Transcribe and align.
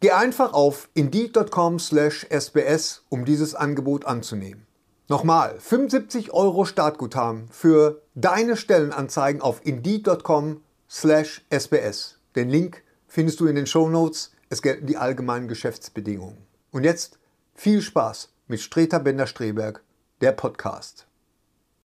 Geh 0.00 0.10
einfach 0.10 0.52
auf 0.52 0.90
indeed.com/sbs, 0.94 3.04
um 3.08 3.24
dieses 3.24 3.54
Angebot 3.54 4.04
anzunehmen. 4.04 4.66
Nochmal, 5.08 5.58
75 5.58 6.32
Euro 6.32 6.64
Startguthaben 6.64 7.48
für 7.48 8.02
deine 8.14 8.56
Stellenanzeigen 8.56 9.40
auf 9.40 9.64
indeed.com/sbs. 9.64 12.18
Den 12.34 12.50
Link 12.50 12.82
findest 13.06 13.40
du 13.40 13.46
in 13.46 13.56
den 13.56 13.66
Show 13.66 13.88
Notes. 13.88 14.32
Es 14.50 14.62
gelten 14.62 14.86
die 14.86 14.96
allgemeinen 14.96 15.48
Geschäftsbedingungen. 15.48 16.46
Und 16.72 16.84
jetzt 16.84 17.18
viel 17.54 17.80
Spaß 17.80 18.30
mit 18.48 18.60
Streter 18.60 19.00
Bender-Streberg, 19.00 19.82
der 20.20 20.32
Podcast. 20.32 21.06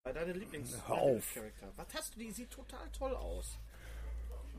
Deine 0.03 0.33
Lieblings 0.33 0.75
Hör 0.87 0.97
auf. 0.97 1.23
Was 1.75 1.87
hast 1.93 2.15
du? 2.15 2.19
Die 2.19 2.31
sieht 2.31 2.49
total 2.49 2.89
toll 2.97 3.15
aus. 3.15 3.59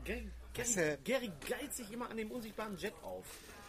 Was, 0.05 0.40
Gary, 0.53 0.97
Gary 1.03 1.31
geilt 1.47 1.73
sich 1.73 1.91
immer 1.91 2.09
an 2.09 2.17
dem 2.17 2.31
unsichtbaren 2.31 2.77
Jet 2.77 2.93
auf. 3.03 3.25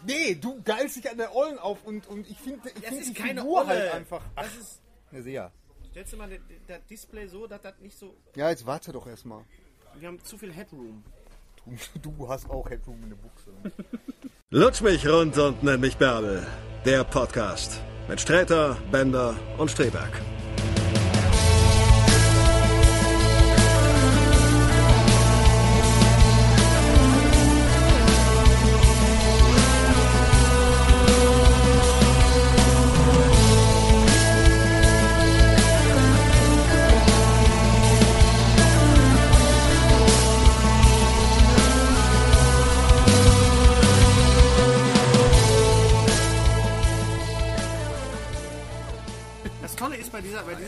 Nee, 0.07 0.35
du 0.35 0.61
geilst 0.63 0.97
dich 0.97 1.09
an 1.11 1.17
der 1.19 1.35
Ollen 1.35 1.59
auf 1.59 1.85
und, 1.85 2.07
und 2.09 2.29
ich 2.29 2.37
finde 2.39 2.69
ich 2.69 2.75
Das 2.81 2.89
find 2.91 3.01
ist 3.03 3.11
die 3.11 3.15
keine 3.15 3.41
Figur 3.43 3.59
Olle. 3.61 3.69
halt 3.69 3.93
einfach. 3.95 4.23
Das 4.35 4.55
ist. 4.57 4.81
Ja, 5.13 5.23
sehr. 5.23 5.53
Stellst 5.91 6.13
du 6.13 6.17
mal 6.17 6.29
das 6.67 6.79
Display 6.91 7.27
so, 7.29 7.47
dass 7.47 7.61
das 7.63 7.75
nicht 7.81 7.97
so. 7.97 8.17
Ja, 8.35 8.51
jetzt 8.51 8.67
warte 8.67 8.91
doch 8.93 9.07
erstmal. 9.07 9.45
Wir 9.99 10.09
haben 10.09 10.23
zu 10.25 10.37
viel 10.39 10.53
Headroom. 10.53 11.05
Du, 11.65 11.77
du 12.17 12.29
hast 12.29 12.51
auch 12.51 12.69
Headroom 12.69 13.03
in 13.05 13.11
der 13.11 13.17
Buchse. 13.17 13.51
Lutsch 14.51 14.81
mich 14.81 15.07
rund 15.07 15.39
und 15.39 15.63
nenn 15.63 15.81
mich 15.81 15.97
Bärbel. 15.97 16.45
Der 16.85 17.05
Podcast 17.05 17.81
mit 18.09 18.21
Sträter, 18.21 18.77
Bender 18.91 19.37
und 19.59 19.71
Streberg. 19.71 20.11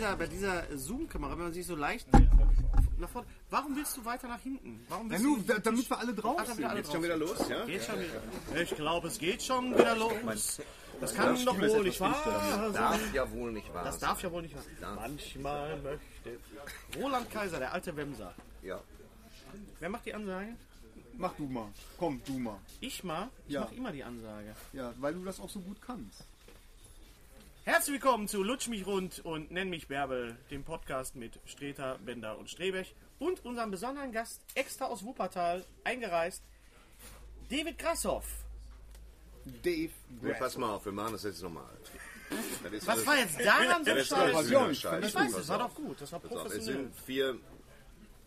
Dieser, 0.05 0.17
bei 0.17 0.27
dieser, 0.27 0.79
Zoom-Kamera, 0.79 1.33
wenn 1.33 1.45
man 1.45 1.53
sich 1.53 1.67
so 1.67 1.77
leicht 1.77 2.07
nach 2.99 3.09
vorne. 3.09 3.27
Warum 3.51 3.77
willst 3.77 3.97
du 3.97 4.05
weiter 4.05 4.29
nach 4.29 4.41
hinten? 4.41 4.85
Warum 4.89 5.07
Ja, 5.07 5.13
willst 5.13 5.25
nur, 5.25 5.39
du 5.39 5.43
da, 5.45 5.59
damit 5.59 5.89
wir 5.89 5.99
alle 5.99 6.13
Ach, 6.13 6.21
drauf 6.21 6.39
wir 6.47 6.55
sind. 6.55 6.65
alle 6.65 6.85
schon 6.85 7.03
wieder 7.03 7.17
los, 7.17 7.49
ja? 7.49 7.65
Geht 7.65 7.83
schon 7.85 7.97
wieder. 8.01 8.61
Ich 8.63 8.75
glaube, 8.75 9.09
es 9.09 9.19
geht 9.19 9.43
schon 9.43 9.75
wieder 9.75 9.97
los. 9.97 10.61
Das 11.01 11.15
kann 11.15 11.45
doch 11.45 11.59
wohl 11.59 11.83
nicht 11.85 12.01
wahr 12.01 12.15
sein. 12.25 12.73
Darf 12.73 13.15
ja 13.15 13.31
wohl 13.33 13.53
nicht 13.53 13.75
wahr 13.75 13.85
Das 13.85 13.99
darf 13.99 14.23
ja 14.23 14.31
wohl 14.31 14.43
nicht 14.43 14.55
wahr 14.55 14.63
sein. 14.81 14.95
Manchmal 14.95 15.77
möchte. 15.81 16.39
Roland 16.99 17.31
Kaiser, 17.31 17.59
der 17.59 17.73
alte 17.73 17.97
Wemser. 17.97 18.33
Ja. 18.63 18.81
Wer 19.81 19.89
macht 19.89 20.07
die 20.07 20.15
Ansage? 20.15 20.55
Mach 21.17 21.33
du 21.35 21.47
mal. 21.47 21.69
Komm, 21.99 22.21
du 22.25 22.39
mal. 22.39 22.59
Ich 22.81 23.05
mal. 23.05 23.29
Ich 23.47 23.55
Ja. 23.55 23.61
mache 23.63 23.75
immer 23.75 23.93
die 23.93 24.03
Ansage. 24.05 24.55
Ja, 24.73 24.93
weil 24.99 25.15
du 25.15 25.25
das 25.25 25.41
auch 25.41 25.49
so 25.51 25.61
gut 25.61 25.77
kannst. 25.81 26.25
Herzlich 27.65 27.95
willkommen 27.95 28.29
zu 28.29 28.43
Lutsch 28.43 28.69
mich 28.69 28.87
rund 28.87 29.21
und 29.25 29.51
nenn 29.51 29.71
mich 29.71 29.89
Bärbel, 29.89 30.37
dem 30.51 30.65
Podcast 30.65 31.17
mit 31.17 31.41
Streter, 31.47 31.99
Bender 32.05 32.39
und 32.39 32.51
Strebech 32.51 32.95
und 33.19 33.45
unserem 33.45 33.71
besonderen 33.71 34.13
Gast 34.13 34.43
extra 34.55 34.87
aus 34.87 35.03
Wuppertal 35.05 35.65
eingereist, 35.83 36.43
David 37.49 37.79
Grassoff. 37.79 38.27
Dave 39.63 39.91
Nee, 40.21 40.35
pass 40.39 40.57
mal 40.59 40.75
auf, 40.75 40.85
wir 40.85 40.93
machen 40.93 41.13
das 41.13 41.25
jetzt 41.25 41.43
nochmal. 41.43 41.65
Das 42.63 42.73
ist 42.73 42.87
Was 42.87 43.07
war 43.07 43.17
jetzt 43.19 43.39
daran 43.41 43.85
so 43.85 43.91
das 43.91 43.99
ist 44.03 44.09
scheiße? 44.09 44.75
scheiße. 44.75 45.07
Ich 45.09 45.15
weiß, 45.15 45.33
Pass 45.33 45.33
das 45.35 45.49
war 45.49 45.65
auf. 45.65 45.71
doch 45.75 45.75
gut, 45.77 46.01
das 46.01 46.13
war 46.13 46.21
Pass 46.21 46.33
auf, 46.33 46.37
Es 46.47 46.53
professionell. 46.53 46.91
sind 47.07 47.41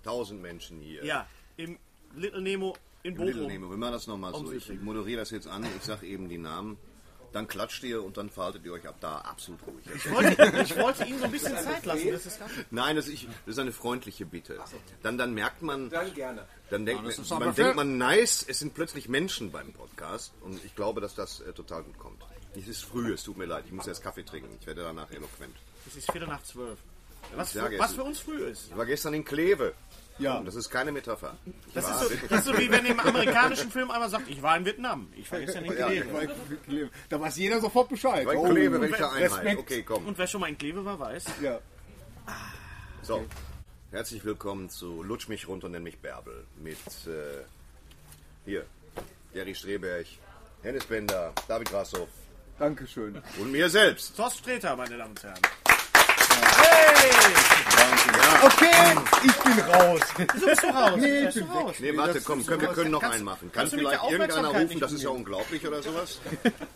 4000 0.03 0.41
Menschen 0.41 0.79
hier. 0.81 1.03
Ja, 1.05 1.27
im 1.57 1.77
Little 2.15 2.41
Nemo 2.41 2.75
in 3.03 3.15
Im 3.15 3.21
Little 3.21 3.33
Bochum. 3.41 3.51
Nemo. 3.53 3.69
Wir 3.69 3.77
machen 3.77 3.93
das 3.93 4.07
nochmal 4.07 4.33
so. 4.33 4.51
Ich 4.51 4.69
moderiere 4.81 5.19
das 5.19 5.29
jetzt 5.31 5.47
an, 5.47 5.63
ich 5.77 5.83
sage 5.83 6.07
eben 6.07 6.27
die 6.29 6.37
Namen. 6.39 6.77
Dann 7.33 7.47
klatscht 7.47 7.83
ihr 7.83 8.03
und 8.03 8.17
dann 8.17 8.29
verhaltet 8.29 8.65
ihr 8.65 8.73
euch 8.73 8.87
ab 8.87 8.95
da 9.01 9.17
absolut 9.19 9.59
ruhig. 9.67 9.85
Ich 9.95 10.11
wollte, 10.11 10.63
ich 10.63 10.77
wollte 10.77 11.05
Ihnen 11.05 11.19
so 11.19 11.25
ein 11.25 11.31
bisschen 11.31 11.57
Zeit 11.57 11.85
lassen. 11.85 12.11
Das 12.11 12.25
ist 12.25 12.39
Nein, 12.71 12.95
das 12.95 13.07
ist, 13.07 13.13
ich, 13.13 13.27
das 13.45 13.55
ist 13.55 13.59
eine 13.59 13.71
freundliche 13.71 14.25
Bitte. 14.25 14.59
Dann, 15.03 15.17
dann 15.17 15.33
merkt 15.33 15.61
man, 15.61 15.89
Dann 15.89 16.13
gerne. 16.13 16.45
dann 16.69 16.85
denkt 16.85 17.03
man, 17.03 17.39
man 17.39 17.55
denkt 17.55 17.75
man, 17.75 17.97
nice, 17.97 18.45
es 18.47 18.59
sind 18.59 18.73
plötzlich 18.73 19.09
Menschen 19.09 19.51
beim 19.51 19.73
Podcast 19.73 20.33
und 20.41 20.63
ich 20.63 20.75
glaube, 20.75 21.01
dass 21.01 21.15
das 21.15 21.41
äh, 21.41 21.53
total 21.53 21.83
gut 21.83 21.97
kommt. 21.97 22.23
Es 22.55 22.67
ist 22.67 22.83
früh, 22.83 23.13
es 23.13 23.23
tut 23.23 23.37
mir 23.37 23.45
leid, 23.45 23.65
ich 23.67 23.71
muss 23.71 23.85
erst 23.87 24.01
Kaffee 24.01 24.23
trinken, 24.23 24.49
ich 24.59 24.65
werde 24.65 24.83
danach 24.83 25.11
eloquent. 25.11 25.55
Es 25.85 25.95
ist 25.95 26.11
Viertel 26.11 26.27
nach 26.27 26.43
zwölf. 26.43 26.79
Was, 27.35 27.53
sage 27.53 27.69
für, 27.69 27.75
es 27.75 27.79
was 27.81 27.93
für 27.93 28.03
uns 28.03 28.19
früh 28.19 28.45
ist. 28.45 28.67
Ich 28.69 28.77
war 28.77 28.85
gestern 28.85 29.13
in 29.13 29.25
Kleve. 29.25 29.73
Ja. 30.19 30.41
Das 30.41 30.55
ist 30.55 30.69
keine 30.69 30.91
Metapher. 30.91 31.35
Das 31.73 31.87
ist, 31.89 31.99
so, 31.99 32.27
das 32.29 32.39
ist 32.39 32.45
so 32.45 32.57
wie 32.57 32.71
wenn 32.71 32.85
im 32.85 32.99
amerikanischen 32.99 33.69
Film 33.71 33.91
einmal 33.91 34.09
sagt, 34.09 34.27
ich 34.29 34.41
war 34.41 34.57
in 34.57 34.65
Vietnam. 34.65 35.07
Ich 35.15 35.31
war 35.31 35.39
gestern 35.39 35.65
in 35.65 35.77
Ja, 35.77 35.87
Kleve. 36.65 36.89
Da 37.09 37.19
weiß 37.21 37.37
jeder 37.37 37.59
sofort 37.61 37.89
Bescheid. 37.89 38.25
Bei 38.25 38.35
Oh, 38.35 38.49
Kleve, 38.49 38.81
welche 38.81 38.95
Respekt. 39.11 39.33
Einheit? 39.33 39.57
Okay, 39.59 39.83
komm. 39.83 40.07
Und 40.07 40.17
wer 40.17 40.25
schon 40.27 40.41
mal 40.41 40.47
in 40.49 40.57
Kleve 40.57 40.83
war, 40.83 40.99
weiß. 40.99 41.25
Ja. 41.43 41.59
So, 43.03 43.25
herzlich 43.91 44.25
willkommen 44.25 44.69
zu 44.69 45.03
Lutsch 45.03 45.27
mich 45.29 45.47
rund 45.47 45.63
und 45.63 45.71
nenn 45.71 45.83
mich 45.83 45.97
Bärbel. 45.99 46.45
Mit 46.61 46.77
äh, 47.05 47.43
hier, 48.45 48.65
Gary 49.33 49.53
Streberg, 49.55 50.07
Hennes 50.63 50.85
Bender, 50.85 51.31
David 51.47 51.69
Grassoff 51.69 52.09
Dankeschön. 52.59 53.21
und 53.39 53.51
mir 53.51 53.69
selbst. 53.69 54.17
Thorsten 54.17 54.39
Sträter, 54.39 54.75
meine 54.75 54.97
Damen 54.97 55.11
und 55.11 55.23
Herren. 55.23 55.39
Okay, 58.43 58.95
ich 59.23 59.35
bin 59.37 59.59
raus. 59.65 60.01
Wieso 60.33 60.45
bist 60.45 60.63
du 60.63 60.67
raus? 60.67 60.91
Nee, 60.97 61.27
ich 61.27 61.33
bin 61.33 61.43
raus? 61.49 61.75
Nee, 61.79 61.97
warte, 61.97 62.21
komm, 62.21 62.45
können, 62.45 62.61
wir 62.61 62.67
können 62.69 62.91
noch 62.91 63.01
Kannst- 63.01 63.15
einen 63.15 63.25
machen. 63.25 63.51
Kann 63.51 63.61
kannst 63.61 63.73
du 63.73 63.77
mit 63.77 63.87
vielleicht 63.87 64.11
irgendeiner 64.11 64.47
rufen, 64.49 64.79
das 64.79 64.91
ist 64.91 65.03
ja 65.03 65.09
unglaublich 65.09 65.67
oder 65.67 65.81
sowas? 65.83 66.19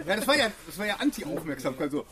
Ja, 0.06 0.16
das 0.16 0.28
war 0.28 0.36
ja, 0.38 0.52
das 0.66 0.78
war 0.78 0.86
ja 0.88 0.96
Anti-Aufmerksamkeit. 0.96 1.92
So. 1.92 2.06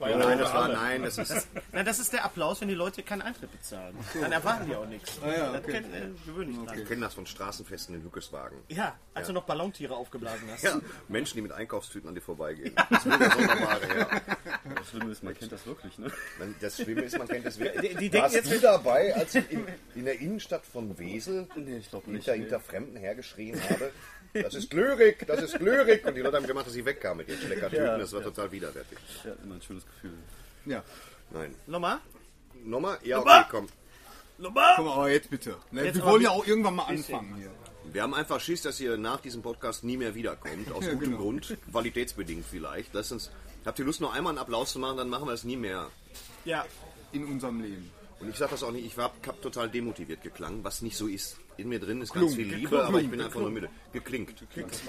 Nein, 0.00 0.38
das 0.38 0.52
war, 0.52 0.68
nein, 0.68 1.02
das 1.02 1.18
ist, 1.18 1.48
Na, 1.72 1.82
das 1.82 1.98
ist 1.98 2.12
der 2.12 2.24
Applaus, 2.24 2.60
wenn 2.60 2.68
die 2.68 2.74
Leute 2.74 3.02
keinen 3.02 3.22
Eintritt 3.22 3.50
bezahlen. 3.52 3.96
Dann 4.20 4.32
erwarten 4.32 4.66
die 4.68 4.74
auch 4.76 4.86
nichts. 4.86 5.18
ja, 5.24 5.52
Das 5.52 5.62
okay. 5.62 5.72
kennt, 5.72 5.94
äh, 5.94 6.08
gewöhnlich 6.26 6.56
dran. 6.64 6.76
wir 6.76 6.84
kennen 6.84 7.00
das 7.00 7.14
von 7.14 7.26
Straßenfesten 7.26 7.94
in 7.94 8.02
Lückeswagen. 8.02 8.58
Ja, 8.68 8.96
als 9.14 9.28
du 9.28 9.32
noch 9.32 9.44
Ballontiere 9.44 9.94
aufgeblasen 9.94 10.48
hast. 10.52 10.62
Ja, 10.64 10.80
Menschen, 11.08 11.36
die 11.36 11.42
mit 11.42 11.52
Einkaufstüten 11.52 12.08
an 12.08 12.14
dir 12.14 12.20
vorbeigehen. 12.20 12.74
Das 12.90 13.04
der 13.04 13.30
Sonderbare 13.30 13.86
her. 13.86 14.20
Das 14.76 14.88
Schlimme 14.90 15.12
ist, 15.12 15.22
man 15.22 15.34
kennt 15.38 15.52
das 15.52 15.66
wirklich, 15.66 15.98
ne? 15.98 16.10
Das 16.60 16.76
Schlimme 16.76 17.02
ist, 17.02 17.16
man 17.18 17.28
kennt 17.28 17.46
das 17.46 17.58
wirklich. 17.58 17.90
Die- 17.92 17.96
die 17.96 18.10
denken 18.10 18.22
Warst 18.24 18.34
jetzt- 18.34 18.50
du 18.52 18.60
dabei, 18.60 19.14
als 19.14 19.34
ich 19.34 19.50
in, 19.50 19.66
in 19.94 20.04
der 20.04 20.18
Innenstadt 20.20 20.64
von 20.66 20.98
Wesel 20.98 21.46
Nee, 21.56 21.76
ich 21.78 21.92
nicht. 21.92 22.04
hinter, 22.06 22.32
hinter 22.34 22.60
Fremden 22.60 22.96
hergeschrien 22.96 23.60
habe? 23.70 23.90
Das 24.34 24.54
ist 24.54 24.72
Lyrik, 24.72 25.26
das 25.26 25.42
ist 25.42 25.60
Lyrik. 25.60 26.04
Und 26.06 26.14
die 26.14 26.20
Leute 26.20 26.36
haben 26.36 26.46
gemacht, 26.46 26.66
dass 26.66 26.74
ich 26.74 26.84
wegkam 26.84 27.18
mit 27.18 27.28
ihren 27.28 27.40
Schleckertüten. 27.40 27.86
Ja, 27.86 27.98
das 27.98 28.12
war 28.12 28.20
ja. 28.20 28.26
total 28.26 28.50
widerwärtig. 28.50 28.98
Ja, 29.24 29.32
immer 29.44 29.54
ein 29.54 29.62
schönes 29.62 29.86
Gefühl. 29.86 30.18
Ja. 30.66 30.82
Nein. 31.30 31.54
Nochmal? 31.66 31.98
Nochmal? 32.64 32.98
Ja, 33.04 33.20
okay, 33.20 33.44
komm. 33.50 33.66
Nochmal? 34.38 34.72
Komm, 34.76 34.88
aber 34.88 35.10
jetzt 35.10 35.30
bitte. 35.30 35.56
Ne, 35.70 35.84
Jetzt 35.84 35.96
wir 35.96 36.04
wollen 36.04 36.22
ja 36.22 36.30
auch 36.30 36.46
irgendwann 36.46 36.74
mal 36.74 36.86
anfangen 36.86 37.36
hier. 37.36 37.50
Wir 37.92 38.02
haben 38.02 38.14
einfach 38.14 38.40
Schiss, 38.40 38.62
dass 38.62 38.80
ihr 38.80 38.96
nach 38.96 39.20
diesem 39.20 39.42
Podcast 39.42 39.84
nie 39.84 39.96
mehr 39.96 40.14
wiederkommt. 40.14 40.72
Aus 40.72 40.84
Ja, 40.84 40.92
gutem 40.94 41.10
genau. 41.10 41.22
Grund. 41.22 41.56
Qualitätsbedingt 41.70 42.44
vielleicht. 42.50 42.92
Lasst 42.94 43.12
uns, 43.12 43.30
habt 43.64 43.78
ihr 43.78 43.84
Lust, 43.84 44.00
noch 44.00 44.12
einmal 44.14 44.30
einen 44.32 44.38
Applaus 44.38 44.72
zu 44.72 44.78
machen? 44.80 44.96
Dann 44.96 45.08
machen 45.08 45.28
wir 45.28 45.34
es 45.34 45.44
nie 45.44 45.56
mehr. 45.56 45.90
Ja. 46.44 46.64
in 47.12 47.24
unserem 47.26 47.60
Leben. 47.60 47.90
Und 48.20 48.28
ich 48.30 48.36
sage 48.36 48.52
das 48.52 48.62
auch 48.62 48.72
nicht, 48.72 48.86
ich 48.86 48.96
war 48.96 49.12
hab 49.26 49.42
total 49.42 49.68
demotiviert 49.68 50.22
geklangen, 50.22 50.64
was 50.64 50.82
nicht 50.82 50.96
so 50.96 51.06
ist. 51.06 51.36
In 51.56 51.68
mir 51.68 51.78
drin 51.78 52.00
ist 52.00 52.12
ganz 52.12 52.30
Geklungen, 52.30 52.34
viel 52.34 52.46
Liebe, 52.46 52.70
geklungen, 52.70 52.86
aber 52.86 53.00
ich 53.00 53.10
bin 53.10 53.20
einfach 53.20 53.40
nur 53.40 53.50
müde. 53.50 53.68
Geklingt. 53.94 54.34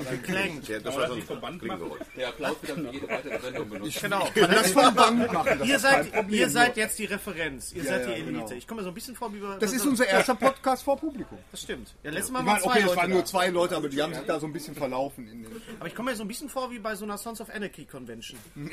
Geklängt. 0.10 0.68
Ja, 0.68 0.80
das 0.80 0.96
war 0.98 1.08
so 1.08 1.14
ein 1.14 1.60
Klingengeräusch. 1.60 2.02
Der 2.18 2.30
Applaus 2.30 2.56
wird 2.62 2.76
dann 2.76 2.88
für 2.88 2.94
jede 2.94 3.08
weitere 3.08 3.40
Sendung 3.40 3.70
benutzt. 3.70 4.02
Genau. 4.02 4.30
Das 4.34 4.72
vom 4.72 4.96
Band 4.96 5.32
machen. 5.32 5.60
Das 5.60 5.68
Ihr 5.68 5.80
seid, 5.80 6.32
ihr 6.32 6.50
seid 6.50 6.76
jetzt 6.76 6.98
die 6.98 7.06
Referenz. 7.06 7.72
Ihr 7.72 7.84
seid 7.84 8.08
die 8.08 8.10
ja, 8.10 8.16
Elite. 8.18 8.32
genau. 8.32 8.52
Ich 8.52 8.68
komme 8.68 8.82
mir 8.82 8.86
so 8.86 8.90
ein 8.90 8.96
bisschen 8.96 9.16
vor 9.16 9.32
wie 9.32 9.38
bei. 9.38 9.58
Das 9.60 9.74
ist 9.74 9.86
unser 9.86 10.08
erster 10.08 10.34
Podcast 10.46 10.84
vor 10.84 10.98
Publikum. 10.98 11.38
Das 11.52 11.62
stimmt. 11.62 11.94
Ja, 12.02 12.10
letztes 12.10 12.32
Mal 12.32 12.40
Ich 12.40 12.46
waren 12.48 12.54
meine, 12.54 12.64
zwei 12.64 12.72
okay, 12.72 12.80
es 12.80 12.86
Leute 12.86 12.98
waren 12.98 13.10
nur 13.12 13.26
zwei 13.26 13.48
Leute, 13.50 13.76
aber 13.76 13.90
die 13.90 14.02
haben 14.02 14.14
sich 14.16 14.24
da 14.26 14.40
so 14.40 14.48
ein 14.48 14.54
bisschen 14.54 14.74
verlaufen. 14.74 15.28
In 15.28 15.44
den 15.44 15.62
Aber 15.80 15.88
ich 15.88 15.94
komme 15.94 16.10
mir 16.10 16.18
so 16.18 16.24
ein 16.24 16.28
bisschen 16.28 16.50
vor 16.50 16.72
wie 16.72 16.80
bei 16.80 16.96
so 16.96 17.06
einer 17.06 17.20
Sons 17.20 17.42
of 17.42 17.50
Anarchy 17.52 17.86
Convention. 17.86 18.40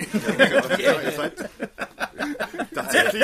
Ja, 0.79 1.01
ihr 1.01 1.13
seid 1.13 1.35
tatsächlich. 2.75 3.23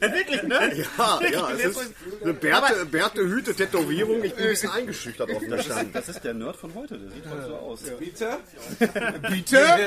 Wirklich, 0.00 0.42
ne? 0.42 0.84
Ja, 0.98 1.20
ja, 1.30 1.50
es 1.52 1.64
ist 1.64 1.94
eine 2.22 2.34
Bärte, 2.34 2.86
Bärte 2.86 3.20
Hüte, 3.20 3.54
Tätowierung. 3.54 4.24
Ich 4.24 4.34
bin 4.34 4.44
ein 4.44 4.50
bisschen 4.50 4.70
eingeschüchtert 4.70 5.30
auf 5.30 5.40
dem 5.40 5.60
Stand. 5.60 5.94
Das 5.94 6.08
ist 6.08 6.24
der 6.24 6.34
Nerd 6.34 6.45
von 6.54 6.74
heute, 6.74 6.98
der 6.98 7.10
sieht 7.10 7.26
heute 7.28 7.46
so 7.46 7.54
aus. 7.56 7.80
Bitte? 7.98 8.38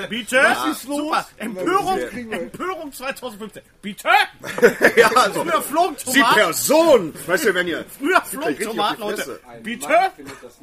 Bitte? 0.10 0.38
Was 0.38 0.68
ist 0.78 0.84
los? 0.88 0.98
Super. 0.98 1.28
Empörung, 1.38 2.00
Empörung 2.32 2.92
2015. 2.92 3.62
Bitte? 3.82 4.10
Ja, 4.96 5.10
also, 5.16 5.44
Früher 5.44 5.62
flogen 5.62 5.96
die 5.98 6.20
Tomaten. 6.20 6.36
Person. 6.36 7.14
Weißt 7.28 7.46
du, 7.46 7.54
wenn 7.54 7.68
ihr. 7.68 7.86
Früher 7.98 8.22
flogen 8.22 8.48
richtig 8.48 8.68
auf 8.68 8.74
die 8.74 8.78
Tomaten, 8.78 9.02
Leute. 9.02 9.22
Fresse. 9.22 9.42
Bitte? 9.64 10.12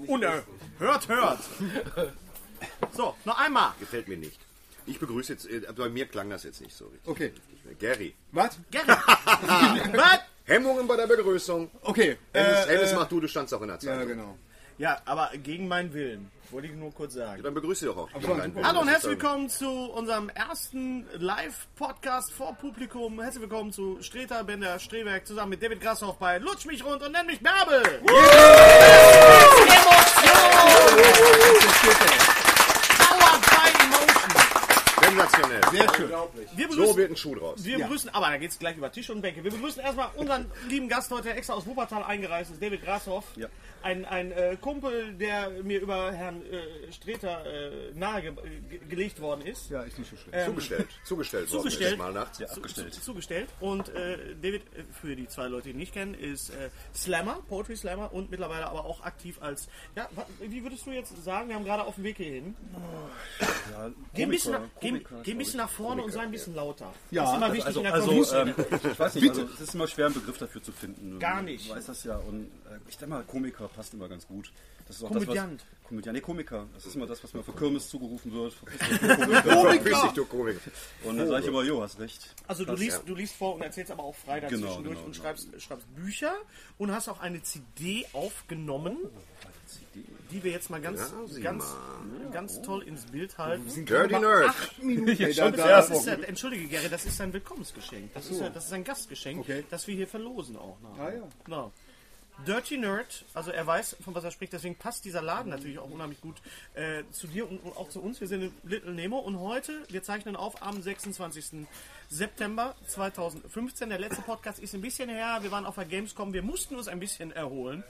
Und 0.07 0.23
äh, 0.23 0.43
hört, 0.79 1.09
hört. 1.09 1.39
So, 2.93 3.15
noch 3.25 3.39
einmal. 3.39 3.73
Gefällt 3.81 4.09
mir 4.09 4.17
nicht. 4.19 4.39
Ich 4.87 4.99
begrüße 5.01 5.33
jetzt, 5.33 5.47
äh, 5.47 5.61
bei 5.75 5.89
mir 5.89 6.07
klang 6.07 6.31
das 6.31 6.45
jetzt 6.45 6.61
nicht 6.61 6.77
so 6.77 6.87
richtig. 6.87 7.09
Okay. 7.09 7.33
Gary. 7.79 8.15
Was? 8.33 8.59
Gary. 8.71 8.87
Was? 8.87 10.21
Hemmungen 10.45 10.87
bei 10.87 10.97
der 10.97 11.07
Begrüßung. 11.09 11.71
Okay. 11.83 12.17
Äh, 12.33 12.43
Hennes 12.67 12.93
äh, 12.93 12.95
mach 12.95 13.09
du, 13.09 13.21
du 13.21 13.27
standst 13.29 13.53
auch 13.53 13.63
in 13.63 13.69
der 13.69 13.81
Zeit. 13.81 13.99
ja, 13.99 14.05
genau. 14.05 14.39
Ja, 14.79 15.01
aber 15.07 15.31
gegen 15.43 15.69
meinen 15.69 15.95
Willen. 15.95 16.31
Wollte 16.51 16.69
ich 16.69 16.75
nur 16.75 16.93
kurz 16.93 17.15
sagen. 17.15 17.43
Dann 17.43 17.55
begrüße 17.55 17.87
dich 17.87 17.95
doch 17.95 18.03
auch. 18.03 18.11
Hallo 18.63 18.81
und 18.81 18.89
herzlich 18.89 19.13
willkommen 19.13 19.49
zu 19.49 19.69
unserem 19.69 20.29
ersten 20.29 21.07
Live-Podcast 21.15 22.33
vor 22.33 22.55
Publikum. 22.57 23.21
Herzlich 23.21 23.43
willkommen 23.43 23.73
zu 23.73 23.99
Streter 24.03 24.45
Bender 24.45 24.79
Streberg 24.79 25.27
zusammen 25.27 25.51
mit 25.51 25.63
David 25.63 25.81
Grashoff 25.81 26.19
bei 26.19 26.39
Lutsch 26.39 26.67
mich 26.67 26.85
rund 26.85 27.03
und 27.03 27.13
nenn 27.13 27.27
mich 27.27 27.41
Bärbel. 27.41 27.83
Powered 32.07 33.43
by 33.51 33.69
Emotion. 33.83 34.33
Sensationell. 35.03 35.61
Sehr 35.73 35.95
schön. 35.95 36.11
Wir 36.55 36.69
So 36.69 36.77
begrüßen, 36.77 36.97
wird 36.97 37.11
ein 37.11 37.17
Schuh 37.17 37.35
draus. 37.35 37.65
wir 37.65 37.79
begrüßen 37.79 38.11
aber 38.15 38.27
da 38.29 38.37
geht's 38.37 38.59
gleich 38.59 38.77
über 38.77 38.93
Tisch 38.93 39.11
und 39.11 39.21
Bänke. 39.23 39.43
Wir 39.43 39.51
begrüßen 39.51 39.83
erstmal 39.83 40.09
unseren 40.17 40.51
lieben 40.69 40.89
Gast 40.89 41.11
heute, 41.11 41.33
extra 41.33 41.55
aus 41.55 41.67
Wuppertal 41.67 42.05
eingereist 42.05 42.51
ist, 42.53 42.63
David 42.63 42.85
Grashoff. 42.85 43.25
Ja. 43.37 43.49
Ein, 43.87 44.05
ein 44.05 44.33
äh, 44.33 44.57
Kumpel, 44.61 45.15
der 45.15 45.49
mir 45.63 45.81
über 45.81 46.11
Herrn 46.11 46.43
äh, 46.43 46.93
Streter 46.93 47.47
äh, 47.47 47.93
nahegelegt 47.95 49.21
worden 49.21 49.43
ist. 49.43 49.71
Ja, 49.71 49.83
ist 49.83 49.97
nicht 49.97 50.11
so 50.11 50.17
schlecht. 50.17 50.45
Zugestellt. 50.45 50.89
Zugestellt 51.05 51.53
worden 51.53 51.63
Zugestellt. 51.63 51.93
ist 51.93 51.99
mal 51.99 52.13
nachts. 52.13 52.39
Ja, 52.41 52.49
abgestellt. 52.49 52.95
Zu, 52.95 53.01
zugestellt. 53.01 53.49
Und 53.61 53.89
äh, 53.91 54.35
David, 54.43 54.63
äh, 54.75 54.83
für 55.01 55.15
die 55.15 55.29
zwei 55.29 55.47
Leute, 55.47 55.65
die 55.65 55.71
ihn 55.71 55.77
nicht 55.77 55.93
kennen, 55.93 56.15
ist 56.15 56.51
äh, 56.51 56.71
Slammer, 56.97 57.39
Poetry 57.49 57.77
Slammer 57.77 58.13
und 58.13 58.29
mittlerweile 58.29 58.67
aber 58.67 58.85
auch 58.85 59.03
aktiv 59.03 59.41
als, 59.41 59.69
ja, 59.95 60.09
wie 60.41 60.65
würdest 60.65 60.85
du 60.85 60.91
jetzt 60.91 61.23
sagen, 61.23 61.49
wir 61.49 61.55
haben 61.55 61.65
gerade 61.65 61.85
auf 61.85 61.95
dem 61.95 62.03
Weg 62.03 62.17
hierhin. 62.17 62.57
Ja, 63.71 63.91
Geh 64.15 64.25
ein 64.25 64.31
bisschen, 64.31 64.53
nach, 64.53 64.61
Komiker, 64.61 64.81
geh, 64.81 64.89
Komiker, 64.89 65.23
geh 65.23 65.31
ein 65.31 65.39
bisschen 65.39 65.59
nach 65.59 65.71
vorne 65.71 66.03
und 66.03 66.11
sei 66.11 66.23
ein 66.23 66.33
bisschen 66.33 66.57
lauter. 66.57 66.93
Ja, 67.13 67.23
das 67.23 67.31
ist 67.31 67.37
immer 67.37 67.53
wichtig 67.53 67.67
Also, 67.67 67.79
in 67.79 67.85
der 67.85 67.95
also 67.95 68.11
ähm, 68.35 68.55
ich 68.93 68.99
weiß 68.99 69.15
nicht, 69.15 69.29
also, 69.31 69.43
es 69.55 69.61
ist 69.61 69.75
immer 69.75 69.87
schwer, 69.87 70.07
einen 70.07 70.15
Begriff 70.15 70.39
dafür 70.39 70.61
zu 70.61 70.73
finden. 70.73 71.21
Gar 71.21 71.43
nicht. 71.43 71.71
Du 71.71 71.75
weißt 71.75 71.89
das 71.89 72.03
ja. 72.03 72.17
Und 72.17 72.51
ich 72.89 72.99
denke 72.99 73.15
mal, 73.15 73.23
Komiker 73.25 73.69
passt 73.69 73.95
immer 73.95 74.09
ganz 74.09 74.27
gut. 74.27 74.53
Das 74.87 74.97
ist 74.97 75.03
auch 75.05 75.09
Komödiant. 75.09 75.61
Das, 75.61 75.69
was, 75.83 75.89
Komödiant. 75.89 76.15
Nee, 76.17 76.21
Komiker. 76.21 76.67
Das 76.75 76.87
ist 76.87 76.95
immer 76.95 77.07
das, 77.07 77.23
was 77.25 77.35
mir 77.35 77.43
für 77.43 77.53
Kirmes 77.53 77.89
zugerufen 77.89 78.33
wird. 78.33 78.53
Verpiss 78.53 80.01
dich, 80.03 80.13
du 80.13 80.25
Komiker. 80.29 80.61
Und 81.05 81.19
dann 81.19 81.29
sage 81.29 81.43
ich 81.43 81.49
immer, 81.49 81.63
jo, 81.65 81.83
hast 81.83 81.99
recht. 81.99 82.35
Also 82.47 82.65
du 82.65 82.75
liest, 82.75 83.03
du 83.07 83.15
liest 83.15 83.35
vor 83.37 83.55
und 83.57 83.63
erzählst 83.63 83.91
aber 83.91 84.05
auch 84.05 84.15
frei 84.15 84.41
dazwischen 84.41 84.63
Genau, 84.63 84.75
durch 84.81 84.95
genau, 84.95 85.07
und 85.07 85.13
genau. 85.13 85.25
schreibst, 85.25 85.49
schreibst 85.61 85.95
Bücher 85.97 86.35
und 86.79 86.93
hast 86.93 87.09
auch 87.09 87.21
eine 87.21 87.43
CD 87.43 88.07
aufgenommen, 88.13 88.97
die 90.31 90.43
wir 90.45 90.53
jetzt 90.53 90.71
mal 90.71 90.81
ganz, 90.81 91.13
Ja, 91.33 91.41
ganz, 91.41 91.65
ganz 92.33 92.63
toll 92.63 92.83
ins 92.85 93.07
Bild 93.07 93.37
halten. 93.39 93.85
Dirty 93.87 94.19
Nerd. 94.19 94.55
Ey, 94.83 95.35
da, 95.35 95.51
da, 95.51 95.67
Das 95.69 95.91
ist 95.91 96.07
ja, 96.07 96.15
entschuldige 96.15 96.69
Gary, 96.69 96.89
das 96.89 97.05
ist 97.07 97.21
ein 97.21 97.33
Willkommensgeschenk. 97.33 98.13
Das 98.15 98.31
ist, 98.31 98.41
ja, 98.41 98.49
das 98.51 98.67
ist 98.67 98.73
ein 98.73 98.85
Gastgeschenk, 98.85 99.41
Okay. 99.41 99.65
das 99.71 99.87
wir 99.87 99.95
hier 99.97 100.07
verlosen 100.07 100.57
auch. 100.57 100.79
Noch. 100.81 100.99
Ah, 100.99 101.13
ja. 101.13 101.29
Genau. 101.45 101.73
Dirty 102.45 102.77
Nerd, 102.77 103.25
also 103.35 103.51
er 103.51 103.67
weiß, 103.67 103.97
von 104.05 104.15
was 104.15 104.25
er 104.25 104.31
spricht, 104.31 104.53
deswegen 104.53 104.75
passt 104.75 105.05
dieser 105.05 105.23
Laden 105.23 105.51
natürlich 105.51 105.79
auch 105.79 105.91
unheimlich 105.91 106.21
gut 106.21 106.37
äh, 106.75 107.03
zu 107.11 107.27
dir 107.27 107.49
und, 107.49 107.59
und 107.59 107.77
auch 107.77 107.89
zu 107.89 108.03
uns. 108.03 108.21
Wir 108.21 108.29
sind 108.29 108.43
in 108.43 108.53
Little 108.63 108.93
Nemo 108.93 109.19
und 109.19 109.41
heute, 109.41 109.73
wir 109.89 110.03
zeichnen 110.03 110.37
auf 110.37 110.63
am 110.63 110.81
26. 110.81 111.67
September 112.09 112.75
2015. 112.87 113.89
Der 113.89 113.99
letzte 113.99 114.23
Podcast 114.23 114.59
ist 114.59 114.75
ein 114.75 114.83
bisschen 114.83 115.09
her, 115.09 115.39
wir 115.41 115.51
waren 115.51 115.65
auf 115.67 115.77
der 115.77 115.87
Gamescom, 115.87 116.33
wir 116.33 116.43
mussten 116.43 116.77
uns 116.77 116.89
ein 116.89 117.01
bisschen 117.01 117.33
erholen. 117.33 117.83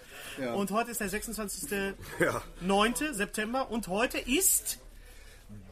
Und 0.54 0.70
heute 0.70 0.90
ist 0.92 1.00
der 1.00 1.08
26. 1.08 1.94
9. 2.60 2.94
September 3.12 3.70
und 3.70 3.88
heute 3.88 4.18
ist 4.18 4.78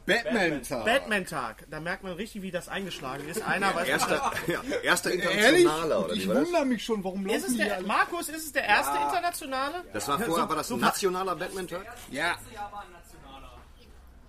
Batman-Tag. 0.05 0.85
Batman-Tag. 0.85 1.65
Da 1.69 1.79
merkt 1.79 2.03
man 2.03 2.13
richtig, 2.13 2.41
wie 2.43 2.51
das 2.51 2.67
eingeschlagen 2.69 3.27
ist. 3.27 3.41
Einer 3.41 3.73
weiß 3.73 3.87
Erster, 3.87 4.31
ja, 4.47 4.61
erster 4.83 5.11
Ehrlich? 5.11 5.25
internationaler, 5.63 5.97
Und 5.99 6.05
oder 6.05 6.13
ich 6.13 6.27
wundere 6.27 6.65
mich 6.65 6.83
schon, 6.83 7.03
warum 7.03 7.25
Ist 7.25 7.31
laufen 7.33 7.45
es 7.45 7.51
die 7.53 7.57
der, 7.63 7.75
alle... 7.77 7.87
Markus, 7.87 8.29
ist 8.29 8.45
es 8.45 8.51
der 8.51 8.65
erste 8.65 8.97
internationale? 8.97 9.83
Das 9.93 10.07
war 10.07 10.19
vorher, 10.19 10.47
war 10.47 10.55
das 10.55 10.71
ein 10.71 10.79
nationaler 10.79 11.35
Batman-Tag? 11.35 11.85
Ja. 12.11 12.35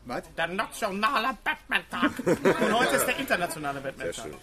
Was? 0.07 0.23
Der 0.37 0.47
nationale 0.47 1.37
Batman-Tag. 1.43 2.13
Und 2.27 2.73
heute 2.81 2.97
ist 2.97 3.07
der 3.07 3.19
internationale 3.19 3.81
Batman-Tag. 3.81 4.15
Sehr 4.15 4.25
schön. 4.25 4.35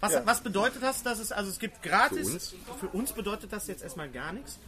Was, 0.00 0.26
was 0.26 0.40
bedeutet 0.42 0.82
das? 0.82 1.02
Dass 1.02 1.18
es, 1.18 1.32
also 1.32 1.50
es 1.50 1.58
gibt 1.58 1.82
gratis, 1.82 2.28
Für 2.28 2.34
uns? 2.34 2.54
für 2.80 2.88
uns 2.88 3.12
bedeutet 3.12 3.52
das 3.52 3.66
jetzt 3.66 3.82
erstmal 3.82 4.08
gar 4.10 4.32
nichts. 4.32 4.58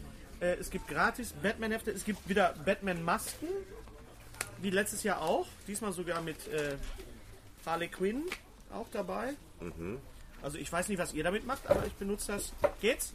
Äh, 0.41 0.55
es 0.59 0.69
gibt 0.71 0.87
gratis 0.87 1.33
Batman-Hefte, 1.41 1.91
es 1.91 2.03
gibt 2.03 2.27
wieder 2.27 2.53
Batman-Masken, 2.65 3.47
wie 4.61 4.69
letztes 4.69 5.03
Jahr 5.03 5.21
auch. 5.21 5.47
Diesmal 5.67 5.91
sogar 5.93 6.21
mit 6.21 6.47
äh, 6.47 6.75
Harley 7.65 7.87
Quinn 7.87 8.23
auch 8.73 8.87
dabei. 8.91 9.33
Mhm. 9.59 9.99
Also 10.41 10.57
ich 10.57 10.71
weiß 10.71 10.87
nicht, 10.89 10.97
was 10.97 11.13
ihr 11.13 11.23
damit 11.23 11.45
macht, 11.45 11.67
aber 11.69 11.85
ich 11.85 11.93
benutze 11.93 12.31
das. 12.33 12.51
Geht's? 12.81 13.13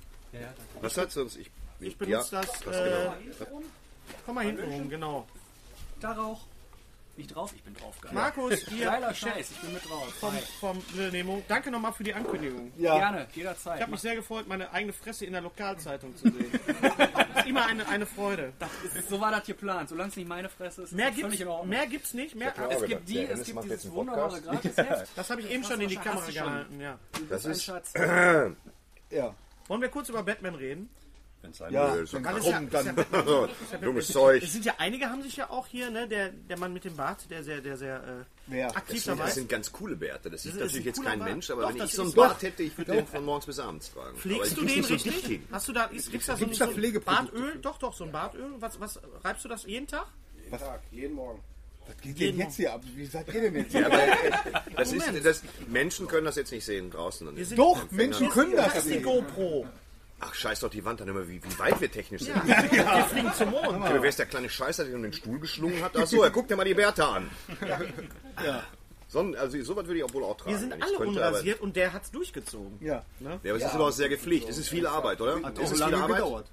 Was 0.81 0.97
hat 0.99 1.11
sonst? 1.13 1.37
Ich, 1.37 1.51
Ich 1.81 1.97
benutze 1.97 2.37
das. 2.37 2.61
das 2.61 2.77
Äh, 2.77 3.11
genau. 3.39 3.63
komm 4.25 4.35
mal 4.35 4.45
hinten 4.45 4.71
rum, 4.71 4.89
genau. 4.89 5.27
Da 6.01 6.13
Rauch. 6.13 6.43
Nicht 7.17 7.35
drauf, 7.35 7.53
ich 7.55 7.63
bin 7.63 7.75
drauf. 7.75 7.99
Geil. 8.01 8.13
Markus, 8.13 8.55
hier 8.69 8.87
Geiler 8.87 9.15
Scheiß, 9.15 9.51
ich 9.51 9.61
bin 9.61 9.73
mit 9.73 9.89
drauf. 9.89 10.13
vom, 10.21 10.35
vom 10.61 10.77
Little 10.95 11.13
Nemo. 11.13 11.43
Danke 11.49 11.71
nochmal 11.71 11.93
für 11.93 12.05
die 12.05 12.13
Ankündigung. 12.13 12.73
Gerne, 12.77 13.27
jederzeit. 13.33 13.77
Ich 13.77 13.83
habe 13.83 13.93
mich 13.93 14.01
sehr 14.01 14.17
gefreut, 14.17 14.47
meine 14.47 14.71
eigene 14.73 14.93
Fresse 14.93 15.25
in 15.25 15.33
der 15.33 15.41
Lokalzeitung 15.41 16.15
zu 16.17 16.31
sehen. 16.31 16.51
das 16.83 17.45
ist 17.45 17.47
immer 17.47 17.67
eine, 17.67 17.89
eine 17.89 18.07
Freude. 18.07 18.53
Das 18.59 18.71
ist, 18.85 19.09
so 19.09 19.21
war 19.21 19.31
das 19.31 19.45
geplant. 19.45 19.89
Solange 19.89 20.11
es 20.11 20.17
nicht 20.17 20.29
meine 20.29 20.49
Fresse 20.49 20.83
ist, 20.83 20.91
ist 20.91 20.97
Mehr 20.97 21.07
das 21.07 21.15
gibt's, 21.17 21.27
völlig 21.29 21.41
in 21.41 21.49
Ordnung. 21.49 21.69
mehr 21.69 21.87
gibt's 21.87 22.15
nicht. 22.15 22.35
Mehr, 22.35 22.53
es 22.71 22.85
gibt 22.85 23.09
die, 23.09 23.25
es 23.25 23.45
gibt 23.45 23.65
dieses 23.65 23.91
wunderbare 23.91 24.41
Gratisheft. 24.41 25.09
das 25.17 25.31
habe 25.31 25.41
ich 25.41 25.51
eben 25.51 25.65
schon 25.65 25.81
in 25.81 25.89
die 25.89 25.97
Kamera 25.97 26.31
gehalten. 26.31 26.81
Ja. 26.81 26.99
Das 27.29 27.45
ist, 27.45 27.65
Schatz. 27.65 27.93
Ja. 29.09 29.37
Wollen 29.69 29.81
wir 29.81 29.89
kurz 29.89 30.09
über 30.09 30.25
Batman 30.25 30.57
reden? 30.57 30.91
Wenn 31.43 31.51
es 31.51 31.59
sein 31.59 31.73
Ja, 31.73 31.95
will. 31.95 32.07
dann 32.11 32.25
Weil 32.25 32.37
es 32.39 32.47
ja, 32.47 32.61
ja 32.61 32.67
dann... 32.71 32.97
Ja 33.73 33.79
dummes 33.79 34.09
Es- 34.09 34.13
Zeug. 34.13 34.43
Es 34.43 34.53
sind 34.53 34.65
ja 34.65 34.75
einige, 34.79 35.07
haben 35.11 35.23
sich 35.23 35.37
ja 35.37 35.51
auch 35.51 35.67
hier, 35.67 35.91
ne, 35.91 36.09
der, 36.09 36.31
der 36.31 36.59
Mann 36.59 36.73
mit 36.73 36.85
dem 36.85 36.97
Bart, 36.97 37.31
der 37.31 37.45
sehr, 37.45 37.61
der 37.61 37.77
sehr 37.77 38.25
äh, 38.51 38.63
aktiv 38.65 38.97
das, 38.97 39.05
sind, 39.05 39.13
dabei 39.13 39.25
das 39.27 39.35
sind 39.35 39.49
ganz 39.49 39.73
coole 39.73 39.97
Bärte. 39.97 40.31
Das 40.31 40.43
sieht 40.43 40.53
ist 40.53 40.61
natürlich 40.61 40.83
ein 40.83 40.87
jetzt 40.87 41.05
kein 41.05 41.19
Bart. 41.19 41.31
Mensch, 41.31 41.51
aber 41.51 41.63
Doch, 41.63 41.69
wenn 41.71 41.79
das 41.79 41.91
ich 41.91 41.97
so 41.97 42.03
einen 42.03 42.13
Bart 42.15 42.43
hätte, 42.43 42.63
ich 42.63 42.77
würde 42.77 42.93
den 42.93 43.07
von 43.07 43.25
morgens 43.25 43.47
bis 43.47 43.59
abends 43.59 43.93
tragen. 43.93 44.17
Pflegst 44.17 44.57
du 44.57 44.65
den 44.65 44.77
nicht 44.77 44.89
so 44.89 44.95
richtig? 44.95 45.41
Hast 45.51 45.69
du 45.69 45.73
da, 45.73 45.85
ist, 45.85 46.11
gibt's 46.11 46.27
da 46.27 46.37
so, 46.37 46.45
Gibt's 46.45 46.59
so 46.59 46.65
ein 46.65 47.01
Bartöl? 47.05 47.59
Doch, 47.61 47.79
doch, 47.79 47.95
so 47.95 48.05
ein 48.05 48.13
Bartöl. 48.13 48.51
Was, 48.59 48.81
was, 48.81 49.01
reibst 49.23 49.45
du 49.45 49.49
das 49.49 49.65
jeden 49.65 49.87
Tag? 49.87 50.07
Was 50.51 50.63
geht 52.03 52.21
denn 52.21 52.39
jetzt 52.39 52.57
hier 52.57 52.73
ab? 52.73 52.83
Wie 52.95 53.07
seid 53.07 53.33
ihr 53.33 53.41
denn 53.43 53.55
jetzt? 53.55 53.73
Ja, 53.73 53.89
hier? 53.89 54.55
aber 54.55 54.65
das 54.77 54.93
ist, 54.93 55.25
das, 55.25 55.43
Menschen 55.69 56.09
können 56.09 56.25
das 56.25 56.37
jetzt 56.37 56.51
nicht 56.51 56.65
sehen 56.65 56.91
draußen. 56.91 57.29
Doch, 57.57 57.91
Menschen 57.91 58.29
können 58.31 58.57
Das 58.57 58.67
das 58.67 58.77
ist 58.79 58.87
die 58.87 58.93
sehen. 58.95 59.03
GoPro. 59.05 59.67
Ach, 60.19 60.35
scheiß 60.35 60.61
doch 60.61 60.71
die 60.71 60.85
Wand 60.85 61.01
dann 61.01 61.09
immer, 61.09 61.29
wie, 61.29 61.43
wie 61.45 61.59
weit 61.59 61.79
wir 61.81 61.91
technisch 61.91 62.23
sind. 62.23 62.35
Wir 62.47 63.05
fliegen 63.11 63.33
zum 63.35 63.51
Mond. 63.51 63.85
Wer 63.85 64.03
ist 64.05 64.19
der 64.19 64.25
kleine 64.27 64.49
Scheißer, 64.49 64.85
der 64.87 64.95
um 64.97 65.03
den 65.03 65.13
Stuhl 65.13 65.39
geschlungen 65.39 65.83
hat? 65.85 65.93
Ach 65.97 66.07
so, 66.07 66.23
er 66.23 66.31
guckt 66.31 66.51
dir 66.51 66.57
mal 66.57 66.65
die 66.65 66.75
Bärte 66.75 67.07
an. 67.07 67.31
So, 69.09 69.21
also 69.21 69.63
sowas 69.63 69.87
würde 69.87 69.99
ich 69.99 70.05
auch 70.05 70.13
wohl 70.13 70.25
auch 70.25 70.37
tragen. 70.37 70.51
Wir 70.51 70.59
sind 70.59 70.73
alle 70.73 70.97
könnte, 70.97 71.05
unrasiert 71.07 71.61
und 71.61 71.77
der 71.77 71.93
hat's 71.93 72.11
durchgezogen. 72.11 72.77
Ja. 72.81 73.05
Ja, 73.21 73.31
aber 73.35 73.55
es 73.55 73.63
ist 73.63 73.73
aber 73.73 73.85
auch 73.87 73.93
sehr 73.93 74.09
gepflegt. 74.09 74.49
Es 74.49 74.59
ist 74.59 74.69
viel 74.69 74.85
Arbeit, 74.85 75.21
oder? 75.21 75.41
Hat 75.45 75.57
ist 75.59 75.65
es 75.67 75.71
viel 75.71 75.79
lange 75.81 75.97
Arbeit? 75.99 76.17
gedauert. 76.17 76.47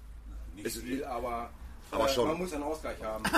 Es 0.64 0.76
ist, 0.76 0.84
viel, 0.84 1.04
aber, 1.04 1.50
aber 1.90 2.08
schon. 2.10 2.28
man 2.28 2.38
muss 2.38 2.54
einen 2.54 2.62
Ausgleich 2.64 3.02
haben. 3.04 3.24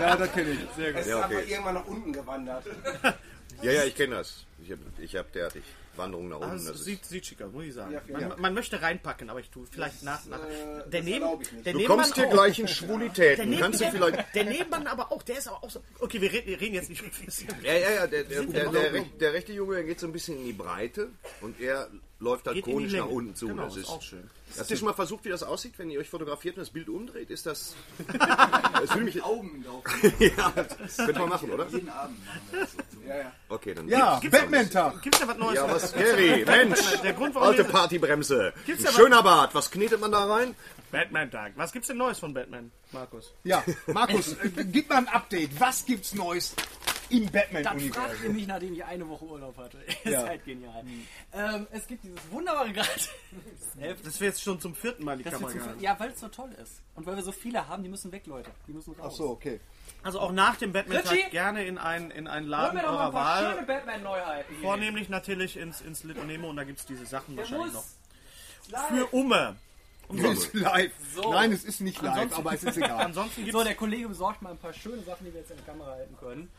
Ja, 0.00 0.16
das 0.16 0.32
kenne 0.32 0.50
ich. 0.50 0.58
Sehr 0.76 0.92
gut. 0.92 1.00
Es 1.00 1.06
ist 1.06 1.10
Ja, 1.10 1.24
okay. 1.24 1.36
einfach 1.36 1.48
irgendwann 1.50 1.74
nach 1.74 1.86
unten 1.86 2.12
gewandert. 2.12 2.64
Ja, 3.62 3.72
ja, 3.72 3.84
ich 3.84 3.96
kenne 3.96 4.16
das. 4.16 4.44
Ich 4.62 4.70
habe 4.70 4.80
ich 4.98 5.16
hab 5.16 5.32
derartig. 5.32 5.62
Wanderung 5.96 6.28
nach 6.28 6.36
unten. 6.38 6.50
Also, 6.50 6.72
Das 6.72 6.84
sieht, 6.84 7.04
sieht 7.04 7.26
schick 7.26 7.42
aus, 7.42 7.52
muss 7.52 7.64
ich 7.64 7.74
sagen. 7.74 7.92
Ja, 7.92 8.00
man, 8.10 8.20
Dank. 8.28 8.38
man 8.40 8.54
möchte 8.54 8.80
reinpacken, 8.82 9.30
aber 9.30 9.40
ich 9.40 9.50
tue 9.50 9.66
vielleicht 9.70 10.02
nach. 10.02 10.24
nach. 10.26 10.38
äh, 10.38 10.88
der 10.90 11.00
das 11.00 11.04
Neben, 11.04 11.22
erlaube 11.22 11.42
ich 11.42 11.52
nicht. 11.52 11.66
der 11.66 11.72
du 11.72 11.78
Nebenmann 11.78 11.98
kommst 11.98 12.14
hier 12.16 12.26
auch. 12.26 12.32
gleich 12.32 12.58
in 12.58 12.66
Der, 12.66 12.72
Schwulitäten. 12.72 13.48
Neben, 13.50 13.60
Kannst 13.62 13.80
du 13.80 13.84
der, 13.84 13.92
vielleicht. 13.92 14.34
der 14.34 14.44
Nebenmann 14.44 14.86
aber 14.86 15.12
auch, 15.12 15.22
der 15.22 15.38
ist 15.38 15.48
aber 15.48 15.62
auch 15.64 15.70
so. 15.70 15.80
Okay, 16.00 16.20
wir 16.20 16.32
reden, 16.32 16.46
wir 16.48 16.60
reden 16.60 16.74
jetzt 16.74 16.90
nicht. 16.90 17.02
Ja, 17.62 17.72
ja, 17.72 17.90
ja, 17.90 18.06
der, 18.06 18.24
der, 18.24 18.42
der, 18.44 18.70
der, 18.70 19.00
der 19.02 19.32
rechte 19.32 19.52
Junge 19.52 19.74
der 19.76 19.84
geht 19.84 20.00
so 20.00 20.06
ein 20.06 20.12
bisschen 20.12 20.36
in 20.38 20.44
die 20.44 20.52
Breite 20.52 21.08
und 21.40 21.60
er 21.60 21.88
läuft 22.18 22.46
halt 22.46 22.56
Geht 22.56 22.64
konisch 22.64 22.92
nach 22.92 23.06
unten 23.06 23.34
zu. 23.34 23.48
Genau, 23.48 23.64
das 23.64 23.76
ist 23.76 23.82
ist 23.84 23.88
auch 23.90 24.02
schön. 24.02 24.28
Hast 24.58 24.70
du 24.70 24.76
schon 24.76 24.86
mal 24.86 24.94
versucht, 24.94 25.24
wie 25.24 25.28
das 25.28 25.42
aussieht, 25.42 25.74
wenn 25.78 25.90
ihr 25.90 25.98
euch 25.98 26.08
fotografiert 26.08 26.56
und 26.56 26.62
das 26.62 26.70
Bild 26.70 26.88
umdreht? 26.88 27.30
Ist 27.30 27.46
das. 27.46 27.74
das 28.08 28.90
würde 28.90 29.04
mich. 29.04 29.22
Augen 29.22 29.64
drauf. 29.64 29.84
ja, 30.18 30.52
das 30.78 30.96
könnte 30.96 31.20
man 31.20 31.28
machen, 31.28 31.50
oder? 31.50 31.66
Jeden 31.68 31.88
Abend 31.88 32.24
machen 32.26 32.40
wir 32.50 32.60
das 32.60 32.72
so. 32.72 33.08
Ja, 33.08 33.16
ja. 33.16 33.32
Okay, 33.48 33.74
dann. 33.74 33.88
ja 33.88 34.20
Batman-Tag. 34.30 35.02
Gibt's 35.02 35.20
da 35.20 35.28
was 35.28 35.36
Neues? 35.36 35.54
Ja, 35.54 35.70
was, 35.70 35.92
Gary, 35.92 36.44
Mensch, 36.44 37.00
Der 37.02 37.12
Grund, 37.12 37.34
warum 37.34 37.48
alte 37.48 37.64
Partybremse, 37.64 38.52
Gibt's 38.66 38.84
da 38.84 38.92
schöner 38.92 39.22
Bart, 39.22 39.54
was 39.54 39.70
knetet 39.70 40.00
man 40.00 40.12
da 40.12 40.24
rein? 40.24 40.54
Batman-Tag. 40.90 41.52
Was 41.56 41.72
gibt's 41.72 41.88
denn 41.88 41.96
Neues 41.96 42.18
von 42.18 42.32
Batman, 42.32 42.70
Markus? 42.92 43.32
Ja, 43.42 43.64
Markus, 43.86 44.32
äh, 44.42 44.64
gib 44.64 44.88
mal 44.88 44.98
ein 44.98 45.08
Update. 45.08 45.58
Was 45.58 45.84
gibt's 45.84 46.14
Neues 46.14 46.54
im 47.10 47.30
Das 47.30 47.42
fragt 47.42 47.52
Batman-Universum? 47.52 48.24
ihr 48.24 48.30
mich, 48.30 48.46
nachdem 48.46 48.72
ich 48.74 48.84
eine 48.84 49.08
Woche 49.08 49.24
Urlaub 49.24 49.56
hatte. 49.56 49.78
Ihr 50.04 50.10
Ja. 50.12 50.20
seid 50.22 50.44
genial. 50.44 50.84
Ähm, 51.32 51.66
es 51.72 51.86
gibt 51.86 52.04
dieses 52.04 52.18
wunderbare 52.30 52.72
Grad. 52.72 53.08
Das 54.04 54.20
wäre 54.20 54.28
jetzt 54.30 54.40
schon 54.42 54.60
zum 54.60 54.74
vierten 54.74 55.04
Mal 55.04 55.16
die 55.18 55.24
Kamera 55.24 55.50
ja, 55.80 55.98
weil 55.98 56.10
es 56.10 56.20
so 56.20 56.28
toll 56.28 56.50
ist. 56.62 56.80
Und 56.94 57.06
weil 57.06 57.16
wir 57.16 57.22
so 57.24 57.32
viele 57.32 57.66
haben, 57.66 57.82
die 57.82 57.88
müssen 57.88 58.12
weg, 58.12 58.26
Leute. 58.26 58.50
Die 58.68 58.72
müssen 58.72 58.94
raus. 58.94 59.10
Ach 59.12 59.16
so, 59.16 59.30
okay. 59.30 59.60
Also 60.04 60.20
auch 60.20 60.30
nach 60.32 60.56
dem? 60.56 60.72
Batman-Tag 60.72 61.30
gerne 61.32 61.64
in 61.66 61.76
einen, 61.78 62.10
in 62.12 62.28
einen 62.28 62.46
Laden 62.46 62.76
wir 62.76 62.82
doch 62.82 62.90
mal 62.92 62.96
eurer 62.98 63.06
ein 63.06 63.12
paar 63.12 63.42
Wahl. 63.42 63.54
schöne 63.54 63.66
Batman-Neuheiten. 63.66 64.54
Vornehmlich 64.60 65.08
natürlich 65.08 65.56
ins, 65.56 65.80
ins 65.80 66.04
Little 66.04 66.24
Nemo 66.24 66.48
und 66.50 66.56
da 66.56 66.64
gibt's 66.64 66.86
diese 66.86 67.04
Sachen 67.06 67.34
Der 67.36 67.44
wahrscheinlich 67.44 67.72
noch. 67.72 67.84
Live. 68.68 68.88
Für 68.88 69.06
Umme. 69.06 69.56
Es 70.10 70.22
ist 70.44 70.54
live. 70.54 70.92
So. 71.14 71.32
Nein, 71.32 71.50
es 71.52 71.64
ist 71.64 71.80
nicht 71.80 72.00
live, 72.02 72.12
Ansonsten- 72.12 72.40
aber 72.40 72.52
es 72.54 72.62
ist 72.64 72.76
egal. 72.76 73.04
Ansonsten 73.06 73.44
gibt's 73.44 73.58
So, 73.58 73.64
der 73.64 73.74
Kollege 73.74 74.08
besorgt 74.08 74.42
mal 74.42 74.50
ein 74.50 74.58
paar 74.58 74.72
schöne 74.74 75.02
Sachen, 75.02 75.24
die 75.26 75.32
wir 75.32 75.40
jetzt 75.40 75.50
in 75.50 75.56
die 75.56 75.62
Kamera 75.64 75.90
halten 75.92 76.16
können. 76.18 76.50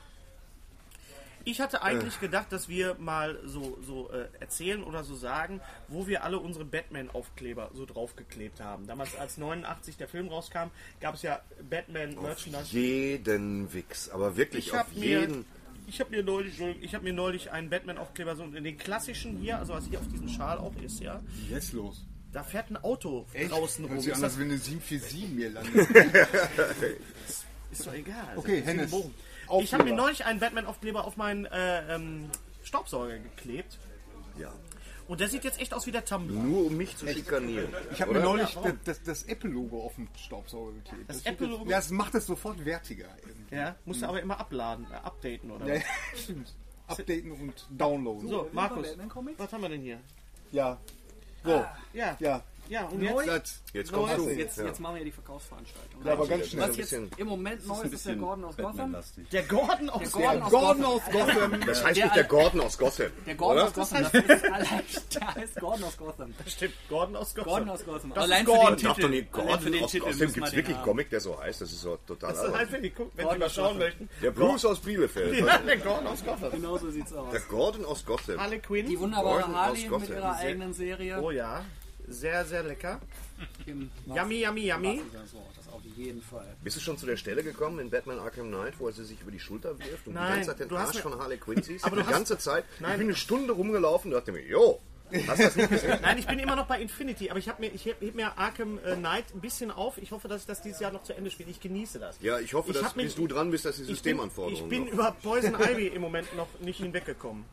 Ich 1.47 1.61
hatte 1.61 1.83
eigentlich 1.83 2.19
gedacht, 2.19 2.51
dass 2.51 2.67
wir 2.67 2.95
mal 2.95 3.39
so, 3.45 3.77
so 3.85 4.09
äh, 4.09 4.25
erzählen 4.39 4.83
oder 4.83 5.03
so 5.03 5.15
sagen, 5.15 5.61
wo 5.87 6.07
wir 6.07 6.23
alle 6.23 6.39
unsere 6.39 6.65
Batman-Aufkleber 6.65 7.69
so 7.73 7.85
draufgeklebt 7.85 8.59
haben. 8.59 8.87
Damals, 8.87 9.15
als 9.15 9.37
89 9.37 9.95
der 9.95 10.07
Film 10.07 10.27
rauskam, 10.27 10.69
gab 10.99 11.13
es 11.13 11.21
ja 11.21 11.39
Batman-Merchandise. 11.69 12.75
Jeden 12.75 13.71
Wix, 13.71 14.09
aber 14.09 14.35
wirklich 14.35 14.67
Ich 14.67 14.71
auf 14.73 14.79
habe 14.79 14.99
mir, 14.99 15.19
jeden. 15.21 15.45
ich 15.85 15.99
habe 15.99 16.09
mir 16.09 16.23
neulich, 16.23 16.49
Entschuldigung, 16.49 16.83
ich 16.83 16.95
habe 16.95 17.03
mir 17.03 17.13
neulich 17.13 17.51
einen 17.51 17.69
Batman-Aufkleber 17.69 18.35
so 18.35 18.43
in 18.43 18.63
den 18.63 18.77
klassischen 18.77 19.37
hier, 19.37 19.59
also 19.59 19.73
was 19.73 19.85
hier 19.85 19.99
auf 19.99 20.07
diesem 20.07 20.27
Schal 20.29 20.57
auch 20.57 20.75
ist, 20.83 20.99
ja. 20.99 21.21
Jetzt 21.47 21.73
los. 21.73 22.03
Da 22.33 22.43
fährt 22.43 22.71
ein 22.71 22.77
Auto 22.77 23.27
draußen 23.49 23.85
rum. 23.85 23.93
Hört 23.93 24.01
sich 24.01 24.11
Ist 24.11 24.17
an, 24.17 24.23
als 24.23 24.39
wenn 24.39 24.49
eine 24.49 24.57
747 24.57 25.29
mir 25.29 25.49
landet. 25.51 25.87
Ist 27.71 27.87
doch 27.87 27.93
egal. 27.93 28.37
Okay, 28.37 28.59
ist 28.59 28.67
Hennes. 28.67 28.91
Aufkleber. 29.47 29.63
Ich 29.63 29.73
habe 29.73 29.83
mir 29.85 29.95
neulich 29.95 30.25
einen 30.25 30.39
Batman-Aufkleber 30.39 31.05
auf 31.05 31.17
meinen 31.17 31.45
äh, 31.45 31.95
ähm, 31.95 32.29
Staubsauger 32.63 33.17
geklebt. 33.19 33.77
Ja. 34.37 34.51
Und 35.07 35.19
der 35.19 35.27
sieht 35.27 35.43
jetzt 35.43 35.59
echt 35.61 35.73
aus 35.73 35.85
wie 35.85 35.91
der 35.91 36.03
Tumblr. 36.03 36.33
Nur 36.33 36.65
um 36.65 36.77
mich 36.77 36.97
zu 36.97 37.07
schikanieren. 37.07 37.71
Ich 37.91 38.01
habe 38.01 38.13
mir 38.13 38.21
neulich 38.21 38.55
das, 38.63 38.73
das, 38.83 39.03
das 39.03 39.23
Apple-Logo 39.23 39.83
auf 39.85 39.95
dem 39.95 40.07
Staubsauger 40.17 40.71
geklebt. 40.73 41.09
Das 41.09 41.17
sieht 41.17 41.27
Apple-Logo? 41.27 41.65
Ja, 41.69 41.77
das 41.77 41.91
macht 41.91 42.15
es 42.15 42.25
sofort 42.25 42.65
wertiger. 42.65 43.05
irgendwie. 43.23 43.55
Ja, 43.55 43.75
musst 43.85 44.01
du 44.01 44.07
aber 44.07 44.19
immer 44.21 44.39
abladen, 44.39 44.87
äh, 44.91 44.95
updaten 44.95 45.51
oder 45.51 45.67
Ja, 45.67 45.75
was? 45.75 45.81
ja, 45.83 45.89
stimmt. 46.23 46.53
Updaten 46.87 47.31
und 47.31 47.67
downloaden. 47.69 48.29
So, 48.29 48.49
Markus, 48.51 48.87
Batman-Comics? 48.89 49.39
was 49.39 49.53
haben 49.53 49.61
wir 49.61 49.69
denn 49.69 49.81
hier? 49.81 49.99
Ja. 50.51 50.77
So, 51.43 51.63
Ja, 51.93 52.17
ja. 52.19 52.41
Ja, 52.69 52.85
und 52.85 53.01
Neu? 53.01 53.23
jetzt? 53.23 53.27
Das, 53.27 53.61
Jetzt 53.73 53.93
Also, 53.93 54.23
so. 54.23 54.29
jetzt, 54.29 54.57
ja. 54.57 54.65
jetzt 54.65 54.79
machen 54.79 54.93
wir 54.95 54.99
ja 54.99 55.05
die 55.05 55.11
Verkaufsveranstaltung. 55.11 56.05
ja, 56.05 56.13
aber 56.13 56.27
ganz 56.27 56.47
schnell. 56.47 56.61
Was 56.61 56.69
ein 56.69 56.75
jetzt 56.75 56.89
bisschen- 56.91 57.11
im 57.17 57.27
Moment 57.27 57.67
neu 57.67 57.81
ist, 57.81 57.93
ist 57.93 58.05
der 58.07 58.15
Gordon 58.15 58.45
aus 58.45 58.55
Gotham. 58.57 58.95
Der 59.33 59.43
Gordon 59.43 59.89
aus 59.89 60.11
Der 60.11 60.21
der 60.21 60.39
Gordon 60.39 60.43
aus 60.43 60.51
Gordon 60.51 60.81
Gotham. 60.81 60.85
aus 60.85 61.01
Gotham. 61.11 61.65
Das 61.65 61.83
heißt 61.83 61.97
Der 61.97 62.05
nicht 62.05 62.15
der 62.15 62.23
Gordon 62.23 62.61
aus 62.61 62.77
Gotham. 62.77 63.11
Der 63.25 63.35
Gordon 63.35 63.55
oder? 63.57 63.65
aus 63.67 63.73
Gotham, 63.73 64.03
das 64.03 64.13
ist 64.13 64.45
allein, 64.45 64.81
der 65.13 65.35
heißt 65.35 65.55
Gordon 65.59 65.83
aus 65.83 65.97
Gotham. 65.97 66.33
Stimmt, 66.47 66.73
Gordon 66.89 67.15
aus 67.17 67.35
Gotham. 67.35 67.49
Gordon 67.51 67.69
aus 67.69 67.85
Gotham. 67.85 68.13
Das 68.13 68.23
Allein 68.23 68.45
ist 68.45 68.51
für 68.51 68.55
den 68.55 68.61
Gordon. 68.61 68.83
Doch 68.85 68.95
Titel. 68.95 69.09
nicht, 69.09 69.33
Allein 69.33 69.45
für 69.45 69.47
Gordon 69.49 69.71
den 69.73 69.83
aus 69.83 69.91
Titel 69.91 70.05
Gotham 70.05 70.33
gibt 70.33 70.47
es 70.47 70.53
wirklich 70.55 70.75
einen. 70.77 70.85
Comic, 70.85 71.09
der 71.09 71.19
so 71.19 71.39
heißt. 71.41 71.61
Das 71.61 71.71
ist 71.71 71.81
so 71.81 71.97
total 72.07 72.29
Das 72.31 72.39
heißt, 72.41 72.53
albern. 72.55 72.71
wenn 72.71 72.83
die, 72.83 72.89
gucken, 72.91 73.11
wenn 73.15 73.23
Gordon 73.25 73.35
Sie 73.35 73.39
mal 73.39 73.49
schauen 73.49 73.77
möchten. 73.77 74.09
Der 74.21 74.31
Bruce 74.31 74.65
aus 74.65 74.79
Bielefeld. 74.79 75.39
Ja, 75.45 75.57
der 75.57 75.77
Gordon 75.77 76.07
aus 76.07 76.23
Gotham. 76.23 76.51
Genau 76.51 76.77
so 76.77 76.89
sieht's 76.89 77.11
aus. 77.13 77.31
Der 77.31 77.41
Gordon 77.41 77.83
aus 77.85 78.05
Gotham. 78.05 78.39
Harley 78.39 78.59
Quinn. 78.59 78.87
Die 78.87 78.97
wunderbare 78.99 79.39
Gordon 79.41 79.55
Harley 79.55 79.89
aus 79.89 79.99
mit 80.01 80.09
ihrer 80.09 80.35
eigenen 80.37 80.73
Serie. 80.73 81.21
Oh 81.21 81.31
ja, 81.31 81.65
sehr, 82.07 82.45
sehr 82.45 82.63
lecker. 82.63 82.99
Im 83.65 83.89
Yummy, 84.05 84.43
yummy, 84.43 84.69
yummy. 84.69 85.01
Das 85.13 85.33
auf 85.73 85.81
jeden 85.97 86.21
Fall. 86.21 86.55
Bist 86.63 86.77
du 86.77 86.79
schon 86.81 86.97
zu 86.97 87.05
der 87.05 87.17
Stelle 87.17 87.43
gekommen 87.43 87.79
in 87.79 87.89
Batman 87.89 88.19
Arkham 88.19 88.47
Knight, 88.47 88.79
wo 88.79 88.87
er 88.87 88.93
sie 88.93 89.03
sich 89.03 89.19
über 89.21 89.31
die 89.31 89.39
Schulter 89.39 89.77
wirft 89.79 90.07
und 90.07 90.13
Nein, 90.13 90.27
die 90.27 90.33
ganze 90.35 90.49
Zeit 90.51 90.59
den 90.61 90.69
du 90.69 90.77
hast 90.79 90.87
Arsch 90.95 91.01
von 91.01 91.17
Harley 91.19 91.37
Quinn 91.37 91.61
siehst? 91.61 91.83
Aber 91.85 91.97
du 91.97 92.03
die 92.03 92.09
ganze 92.09 92.37
Zeit. 92.37 92.63
Nein. 92.79 92.91
Ich 92.93 92.97
bin 92.99 93.07
eine 93.07 93.15
Stunde 93.15 93.53
rumgelaufen 93.53 94.11
und 94.13 94.17
dachte 94.19 94.31
mir, 94.31 94.41
jo, 94.47 94.79
hast 95.27 95.39
du 95.39 95.43
das 95.43 95.55
nicht 95.57 95.69
gesehen? 95.69 95.99
Nein, 96.01 96.17
ich 96.17 96.27
bin 96.27 96.39
immer 96.39 96.55
noch 96.55 96.65
bei 96.67 96.79
Infinity, 96.81 97.29
aber 97.29 97.39
ich 97.39 97.49
habe 97.49 97.61
mir, 97.61 97.73
ich 97.73 97.85
heb, 97.85 97.99
heb 98.01 98.15
mir 98.15 98.37
Arkham 98.37 98.79
äh, 98.85 98.95
Knight 98.95 99.25
ein 99.33 99.41
bisschen 99.41 99.69
auf. 99.69 99.97
Ich 99.97 100.11
hoffe, 100.11 100.27
dass 100.29 100.41
ich 100.41 100.47
das 100.47 100.61
dieses 100.61 100.79
Jahr 100.79 100.91
noch 100.93 101.03
zu 101.03 101.13
Ende 101.13 101.29
spiele. 101.29 101.51
Ich 101.51 101.59
genieße 101.59 101.99
das. 101.99 102.17
Ja, 102.21 102.39
ich 102.39 102.53
hoffe, 102.53 102.71
Ich 102.71 102.79
dass 102.79 102.95
mich- 102.95 103.07
bis 103.07 103.15
du 103.15 103.27
dran 103.27 103.51
bist, 103.51 103.65
dass 103.65 103.75
die 103.75 103.81
Ich 103.81 103.87
bin, 103.87 103.95
Systemanforderungen 103.95 104.63
ich 104.63 104.69
bin 104.69 104.85
noch- 104.85 104.93
über 104.93 105.11
Poison 105.21 105.55
Ivy 105.55 105.87
im 105.87 106.01
Moment 106.01 106.33
noch 106.37 106.47
nicht 106.61 106.77
hinweggekommen. 106.77 107.43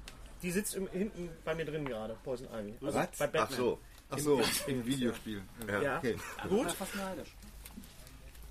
Die 0.42 0.50
sitzt 0.50 0.74
im, 0.74 0.88
hinten 0.88 1.28
bei 1.44 1.54
mir 1.54 1.64
drin 1.64 1.84
gerade, 1.84 2.16
Poison 2.24 2.46
Ivy. 2.48 2.74
Also 2.84 2.98
Was? 2.98 3.08
bei 3.18 3.26
Batman. 3.26 3.48
Ach 3.50 3.56
so. 3.56 3.78
Ach 4.12 4.18
so, 4.18 4.40
im 4.66 4.86
Videospiel. 4.86 5.42
Ja, 5.68 5.98
Okay. 5.98 6.16
gut. 6.48 6.66
Ja, 6.66 6.72
fast 6.74 6.94
neidisch. 6.96 7.28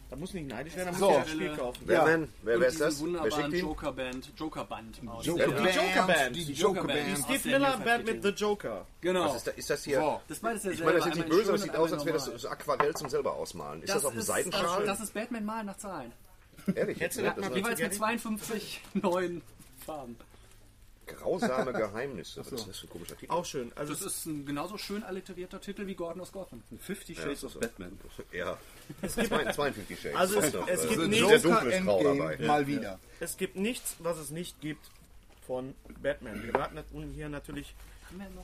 Da 0.09 0.17
muss 0.17 0.33
nicht 0.33 0.49
neidisch 0.49 0.75
werden, 0.75 0.87
da 0.87 0.91
muss 0.91 0.99
So. 0.99 1.11
ich 1.11 1.17
das 1.19 1.29
Spiel 1.31 1.55
kaufen. 1.55 1.83
Wer, 1.85 2.03
Und 2.03 2.27
wer 2.43 2.55
ist 2.57 2.71
diesen 2.73 2.79
das? 2.85 2.95
Wer 2.99 3.05
wunderbaren 3.07 3.31
schickt 3.31 3.53
ihn? 3.53 3.59
Joker-Band, 3.61 4.31
Joker-Band 4.37 5.01
aus. 5.07 5.25
Joker 5.25 5.47
der- 5.47 5.47
Die 5.47 5.77
Joker 5.77 6.07
Band. 6.07 6.35
Die 6.35 6.45
Die 6.45 6.51
Joker 6.53 6.75
Joker-Band. 6.81 7.05
Band. 7.05 7.13
Aus 7.17 7.23
Steve 7.23 7.39
der 7.49 7.59
Miller 7.59 7.77
New 7.77 7.83
Band 7.85 8.05
mit 8.05 8.21
52. 8.21 8.23
The 8.23 8.43
Joker. 8.43 8.87
Genau. 8.99 9.25
Was 9.25 9.35
ist, 9.37 9.47
da, 9.47 9.51
ist 9.51 9.69
das 9.69 9.83
hier? 9.85 9.99
So, 10.01 10.21
das 10.27 10.39
beides 10.39 10.65
Ich 10.65 10.79
meine, 10.83 10.97
das 10.97 11.07
ist 11.07 11.15
nicht 11.15 11.29
böse, 11.29 11.51
das 11.53 11.61
sieht 11.61 11.69
einmal 11.71 11.85
aus, 11.85 11.93
als 11.93 12.01
in 12.01 12.07
wäre 12.07 12.17
das 12.17 12.45
Aquarell 12.45 12.93
zum 12.95 13.09
selber 13.09 13.33
ausmalen. 13.33 13.83
Ist 13.83 13.89
das, 13.89 13.95
einmal 14.03 14.07
auf 14.07 14.13
dem. 14.13 14.21
Seitenschal? 14.23 14.85
Das 14.85 14.99
ist 14.99 15.13
Batman 15.13 15.45
malen 15.45 15.65
nach 15.67 15.77
Zahlen. 15.77 16.11
Ehrlich? 16.75 16.99
Hättest 16.99 17.19
du 17.21 17.23
Ja, 17.23 17.33
das 17.33 17.45
das 17.47 17.55
Jeweils 17.55 17.79
mit 17.79 17.93
52 17.93 18.81
neuen 18.95 19.41
Farben. 19.85 20.17
Grausame 21.11 21.73
Geheimnisse. 21.73 22.41
Ist 22.41 22.51
das 22.51 22.63
für 22.79 22.87
ein 22.87 22.89
komischer 22.89 23.17
Titel? 23.17 23.31
Auch 23.31 23.45
schön. 23.45 23.71
Also 23.75 23.93
Das 23.93 24.01
ist 24.01 24.25
ein 24.25 24.45
genauso 24.45 24.77
schön 24.77 25.03
alliterierter 25.03 25.59
Titel 25.61 25.87
wie 25.87 25.95
Gordon 25.95 26.21
aus 26.21 26.31
Gotham. 26.31 26.63
50 26.79 27.17
Shades 27.17 27.43
of 27.43 27.59
Batman. 27.59 27.97
Ja. 28.31 28.57
52 29.07 29.99
Shades. 29.99 30.15
Also 30.15 30.39
es- 30.39 30.53
noch, 30.53 30.67
es 30.67 30.83
äh, 30.85 30.87
gibt 30.89 31.07
nicht- 31.07 31.21
dabei. 31.45 32.37
mal 32.45 32.67
wieder. 32.67 32.99
es 33.19 33.37
gibt 33.37 33.55
nichts, 33.55 33.95
was 33.99 34.17
es 34.17 34.29
nicht 34.31 34.59
gibt 34.61 34.85
von 35.47 35.73
Batman. 36.01 36.43
Wir 36.43 36.53
warten 36.53 36.79
hier 37.15 37.29
natürlich 37.29 37.73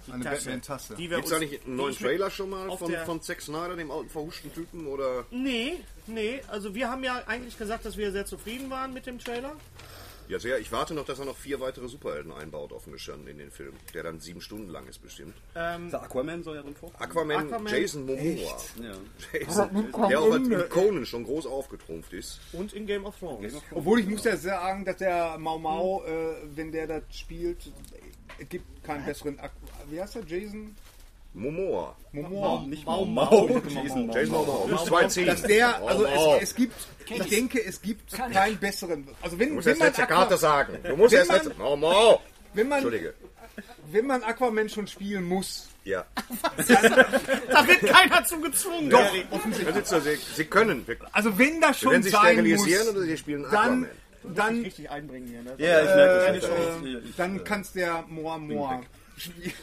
Eine 0.09 0.24
Tasse, 0.24 0.45
Batman-Tasse. 0.45 0.95
Gibt 0.95 1.13
es 1.13 1.19
uns- 1.19 1.31
eigentlich 1.33 1.65
einen 1.65 1.75
neuen 1.75 1.95
Trailer 1.95 2.29
schon 2.31 2.50
mal 2.50 2.75
von, 2.77 2.89
der- 2.91 3.05
von 3.05 3.21
Zack 3.21 3.41
Snyder, 3.41 3.75
dem 3.75 3.91
alten 3.91 4.09
verhuschten 4.09 4.53
Typen? 4.53 4.88
Oder? 4.88 5.25
Nee, 5.31 5.79
nee. 6.07 6.41
Also 6.47 6.74
wir 6.74 6.89
haben 6.89 7.03
ja 7.03 7.21
eigentlich 7.27 7.57
gesagt, 7.57 7.86
dass 7.86 7.97
wir 7.97 8.12
sehr 8.12 8.25
zufrieden 8.25 8.69
waren 8.69 8.93
mit 8.93 9.05
dem 9.05 9.19
Trailer. 9.19 9.55
Ja, 10.27 10.39
sehr. 10.39 10.60
Ich 10.60 10.72
warte 10.72 10.93
noch, 10.93 11.05
dass 11.05 11.19
er 11.19 11.25
noch 11.25 11.38
vier 11.38 11.60
weitere 11.60 11.88
Superhelden 11.88 12.31
einbaut, 12.31 12.72
offen 12.72 12.91
gestanden, 12.91 13.27
in 13.27 13.38
den 13.38 13.51
Film. 13.51 13.74
Der 13.93 14.03
dann 14.03 14.19
sieben 14.19 14.41
Stunden 14.41 14.69
lang 14.69 14.88
ist 14.88 15.01
bestimmt. 15.01 15.34
Der 15.55 16.01
Aquaman 16.01 16.43
soll 16.43 16.57
ja 16.57 16.62
drin 16.62 16.75
vorkommen. 16.75 17.01
Aquaman, 17.01 17.48
Aquaman. 17.48 17.74
Jason 17.74 18.05
Momoa. 18.05 18.57
Ja. 18.81 18.93
Jason, 19.34 19.91
der 20.10 20.19
auch 20.19 20.38
mit 20.39 20.69
Conan 20.69 21.05
schon 21.05 21.24
groß 21.24 21.46
aufgetrumpft 21.46 22.13
ist. 22.13 22.39
Und 22.53 22.74
in 22.74 22.86
Game 22.86 23.05
of 23.05 23.17
Thrones. 23.17 23.53
Obwohl 23.72 24.00
ich 24.00 24.07
muss 24.07 24.24
ja 24.24 24.36
sagen, 24.36 24.86
dass 24.86 24.98
der 24.98 25.38
Mau 25.38 25.57
Mau, 25.57 26.03
äh, 26.03 26.36
wenn 26.55 26.72
der 26.72 26.88
das 26.88 27.03
spielt, 27.12 27.72
es 28.39 28.50
gibt 28.50 28.84
keinen 28.84 29.05
besseren. 29.05 29.39
Ak 29.39 29.51
Wie 29.89 30.01
heißt 30.01 30.15
der? 30.15 30.24
Jason 30.25 30.75
Momoa. 31.38 31.96
Momoa? 32.12 32.63
Nicht 32.67 32.86
Mau 32.86 33.06
Mau. 33.06 33.48
Jason 33.48 34.12
Jason 34.12 34.32
Momoa. 34.32 34.67
Muss 34.67 34.86
zwei 34.86 35.08
ziehen. 35.08 35.27
Dass 35.27 35.44
der, 35.44 35.75
also 35.86 36.03
Momoa. 36.08 36.38
es, 36.38 36.44
es 36.50 36.56
gibt, 36.56 36.74
ich 37.10 37.24
denke, 37.29 37.63
es 37.63 37.82
gibt 37.82 38.12
keinen 38.12 38.58
besseren. 38.58 39.08
Also 39.22 39.38
wenn, 39.38 39.50
Du 39.50 39.56
musst 39.56 39.67
wenn 39.67 39.77
man, 39.77 39.88
letzte 39.88 40.08
Karte 40.08 40.38
sagen. 40.38 40.79
Du 40.84 40.96
musst 40.98 41.12
Wenn 41.12 41.20
erst 41.20 41.32
letzte... 41.32 41.53
Momoa. 41.56 42.20
wenn, 42.53 42.67
man, 42.67 42.77
Entschuldige. 42.79 43.13
wenn 43.91 44.08
man 44.08 44.24
Aquaman 44.24 44.67
schon 44.67 44.88
spielen 44.88 45.25
muss, 45.25 45.67
Ja. 45.86 46.06
Da 46.67 47.67
wird 47.67 47.82
keiner 47.82 48.25
zu 48.25 48.41
gezwungen. 48.41 48.89
Doch, 48.89 49.06
so, 49.86 50.00
Sie, 50.00 50.15
Sie 50.36 50.46
können. 50.46 50.88
Wir 50.88 50.98
also 51.12 51.38
wenn 51.38 51.62
das 51.62 51.79
schon 51.79 51.91
werden 51.91 52.03
Sie 52.03 52.10
sein 52.10 52.34
sterilisieren 52.34 52.86
muss, 52.88 52.96
oder 52.96 53.06
Sie 53.06 53.17
spielen 53.17 53.44
dann, 53.44 53.53
Aquaman. 53.53 53.88
dann, 54.36 54.62
Richtig 54.63 54.89
einbringen 54.89 55.27
hier. 55.27 55.41
Ne? 55.44 55.53
Ja, 55.60 55.79
ich 55.82 55.86
merke 55.96 56.25
äh, 56.25 56.39
das. 56.39 56.50
äh, 56.50 57.13
dann 57.15 57.44
kann's 57.44 57.72
der 57.74 58.03
Moa 58.10 58.38
Moa 58.39 58.82
spielen. 59.17 59.53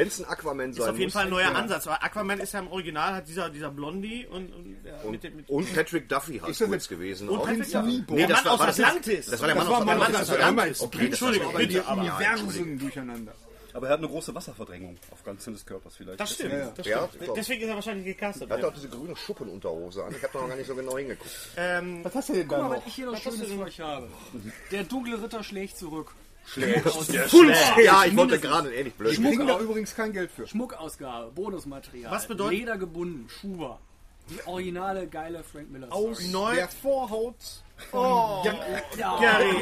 Wenn 0.00 0.08
es 0.08 0.18
ein 0.20 0.24
Aquaman 0.28 0.72
sein 0.72 0.82
Ist 0.82 0.88
auf 0.88 0.96
jeden 0.98 1.04
muss. 1.04 1.12
Fall 1.12 1.24
ein 1.24 1.30
neuer 1.30 1.54
Ansatz, 1.54 1.86
weil 1.86 1.98
Aquaman 2.00 2.40
ist 2.40 2.52
ja 2.54 2.60
im 2.60 2.68
Original, 2.68 3.14
hat 3.14 3.28
dieser, 3.28 3.50
dieser 3.50 3.70
Blondie 3.70 4.26
und, 4.26 4.52
und, 4.54 4.76
ja, 4.84 5.10
mit 5.10 5.22
dem, 5.22 5.36
mit 5.36 5.48
Und 5.50 5.74
Patrick 5.74 6.08
Duffy 6.08 6.38
hat 6.38 6.48
Ist 6.48 6.60
das 6.60 6.68
kurz 6.68 6.82
jetzt- 6.84 6.88
gewesen. 6.88 7.28
und 7.28 7.38
auch. 7.38 7.46
Patrick 7.46 7.70
Duffy. 7.70 8.04
Nee, 8.08 8.26
das 8.26 8.36
Mann 8.38 8.44
war, 8.46 8.52
aus 8.54 8.58
war 8.60 8.66
das 8.66 8.80
Atlantis. 8.80 9.26
Das 9.26 9.40
war 9.40 9.46
der 9.46 9.56
Mann 9.56 9.64
Das 9.66 9.72
war 9.72 9.78
aus 9.80 9.84
Mann 9.86 9.96
Atlantis. 9.96 10.20
aus 10.20 10.26
Das 10.28 10.38
war 10.40 10.46
Atlantis. 10.48 10.80
Okay, 10.80 11.06
Entschuldigung, 11.06 11.48
Aber 11.50 11.58
die 11.60 11.66
bitte, 11.66 11.86
aber- 11.86 12.00
Universen 12.00 12.78
durcheinander. 12.78 13.32
Aber 13.72 13.86
er 13.86 13.92
hat 13.92 13.98
eine 14.00 14.08
große 14.08 14.34
Wasserverdrängung 14.34 14.96
auf 15.12 15.22
ganz 15.22 15.44
des 15.44 15.64
Körpers 15.64 15.94
vielleicht. 15.96 16.18
Das 16.18 16.32
stimmt. 16.34 16.52
Ja, 16.54 16.58
ja. 16.58 16.72
Das 16.76 16.86
Ja, 16.86 17.06
stimmt. 17.06 17.22
glaub. 17.24 17.36
Deswegen 17.36 17.62
ist 17.62 17.68
er 17.68 17.74
wahrscheinlich 17.76 18.04
gecastet. 18.06 18.50
Er 18.50 18.56
hat 18.56 18.64
auch 18.64 18.74
diese 18.74 18.88
grüne 18.88 19.14
Schuppenunterhose 19.14 20.04
an. 20.04 20.12
Ich 20.16 20.22
habe 20.24 20.32
da 20.32 20.40
noch 20.40 20.48
gar 20.48 20.56
nicht 20.56 20.66
so 20.66 20.74
genau 20.74 20.98
hingeguckt. 20.98 21.30
Ähm, 21.56 22.00
Was 22.02 22.14
hast 22.16 22.28
du 22.30 22.32
denn 22.32 22.48
da 22.48 22.56
Guck 22.56 22.64
mal, 22.64 22.70
noch? 22.74 22.80
was 22.80 22.86
ich 22.88 22.94
hier 22.96 23.06
noch 23.06 23.16
Schönes 23.16 23.42
für 23.52 23.60
euch 23.60 23.80
habe. 23.80 24.08
Der 24.72 24.82
dunkle 24.82 25.22
Ritter 25.22 25.44
schlägt 25.44 25.76
zurück. 25.76 26.10
Ja, 27.84 28.04
ich 28.04 28.16
wollte 28.16 28.38
gerade 28.40 28.74
ähnlich 28.74 28.94
blöd. 28.94 29.12
Ich 29.12 29.22
kriege 29.22 29.46
da 29.46 29.58
übrigens 29.60 29.94
kein 29.94 30.12
Geld 30.12 30.30
für. 30.30 30.46
Schmuckausgabe, 30.46 31.30
Bonusmaterial. 31.32 32.10
Was 32.10 32.26
bedeutet- 32.26 32.58
Leder 32.58 32.76
gebunden, 32.78 33.28
Schuber. 33.28 33.78
Die 34.30 34.46
originale 34.46 35.06
geile 35.08 35.42
Frank 35.42 35.70
Miller 35.70 35.92
Aus 35.92 36.18
Story. 36.18 36.32
Neu- 36.32 36.54
der 36.54 36.68
Vorhaut. 36.68 37.34
Oh, 37.92 38.42
Ja, 38.44 39.16
Gary. 39.18 39.56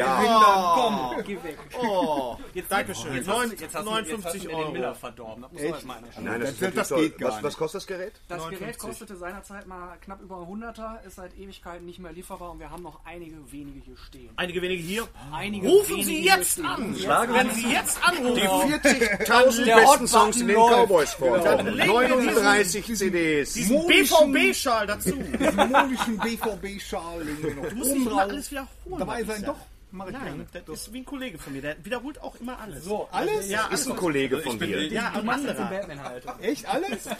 komm, 0.74 1.24
geh 1.24 1.34
weg. 1.42 1.58
Oh, 1.82 2.36
Jetzt, 2.54 2.70
Dankeschön. 2.72 3.14
Jetzt 3.14 3.28
hast, 3.28 3.44
du- 3.44 3.50
jetzt 3.56 3.74
hast, 3.74 3.86
du- 3.86 3.90
59 3.90 4.10
jetzt 4.10 4.24
hast 4.34 4.44
du 4.44 4.50
Euro. 4.50 4.64
den 4.64 4.72
Miller 4.72 4.94
verdorben. 4.94 5.42
Das 5.42 5.52
muss 5.52 5.60
man 5.62 5.70
erstmal 5.72 5.96
einer 5.98 6.06
Nein, 6.20 6.40
das, 6.40 6.58
Das- 6.58 6.88
das 6.88 6.98
geht 6.98 7.18
gar 7.18 7.30
was, 7.32 7.42
was 7.42 7.56
kostet 7.56 7.80
das 7.82 7.86
Gerät? 7.86 8.12
Das 8.28 8.38
59. 8.38 8.58
Gerät 8.60 8.78
kostete 8.78 9.16
seinerzeit 9.16 9.66
mal 9.66 9.96
knapp 10.00 10.20
über 10.20 10.36
100er, 10.46 11.00
ist 11.06 11.16
seit 11.16 11.36
Ewigkeiten 11.38 11.86
nicht 11.86 11.98
mehr 11.98 12.12
lieferbar 12.12 12.50
und 12.52 12.60
wir 12.60 12.70
haben 12.70 12.82
noch 12.82 13.00
einige 13.04 13.36
wenige 13.52 13.80
hier 13.84 13.96
stehen. 13.96 14.30
Einige 14.36 14.60
wenige 14.62 14.82
hier. 14.82 15.08
Einige 15.32 15.68
Rufen 15.68 15.90
wenige 15.96 16.06
Sie 16.06 16.24
jetzt 16.24 16.60
an! 16.60 16.96
Schlagen 16.98 17.34
Wenn 17.34 17.50
Sie 17.52 17.70
jetzt 17.72 17.98
anrufen! 18.06 18.34
Die 18.36 18.88
40.000 18.88 19.64
Der 19.66 19.76
besten 19.76 20.08
Songs 20.08 20.40
in 20.40 20.48
den. 20.48 20.56
Cowboys. 20.56 21.16
Legen 21.20 21.44
wir 21.44 21.86
39 21.86 22.96
CDs. 22.96 23.52
diesen 23.54 23.86
BVB-Schal 23.86 24.86
dazu. 24.86 25.12
Diesen 25.12 25.56
modischen 25.70 26.18
BVB-Schal 26.18 27.22
legen 27.22 27.42
wir 27.42 27.54
noch 27.54 27.68
Du 27.68 27.76
musst 27.76 27.92
nicht 27.94 28.07
immer 28.12 28.22
alles 28.22 28.50
wiederholen. 28.50 28.98
Dabei 28.98 29.24
sein, 29.24 29.40
sag. 29.40 29.46
doch. 29.46 29.56
Mach 29.90 30.06
ich 30.06 30.12
Nein, 30.12 30.46
gerne. 30.52 30.64
das 30.66 30.80
ist 30.82 30.92
wie 30.92 30.98
ein 30.98 31.04
Kollege 31.06 31.38
von 31.38 31.50
mir, 31.54 31.62
der 31.62 31.82
wiederholt 31.82 32.20
auch 32.20 32.36
immer 32.36 32.58
alles. 32.58 32.84
So, 32.84 33.08
Alles? 33.10 33.48
Ja, 33.48 33.68
Ist 33.68 33.88
ein 33.88 33.96
Kollege 33.96 34.36
von 34.40 34.58
dir. 34.58 34.86
ja, 34.88 35.10
du 35.16 35.22
machst 35.22 35.44
den 35.44 35.50
anderer. 35.56 35.70
Batman 35.70 36.02
halt. 36.04 36.24
Echt 36.42 36.66
alles? 36.68 37.06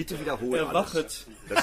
Bitte 0.00 0.18
wiederholen. 0.18 0.66
alles. 0.66 0.94
Erwachet. 0.94 1.26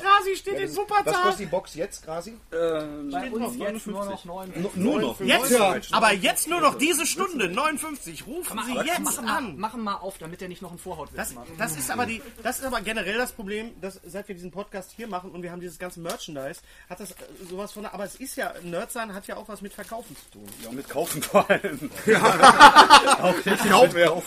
Krasi 0.00 0.36
steht 0.36 0.58
in 0.60 0.68
Was 0.68 0.76
Wuppertal. 0.76 1.14
kostet 1.14 1.38
die 1.40 1.46
Box 1.46 1.74
jetzt, 1.74 2.04
Krasi? 2.04 2.34
Bei 2.50 3.30
uns 3.30 3.56
jetzt 3.58 3.86
nur 3.86 4.04
noch 4.04 4.24
59. 4.24 4.76
Nur 4.76 5.00
noch. 5.00 5.20
Jetzt, 5.20 5.50
Ja. 5.50 5.74
aber 5.90 6.12
jetzt 6.12 6.48
nur 6.48 6.60
noch 6.60 6.76
diese 6.78 7.06
Stunde, 7.06 7.48
59. 7.48 8.24
Rufen 8.26 8.60
Sie 8.66 8.74
jetzt 8.74 9.00
machen, 9.00 9.24
mal, 9.24 9.36
an. 9.36 9.58
machen 9.58 9.82
mal 9.82 9.94
auf, 9.96 10.18
damit 10.18 10.40
er 10.42 10.48
nicht 10.48 10.62
noch 10.62 10.70
einen 10.70 10.78
Vorhautwitz 10.78 11.16
Das, 11.16 11.34
macht. 11.34 11.48
das 11.58 11.76
ist 11.76 11.90
aber 11.90 12.06
die, 12.06 12.22
das 12.44 12.60
ist 12.60 12.64
aber 12.64 12.80
generell 12.82 13.18
das 13.18 13.32
Problem, 13.32 13.72
dass 13.80 14.00
seit 14.04 14.28
wir 14.28 14.34
diesen 14.36 14.50
Podcast 14.52 14.92
hier 14.94 15.08
machen 15.08 15.30
und 15.32 15.42
wir 15.42 15.50
haben 15.50 15.60
dieses 15.60 15.78
ganze 15.80 15.98
Merchandise, 16.00 16.60
hat 16.88 17.00
das 17.00 17.10
äh, 17.12 17.14
sowas 17.50 17.72
von, 17.72 17.84
aber 17.86 18.04
es 18.04 18.14
ist 18.16 18.36
ja, 18.36 18.52
Nerd 18.62 18.92
sein 18.92 19.12
hat 19.12 19.26
ja 19.26 19.36
auch 19.36 19.48
was 19.48 19.60
mit 19.60 19.72
Verkaufen 19.72 20.14
zu 20.16 20.38
tun. 20.38 20.46
Ja, 20.62 20.70
mit 20.72 20.88
Kaufen 20.88 21.20
vor 21.22 21.48
allem. 21.50 21.90
Kaufen, 22.06 23.58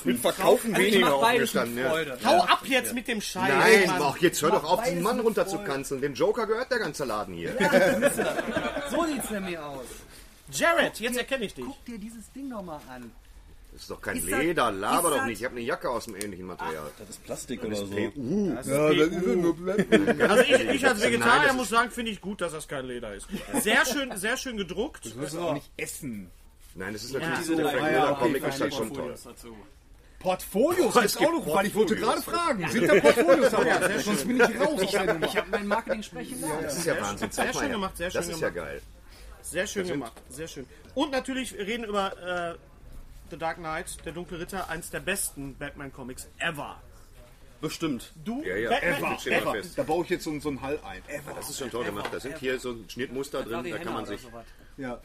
mit 0.03 0.19
Verkaufen 0.19 0.73
Also 0.75 0.85
ich 0.87 0.93
weniger 0.93 1.09
mach 1.11 1.21
beides 1.21 1.53
mit 1.53 1.63
aufgestanden. 1.63 2.17
Ja. 2.23 2.29
Hau 2.29 2.43
ab 2.43 2.61
jetzt 2.65 2.93
mit 2.93 3.07
dem 3.07 3.21
Scheiß. 3.21 3.49
Nein, 3.49 3.87
Mann. 3.87 4.01
ach, 4.01 4.17
jetzt 4.17 4.41
hör 4.41 4.51
doch 4.51 4.63
auf, 4.63 4.83
diesen 4.83 5.01
Mann 5.03 5.17
mit 5.17 5.25
runter 5.25 5.47
zu 5.47 5.57
Freude. 5.57 5.69
kanzeln. 5.71 6.01
Dem 6.01 6.13
Joker 6.13 6.45
gehört 6.47 6.71
der 6.71 6.79
ganze 6.79 7.05
Laden 7.05 7.33
hier. 7.35 7.53
So 8.91 9.05
sieht's 9.05 9.29
nämlich 9.29 9.57
aus. 9.57 9.85
Jared, 10.51 10.99
jetzt 10.99 11.17
erkenne 11.17 11.45
ich 11.45 11.53
dich. 11.53 11.65
Guck 11.65 11.83
dir 11.85 11.97
dieses 11.97 12.31
Ding 12.31 12.47
nochmal 12.49 12.79
an. 12.89 13.11
Das 13.73 13.81
ist 13.83 13.91
doch 13.91 14.01
kein 14.01 14.17
Ist 14.17 14.31
das- 14.31 14.39
Leder, 14.39 14.71
laber 14.71 14.97
ist 14.97 15.03
doch 15.03 15.17
das- 15.17 15.25
nicht. 15.27 15.39
Ich 15.39 15.45
habe 15.45 15.55
eine 15.57 15.65
Jacke 15.65 15.89
aus 15.89 16.05
dem 16.05 16.15
ähnlichen 16.15 16.47
Material. 16.47 16.89
Das 16.97 17.09
ist 17.09 17.23
Plastik 17.25 17.63
oder 17.63 17.75
so. 17.75 17.85
PU. 17.85 18.47
Ja, 18.49 18.55
das 18.55 18.65
ist 18.65 19.25
nur 19.35 19.55
Blenden. 19.55 20.21
Also 20.29 20.41
ich, 20.43 20.49
ich 20.51 20.87
als 20.87 20.99
Nein, 20.99 21.11
Vegetarier 21.11 21.47
das 21.49 21.55
muss 21.55 21.69
sagen, 21.69 21.91
finde 21.91 22.11
ich 22.11 22.19
gut, 22.21 22.41
dass 22.41 22.53
das 22.53 22.67
kein 22.67 22.85
Leder 22.85 23.13
ist. 23.13 23.27
Sehr 23.61 23.85
schön, 23.85 24.15
sehr 24.17 24.37
schön 24.37 24.57
gedruckt. 24.57 25.05
Musst 25.15 25.33
es 25.33 25.39
auch 25.39 25.53
nicht 25.53 25.69
essen. 25.77 26.31
Nein, 26.77 26.93
das 26.93 27.03
ist 27.05 27.13
natürlich 27.13 27.39
so, 27.39 27.55
der 27.55 27.69
Frank 27.69 27.81
ja, 27.81 27.89
Miller 27.89 28.11
okay, 28.11 28.21
Comic, 28.21 28.43
ist 28.47 28.61
halt 28.61 28.73
schon 28.73 28.93
toll. 28.93 28.97
Portfolios 28.97 29.23
dazu. 29.23 29.57
Portfolios 30.19 30.95
es 30.95 31.05
ist 31.05 31.17
auch 31.17 31.31
noch, 31.31 31.55
weil 31.55 31.65
ich 31.65 31.75
wollte 31.75 31.95
gerade 31.95 32.21
fragen. 32.21 32.69
Sind 32.69 32.87
da 32.87 32.99
Portfolios 32.99 33.51
dabei? 33.51 33.97
Sonst 34.03 34.27
bin 34.27 34.37
ich 34.37 34.59
raus. 34.59 34.81
Ich 34.81 34.97
habe 35.37 35.49
mein 35.49 35.67
Marketing 35.67 36.03
sprechen 36.03 36.39
lassen. 36.41 36.63
Das 36.63 36.77
ist 36.77 36.85
ja 36.85 37.01
Wahnsinn. 37.01 37.31
Sehr 37.31 37.53
schön 37.53 37.71
gemacht, 37.71 37.97
sehr 37.97 38.09
Das 38.11 38.25
schön 38.25 38.33
ist 38.33 38.41
ja 38.41 38.49
gemacht. 38.49 38.69
geil. 38.69 38.81
Sehr 39.41 39.67
schön 39.67 39.87
gemacht, 39.87 40.21
sehr 40.29 40.47
schön. 40.47 40.67
Und 40.93 41.11
natürlich 41.11 41.57
wir 41.57 41.65
reden 41.65 41.85
über 41.85 42.53
äh, 42.53 42.57
The 43.31 43.37
Dark 43.37 43.57
Knight, 43.57 44.05
der 44.05 44.11
dunkle 44.11 44.39
Ritter, 44.39 44.69
eins 44.69 44.89
der 44.89 44.99
besten 44.99 45.55
Batman-Comics 45.57 46.27
ever. 46.39 46.81
Bestimmt. 47.61 48.11
Du, 48.23 48.43
Ja, 48.43 48.55
ja, 48.55 48.69
Batman, 48.69 48.93
ever, 48.93 49.19
steht 49.19 49.45
mal 49.45 49.51
fest. 49.53 49.77
Da 49.77 49.83
baue 49.83 50.03
ich 50.03 50.09
jetzt 50.09 50.25
so, 50.25 50.39
so 50.39 50.49
einen 50.49 50.61
Hall 50.61 50.79
ein. 50.85 51.01
Das 51.35 51.49
ist 51.49 51.57
schon 51.57 51.71
toll 51.71 51.85
gemacht. 51.85 52.09
Da 52.11 52.19
sind 52.19 52.37
hier 52.37 52.59
so 52.59 52.75
Schnittmuster 52.87 53.43
drin, 53.43 53.71
da 53.71 53.77
kann 53.79 53.93
man 53.93 54.05
sich. 54.05 54.21
Ja. 54.77 55.01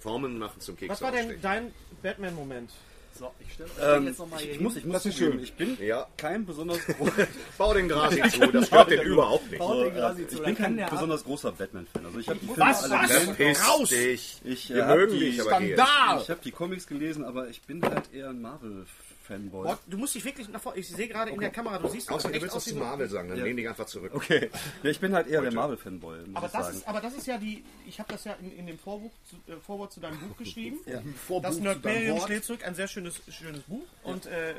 Formen 0.00 0.38
machen 0.38 0.60
zum 0.60 0.76
Keks 0.76 0.90
was 0.90 1.02
war 1.02 1.12
denn 1.12 1.38
dein 1.42 1.72
Batman-Moment? 2.02 2.70
So, 3.18 3.32
ich 3.40 3.54
stelle 3.54 3.70
Ähm, 3.96 4.06
jetzt 4.08 4.18
nochmal 4.18 4.40
hier 4.40 4.50
ich 4.50 4.56
hin. 4.56 4.62
muss, 4.64 4.76
ich 4.76 4.84
muss 4.84 4.92
Das 4.92 5.06
ist 5.06 5.16
schön. 5.16 5.40
Ich 5.42 5.54
bin 5.54 5.78
Ja. 5.80 6.06
kein 6.18 6.44
besonders, 6.44 6.78
Bau 7.58 7.72
den 7.72 7.88
Grasi 7.88 8.20
zu, 8.28 8.46
das 8.52 8.66
stört 8.66 8.90
den 8.90 9.00
überhaupt 9.00 9.48
nicht. 9.50 9.58
Baut 9.58 9.86
den 9.86 9.94
quasi 9.94 10.22
ich 10.22 10.28
zu, 10.28 10.34
bin 10.42 10.54
dann 10.54 10.76
kein 10.76 10.90
besonders 10.90 11.24
großer 11.24 11.52
Batman-Fan. 11.52 12.04
Also 12.04 12.18
ich 12.18 12.28
habe 12.28 12.38
die 12.40 12.46
Filme 12.46 12.60
Was? 12.60 12.84
alle 12.84 12.94
Was? 12.94 13.08
gelesen. 13.08 13.34
Piss 13.36 13.68
Raus! 13.68 13.88
dich. 13.88 14.40
Ich, 14.44 14.68
Wir 14.68 14.76
äh, 14.76 14.82
hab 14.82 14.96
mögen 14.98 15.12
die, 15.14 15.18
dich, 15.20 15.40
aber. 15.40 15.48
Skandal! 15.50 16.20
ich 16.22 16.28
habe 16.30 16.40
die 16.44 16.50
Comics 16.50 16.86
gelesen, 16.86 17.24
aber 17.24 17.48
ich 17.48 17.62
bin 17.62 17.82
halt 17.82 18.12
eher 18.12 18.28
ein 18.28 18.42
Marvel-Fanboy. 19.28 19.64
Boah, 19.64 19.78
du 19.86 19.98
musst 19.98 20.14
dich 20.14 20.24
wirklich 20.24 20.48
nach 20.48 20.60
vorne. 20.60 20.78
Ich 20.78 20.88
sehe 20.88 21.08
gerade 21.08 21.30
in 21.30 21.40
der 21.40 21.50
Kamera, 21.50 21.78
du 21.78 21.88
siehst 21.88 22.10
Außer 22.10 22.30
du 22.30 22.40
willst 22.40 22.56
was 22.56 22.64
zu 22.64 22.76
Marvel 22.76 23.08
sagen, 23.08 23.28
dann 23.28 23.40
lehn 23.40 23.56
dich 23.56 23.68
einfach 23.68 23.86
zurück. 23.86 24.12
Okay. 24.14 24.50
Ja, 24.82 24.90
ich 24.90 25.00
bin 25.00 25.14
halt 25.14 25.26
eher 25.26 25.40
der 25.40 25.52
Marvel-Fanboy, 25.52 26.18
Aber 26.34 26.48
das, 26.48 26.74
ist, 26.74 26.88
aber 26.88 27.00
das 27.00 27.14
ist 27.14 27.26
ja 27.26 27.38
die. 27.38 27.64
Ich 27.86 27.98
habe 27.98 28.12
das 28.12 28.24
ja 28.24 28.34
in, 28.34 28.52
in 28.52 28.66
dem 28.66 28.78
Vorbuch 28.78 29.12
zu, 29.24 29.36
äh, 29.50 29.56
Vorwort 29.58 29.92
zu 29.92 30.00
deinem 30.00 30.18
Buch 30.18 30.36
geschrieben. 30.38 30.78
Vorbuch 31.26 31.50
Das 31.82 32.22
steht 32.24 32.44
zurück, 32.44 32.64
ein 32.64 32.74
sehr 32.74 32.88
schönes, 32.88 33.20
schönes 33.30 33.62
Buch. 33.62 33.84
Und 34.02 34.26
äh, 34.26 34.50
äh, 34.50 34.54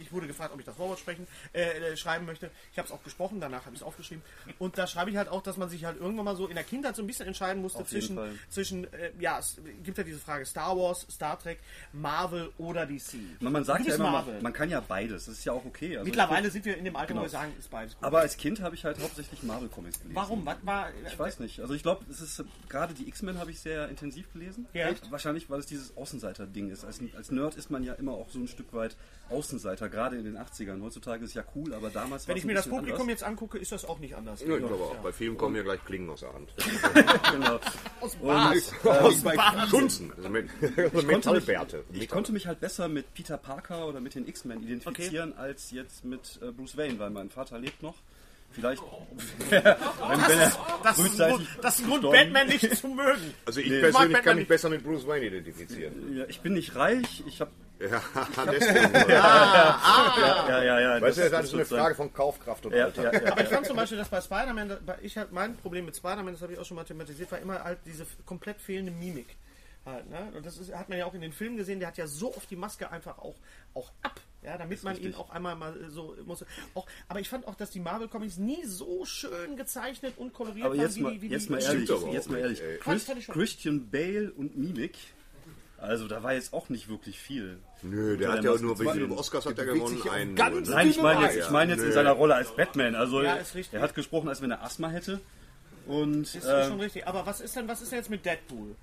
ich 0.00 0.12
wurde 0.12 0.26
gefragt, 0.26 0.52
ob 0.52 0.60
ich 0.60 0.66
das 0.66 0.76
Vorwort 0.76 0.98
sprechen, 0.98 1.26
äh, 1.52 1.62
äh, 1.62 1.96
schreiben 1.96 2.26
möchte. 2.26 2.50
Ich 2.72 2.78
habe 2.78 2.86
es 2.86 2.92
auch 2.92 3.02
gesprochen, 3.02 3.40
danach 3.40 3.64
habe 3.64 3.74
ich 3.74 3.80
es 3.80 3.86
aufgeschrieben. 3.86 4.22
Und 4.58 4.78
da 4.78 4.86
schreibe 4.86 5.10
ich 5.10 5.16
halt 5.16 5.28
auch, 5.28 5.42
dass 5.42 5.56
man 5.56 5.68
sich 5.68 5.84
halt 5.84 6.00
irgendwann 6.00 6.24
mal 6.24 6.36
so 6.36 6.48
in 6.48 6.54
der 6.54 6.64
Kindheit 6.64 6.96
so 6.96 7.02
ein 7.02 7.06
bisschen 7.06 7.26
entscheiden 7.26 7.62
musste 7.62 7.80
Auf 7.80 7.88
zwischen, 7.88 8.18
zwischen 8.50 8.84
äh, 8.92 9.12
ja, 9.18 9.38
es 9.38 9.56
gibt 9.82 9.98
ja 9.98 10.04
diese 10.04 10.18
Frage 10.18 10.44
Star 10.44 10.76
Wars, 10.76 11.06
Star 11.10 11.38
Trek, 11.38 11.58
Marvel 11.92 12.52
oder 12.58 12.86
DC. 12.86 13.14
Man, 13.40 13.52
man 13.52 13.64
sagt 13.64 13.86
ja 13.86 13.94
immer, 13.94 14.01
Marvel. 14.10 14.34
man, 14.34 14.42
man 14.42 14.52
kann 14.52 14.70
ja 14.70 14.80
beides. 14.80 15.26
Das 15.26 15.34
ist 15.38 15.44
ja 15.44 15.52
auch 15.52 15.64
okay. 15.64 15.96
Also 15.96 16.04
Mittlerweile 16.06 16.50
sind 16.50 16.64
wir 16.64 16.76
in 16.76 16.84
dem 16.84 16.96
Alter, 16.96 17.10
wo 17.10 17.12
Genau. 17.14 17.22
wir 17.22 17.28
sagen, 17.30 17.52
ist 17.58 17.70
beides 17.70 17.94
gut. 17.94 18.04
Aber 18.04 18.20
als 18.20 18.36
Kind 18.36 18.60
habe 18.60 18.74
ich 18.74 18.84
halt 18.84 18.98
hauptsächlich 19.00 19.42
Marvel-Comics 19.42 19.98
gelesen. 20.00 20.16
Warum? 20.16 20.44
Was 20.46 20.56
war. 20.62 20.88
Ich 21.06 21.18
weiß 21.18 21.38
nicht. 21.40 21.60
Also 21.60 21.74
ich 21.74 21.82
glaube, 21.82 22.04
es 22.10 22.20
ist 22.20 22.38
äh, 22.40 22.44
gerade 22.68 22.94
die 22.94 23.06
X-Men 23.08 23.38
habe 23.38 23.50
ich 23.50 23.60
sehr 23.60 23.88
intensiv 23.88 24.32
gelesen. 24.32 24.66
Ja. 24.72 24.88
Echt? 24.88 25.10
Wahrscheinlich, 25.10 25.48
weil 25.50 25.60
es 25.60 25.66
dieses 25.66 25.96
Außenseiter-Ding 25.96 26.70
ist. 26.70 26.84
Als, 26.84 27.00
als 27.16 27.30
Nerd 27.30 27.54
ist 27.56 27.70
man 27.70 27.82
ja 27.84 27.94
immer 27.94 28.12
auch 28.12 28.30
so 28.30 28.38
ein 28.38 28.48
Stück 28.48 28.72
weit 28.72 28.96
Außenseiter, 29.30 29.88
gerade 29.88 30.16
in 30.16 30.24
den 30.24 30.36
80ern. 30.38 30.82
Heutzutage 30.82 31.24
ist 31.24 31.30
es 31.30 31.34
ja 31.34 31.44
cool, 31.54 31.72
aber 31.74 31.90
damals 31.90 32.28
Wenn 32.28 32.36
ich 32.36 32.44
mir 32.44 32.52
ein 32.52 32.56
das 32.56 32.68
Publikum 32.68 33.02
anders. 33.02 33.08
jetzt 33.08 33.22
angucke, 33.24 33.58
ist 33.58 33.72
das 33.72 33.84
auch 33.84 33.98
nicht 33.98 34.14
anders. 34.14 34.40
Ja, 34.42 34.48
ich 34.54 34.58
glaube 34.58 34.74
auch. 34.74 34.94
Bei 34.96 35.12
vielen 35.12 35.36
kommen 35.36 35.56
ja 35.56 35.62
gleich 35.62 35.82
Klingen 35.84 36.10
aus 36.10 36.20
der 36.20 36.32
Hand. 36.34 36.52
genau. 37.32 37.58
Aus 38.00 38.14
Und, 38.16 38.26
Bars. 38.26 39.70
Schunzen. 39.70 40.12
Also 40.16 40.28
mit, 40.28 40.48
Metallbärte. 41.06 41.84
Ich 41.92 42.08
konnte 42.08 42.32
mich 42.32 42.46
halt 42.46 42.60
besser 42.60 42.88
mit 42.88 43.12
Peter 43.14 43.36
Parker 43.38 43.86
oder 43.92 44.00
mit 44.00 44.14
den 44.14 44.26
X-Men 44.26 44.62
identifizieren 44.62 45.36
als 45.36 45.70
jetzt 45.70 46.04
mit 46.04 46.38
äh, 46.42 46.50
Bruce 46.50 46.76
Wayne, 46.76 46.98
weil 46.98 47.10
mein 47.10 47.30
Vater 47.30 47.58
lebt 47.58 47.82
noch. 47.82 47.94
Vielleicht, 48.50 48.82
wenn, 49.48 49.62
wenn 49.64 49.64
er 49.64 49.76
Das 50.84 50.98
ist, 50.98 51.18
ein 51.20 51.30
Grund, 51.30 51.48
das 51.62 51.74
ist 51.78 51.80
ein 51.84 51.88
Grund, 51.88 52.02
gestorben- 52.02 52.12
Batman 52.32 52.46
nicht 52.48 52.76
zu 52.76 52.88
mögen. 52.88 53.34
Also 53.46 53.60
ich 53.60 53.70
mag 53.70 53.80
persönlich 53.80 53.92
Batman 54.12 54.22
kann 54.24 54.36
mich 54.36 54.48
besser 54.48 54.68
mit 54.68 54.84
Bruce 54.84 55.06
Wayne 55.06 55.24
identifizieren. 55.26 56.16
Ja, 56.16 56.24
ich 56.28 56.40
bin 56.40 56.52
nicht 56.52 56.74
reich, 56.76 57.22
ich 57.26 57.40
habe 57.40 57.50
Ja, 57.80 58.02
deswegen. 58.52 58.92
ja, 59.08 60.62
ja, 60.62 60.80
ja. 60.80 61.00
Weißt 61.00 61.16
du, 61.18 61.30
das 61.30 61.44
ist 61.46 61.54
eine 61.54 61.64
Frage 61.64 61.94
von 61.94 62.12
Kaufkraft 62.12 62.66
und 62.66 62.74
Ja, 62.74 62.84
Alter. 62.86 63.04
ja, 63.12 63.22
ja. 63.22 63.32
Aber 63.32 63.42
ich 63.42 63.48
fand 63.48 63.66
zum 63.66 63.76
Beispiel, 63.76 63.96
dass 63.98 64.08
bei 64.08 64.20
Spider-Man, 64.20 64.76
ich 65.00 65.16
halt 65.16 65.32
mein 65.32 65.56
Problem 65.56 65.86
mit 65.86 65.96
Spider-Man, 65.96 66.34
das 66.34 66.42
habe 66.42 66.52
ich 66.52 66.58
auch 66.58 66.64
schon 66.66 66.76
mal 66.76 66.84
thematisiert, 66.84 67.32
war 67.32 67.38
immer 67.38 67.62
halt 67.64 67.78
diese 67.86 68.06
komplett 68.26 68.60
fehlende 68.60 68.92
Mimik. 68.92 69.28
Halt, 69.84 70.08
ne? 70.10 70.32
Und 70.36 70.46
das 70.46 70.58
ist, 70.58 70.72
hat 70.72 70.88
man 70.88 70.98
ja 70.98 71.06
auch 71.06 71.14
in 71.14 71.20
den 71.20 71.32
Filmen 71.32 71.56
gesehen, 71.56 71.80
der 71.80 71.88
hat 71.88 71.98
ja 71.98 72.06
so 72.06 72.34
oft 72.36 72.48
die 72.50 72.56
Maske 72.56 72.90
einfach 72.90 73.18
auch, 73.18 73.34
auch 73.74 73.90
ab. 74.02 74.20
Ja, 74.44 74.58
damit 74.58 74.82
man 74.82 74.96
ihn 74.96 75.14
auch 75.14 75.30
einmal 75.30 75.54
mal 75.54 75.76
äh, 75.76 75.88
so 75.88 76.16
muss. 76.24 76.44
Auch, 76.74 76.86
aber 77.08 77.20
ich 77.20 77.28
fand 77.28 77.46
auch, 77.46 77.54
dass 77.54 77.70
die 77.70 77.78
Marvel 77.80 78.08
Comics 78.08 78.38
nie 78.38 78.64
so 78.64 79.04
schön 79.04 79.56
gezeichnet 79.56 80.14
und 80.16 80.32
koloriert 80.32 80.66
Aber 80.66 80.76
waren 80.76 80.82
jetzt 80.84 80.96
wie 80.96 81.00
mal, 81.02 81.12
die, 81.12 81.22
wie 81.22 81.28
jetzt 81.28 81.46
die 81.46 81.52
mal 81.52 81.62
ehrlich, 81.62 81.88
jetzt 81.88 82.26
auch 82.26 82.30
mal 82.32 82.38
ehrlich. 82.38 82.60
ey. 82.60 82.78
Christian 82.78 83.88
Bale 83.90 84.32
und 84.32 84.56
Mimik, 84.56 84.96
also 85.78 86.06
da 86.08 86.22
war 86.22 86.34
jetzt 86.34 86.52
auch 86.52 86.68
nicht 86.68 86.88
wirklich 86.88 87.18
viel. 87.20 87.58
Nö, 87.82 88.16
der 88.16 88.32
hat 88.32 88.44
ja 88.44 88.52
mal 88.52 88.60
nur, 88.60 88.76
zwei- 88.76 88.92
viele 88.92 89.10
Oscars 89.12 89.46
hat 89.46 89.58
er 89.58 89.64
gewonnen? 89.64 90.00
Einen. 90.10 90.34
ganz 90.36 90.68
Nein, 90.68 90.90
ich 90.90 91.00
meine 91.02 91.24
jetzt, 91.26 91.36
ich 91.38 91.50
meine 91.50 91.72
jetzt 91.72 91.82
in 91.84 91.92
seiner 91.92 92.12
Rolle 92.12 92.34
als 92.36 92.54
Batman. 92.54 92.94
Also 92.94 93.22
Ja, 93.22 93.34
ist 93.34 93.54
richtig. 93.56 93.74
er 93.74 93.82
hat 93.82 93.94
gesprochen, 93.94 94.28
als 94.28 94.40
wenn 94.42 94.50
er 94.52 94.62
Asthma 94.62 94.88
hätte. 94.90 95.20
Und 95.86 96.22
ist 96.22 96.44
ähm, 96.48 96.68
schon 96.68 96.80
richtig. 96.80 97.06
Aber 97.08 97.26
was 97.26 97.40
ist 97.40 97.56
denn, 97.56 97.66
was 97.66 97.82
ist 97.82 97.90
denn 97.90 97.98
jetzt 97.98 98.10
mit 98.10 98.24
Deadpool? 98.24 98.76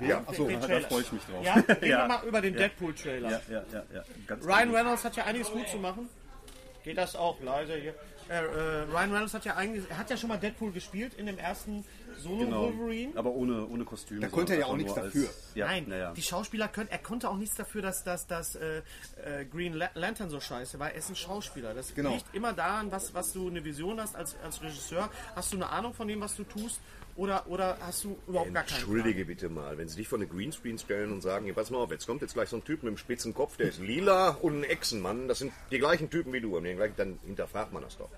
Ja, 0.00 0.22
Achso, 0.26 0.48
da 0.48 0.80
freue 0.80 1.02
ich 1.02 1.12
mich 1.12 1.22
drauf. 1.24 1.44
Ja, 1.44 1.54
reden 1.54 1.80
wir 1.80 2.06
mal 2.08 2.24
über 2.26 2.40
den 2.40 2.54
Deadpool-Trailer. 2.54 3.30
Ja, 3.30 3.40
ja, 3.48 3.62
ja, 3.72 4.04
Ryan 4.42 4.68
genau. 4.68 4.76
Reynolds 4.76 5.04
hat 5.04 5.16
ja 5.16 5.24
einiges 5.24 5.50
gut 5.50 5.68
zu 5.68 5.76
machen. 5.78 6.08
Geht 6.82 6.98
das 6.98 7.16
auch 7.16 7.40
leise 7.40 7.74
hier? 7.76 7.94
Äh, 8.28 8.38
äh, 8.38 8.82
Ryan 8.90 9.12
Reynolds 9.12 9.34
hat 9.34 9.44
ja 9.44 9.54
eigentlich, 9.54 9.88
er 9.88 9.98
hat 9.98 10.10
ja 10.10 10.16
schon 10.16 10.28
mal 10.28 10.38
Deadpool 10.38 10.72
gespielt 10.72 11.14
in 11.14 11.26
dem 11.26 11.38
ersten 11.38 11.84
Solo 12.18 12.38
Genau. 12.44 12.62
Wolverine. 12.64 13.12
Aber 13.16 13.30
ohne, 13.30 13.66
ohne 13.66 13.84
Kostüm. 13.84 14.20
Da 14.20 14.28
konnte 14.28 14.54
er 14.54 14.60
ja 14.60 14.66
auch 14.66 14.76
nichts 14.76 14.94
dafür. 14.94 15.28
ja, 15.54 15.66
Nein, 15.66 15.84
naja. 15.88 16.12
die 16.12 16.22
Schauspieler 16.22 16.68
können, 16.68 16.88
er 16.90 16.98
konnte 16.98 17.28
auch 17.28 17.36
nichts 17.36 17.56
dafür, 17.56 17.82
dass, 17.82 18.04
dass, 18.04 18.26
dass 18.26 18.54
äh, 18.56 18.78
äh, 19.24 19.44
Green 19.50 19.74
La- 19.74 19.90
Lantern 19.94 20.30
so 20.30 20.40
scheiße 20.40 20.78
war. 20.78 20.90
Er 20.90 20.96
ist 20.98 21.08
ein 21.10 21.16
Schauspieler. 21.16 21.74
Das 21.74 21.94
Genau. 21.94 22.10
liegt 22.14 22.34
immer 22.34 22.52
daran, 22.52 22.90
was, 22.92 23.14
was 23.14 23.32
du 23.32 23.48
eine 23.48 23.64
Vision 23.64 24.00
hast 24.00 24.16
als, 24.16 24.36
als 24.44 24.62
Regisseur. 24.62 25.08
Hast 25.34 25.52
du 25.52 25.56
eine 25.56 25.68
Ahnung 25.70 25.94
von 25.94 26.08
dem, 26.08 26.20
was 26.20 26.36
du 26.36 26.44
tust? 26.44 26.80
Oder, 27.16 27.46
oder 27.48 27.78
hast 27.80 28.04
du 28.04 28.18
überhaupt 28.28 28.52
gar 28.52 28.62
keine 28.64 28.76
Entschuldige 28.78 29.24
bitte 29.24 29.48
mal, 29.48 29.78
wenn 29.78 29.88
Sie 29.88 29.96
dich 29.96 30.06
vor 30.06 30.18
eine 30.18 30.26
Greenscreen 30.26 30.78
stellen 30.78 31.12
und 31.12 31.22
sagen, 31.22 31.46
hier, 31.46 31.54
pass 31.54 31.70
mal 31.70 31.78
auf, 31.78 31.90
jetzt 31.90 32.06
kommt 32.06 32.20
jetzt 32.20 32.34
gleich 32.34 32.50
so 32.50 32.56
ein 32.56 32.64
Typ 32.64 32.82
mit 32.82 32.88
einem 32.90 32.98
spitzen 32.98 33.32
Kopf, 33.32 33.56
der 33.56 33.68
ist 33.70 33.80
lila 33.80 34.30
und 34.42 34.60
ein 34.60 34.64
Echsenmann, 34.64 35.26
das 35.26 35.38
sind 35.38 35.50
die 35.70 35.78
gleichen 35.78 36.10
Typen 36.10 36.34
wie 36.34 36.42
du, 36.42 36.60
dann 36.60 37.18
hinterfragt 37.24 37.72
man 37.72 37.82
das 37.82 37.96
doch. 37.96 38.10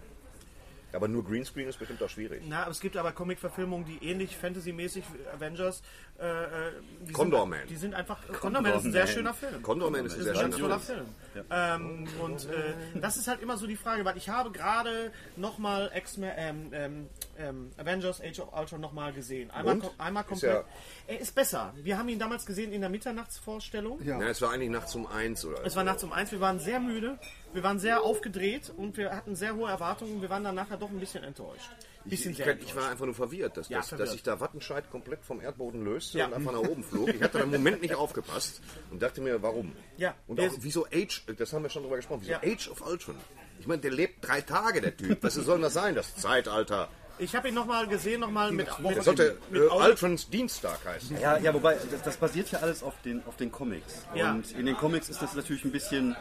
Aber 0.92 1.06
nur 1.08 1.24
Greenscreen 1.24 1.68
ist 1.68 1.78
bestimmt 1.78 2.02
auch 2.02 2.08
schwierig. 2.08 2.42
Na, 2.46 2.62
aber 2.62 2.70
es 2.70 2.80
gibt 2.80 2.96
aber 2.96 3.12
Comic-Verfilmungen, 3.12 3.84
die 3.84 3.98
ähnlich 4.08 4.36
Fantasy-mäßig 4.36 5.04
wie 5.12 5.28
Avengers. 5.36 5.82
Äh, 6.18 6.26
äh, 6.26 7.12
Condor 7.12 7.42
sind, 7.42 7.50
Man. 7.50 7.66
Die 7.68 7.76
sind 7.76 7.94
einfach. 7.94 8.18
Condor 8.40 8.62
Man 8.62 8.72
ist 8.74 8.84
ein 8.84 8.92
sehr 8.92 9.04
Man. 9.04 9.12
schöner 9.14 9.34
Film. 9.34 9.62
Condor 9.62 9.90
Man 9.90 10.06
ist 10.06 10.14
ein 10.16 10.22
sehr 10.22 10.32
ist 10.32 10.56
schöner 10.58 10.80
Film. 10.80 11.06
Film. 11.32 11.44
Ähm, 11.50 12.08
und 12.22 12.46
äh, 12.46 12.74
das 13.00 13.16
ist 13.18 13.28
halt 13.28 13.42
immer 13.42 13.56
so 13.56 13.66
die 13.66 13.76
Frage, 13.76 14.04
weil 14.04 14.16
ich 14.16 14.28
habe 14.28 14.50
gerade 14.50 15.12
nochmal 15.36 15.90
X-Men, 15.94 16.32
ähm, 16.36 16.68
ähm, 16.72 17.08
ähm, 17.38 17.70
Avengers 17.76 18.20
Age 18.20 18.40
of 18.40 18.52
Ultron 18.58 18.80
nochmal 18.80 19.12
gesehen. 19.12 19.50
Einmal, 19.50 19.74
Und? 19.74 19.80
kom 19.82 19.90
einmal 19.98 20.22
Ist 20.24 20.28
komplett. 20.30 20.52
ja- 20.54 20.64
er 21.06 21.20
ist 21.20 21.34
besser. 21.34 21.72
Wir 21.76 21.98
haben 21.98 22.08
ihn 22.08 22.18
damals 22.18 22.46
gesehen 22.46 22.72
in 22.72 22.80
der 22.80 22.90
Mitternachtsvorstellung. 22.90 24.00
Ja. 24.04 24.18
Ja, 24.20 24.28
es 24.28 24.40
war 24.42 24.52
eigentlich 24.52 24.70
nachts 24.70 24.94
um 24.94 25.06
eins 25.06 25.44
oder 25.44 25.64
Es 25.64 25.76
war 25.76 25.84
nachts 25.84 26.02
um 26.02 26.12
eins, 26.12 26.32
wir 26.32 26.40
waren 26.40 26.58
sehr 26.58 26.80
müde, 26.80 27.18
wir 27.52 27.62
waren 27.62 27.78
sehr 27.78 28.02
aufgedreht 28.02 28.72
und 28.76 28.96
wir 28.96 29.10
hatten 29.10 29.34
sehr 29.36 29.54
hohe 29.56 29.68
Erwartungen. 29.70 30.20
Wir 30.20 30.30
waren 30.30 30.44
dann 30.44 30.54
nachher 30.54 30.76
doch 30.76 30.90
ein 30.90 31.00
bisschen 31.00 31.24
enttäuscht. 31.24 31.70
Bisschen 32.04 32.30
Ich, 32.32 32.36
sehr 32.38 32.46
ich, 32.46 32.52
enttäuscht. 32.52 32.76
war 32.76 32.90
einfach 32.90 33.04
nur 33.06 33.14
verwirrt, 33.14 33.56
dass, 33.56 33.68
Ja, 33.68 33.78
dass, 33.78 33.88
verwirrt. 33.88 34.06
dass 34.08 34.12
sich 34.12 34.22
da 34.22 34.40
Wattenscheid 34.40 34.90
komplett 34.90 35.24
vom 35.24 35.40
Erdboden 35.40 35.84
löste 35.84 36.18
Ja. 36.18 36.26
und 36.26 36.34
einfach 36.34 36.52
nach 36.52 36.60
oben 36.60 36.82
flog. 36.84 37.08
Ich 37.08 37.22
hatte 37.22 37.38
da 37.38 37.44
im 37.44 37.50
Moment 37.50 37.82
nicht 37.82 37.94
aufgepasst 37.94 38.60
und 38.90 39.02
dachte 39.02 39.20
mir, 39.20 39.42
warum? 39.42 39.72
Ja, 39.96 40.14
Und 40.26 40.40
auch 40.40 40.50
wieso 40.60 40.86
Age, 40.86 41.24
das 41.36 41.52
haben 41.52 41.62
wir 41.64 41.70
schon 41.70 41.82
drüber 41.82 41.96
gesprochen, 41.96 42.20
wieso 42.22 42.32
Ja. 42.32 42.40
Age 42.42 42.68
of 42.70 42.86
Ultron? 42.86 43.16
Ich 43.60 43.66
meine, 43.66 43.80
der 43.82 43.90
lebt 43.90 44.26
drei 44.26 44.40
Tage, 44.40 44.80
der 44.80 44.96
Typ. 44.96 45.22
Was 45.22 45.34
soll 45.34 45.56
denn 45.56 45.62
das 45.62 45.74
sein, 45.74 45.94
das 45.94 46.14
Zeitalter? 46.16 46.88
Ich 47.20 47.34
habe 47.34 47.48
ihn 47.48 47.54
nochmal 47.54 47.88
gesehen, 47.88 48.20
nochmal 48.20 48.52
mit, 48.52 48.68
mit, 48.78 48.94
Der 48.96 49.02
sollte 49.02 49.36
mit 49.50 49.60
äh, 49.60 49.66
Ultrons 49.66 50.30
Dienstag 50.30 50.78
heißen. 50.84 51.20
Ja, 51.20 51.36
ja, 51.38 51.52
wobei, 51.52 51.76
das, 51.90 52.02
das 52.02 52.16
basiert 52.16 52.48
ja 52.52 52.60
alles 52.60 52.84
auf 52.84 52.94
den, 53.02 53.24
auf 53.26 53.36
den 53.36 53.50
Comics. 53.50 54.04
Ja. 54.14 54.30
Und 54.30 54.52
in 54.52 54.66
den 54.66 54.76
Comics 54.76 55.08
ist 55.08 55.20
das 55.20 55.34
natürlich 55.34 55.64
ein 55.64 55.72
bisschen 55.72 56.14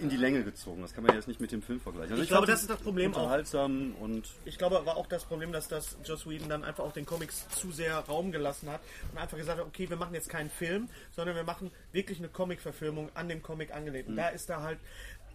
in 0.00 0.08
die 0.08 0.16
Länge 0.16 0.42
gezogen. 0.42 0.82
Das 0.82 0.94
kann 0.94 1.04
man 1.04 1.14
jetzt 1.14 1.28
nicht 1.28 1.40
mit 1.40 1.52
dem 1.52 1.62
Film 1.62 1.80
vergleichen. 1.80 2.12
Also 2.12 2.22
Ich 2.22 2.28
glaube, 2.28 2.46
fand 2.46 2.54
das 2.54 2.62
ist 2.62 2.70
das 2.70 2.80
Problem 2.80 3.14
auch. 3.14 3.18
Unterhaltsam 3.18 3.94
und 4.00 4.28
Ich 4.44 4.58
glaube, 4.58 4.84
war 4.84 4.96
auch 4.96 5.06
das 5.06 5.24
Problem, 5.24 5.52
dass 5.52 5.68
das 5.68 5.96
Joss 6.04 6.26
Whedon 6.28 6.48
dann 6.48 6.64
einfach 6.64 6.84
auch 6.84 6.92
den 6.92 7.06
Comics 7.06 7.48
zu 7.50 7.72
sehr 7.72 7.94
Raum 7.98 8.32
gelassen 8.32 8.70
hat 8.70 8.80
und 9.12 9.18
einfach 9.18 9.36
gesagt 9.36 9.58
hat, 9.58 9.66
okay, 9.66 9.88
wir 9.88 9.96
machen 9.96 10.14
jetzt 10.14 10.28
keinen 10.28 10.50
Film, 10.50 10.88
sondern 11.14 11.36
wir 11.36 11.44
machen 11.44 11.70
wirklich 11.92 12.18
eine 12.18 12.28
Comic-Verfilmung 12.28 13.10
an 13.14 13.28
dem 13.28 13.42
Comic 13.42 13.74
angelehnt. 13.74 14.08
Und 14.08 14.16
da 14.16 14.28
ist 14.28 14.48
da 14.48 14.62
halt 14.62 14.78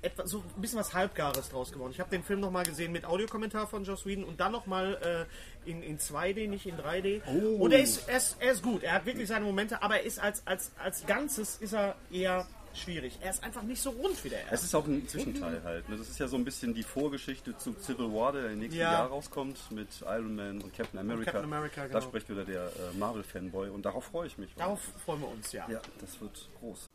etwas, 0.03 0.29
so 0.29 0.43
ein 0.55 0.61
bisschen 0.61 0.79
was 0.79 0.93
Halbgares 0.93 1.49
draus 1.49 1.71
geworden. 1.71 1.91
Ich 1.91 1.99
habe 1.99 2.09
den 2.09 2.23
Film 2.23 2.41
nochmal 2.41 2.65
gesehen 2.65 2.91
mit 2.91 3.05
Audiokommentar 3.05 3.67
von 3.67 3.83
Joss 3.83 4.05
Whedon 4.05 4.25
und 4.25 4.39
dann 4.39 4.51
nochmal 4.51 5.27
äh, 5.65 5.69
in, 5.69 5.81
in 5.81 5.97
2D, 5.97 6.49
nicht 6.49 6.65
in 6.65 6.77
3D. 6.77 7.21
Und 7.25 7.71
er 7.71 7.79
ist, 7.79 8.07
er, 8.07 8.17
ist, 8.17 8.37
er 8.39 8.51
ist 8.51 8.63
gut, 8.63 8.83
er 8.83 8.93
hat 8.93 9.05
wirklich 9.05 9.27
seine 9.27 9.45
Momente, 9.45 9.81
aber 9.81 9.97
er 9.97 10.03
ist 10.03 10.19
als, 10.19 10.45
als, 10.45 10.71
als 10.77 11.05
Ganzes 11.05 11.57
ist 11.57 11.73
er 11.73 11.95
eher 12.11 12.45
schwierig. 12.73 13.17
Er 13.21 13.31
ist 13.31 13.43
einfach 13.43 13.61
nicht 13.63 13.81
so 13.81 13.91
rund 13.91 14.23
wie 14.23 14.29
der 14.29 14.39
es 14.45 14.51
erste. 14.51 14.65
ist 14.67 14.75
auch 14.75 14.85
ein 14.87 15.07
Zwischenteil 15.07 15.61
halt. 15.63 15.87
ne? 15.89 15.97
Das 15.97 16.09
ist 16.09 16.19
ja 16.19 16.27
so 16.27 16.35
ein 16.37 16.45
bisschen 16.45 16.73
die 16.73 16.83
Vorgeschichte 16.83 17.55
zu 17.57 17.73
Civil 17.81 18.11
War, 18.13 18.31
der 18.33 18.51
im 18.51 18.59
nächsten 18.59 18.79
Ja. 18.79 18.91
Jahr 18.93 19.07
rauskommt 19.07 19.57
mit 19.71 19.87
Iron 20.01 20.35
Man 20.35 20.61
und 20.61 20.73
Captain 20.75 20.99
America. 20.99 21.31
Captain 21.31 21.53
America, 21.53 21.81
Da 21.81 21.87
genau. 21.87 22.01
spricht 22.01 22.29
wieder 22.29 22.45
der 22.45 22.65
äh, 22.65 22.97
Marvel-Fanboy 22.97 23.69
und 23.69 23.85
darauf 23.85 24.05
freue 24.05 24.27
ich 24.27 24.37
mich. 24.37 24.53
Darauf 24.55 24.79
freuen 25.05 25.21
wir 25.21 25.27
uns, 25.29 25.51
ja. 25.51 25.65
Ja, 25.69 25.81
das 26.01 26.19
wird 26.21 26.49
groß. 26.59 26.87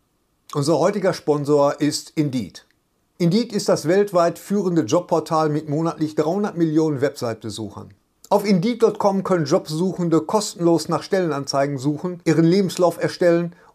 Unser 0.54 0.78
heutiger 0.78 1.12
Sponsor 1.12 1.80
ist 1.80 2.10
Indeed. 2.16 2.64
Indeed 3.18 3.52
ist 3.52 3.68
das 3.68 3.86
weltweit 3.88 4.38
führende 4.38 4.82
Jobportal 4.82 5.48
mit 5.48 5.68
monatlich 5.68 6.14
300 6.14 6.56
Millionen 6.56 7.00
Website-Besuchern. 7.00 7.92
Auf 8.30 8.44
Indeed.com 8.44 9.24
können 9.24 9.46
Jobsuchende 9.46 10.20
kostenlos 10.20 10.88
nach 10.88 11.02
Stellenanzeigen 11.02 11.78
suchen, 11.78 12.20
ihren 12.24 12.44
Lebenslauf 12.44 12.98
erstellen 13.02 13.56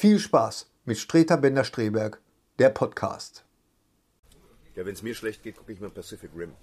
viel 0.00 0.18
Spaß 0.18 0.70
mit 0.86 0.96
Streter 0.96 1.36
Bender-Streberg, 1.36 2.22
der 2.58 2.70
Podcast. 2.70 3.44
Ja, 4.74 4.86
wenn 4.86 4.94
es 4.94 5.02
mir 5.02 5.14
schlecht 5.14 5.42
geht, 5.42 5.58
gucke 5.58 5.74
ich 5.74 5.80
mir 5.80 5.90
Pacific 5.90 6.30
Rim. 6.34 6.54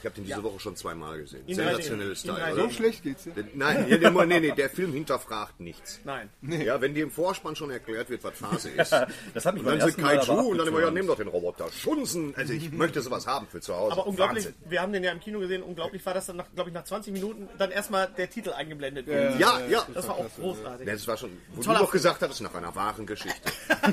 Ich 0.00 0.04
habe 0.04 0.14
den 0.14 0.24
diese 0.24 0.42
Woche 0.42 0.60
schon 0.60 0.76
zweimal 0.76 1.18
gesehen. 1.18 1.42
In 1.46 1.54
Sensationelles 1.56 2.24
3D. 2.24 2.28
In 2.28 2.34
Teil. 2.34 2.44
3D. 2.44 2.52
oder? 2.54 2.62
So 2.62 2.70
schlecht 2.70 3.02
geht's 3.02 3.24
dir? 3.24 3.32
Nein, 3.54 3.86
nee, 3.88 3.98
nee, 3.98 4.26
nee, 4.26 4.40
nee, 4.40 4.52
der 4.52 4.70
Film 4.70 4.92
hinterfragt 4.92 5.60
nichts. 5.60 6.00
Nein. 6.04 6.30
Ja, 6.42 6.80
wenn 6.80 6.94
dir 6.94 7.04
im 7.04 7.10
Vorspann 7.10 7.56
schon 7.56 7.70
erklärt 7.70 8.10
wird, 8.10 8.22
was 8.24 8.38
Phase 8.38 8.70
ist. 8.70 8.92
Das 9.34 9.46
hat 9.46 9.54
mich 9.54 9.64
Und 9.64 9.70
dann 9.70 9.80
sind 9.80 9.98
Kaiju 9.98 10.32
und 10.32 10.58
dann 10.58 10.68
immer, 10.68 10.80
ja, 10.80 10.90
nimm 10.90 11.06
doch 11.06 11.16
den 11.16 11.28
Roboter. 11.28 11.70
Schunzen. 11.72 12.34
Also 12.36 12.52
ich 12.52 12.70
möchte 12.72 13.00
sowas 13.00 13.26
haben 13.26 13.46
für 13.46 13.60
zu 13.60 13.74
Hause. 13.74 13.92
Aber 13.92 14.06
unglaublich, 14.06 14.44
Wahnsinn. 14.46 14.70
wir 14.70 14.82
haben 14.82 14.92
den 14.92 15.04
ja 15.04 15.12
im 15.12 15.20
Kino 15.20 15.40
gesehen, 15.40 15.62
unglaublich 15.62 16.04
war 16.04 16.14
das 16.14 16.26
dann, 16.26 16.36
nach, 16.36 16.46
glaube 16.54 16.70
ich, 16.70 16.74
nach 16.74 16.84
20 16.84 17.12
Minuten 17.12 17.48
dann 17.58 17.70
erstmal 17.70 18.08
der 18.16 18.30
Titel 18.30 18.50
eingeblendet 18.50 19.06
wird. 19.06 19.38
Ja, 19.38 19.60
ja. 19.68 19.86
Das 19.94 20.06
war 20.08 20.16
auch 20.16 20.26
großartig. 20.38 20.86
Ja, 20.86 20.92
das 20.92 21.06
war 21.08 21.16
schon, 21.16 21.30
wo 21.54 21.62
Toller 21.62 21.78
du 21.78 21.84
doch 21.84 21.92
gesagt 21.92 22.22
hattest, 22.22 22.40
nach 22.40 22.54
einer 22.54 22.74
wahren 22.74 23.06
Geschichte. 23.06 23.52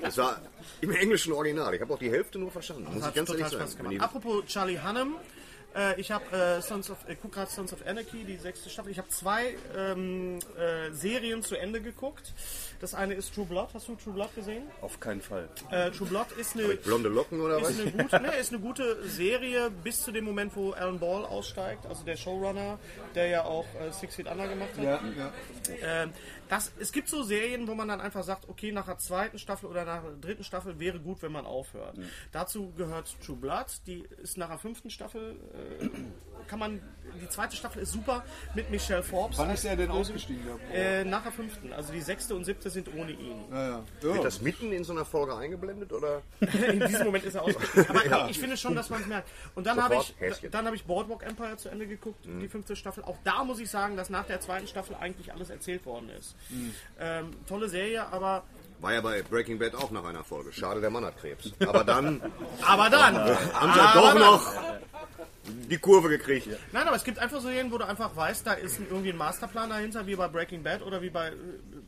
Das 0.00 0.18
war 0.18 0.40
im 0.80 0.90
englischen 0.90 1.32
Original. 1.32 1.74
Ich 1.74 1.80
habe 1.80 1.92
auch 1.94 1.98
die 1.98 2.10
Hälfte 2.10 2.38
nur 2.38 2.50
verstanden. 2.50 2.84
Muss 2.92 3.06
ich 3.06 3.14
ganz 3.14 3.30
ehrlich 3.30 3.46
total 3.48 3.68
sagen. 3.68 4.00
Apropos 4.00 4.44
Charlie 4.46 4.78
Hunnam, 4.78 5.16
äh, 5.76 6.00
ich 6.00 6.10
habe 6.10 6.24
äh, 6.34 6.62
Sons 6.62 6.90
of, 6.90 6.98
äh, 7.06 7.16
guck 7.20 7.32
grad 7.32 7.50
Sons 7.50 7.72
of 7.72 7.86
Anarchy, 7.86 8.24
die 8.24 8.36
sechste 8.36 8.70
Staffel. 8.70 8.90
Ich 8.90 8.98
habe 8.98 9.08
zwei 9.08 9.56
ähm, 9.76 10.38
äh, 10.58 10.90
Serien 10.92 11.42
zu 11.42 11.56
Ende 11.56 11.82
geguckt. 11.82 12.32
Das 12.80 12.94
eine 12.94 13.14
ist 13.14 13.34
True 13.34 13.44
Blood. 13.44 13.68
Hast 13.74 13.88
du 13.88 13.94
True 13.94 14.14
Blood 14.14 14.34
gesehen? 14.34 14.62
Auf 14.80 14.98
keinen 15.00 15.20
Fall. 15.20 15.48
Äh, 15.70 15.90
True 15.90 16.08
Blood 16.08 16.32
ist 16.38 16.54
eine, 16.54 16.68
Mit 16.68 16.82
blonde 16.82 17.10
Locken 17.10 17.40
oder 17.40 17.60
was? 17.60 17.70
ist 17.70 17.80
eine, 17.80 17.90
gute, 17.90 18.20
ne, 18.22 18.36
ist 18.36 18.52
eine 18.52 18.62
gute 18.62 19.06
Serie 19.06 19.70
bis 19.70 20.02
zu 20.02 20.12
dem 20.12 20.24
Moment, 20.24 20.56
wo 20.56 20.72
Alan 20.72 20.98
Ball 20.98 21.24
aussteigt, 21.24 21.84
also 21.86 22.04
der 22.04 22.16
Showrunner, 22.16 22.78
der 23.14 23.26
ja 23.28 23.44
auch 23.44 23.66
äh, 23.74 23.92
Six 23.92 24.14
Feet 24.14 24.30
Under 24.30 24.48
gemacht 24.48 24.70
hat. 24.78 24.84
Ja, 24.84 25.00
ja. 25.16 25.32
Ähm, 25.82 26.12
das, 26.48 26.72
es 26.78 26.92
gibt 26.92 27.08
so 27.08 27.22
Serien, 27.22 27.68
wo 27.68 27.74
man 27.74 27.88
dann 27.88 28.00
einfach 28.00 28.22
sagt, 28.22 28.48
okay, 28.48 28.72
nach 28.72 28.86
der 28.86 28.98
zweiten 28.98 29.38
Staffel 29.38 29.66
oder 29.66 29.84
nach 29.84 30.02
der 30.02 30.12
dritten 30.12 30.44
Staffel 30.44 30.78
wäre 30.78 31.00
gut, 31.00 31.22
wenn 31.22 31.32
man 31.32 31.46
aufhört. 31.46 31.98
Dazu 32.32 32.72
gehört 32.76 33.16
True 33.24 33.36
Blood, 33.36 33.66
die 33.86 34.04
ist 34.22 34.36
nach 34.36 34.48
der 34.48 34.58
fünften 34.58 34.90
Staffel 34.90 35.36
kann 36.46 36.58
man. 36.58 36.80
Die 37.20 37.28
zweite 37.28 37.56
Staffel 37.56 37.82
ist 37.82 37.92
super 37.92 38.24
mit 38.54 38.70
Michelle 38.70 39.02
Forbes. 39.02 39.38
Wann 39.38 39.50
ist 39.50 39.64
er 39.64 39.76
denn 39.76 39.90
ausgestiegen? 39.90 40.42
Äh, 40.72 41.04
nach 41.04 41.22
der 41.22 41.32
fünften. 41.32 41.72
Also 41.72 41.92
die 41.92 42.00
sechste 42.00 42.34
und 42.34 42.44
siebte 42.44 42.68
sind 42.68 42.88
ohne 42.94 43.12
ihn. 43.12 43.44
Ja, 43.50 43.68
ja. 43.68 43.84
Wird 44.00 44.24
das 44.24 44.42
mitten 44.42 44.70
in 44.72 44.84
so 44.84 44.92
einer 44.92 45.04
Folge 45.04 45.34
eingeblendet 45.34 45.92
oder? 45.92 46.22
In 46.40 46.80
diesem 46.80 47.06
Moment 47.06 47.24
ist 47.24 47.36
er 47.36 47.42
ausgestiegen. 47.42 47.88
Aber 47.88 48.28
ich 48.30 48.38
finde 48.38 48.56
schon, 48.56 48.74
dass 48.74 48.90
man 48.90 49.00
es 49.00 49.06
merkt. 49.06 49.28
Und 49.54 49.66
dann 49.66 49.82
habe 49.82 49.96
ich, 49.96 50.14
Häschen. 50.18 50.50
dann 50.50 50.66
habe 50.66 50.76
ich 50.76 50.84
Boardwalk 50.84 51.22
Empire 51.22 51.56
zu 51.56 51.68
Ende 51.68 51.86
geguckt, 51.86 52.26
die 52.26 52.48
fünfte 52.48 52.76
Staffel. 52.76 53.04
Auch 53.04 53.16
da 53.24 53.44
muss 53.44 53.60
ich 53.60 53.70
sagen, 53.70 53.96
dass 53.96 54.10
nach 54.10 54.26
der 54.26 54.40
zweiten 54.40 54.66
Staffel 54.66 54.96
eigentlich 54.96 55.32
alles 55.32 55.48
erzählt 55.48 55.86
worden 55.86 56.10
ist. 56.10 56.35
Ähm, 57.00 57.30
tolle 57.48 57.68
Serie, 57.68 58.06
aber 58.12 58.44
War 58.80 58.92
ja 58.94 59.00
bei 59.00 59.22
Breaking 59.22 59.58
Bad 59.58 59.74
auch 59.74 59.90
nach 59.90 60.04
einer 60.04 60.22
Folge. 60.24 60.52
Schade, 60.52 60.80
der 60.80 60.90
Mann 60.90 61.04
hat 61.04 61.18
Krebs. 61.18 61.50
Aber 61.66 61.82
dann 61.84 62.20
aber 62.66 62.90
dann. 62.90 63.16
haben 63.18 63.72
sie 63.72 63.78
doch 63.98 64.12
dann- 64.12 64.18
noch 64.18 64.52
die 65.44 65.78
Kurve 65.78 66.08
gekriegt. 66.08 66.48
Nein, 66.72 66.86
aber 66.88 66.96
es 66.96 67.04
gibt 67.04 67.18
einfach 67.20 67.40
so 67.40 67.46
Serien, 67.48 67.70
wo 67.70 67.78
du 67.78 67.86
einfach 67.86 68.14
weißt, 68.16 68.46
da 68.46 68.54
ist 68.54 68.80
irgendwie 68.80 69.10
ein 69.10 69.16
Masterplan 69.16 69.70
dahinter, 69.70 70.04
wie 70.06 70.16
bei 70.16 70.26
Breaking 70.28 70.62
Bad 70.64 70.82
oder 70.82 71.00
wie 71.02 71.10
bei, 71.10 71.28
äh, 71.28 71.32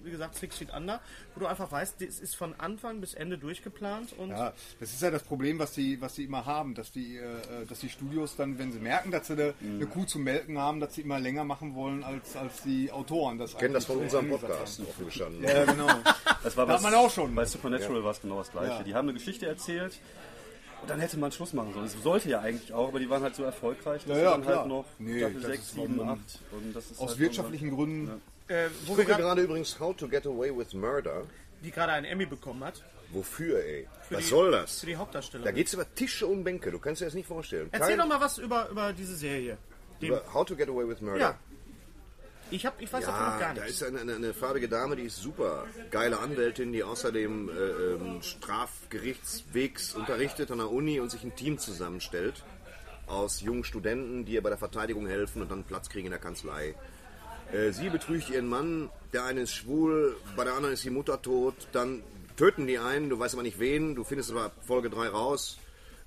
wie 0.08 0.12
gesagt, 0.12 0.34
Six 0.34 0.56
Feet 0.58 0.74
Under, 0.74 1.00
wo 1.34 1.40
du 1.40 1.46
einfach 1.46 1.70
weißt, 1.70 2.00
das 2.00 2.18
ist 2.18 2.34
von 2.34 2.54
Anfang 2.58 3.00
bis 3.00 3.14
Ende 3.14 3.38
durchgeplant 3.38 4.12
und 4.18 4.30
Ja, 4.30 4.52
das 4.80 4.92
ist 4.92 5.00
ja 5.02 5.10
das 5.10 5.22
Problem, 5.22 5.58
was 5.58 5.72
die, 5.72 6.00
was 6.00 6.14
die 6.14 6.24
immer 6.24 6.44
haben, 6.46 6.74
dass 6.74 6.90
die, 6.90 7.16
äh, 7.18 7.66
dass 7.68 7.80
die 7.80 7.88
Studios 7.88 8.34
dann, 8.36 8.58
wenn 8.58 8.72
sie 8.72 8.80
merken, 8.80 9.10
dass 9.10 9.26
sie 9.28 9.34
eine, 9.34 9.54
eine 9.60 9.86
Kuh 9.86 10.04
zu 10.04 10.18
melken 10.18 10.58
haben, 10.58 10.80
dass 10.80 10.94
sie 10.94 11.02
immer 11.02 11.20
länger 11.20 11.44
machen 11.44 11.74
wollen 11.74 12.02
als, 12.02 12.34
als 12.36 12.62
die 12.62 12.90
Autoren. 12.90 13.38
Das 13.38 13.52
Ich 13.52 13.58
kenne 13.58 13.74
das 13.74 13.84
von 13.84 13.98
unserem 13.98 14.28
Podcast, 14.30 14.80
offen 14.80 15.04
gestanden. 15.06 15.42
Ja, 15.44 15.64
genau. 15.64 15.88
Das 16.42 16.56
war 16.56 16.66
Da 16.66 16.74
hat 16.74 16.82
man 16.82 16.94
auch 16.94 17.10
schon. 17.10 17.34
Bei 17.34 17.44
Supernatural 17.44 18.02
war 18.02 18.10
es 18.12 18.20
genau 18.20 18.38
das 18.38 18.50
gleiche. 18.50 18.72
Ja. 18.72 18.82
Die 18.82 18.94
haben 18.94 19.08
eine 19.08 19.18
Geschichte 19.18 19.46
erzählt 19.46 19.98
und 20.80 20.88
dann 20.90 21.00
hätte 21.00 21.18
man 21.18 21.32
Schluss 21.32 21.52
machen 21.52 21.72
sollen. 21.74 21.86
Es 21.86 22.00
sollte 22.02 22.28
ja 22.28 22.40
eigentlich 22.40 22.72
auch, 22.72 22.88
aber 22.88 23.00
die 23.00 23.10
waren 23.10 23.22
halt 23.22 23.34
so 23.34 23.42
erfolgreich, 23.42 24.04
dass 24.06 24.16
Ja, 24.16 24.22
ja, 24.22 24.30
sie 24.30 24.34
dann 24.36 24.42
klar. 24.42 24.58
halt 24.60 24.68
noch 24.68 24.84
Nee, 24.98 25.18
Staffel 25.18 25.40
das 25.40 25.50
6, 25.50 25.62
ist 25.62 25.74
7, 25.74 25.98
warum- 25.98 26.08
8 26.10 26.18
und 26.52 26.76
das 26.76 26.90
ist 26.92 27.00
Aus 27.00 27.08
halt 27.10 27.18
wirtschaftlichen 27.18 27.70
Gründen. 27.74 28.22
Äh, 28.48 28.66
Ich 28.66 28.72
wo 28.88 28.96
wir 28.96 29.04
gucke 29.04 29.16
gerade 29.18 29.42
übrigens 29.42 29.78
How 29.80 29.96
to 29.96 30.08
Get 30.08 30.26
Away 30.26 30.56
with 30.56 30.72
Murder. 30.74 31.22
die 31.62 31.70
gerade 31.70 31.92
einen 31.92 32.06
Emmy 32.06 32.26
bekommen 32.26 32.62
hat, 32.64 32.82
Wofür, 33.10 33.58
ey? 33.64 33.88
Was 34.10 34.20
die- 34.20 34.24
soll 34.28 34.50
das? 34.52 34.80
für 34.80 34.86
die 34.86 34.96
Hauptdarstellerin. 34.96 35.44
Da 35.46 35.52
geht's 35.56 35.72
über 35.72 35.86
Tische 35.94 36.26
und 36.26 36.44
Bänke. 36.44 36.70
Du 36.70 36.78
kannst 36.78 37.00
dir 37.00 37.06
das 37.06 37.14
nicht 37.14 37.26
vorstellen. 37.26 37.68
Erzähl 37.72 37.88
Kein- 37.90 37.98
doch 37.98 38.06
mal 38.06 38.20
was 38.20 38.36
über, 38.38 38.68
über 38.68 38.92
diese 38.92 39.16
Serie. 39.16 39.56
Dem, 40.02 40.08
über 40.10 40.22
How 40.34 40.44
to 40.46 40.54
Get 40.54 40.68
Away 40.68 40.86
with 40.88 41.00
Murder. 41.00 41.18
ja. 41.18 41.38
Ich, 42.50 42.64
hab, 42.64 42.80
ich 42.80 42.90
weiß 42.90 43.04
davon 43.04 43.26
noch 43.26 43.32
Ja, 43.34 43.38
gar 43.40 43.54
da 43.54 43.60
nichts. 43.64 43.76
ist 43.76 43.82
eine, 43.86 44.00
eine, 44.00 44.14
eine 44.14 44.32
farbige 44.32 44.68
Dame, 44.70 44.96
die 44.96 45.02
ist 45.02 45.16
super. 45.16 45.66
Geile 45.90 46.18
Anwältin, 46.18 46.72
die 46.72 46.82
außerdem 46.82 47.48
äh, 47.50 47.52
ähm, 47.52 48.22
Strafgerichtswegs 48.22 49.94
unterrichtet 49.94 50.50
an 50.50 50.58
der 50.58 50.70
Uni 50.70 50.98
und 51.00 51.10
sich 51.10 51.22
ein 51.24 51.36
Team 51.36 51.58
zusammenstellt 51.58 52.42
aus 53.06 53.40
jungen 53.42 53.64
Studenten, 53.64 54.24
die 54.24 54.32
ihr 54.32 54.42
bei 54.42 54.48
der 54.48 54.56
Verteidigung 54.58 55.06
helfen 55.06 55.42
und 55.42 55.50
dann 55.50 55.64
Platz 55.64 55.88
kriegen 55.90 56.06
in 56.06 56.10
der 56.10 56.20
Kanzlei. 56.20 56.74
Äh, 57.52 57.72
sie 57.72 57.88
betrügt 57.88 58.30
ihren 58.30 58.48
Mann, 58.48 58.90
der 59.12 59.24
eine 59.24 59.42
ist 59.42 59.54
schwul, 59.54 60.16
bei 60.36 60.44
der 60.44 60.54
anderen 60.54 60.74
ist 60.74 60.84
die 60.84 60.90
Mutter 60.90 61.20
tot, 61.22 61.54
dann 61.72 62.02
töten 62.36 62.66
die 62.66 62.78
einen, 62.78 63.08
du 63.08 63.18
weißt 63.18 63.34
aber 63.34 63.42
nicht 63.42 63.58
wen, 63.58 63.94
du 63.94 64.04
findest 64.04 64.30
aber 64.30 64.52
Folge 64.66 64.90
3 64.90 65.08
raus. 65.08 65.58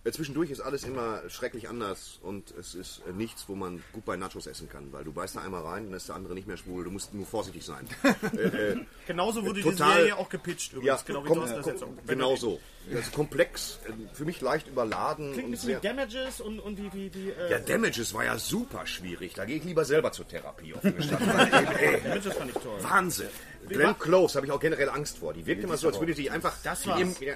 Zwischendurch 0.09 0.49
ist 0.49 0.61
alles 0.61 0.83
immer 0.83 1.21
schrecklich 1.29 1.69
anders 1.69 2.19
und 2.23 2.51
es 2.59 2.73
ist 2.73 3.01
äh, 3.07 3.11
nichts, 3.13 3.45
wo 3.47 3.53
man 3.55 3.83
gut 3.93 4.03
bei 4.03 4.17
Nachos 4.17 4.47
essen 4.47 4.67
kann, 4.67 4.91
weil 4.91 5.03
du 5.03 5.11
beißt 5.13 5.35
da 5.35 5.41
einmal 5.41 5.61
rein, 5.63 5.85
dann 5.85 5.93
ist 5.93 6.07
der 6.07 6.15
andere 6.15 6.33
nicht 6.33 6.47
mehr 6.47 6.57
schwul, 6.57 6.83
du 6.83 6.89
musst 6.91 7.13
nur 7.13 7.25
vorsichtig 7.27 7.63
sein. 7.63 7.87
äh, 8.35 8.37
äh, 8.71 8.85
Genauso 9.05 9.45
wurde 9.45 9.61
total- 9.61 9.93
die 9.93 9.97
Serie 9.99 10.17
auch 10.17 10.29
gepitcht 10.29 10.73
übrigens. 10.73 10.87
ja, 10.87 10.99
genau 11.05 11.23
wie 11.23 11.29
kom- 11.29 11.41
das 11.55 11.65
jetzt 11.67 11.83
auch. 11.83 11.89
genau 12.07 12.35
so. 12.35 12.59
Das 12.89 13.01
ist 13.01 13.13
komplex, 13.13 13.79
äh, 13.87 13.91
für 14.15 14.25
mich 14.25 14.41
leicht 14.41 14.67
überladen. 14.67 15.33
Klingt 15.33 15.37
ein 15.39 15.45
und 15.45 15.51
bisschen 15.51 15.67
sehr, 15.67 15.83
wie 15.83 15.87
Damages 15.87 16.41
und, 16.41 16.59
und 16.59 16.75
die, 16.77 16.89
die, 16.89 17.09
die 17.11 17.29
äh, 17.29 17.51
ja, 17.51 17.59
Damages 17.59 18.11
war 18.15 18.25
ja 18.25 18.39
super 18.39 18.87
schwierig. 18.87 19.35
Da 19.35 19.45
gehe 19.45 19.57
ich 19.57 19.63
lieber 19.63 19.85
selber 19.85 20.11
zur 20.11 20.27
Therapie 20.27 20.73
Damages 20.83 22.33
fand 22.33 22.49
ich 22.49 22.57
toll. 22.61 22.77
Wahnsinn. 22.83 23.27
Glenn 23.67 23.97
Close 23.99 24.35
habe 24.35 24.47
ich 24.47 24.51
auch 24.51 24.59
generell 24.59 24.89
Angst 24.89 25.19
vor. 25.19 25.33
Die 25.33 25.45
wirkt 25.45 25.63
immer 25.63 25.77
so, 25.77 25.87
als 25.87 25.99
würde 25.99 26.15
sie 26.15 26.31
einfach 26.31 26.55
Das 26.63 26.83
in, 26.87 26.91
in 27.15 27.35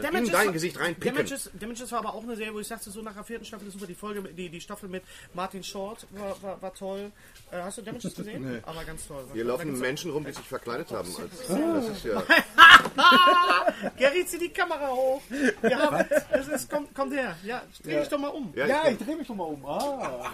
Damages 0.00 0.30
dein 0.30 0.52
Gesicht 0.52 0.78
reinpicken. 0.78 1.16
Damages, 1.16 1.50
Damages 1.58 1.71
war 1.92 1.98
aber 2.00 2.14
auch 2.14 2.22
eine 2.22 2.36
Serie, 2.36 2.54
wo 2.54 2.60
ich 2.60 2.66
sagte, 2.66 2.90
so 2.90 3.02
nach 3.02 3.14
der 3.14 3.24
vierten 3.24 3.44
Staffel 3.44 3.66
ist 3.68 3.74
super. 3.74 3.86
Die 3.86 3.94
Folge, 3.94 4.22
die, 4.22 4.48
die 4.48 4.60
Staffel 4.60 4.88
mit 4.88 5.02
Martin 5.34 5.62
Short 5.62 6.06
war, 6.10 6.40
war, 6.42 6.62
war 6.62 6.74
toll. 6.74 7.10
Äh, 7.50 7.62
hast 7.62 7.78
du 7.78 7.82
Damages 7.82 8.14
gesehen? 8.14 8.62
Aber 8.66 8.84
ganz 8.84 9.06
toll. 9.06 9.24
Hier 9.32 9.44
laufen 9.44 9.78
Menschen 9.78 10.10
rum, 10.10 10.24
die 10.24 10.32
sich 10.32 10.44
verkleidet 10.46 10.90
haben. 10.90 11.08
Als, 11.18 11.48
das 11.48 11.96
ist 11.96 12.04
ja, 12.04 12.22
Gary, 13.98 14.26
zieh 14.26 14.38
die 14.38 14.48
Kamera 14.48 14.88
hoch. 14.88 15.22
Ja, 15.62 16.04
es 16.30 16.48
ist, 16.48 16.70
komm, 16.70 16.86
komm 16.94 17.12
her. 17.12 17.36
Ja, 17.44 17.62
dreh 17.82 18.00
dich 18.00 18.08
doch 18.08 18.18
mal 18.18 18.28
um. 18.28 18.52
ja, 18.54 18.66
Ja, 18.66 18.82
ich, 18.86 18.92
ich 19.00 19.06
drehe 19.06 19.16
mich 19.16 19.26
doch 19.26 19.34
mal 19.34 19.44
um. 19.44 19.64
Ah. 19.64 20.30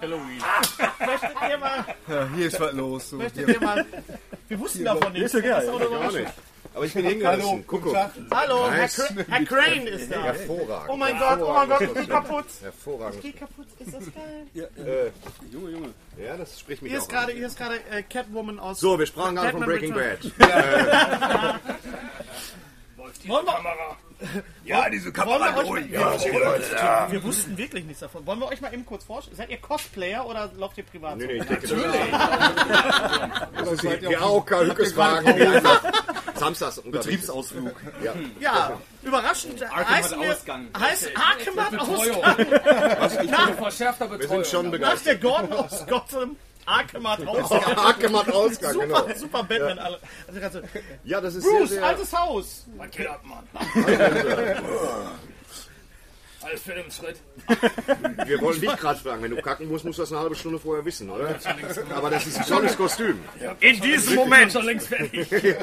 Halloween. 0.00 0.42
Möchtet 0.98 1.30
ihr 1.50 1.58
mal, 1.58 1.84
Ja, 2.08 2.28
hier 2.34 2.46
ist 2.46 2.60
was 2.60 2.72
los. 2.72 3.10
So. 3.10 3.16
möchtet 3.16 3.48
ihr 3.48 3.60
mal, 3.60 3.84
wir 4.48 4.58
wussten 4.58 4.84
davon 4.84 5.12
nichts. 5.12 5.34
Ist 5.34 5.44
ja 5.44 5.58
geil. 5.58 5.66
Das 5.66 6.14
Aber 6.78 6.86
ich 6.86 6.94
bin 6.94 7.04
Hallo, 7.26 7.58
hingerissen. 7.58 7.92
Tag. 7.92 8.12
Hallo, 8.30 8.70
Herr, 8.70 8.82
Nice. 8.82 8.94
Cra 8.94 9.24
Herr 9.28 9.44
Crane 9.44 9.86
ist 9.88 10.12
da. 10.12 10.22
Hervorragend. 10.22 10.90
Oh 10.90 10.96
mein 10.96 11.18
Gott, 11.18 11.40
oh 11.42 11.52
mein 11.52 11.68
Gott, 11.68 11.80
ich 11.80 11.92
geh 11.92 12.06
kaputt. 12.06 12.44
Hervorragend. 12.62 13.16
Ich 13.16 13.22
geh 13.22 13.32
kaputt, 13.32 13.66
ist 13.80 13.94
das 13.94 14.04
geil? 14.14 14.46
Junge, 15.50 15.70
Junge. 15.70 15.88
Ja, 16.16 16.36
das 16.36 16.60
spricht 16.60 16.82
mich 16.82 16.92
Hier 16.92 17.00
auch 17.00 17.02
ist 17.02 17.10
gerade, 17.10 17.32
an. 17.32 17.36
hier 17.38 17.46
ist 17.48 17.58
gerade 17.58 17.80
äh, 17.90 18.04
Catwoman 18.04 18.60
aus. 18.60 18.78
So, 18.78 18.96
wir 18.96 19.06
sprachen 19.06 19.34
gerade 19.34 19.50
von 19.50 19.62
Breaking. 19.62 19.92
Bad. 19.92 20.22
Wollen 23.26 23.46
wir, 23.46 23.96
Ja, 24.64 24.90
diese 24.90 25.14
wir 25.14 25.56
euch 25.58 25.68
ruhig. 25.68 25.90
mal, 25.92 26.18
wir 27.10 27.22
wussten 27.22 27.56
wirklich 27.56 27.84
nichts 27.84 28.00
davon. 28.00 28.26
Wollen 28.26 28.40
wir 28.40 28.48
euch 28.48 28.60
mal 28.60 28.72
eben 28.74 28.84
kurz 28.84 29.04
vorstellen? 29.04 29.36
Seid 29.36 29.50
ihr 29.50 29.58
Cosplayer 29.58 30.26
oder 30.26 30.50
lauft 30.56 30.76
ihr 30.78 30.84
privat? 30.84 31.16
Nee, 31.16 31.26
nee, 31.26 31.32
ich 31.34 31.44
denke, 31.44 31.68
das 31.68 31.70
ist 33.72 33.82
die, 33.82 33.98
die 34.08 34.16
AOK 34.16 34.50
Hückeswagen, 34.50 35.62
samstags. 36.34 36.80
Betriebsausflug. 36.82 37.74
Ja. 38.02 38.14
Ja, 38.40 38.72
überraschend. 39.02 39.62
heißt 39.70 40.12
hat 40.12 40.20
wir, 40.20 40.32
Ausgang. 40.32 40.66
Heißt 40.78 41.10
Arkham 41.16 41.64
hat 41.64 41.70
Betreuung. 41.70 42.24
Ausgang. 43.00 43.54
Verschärfter 43.56 44.10
Wir 44.10 44.18
Betreuung. 44.18 44.44
sind 44.44 44.50
schon 44.52 44.64
Nach 44.66 44.72
begeistert. 44.72 45.06
der 45.06 45.16
Gordon 45.16 45.52
aus 45.52 45.86
Gotham. 45.86 46.36
Arkham 46.68 47.08
hat 47.08 47.26
Ausgang. 47.26 47.64
Arkham 47.76 48.18
hat 48.18 48.32
Ausgang, 48.32 48.72
Super, 48.72 48.86
genau. 49.02 49.18
super 49.18 49.42
Batman. 49.44 49.78
alle. 49.78 49.98
Also 50.26 50.40
gerade 50.40 50.52
so, 50.52 50.80
Ja, 51.04 51.20
das 51.20 51.34
ist 51.34 51.44
Bruce, 51.44 51.68
sehr, 51.70 51.78
sehr... 51.78 51.86
altes 51.86 52.12
Haus. 52.12 52.66
Was 52.76 52.90
geht 52.90 53.06
ab, 53.06 53.22
Mann? 53.24 53.48
Alles 56.40 56.62
für 56.62 56.72
den 56.74 56.90
Schritt. 56.90 57.16
Wir 58.26 58.40
wollen 58.40 58.60
dich 58.60 58.76
gerade 58.76 59.00
fragen, 59.00 59.22
wenn 59.22 59.30
du 59.32 59.42
kacken 59.42 59.68
musst, 59.68 59.84
musst 59.84 59.98
du 59.98 60.02
das 60.02 60.12
eine 60.12 60.20
halbe 60.20 60.34
Stunde 60.36 60.58
vorher 60.58 60.84
wissen, 60.84 61.10
oder? 61.10 61.34
Aber 61.94 62.10
das 62.10 62.26
ist 62.26 62.38
ein 62.38 62.46
tolles 62.46 62.76
Kostüm. 62.76 63.18
In 63.60 63.80
diesem 63.80 64.14
Moment. 64.14 64.52
schon 64.52 64.64
längst 64.64 64.88
fertig. 64.88 65.28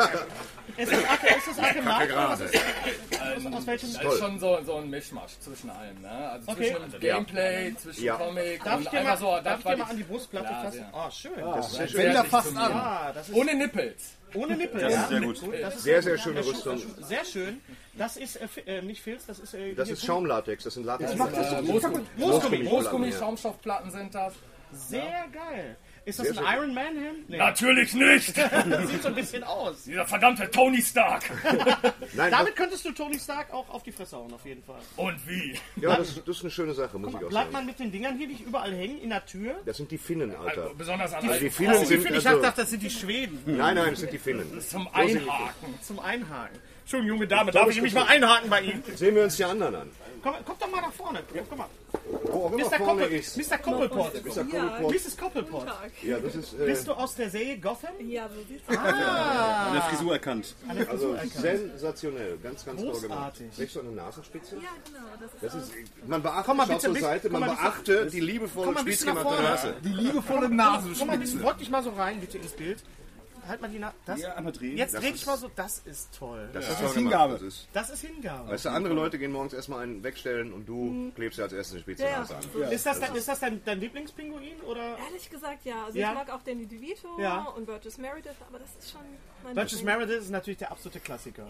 Ist 0.78 0.92
das 0.92 1.04
Arkham, 1.06 1.38
ist 1.38 1.48
das 1.48 1.58
oder 1.58 2.30
was 2.30 2.40
ist 2.42 2.54
das? 2.54 3.54
Aus 3.54 3.68
welchem? 3.68 3.94
Das 3.94 4.04
ist 4.04 4.20
schon 4.20 4.40
so, 4.40 4.60
so 4.66 4.76
ein 4.78 4.90
Mischmasch 4.90 5.40
zwischen 5.40 5.70
allem. 5.70 6.02
Ne? 6.02 6.10
Also 6.10 6.52
Okay. 6.52 6.76
zwischen 6.76 7.00
Gameplay, 7.00 7.76
zwischen 7.76 8.04
Ja. 8.04 8.16
Comic 8.18 8.64
Darf 8.64 8.82
ich 8.82 8.90
dir 8.90 9.02
mal, 9.04 9.18
so. 9.18 9.26
darf 9.26 9.44
Das 9.44 9.58
ich 9.60 9.64
dir 9.66 9.78
mal 9.78 9.90
an 9.90 9.98
die 9.98 10.04
Brustplatte 10.04 10.46
Ja, 10.52 10.62
fassen? 10.64 10.86
Ah, 10.94 11.12
schön. 11.12 11.32
Wenn 11.94 12.14
da 12.14 12.24
fast 12.24 12.56
an. 12.58 12.72
Ah, 12.74 13.12
das 13.14 13.30
ist 13.30 13.36
ohne 13.36 13.54
Nippels. 13.56 14.04
ohne 14.34 14.58
Nippel. 14.58 14.82
Das 14.82 14.94
ja. 14.94 15.02
ist 15.04 15.10
sehr 15.10 15.22
gut. 15.22 15.42
Das 15.62 15.76
ist 15.76 15.84
Sehr, 15.84 16.02
sehr 16.02 16.18
schöne 16.18 16.46
Rüstung. 16.46 16.82
Sehr 17.02 17.26
schön. 17.26 17.62
Das 17.98 18.18
ist 18.18 18.36
äh, 18.36 18.48
äh, 18.66 18.82
nicht 18.82 19.02
Filz, 19.02 19.26
das 19.26 19.40
ist 19.40 19.54
äh, 19.54 19.74
Das 19.74 19.90
ist 19.90 20.06
Schaumlatex, 20.06 20.66
das 20.66 20.74
sind 20.74 20.86
Latex. 20.86 21.12
Äh, 21.14 21.62
Moosgummi. 21.62 22.06
Moosgummi. 22.18 22.64
Moosgummi, 22.64 23.10
Ja. 23.10 23.20
Schaumstoffplatten 23.20 23.92
sind 23.92 24.14
das. 24.14 24.34
Sehr 24.74 25.26
geil. 25.32 25.78
Ist 26.06 26.20
das 26.20 26.28
Sehr, 26.28 26.38
ein 26.38 26.46
sehr 26.46 26.56
Iron 26.58 26.74
Man 26.74 26.98
Hemd? 27.04 27.30
Nee. 27.30 27.38
Natürlich 27.38 27.94
nicht! 27.96 28.36
Das 28.66 28.90
sieht 28.90 29.02
so 29.02 29.08
ein 29.10 29.16
bisschen 29.16 29.44
aus. 29.44 29.84
Dieser 29.84 30.06
verdammte 30.06 30.50
Tony 30.52 30.82
Stark. 30.82 31.24
Nein, 32.14 32.32
Damit 32.32 32.56
könntest 32.56 32.86
du 32.86 32.92
Tony 32.92 33.20
Stark 33.20 33.52
auch 33.52 33.68
auf 33.70 33.84
die 33.84 33.92
Fresse 33.92 34.16
hauen, 34.18 34.32
auf 34.34 34.46
jeden 34.46 34.64
Fall. 34.64 34.80
Und 34.98 35.18
wie? 35.28 35.58
ja, 35.82 35.96
das, 35.98 36.16
das 36.24 36.38
ist 36.38 36.42
eine 36.44 36.52
schöne 36.52 36.74
Sache, 36.74 36.98
muss 37.00 37.10
ich 37.10 37.16
auch 37.16 37.20
Bleibt 37.30 37.34
sagen. 37.34 37.52
man 37.54 37.66
mit 37.66 37.80
den 37.80 37.92
Dingern 37.92 38.18
hier 38.18 38.28
nicht 38.28 38.42
überall 38.42 38.74
hängen 38.74 39.02
in 39.02 39.10
der 39.10 39.26
Tür? 39.26 39.56
Das 39.66 39.78
sind 39.78 39.90
die 39.92 39.98
Finnen, 39.98 40.36
Alter. 40.36 40.72
Besonders 40.78 41.14
an 41.14 41.24
Die 41.28 41.40
die 41.40 41.50
Finnen 41.50 41.86
sind 41.86 42.06
ich 42.06 42.28
also, 42.28 42.42
dachte, 42.42 42.62
das 42.62 42.70
sind 42.70 42.84
die 42.84 42.90
Schweden. 42.90 43.42
Nein, 43.46 43.76
nein, 43.76 43.90
das 43.92 44.00
sind 44.02 44.14
die 44.14 44.20
Finnen. 44.20 44.62
zum 44.62 44.88
Einhaken. 44.94 45.80
Zum 45.82 46.00
Einhaken. 46.00 46.60
Entschuldigung, 46.86 47.16
junge 47.18 47.28
Dame, 47.28 47.52
darf 47.52 47.68
ich 47.68 47.82
mich 47.82 47.96
mal 47.96 48.04
einhaken 48.06 48.48
bei 48.48 48.62
Ihnen? 48.62 48.84
Sehen 48.96 49.16
wir 49.16 49.24
uns 49.24 49.36
die 49.38 49.44
anderen 49.44 49.74
an. 49.74 49.90
Komm, 50.22 50.36
komm 50.46 50.56
doch 50.60 50.70
mal 50.70 50.82
nach 50.82 50.94
vorne. 50.94 51.24
Komm 51.50 51.58
mal. 51.58 51.68
Wo 52.32 52.46
auch 52.46 52.52
immer 52.54 52.64
Mr. 52.70 52.78
vorne 52.78 53.02
Koppel, 53.04 53.18
ist. 53.18 53.38
Mr. 53.38 53.58
Koppelpot. 53.58 54.14
Mr. 54.24 54.44
Koppelpot. 54.44 54.94
Mrs. 54.94 55.18
Koppelpot. 55.18 55.66
Ja, 56.04 56.20
das 56.20 56.36
ist 56.36 56.54
äh, 56.54 56.66
Bist 56.66 56.88
du 56.88 56.92
aus 56.94 57.16
der 57.16 57.30
Serie 57.32 57.58
Gotham? 57.58 57.90
Ja, 58.08 58.30
so 58.30 58.36
sieht's 58.48 58.70
aus. 58.70 58.78
Ah, 58.78 59.66
An 59.68 59.74
der 59.74 59.82
Frisur 59.82 60.14
erkannt. 60.14 60.56
also 60.88 61.16
sensationell, 61.28 62.38
ganz, 62.38 62.64
ganz 62.66 62.80
toll 62.80 63.02
gemacht. 63.02 63.02
Großartig. 63.02 63.56
Trägst 63.56 63.76
du 63.76 63.80
eine 63.80 63.92
Nasenspitze? 63.92 64.56
Ja, 64.58 64.62
genau. 64.86 65.06
Das 65.20 65.34
ist 65.34 65.44
Das 65.44 65.56
ist, 65.56 66.08
man 66.08 66.22
beachte, 66.22 66.44
Komm 66.46 66.58
mal 66.58 66.68
bitte, 66.68 66.80
zur 66.82 66.96
Seite, 66.98 67.30
komm 67.32 67.40
man 67.40 67.50
beachte 67.50 68.06
die 68.08 68.20
liebevolle 68.20 68.66
Komm 68.66 68.74
mal 68.76 68.80
ein 68.82 68.86
bisschen 68.86 69.08
nach 69.08 69.22
spitzgemachte 69.22 69.44
vorne. 69.44 69.72
Nase. 69.72 69.76
Die 69.84 69.90
liebevolle 69.90 70.48
Komm 70.48 70.56
mal, 70.56 70.74
ein 70.76 70.80
bisschen, 70.82 70.98
Nasenspitze. 70.98 71.44
wollt 71.44 71.60
dich 71.62 71.70
mal 71.72 71.84
so 71.84 71.90
rein, 71.92 72.20
bitte 72.20 72.38
ins 72.38 72.52
Bild. 72.54 72.84
Halt 73.48 73.62
mal 73.62 73.70
die 73.70 73.80
Na 73.80 73.94
das. 74.06 74.22
Ja, 74.22 74.34
einmal 74.36 74.52
drehen. 74.54 74.78
Jetzt 74.78 74.94
Das 74.94 75.02
dreh 75.02 75.12
dich 75.12 75.22
ist- 75.22 75.28
mal 75.28 75.38
so. 75.38 75.50
Das 75.56 75.80
ist 75.86 76.18
toll. 76.18 76.50
Das, 76.54 76.66
Das 76.66 76.74
ist, 76.74 76.80
toll 76.80 76.90
ist. 76.90 76.96
Hingabe. 76.96 77.34
Das 77.34 77.42
ist, 77.42 77.68
Das 77.74 77.90
ist 77.90 78.02
Hingabe. 78.02 78.50
weißt 78.52 78.66
du, 78.66 78.70
andere 78.70 78.94
Leute 78.94 79.18
gehen 79.20 79.32
morgens 79.32 79.54
erstmal 79.54 79.84
einen 79.84 80.04
wegstellen 80.04 80.54
und 80.54 80.66
du 80.68 81.12
klebst 81.16 81.40
dir 81.40 81.44
als 81.44 81.54
erstes 81.54 81.76
eine 81.76 81.82
Mhm. 81.82 82.00
Ja, 82.02 82.26
Spitze 82.26 82.34
ja. 82.34 82.38
an. 82.38 82.44
So, 82.70 82.74
Ist 82.76 82.86
das, 82.86 83.00
dein, 83.00 83.16
ist 83.16 83.28
das 83.28 83.40
dein, 83.40 83.62
dein 83.66 83.80
Lieblingspinguin? 83.80 84.62
Oder? 84.62 84.98
Ehrlich 85.08 85.30
gesagt, 85.30 85.66
ja. 85.66 85.86
Also 85.86 85.98
Ja. 85.98 86.10
ich 86.10 86.16
mag 86.16 86.30
auch 86.32 86.42
Danny 86.44 86.66
DeVito 86.66 87.20
Ja. 87.20 87.44
und 87.56 87.66
Burgess 87.66 87.98
Meredith, 87.98 88.32
aber 88.48 88.60
das 88.60 88.70
ist 88.80 88.92
schon 88.92 89.02
mein 89.44 89.56
Burgess. 89.56 89.82
Meredith 89.84 90.22
ist 90.22 90.30
natürlich 90.32 90.58
der 90.60 90.72
absolute 90.72 91.00
Klassiker. 91.00 91.48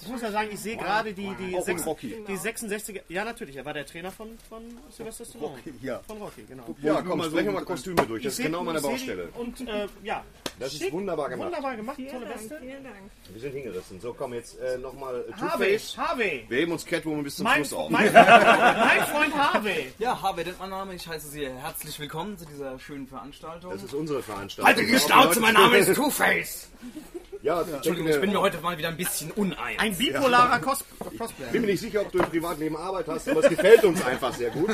Ich 0.00 0.08
muss 0.08 0.20
ja 0.20 0.30
sagen, 0.30 0.50
ich 0.52 0.60
sehe 0.60 0.76
gerade 0.76 1.12
die, 1.14 1.34
die, 1.38 1.52
sechs, 1.62 1.80
in 1.82 1.88
Rocky. 1.88 2.24
die 2.28 2.36
66er. 2.36 3.02
Ja, 3.08 3.24
natürlich, 3.24 3.56
er 3.56 3.64
war 3.64 3.72
der 3.72 3.86
Trainer 3.86 4.10
von, 4.10 4.36
von 4.48 4.62
Sylvester 4.90 5.24
Stallone. 5.24 5.58
ja. 5.80 6.00
Von 6.06 6.18
Rocky, 6.18 6.42
genau. 6.46 6.64
Ja, 6.82 7.00
komm, 7.02 7.22
sprechen 7.22 7.46
wir 7.46 7.52
mal 7.52 7.64
Kostüme 7.64 7.96
durch. 8.06 8.22
Das 8.22 8.34
Ich 8.34 8.40
ist 8.40 8.44
genau 8.46 8.62
meine 8.62 8.78
ich 8.78 8.84
Baustelle. 8.84 9.28
Und 9.34 9.60
äh, 9.66 9.86
ja, 10.02 10.22
Das 10.58 10.74
ist 10.74 10.92
wunderbar 10.92 11.28
gemacht. 11.36 11.46
Wunderbar 11.52 11.76
gemacht, 11.76 11.96
Vielen 11.96 12.10
tolle 12.12 12.26
Dank, 12.26 12.40
Weste. 12.40 12.58
vielen 12.60 12.84
Dank. 12.84 12.96
Wir 13.32 13.40
sind 13.40 13.52
hingerissen. 13.52 14.00
So, 14.00 14.12
komm, 14.14 14.34
jetzt 14.34 14.58
äh, 14.60 14.78
nochmal 14.78 15.24
äh, 15.28 15.32
Harvey, 15.32 15.66
Two-Face. 15.76 15.96
Harvey. 15.98 16.44
Wir 16.48 16.58
heben 16.58 16.72
uns 16.72 16.84
Catwoman 16.86 17.24
bis 17.24 17.36
zum 17.36 17.44
Mein, 17.44 17.56
Schluss 17.56 17.72
auf. 17.72 17.90
mein, 17.90 18.12
mein 18.12 19.02
Freund 19.06 19.34
Harvey. 19.34 19.92
Ja, 19.98 20.20
Harvey, 20.20 20.44
das 20.44 20.54
ist 20.54 20.60
mein 20.60 20.70
Name. 20.70 20.94
Ich 20.94 21.06
heiße 21.06 21.28
Sie 21.28 21.46
herzlich 21.48 21.98
willkommen 22.00 22.36
zu 22.38 22.44
dieser 22.46 22.78
schönen 22.78 23.06
Veranstaltung. 23.06 23.70
Das 23.72 23.82
ist 23.82 23.94
unsere 23.94 24.22
Veranstaltung. 24.22 24.66
Haltet 24.74 24.88
die 24.90 24.98
Schnauze, 24.98 25.40
mein 25.40 25.54
Name 25.54 25.76
ist 25.78 25.94
Two-Face. 25.94 26.68
Ja, 27.46 27.62
Entschuldigung, 27.62 28.10
ich 28.10 28.20
bin 28.20 28.30
mir 28.30 28.40
heute 28.40 28.60
mal 28.60 28.76
wieder 28.76 28.88
ein 28.88 28.96
bisschen 28.96 29.30
unein. 29.30 29.78
Ein 29.78 29.96
bipolarer 29.96 30.58
Cos 30.58 30.84
Cosplayer. 31.16 31.52
bin 31.52 31.60
mir 31.60 31.68
nicht 31.68 31.80
sicher, 31.80 32.00
ob 32.00 32.10
du 32.10 32.18
im 32.18 32.24
Privatleben 32.24 32.76
Arbeit 32.76 33.06
hast, 33.06 33.28
aber 33.28 33.38
es 33.38 33.48
gefällt 33.48 33.84
uns 33.84 34.04
einfach 34.04 34.34
sehr 34.34 34.50
gut. 34.50 34.68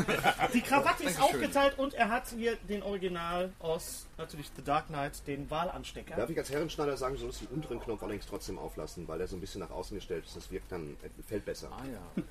Die 0.55 0.63
Krawatte 0.63 1.05
ist 1.05 1.21
aufgeteilt 1.21 1.75
und 1.77 1.93
er 1.93 2.09
hat 2.09 2.29
hier 2.35 2.57
den 2.71 2.83
Original 2.83 3.53
aus 3.59 4.07
natürlich 4.17 4.51
The 4.57 4.65
Dark 4.65 4.87
Knight, 4.87 5.27
den 5.27 5.51
Wahlanstecker. 5.51 6.17
Darf 6.17 6.31
ich 6.31 6.39
als 6.39 6.51
Herrenschneider 6.51 6.97
sagen, 6.97 7.17
du 7.17 7.21
sollst 7.21 7.43
den 7.43 7.49
unteren 7.49 7.79
Knopf 7.79 8.03
allerdings 8.03 8.25
trotzdem 8.25 8.59
auflassen, 8.59 9.07
weil 9.07 9.19
der 9.19 9.29
so 9.29 9.37
ein 9.37 9.41
bisschen 9.41 9.61
nach 9.61 9.71
außen 9.71 9.95
gestellt 9.95 10.25
ist. 10.25 10.35
Das 10.35 10.51
wirkt 10.51 10.73
dann, 10.73 10.97
äh, 11.03 11.23
fällt 11.29 11.45
besser. 11.45 11.69
Ah 11.73 11.85
ja. 11.85 12.23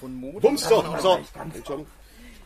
Von 0.00 0.14
Mode. 0.14 0.40
Bums 0.40 0.66
doch! 0.66 0.98
So, 1.00 1.20
schon. 1.66 1.86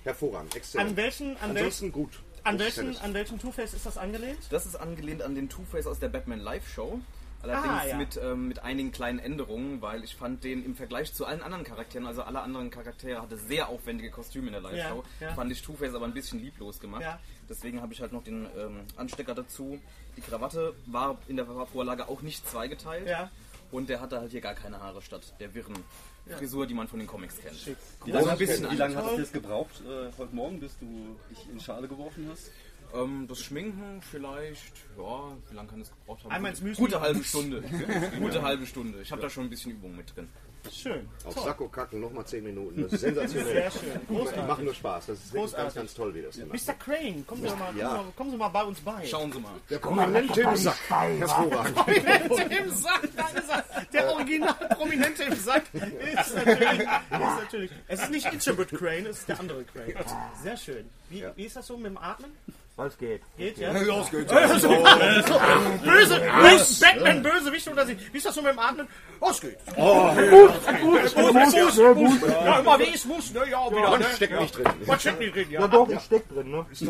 Hervorragend, 0.03 0.57
exzellent. 0.57 0.91
An 0.91 0.97
welchen, 0.97 1.37
an 1.37 1.55
welchen, 1.55 1.57
Ansonsten 1.57 1.93
gut. 1.93 2.19
an 2.43 2.59
welchen, 2.59 2.97
an 2.99 3.15
welchen 3.15 3.39
Two-Face 3.39 3.75
ist 3.75 3.87
das 3.87 3.97
angelehnt? 3.97 4.39
Das 4.51 4.67
ist 4.67 4.75
angelehnt 4.75 5.23
an 5.23 5.37
den 5.37 5.49
Two-Face 5.49 5.87
aus 5.87 6.01
der 6.01 6.09
Batman 6.09 6.41
Live 6.41 6.69
Show. 6.69 7.01
Allerdings 7.41 7.69
Ah, 7.69 7.87
ja. 7.87 7.97
mit, 7.97 8.17
ähm, 8.21 8.49
mit 8.49 8.59
einigen 8.65 8.91
kleinen 8.91 9.21
Änderungen, 9.21 9.81
weil 9.81 10.03
ich 10.03 10.17
fand 10.17 10.43
den 10.43 10.65
im 10.65 10.75
Vergleich 10.75 11.15
zu 11.15 11.25
allen 11.25 11.41
anderen 11.41 11.63
Charakteren, 11.65 12.07
also 12.07 12.23
alle 12.23 12.41
anderen 12.41 12.71
Charaktere 12.71 13.23
hatte 13.23 13.37
sehr 13.37 13.69
aufwendige 13.69 14.11
Kostüme 14.11 14.49
in 14.49 14.53
der 14.55 14.63
Live-Show, 14.63 15.05
Ja, 15.21 15.29
ja. 15.29 15.35
fand 15.35 15.53
ich 15.53 15.63
Two-Face 15.63 15.95
aber 15.95 16.07
ein 16.07 16.15
bisschen 16.15 16.41
lieblos 16.41 16.81
gemacht. 16.81 17.03
Ja. 17.03 17.21
Deswegen 17.49 17.81
habe 17.81 17.93
ich 17.93 18.01
halt 18.01 18.13
noch 18.13 18.25
den 18.25 18.47
ähm, 18.59 18.81
Anstecker 18.97 19.35
dazu. 19.37 19.79
Die 20.17 20.21
Krawatte 20.21 20.75
war 20.87 21.17
in 21.29 21.37
der 21.37 21.47
Vorlage 21.47 22.09
auch 22.09 22.23
nicht 22.23 22.47
zweigeteilt. 22.49 23.09
Ja. 23.09 23.31
Und 23.71 23.89
der 23.89 24.01
hatte 24.01 24.19
halt 24.21 24.31
hier 24.33 24.41
gar 24.41 24.55
keine 24.55 24.81
Haare 24.81 25.01
statt 25.03 25.35
der 25.41 25.55
wirren 25.55 25.77
Frisur, 26.39 26.67
die 26.67 26.75
man 26.75 26.89
von 26.89 26.99
den 26.99 27.07
Comics 27.09 27.37
kennt. 27.41 27.77
Wie 28.05 28.11
lange, 28.11 28.31
ein 28.31 28.39
bisschen 28.39 28.71
wie 28.71 28.77
lange 28.77 28.97
hat 28.97 29.13
es 29.13 29.19
jetzt 29.19 29.33
gebraucht, 29.33 29.81
äh, 29.87 30.11
heute 30.19 30.35
Morgen, 30.35 30.59
bis 30.61 30.77
du 30.79 31.17
dich 31.31 31.49
in 31.51 31.61
Schale 31.61 31.87
geworfen 31.89 32.29
hast? 32.31 32.51
Ähm, 32.95 33.27
das 33.29 33.41
Schminken 33.41 34.01
vielleicht, 34.03 34.73
ja, 34.97 35.37
wie 35.51 35.55
lange 35.55 35.69
kann 35.69 35.81
es 35.83 35.91
gebraucht 35.91 36.25
haben? 36.25 36.33
Einmal 36.33 36.51
ins 36.53 36.61
Gute- 36.61 36.69
Müsli. 36.71 36.85
Gute 36.85 37.01
halbe 37.01 37.25
Stunde. 37.25 37.63
Gute 38.19 38.43
halbe 38.43 38.67
Stunde. 38.67 39.01
Ich 39.03 39.13
habe 39.13 39.23
da 39.23 39.29
schon 39.31 39.45
ein 39.45 39.51
bisschen 39.51 39.73
Übung 39.73 39.97
mit 39.97 40.15
drin. 40.17 40.29
Schön. 40.73 41.09
Auf 41.25 41.39
Sakko 41.39 41.69
kacken, 41.69 42.01
nochmal 42.01 42.27
10 42.27 42.43
Minuten. 42.45 42.83
Das 42.83 42.93
ist 42.93 43.01
sensationell. 43.01 43.53
Sehr 43.55 43.71
schön. 43.71 44.01
Die 44.09 44.15
Großartig. 44.15 44.43
machen 44.45 44.65
nur 44.65 44.75
Spaß. 44.75 45.07
Das 45.07 45.19
ist 45.19 45.33
wirklich 45.33 45.43
ganz, 45.43 45.53
Großartig. 45.53 45.75
ganz 45.77 45.95
toll, 45.95 46.15
wie 46.15 46.23
das 46.23 46.37
gemacht 46.37 46.67
Mr. 46.67 46.75
Crane, 46.75 47.23
kommen 47.27 47.43
Sie, 47.43 47.55
mal, 47.57 47.77
Ja. 47.77 47.89
kommen, 47.89 47.99
Sie 48.01 48.05
mal, 48.05 48.13
kommen 48.17 48.31
Sie 48.33 48.37
mal 48.37 48.49
bei 48.49 48.65
uns 48.65 48.81
bei. 48.81 49.07
Schauen 49.07 49.33
Sie 49.33 49.39
mal. 49.41 49.53
Der 49.71 49.79
Prominente 49.79 50.41
im 50.43 50.57
Sack. 50.57 50.77
Hervorragend. 50.91 51.75
Prominente 51.77 52.43
im 52.55 52.71
Sack, 52.73 53.09
da 53.17 53.29
ist 53.29 53.49
er. 53.51 53.65
Der 53.93 54.13
original 54.13 54.55
Prominente 54.77 55.23
im 55.25 55.35
Sack 55.37 55.63
ist 55.73 56.35
natürlich, 56.35 56.81
ist 56.81 56.89
natürlich. 57.13 57.71
Es 57.87 58.03
ist 58.03 58.11
nicht 58.11 58.33
Ichibut 58.33 58.69
Crane, 58.71 59.07
es 59.07 59.19
ist 59.21 59.29
der 59.29 59.41
andere 59.41 59.65
Crane. 59.65 59.95
Sehr 60.43 60.57
schön. 60.57 60.91
Wie, 61.09 61.25
wie 61.37 61.45
ist 61.45 61.57
das 61.57 61.67
so 61.69 61.77
mit 61.77 61.87
dem 61.87 61.99
Atmen? 61.99 62.33
Was 62.79 62.97
geht? 62.97 63.23
Geht, 63.37 63.59
ja? 63.59 63.77
Ja, 63.77 64.01
es 64.01 64.09
geht. 64.09 64.29
Böse, 64.29 64.69
böse, 65.83 66.21
Batman, 66.81 67.23
Bösewicht 67.25 67.67
oder 67.67 67.85
sie. 67.85 67.97
Wie 68.13 68.19
ist 68.19 68.27
das 68.27 68.37
so 68.37 68.41
mit 68.41 68.53
dem 68.53 68.61
Atmen? 68.61 68.87
Oh, 69.19 69.31
es 69.33 69.41
geht. 69.41 69.57
Oh, 69.77 70.13
Ja, 70.15 70.23
immer 72.61 72.79
wie 72.79 72.85
ich 72.85 73.05
muss, 73.05 73.35
ne? 73.35 73.41
Ja, 73.51 73.69
wieder, 73.69 73.91
Man 73.91 73.99
ne? 73.99 74.07
steckt 74.15 74.33
ja. 74.33 74.41
nicht 74.41 74.57
drin. 74.57 74.67
Man 74.87 75.01
steckt 75.01 75.19
nicht 75.19 75.35
drin, 75.35 75.51
ja. 75.51 75.61
Ja 75.63 75.67
doch, 75.67 75.89
es 75.89 76.05
steckt 76.05 76.31
drin, 76.33 76.53
ne? 76.53 76.65
Ich 76.71 76.89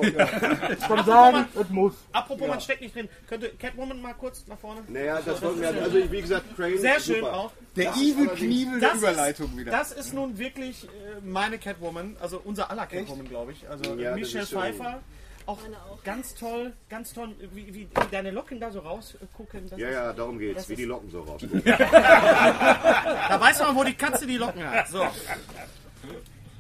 kann 0.87 1.07
sagen, 1.07 1.47
es 1.59 1.71
muss. 1.71 1.95
Apropos, 2.13 2.47
man 2.47 2.61
steckt 2.61 2.83
nicht 2.83 2.95
drin. 2.95 3.09
Könnte 3.27 3.49
Catwoman 3.59 4.03
mal 4.03 4.13
kurz 4.13 4.47
nach 4.47 4.59
vorne? 4.59 4.83
Naja, 4.89 5.23
das 5.25 5.41
wollten 5.41 5.63
wir. 5.63 5.69
Also, 5.69 6.13
wie 6.13 6.21
gesagt, 6.21 6.55
Crane. 6.55 6.77
Sehr 6.77 7.01
schön 7.01 7.25
auch. 7.25 7.51
Der 7.77 7.93
Evil 7.95 8.29
Knievel 8.29 8.79
der 8.81 8.91
Das 8.91 8.99
Überleitung 8.99 9.47
ist, 9.47 9.57
wieder. 9.57 9.73
das 9.73 9.93
ist 9.93 10.13
nun 10.13 10.37
wirklich 10.39 10.85
äh, 10.85 10.89
meine 11.25 11.57
Catwoman, 11.59 12.19
also 12.21 12.43
unser 12.45 12.71
aller 12.71 12.85
Catwoman, 12.87 13.27
glaube 13.27 13.53
ich. 13.53 13.67
Also 13.71 13.95
Michelle 13.95 14.45
Pfeiffer. 14.45 15.01
Auch, 15.49 15.59
auch. 15.91 16.05
ganz 16.05 16.35
toll, 16.35 16.75
ganz 16.91 17.15
toll, 17.15 17.35
wie, 17.55 17.67
wie, 17.69 17.75
wie 17.75 17.89
deine 18.11 18.31
Locken 18.31 18.61
da 18.61 18.71
so 18.71 18.81
rausgucken. 18.81 19.69
Das 19.71 19.79
Ja, 19.79 19.89
ist- 19.89 19.95
ja, 19.95 20.13
darum 20.13 20.39
geht's. 20.39 20.69
Wie 20.69 20.77
die 20.77 20.85
Locken 20.85 21.11
so 21.11 21.23
rauskommen. 21.23 21.63
Da 21.65 23.39
weiß 23.41 23.59
man, 23.61 23.77
wo 23.77 23.83
die 23.85 23.95
Katze 23.95 24.27
die 24.27 24.37
Locken 24.37 24.63
hat. 24.69 24.89
So. 24.89 25.07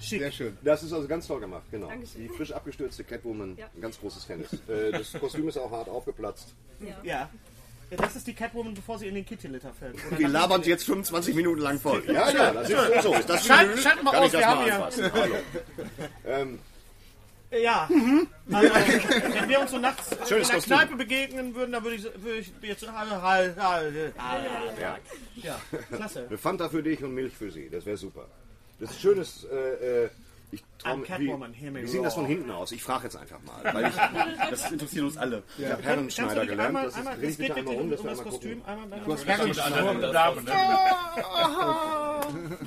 Schick. 0.01 0.21
Sehr 0.21 0.33
schön. 0.33 0.59
Das 0.63 0.83
ist 0.83 0.93
also 0.93 1.07
ganz 1.09 1.27
toll 1.27 1.41
gemacht, 1.41 1.65
genau. 1.71 1.89
Dankeschön. 1.89 2.23
Die 2.23 2.29
frisch 2.29 2.53
abgestürzte 2.53 3.05
Catwoman, 3.05 3.57
Ja. 3.59 3.67
ein 3.75 3.81
ganz 3.81 3.99
großes 4.01 4.27
Tennis. 4.27 4.53
Äh, 4.69 4.93
das 4.93 5.13
Kostüm 5.15 5.49
ist 5.49 5.59
auch 5.59 5.71
hart 5.71 5.89
aufgeplatzt. 5.89 6.55
Ja. 6.81 6.97
Ja, 7.03 7.29
Das 7.97 8.15
ist 8.17 8.27
die 8.27 8.33
Catwoman, 8.35 8.75
bevor 8.75 8.99
sie 8.99 9.09
in 9.09 9.17
den 9.17 9.27
Kitty-Litter 9.27 9.73
fällt. 9.75 9.97
Oder 10.07 10.19
Wir 10.19 10.29
labern 10.29 10.63
sie 10.63 10.71
jetzt 10.71 10.85
25 10.85 11.35
Minuten 11.35 11.61
lang 11.61 11.79
voll. 11.81 12.03
Ja, 12.07 12.31
ja, 12.31 12.53
das 12.53 12.71
ist 12.71 13.03
so. 13.03 13.13
Ist 13.15 13.29
das 13.29 13.45
Schalt- 13.47 13.69
Vinyl? 13.71 13.83
schalt 13.83 14.03
mal 14.03 14.11
Kann 14.13 14.21
aus, 14.21 14.27
ich 14.27 14.33
das 14.33 14.41
wir 14.41 14.47
mal 14.47 14.73
haben 14.73 14.93
hier-? 14.95 15.13
Hallo. 15.13 15.35
Ähm, 16.27 16.59
Ja. 17.51 17.89
Also, 18.53 18.75
wenn 19.35 19.49
wir 19.49 19.61
uns 19.61 19.71
so 19.71 19.79
nachts 19.79 20.13
in 20.13 20.27
Schönes 20.27 20.49
der 20.49 20.57
Kostüm. 20.57 20.77
Kneipe 20.77 20.97
begegnen 20.97 21.55
würden, 21.55 21.73
dann 21.73 21.85
würde 21.85 21.97
ich, 21.97 22.05
würde 22.05 22.39
ich 22.39 22.53
jetzt. 22.63 22.87
Halt, 22.91 23.23
halt, 23.23 23.57
halt, 23.57 24.79
ja. 24.81 24.99
ja, 25.37 25.61
klasse. 25.91 26.27
Eine 26.29 26.39
Fanta 26.39 26.69
für 26.69 26.83
dich 26.83 27.03
und 27.03 27.15
Milch 27.15 27.35
für 27.37 27.51
sie. 27.51 27.71
Das 27.71 27.87
wäre 27.87 27.97
super. 27.97 28.27
Das 28.81 28.91
ist 28.91 29.01
schönes. 29.01 29.45
Äh, 29.45 30.05
äh, 30.05 30.09
ich 30.51 30.65
trau 30.79 30.91
I'm 30.91 30.97
mir- 30.99 31.07
Catwoman, 31.07 31.55
wie, 31.55 31.75
wie 31.75 31.87
sieht 31.87 32.05
das 32.05 32.15
von 32.15 32.27
hinten 32.27 32.51
aus? 32.51 32.73
Ich 32.73 32.83
frage 32.83 33.05
jetzt 33.05 33.17
einfach 33.17 33.39
mal. 33.43 33.75
Weil 33.75 33.89
ich, 33.89 33.95
Das 34.51 34.71
interessiert 34.71 35.05
uns 35.05 35.17
alle. 35.17 35.43
ich 35.59 35.67
habe 35.71 35.83
Herrenschneider 35.83 36.47
gelernt. 36.47 36.69
einmal, 36.69 36.85
Das 36.85 36.93
ist, 36.95 36.99
einmal, 36.99 37.23
ich 37.25 37.37
geht 37.37 37.49
bitte 37.49 37.55
einmal 37.57 37.75
um, 37.75 37.81
um, 37.83 37.91
dass 37.91 38.01
um 38.01 38.07
wir 38.07 38.11
das 38.11 38.19
einmal 38.21 38.33
Kostüm. 38.33 38.63
Einmal, 38.65 39.01
Du 39.01 39.13
hast 39.13 39.27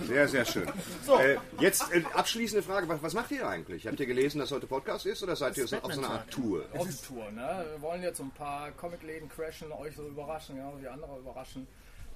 Sehr, 0.08 0.28
sehr 0.28 0.46
schön. 0.46 0.68
Äh, 0.68 1.38
jetzt 1.60 1.92
äh, 1.94 2.04
abschließende 2.14 2.64
Frage. 2.64 2.88
Was, 2.90 3.02
was 3.04 3.14
macht 3.14 3.32
ihr 3.32 3.48
eigentlich? 3.48 3.88
Habt 3.88 4.00
ihr 4.00 4.06
gelesen, 4.06 4.40
dass 4.40 4.52
heute 4.52 4.68
Podcast 4.68 5.06
ist 5.06 5.24
oder 5.24 5.36
seid 5.36 5.58
ihr 5.58 5.68
so, 5.68 5.78
auf 5.78 5.94
so 5.94 6.02
einer 6.02 6.10
Art 6.12 6.32
Tour? 6.32 6.66
Tour, 7.08 7.32
ne? 7.32 7.66
Wir 7.72 7.82
wollen 7.82 8.02
jetzt 8.04 8.18
so 8.18 8.24
ein 8.24 8.32
paar 8.32 8.72
Comicläden 8.72 9.30
crashen, 9.30 9.72
euch 9.72 9.96
so 9.96 10.04
überraschen, 10.08 10.56
genau 10.58 10.74
wie 10.82 10.88
andere 10.88 11.18
überraschen. 11.20 11.68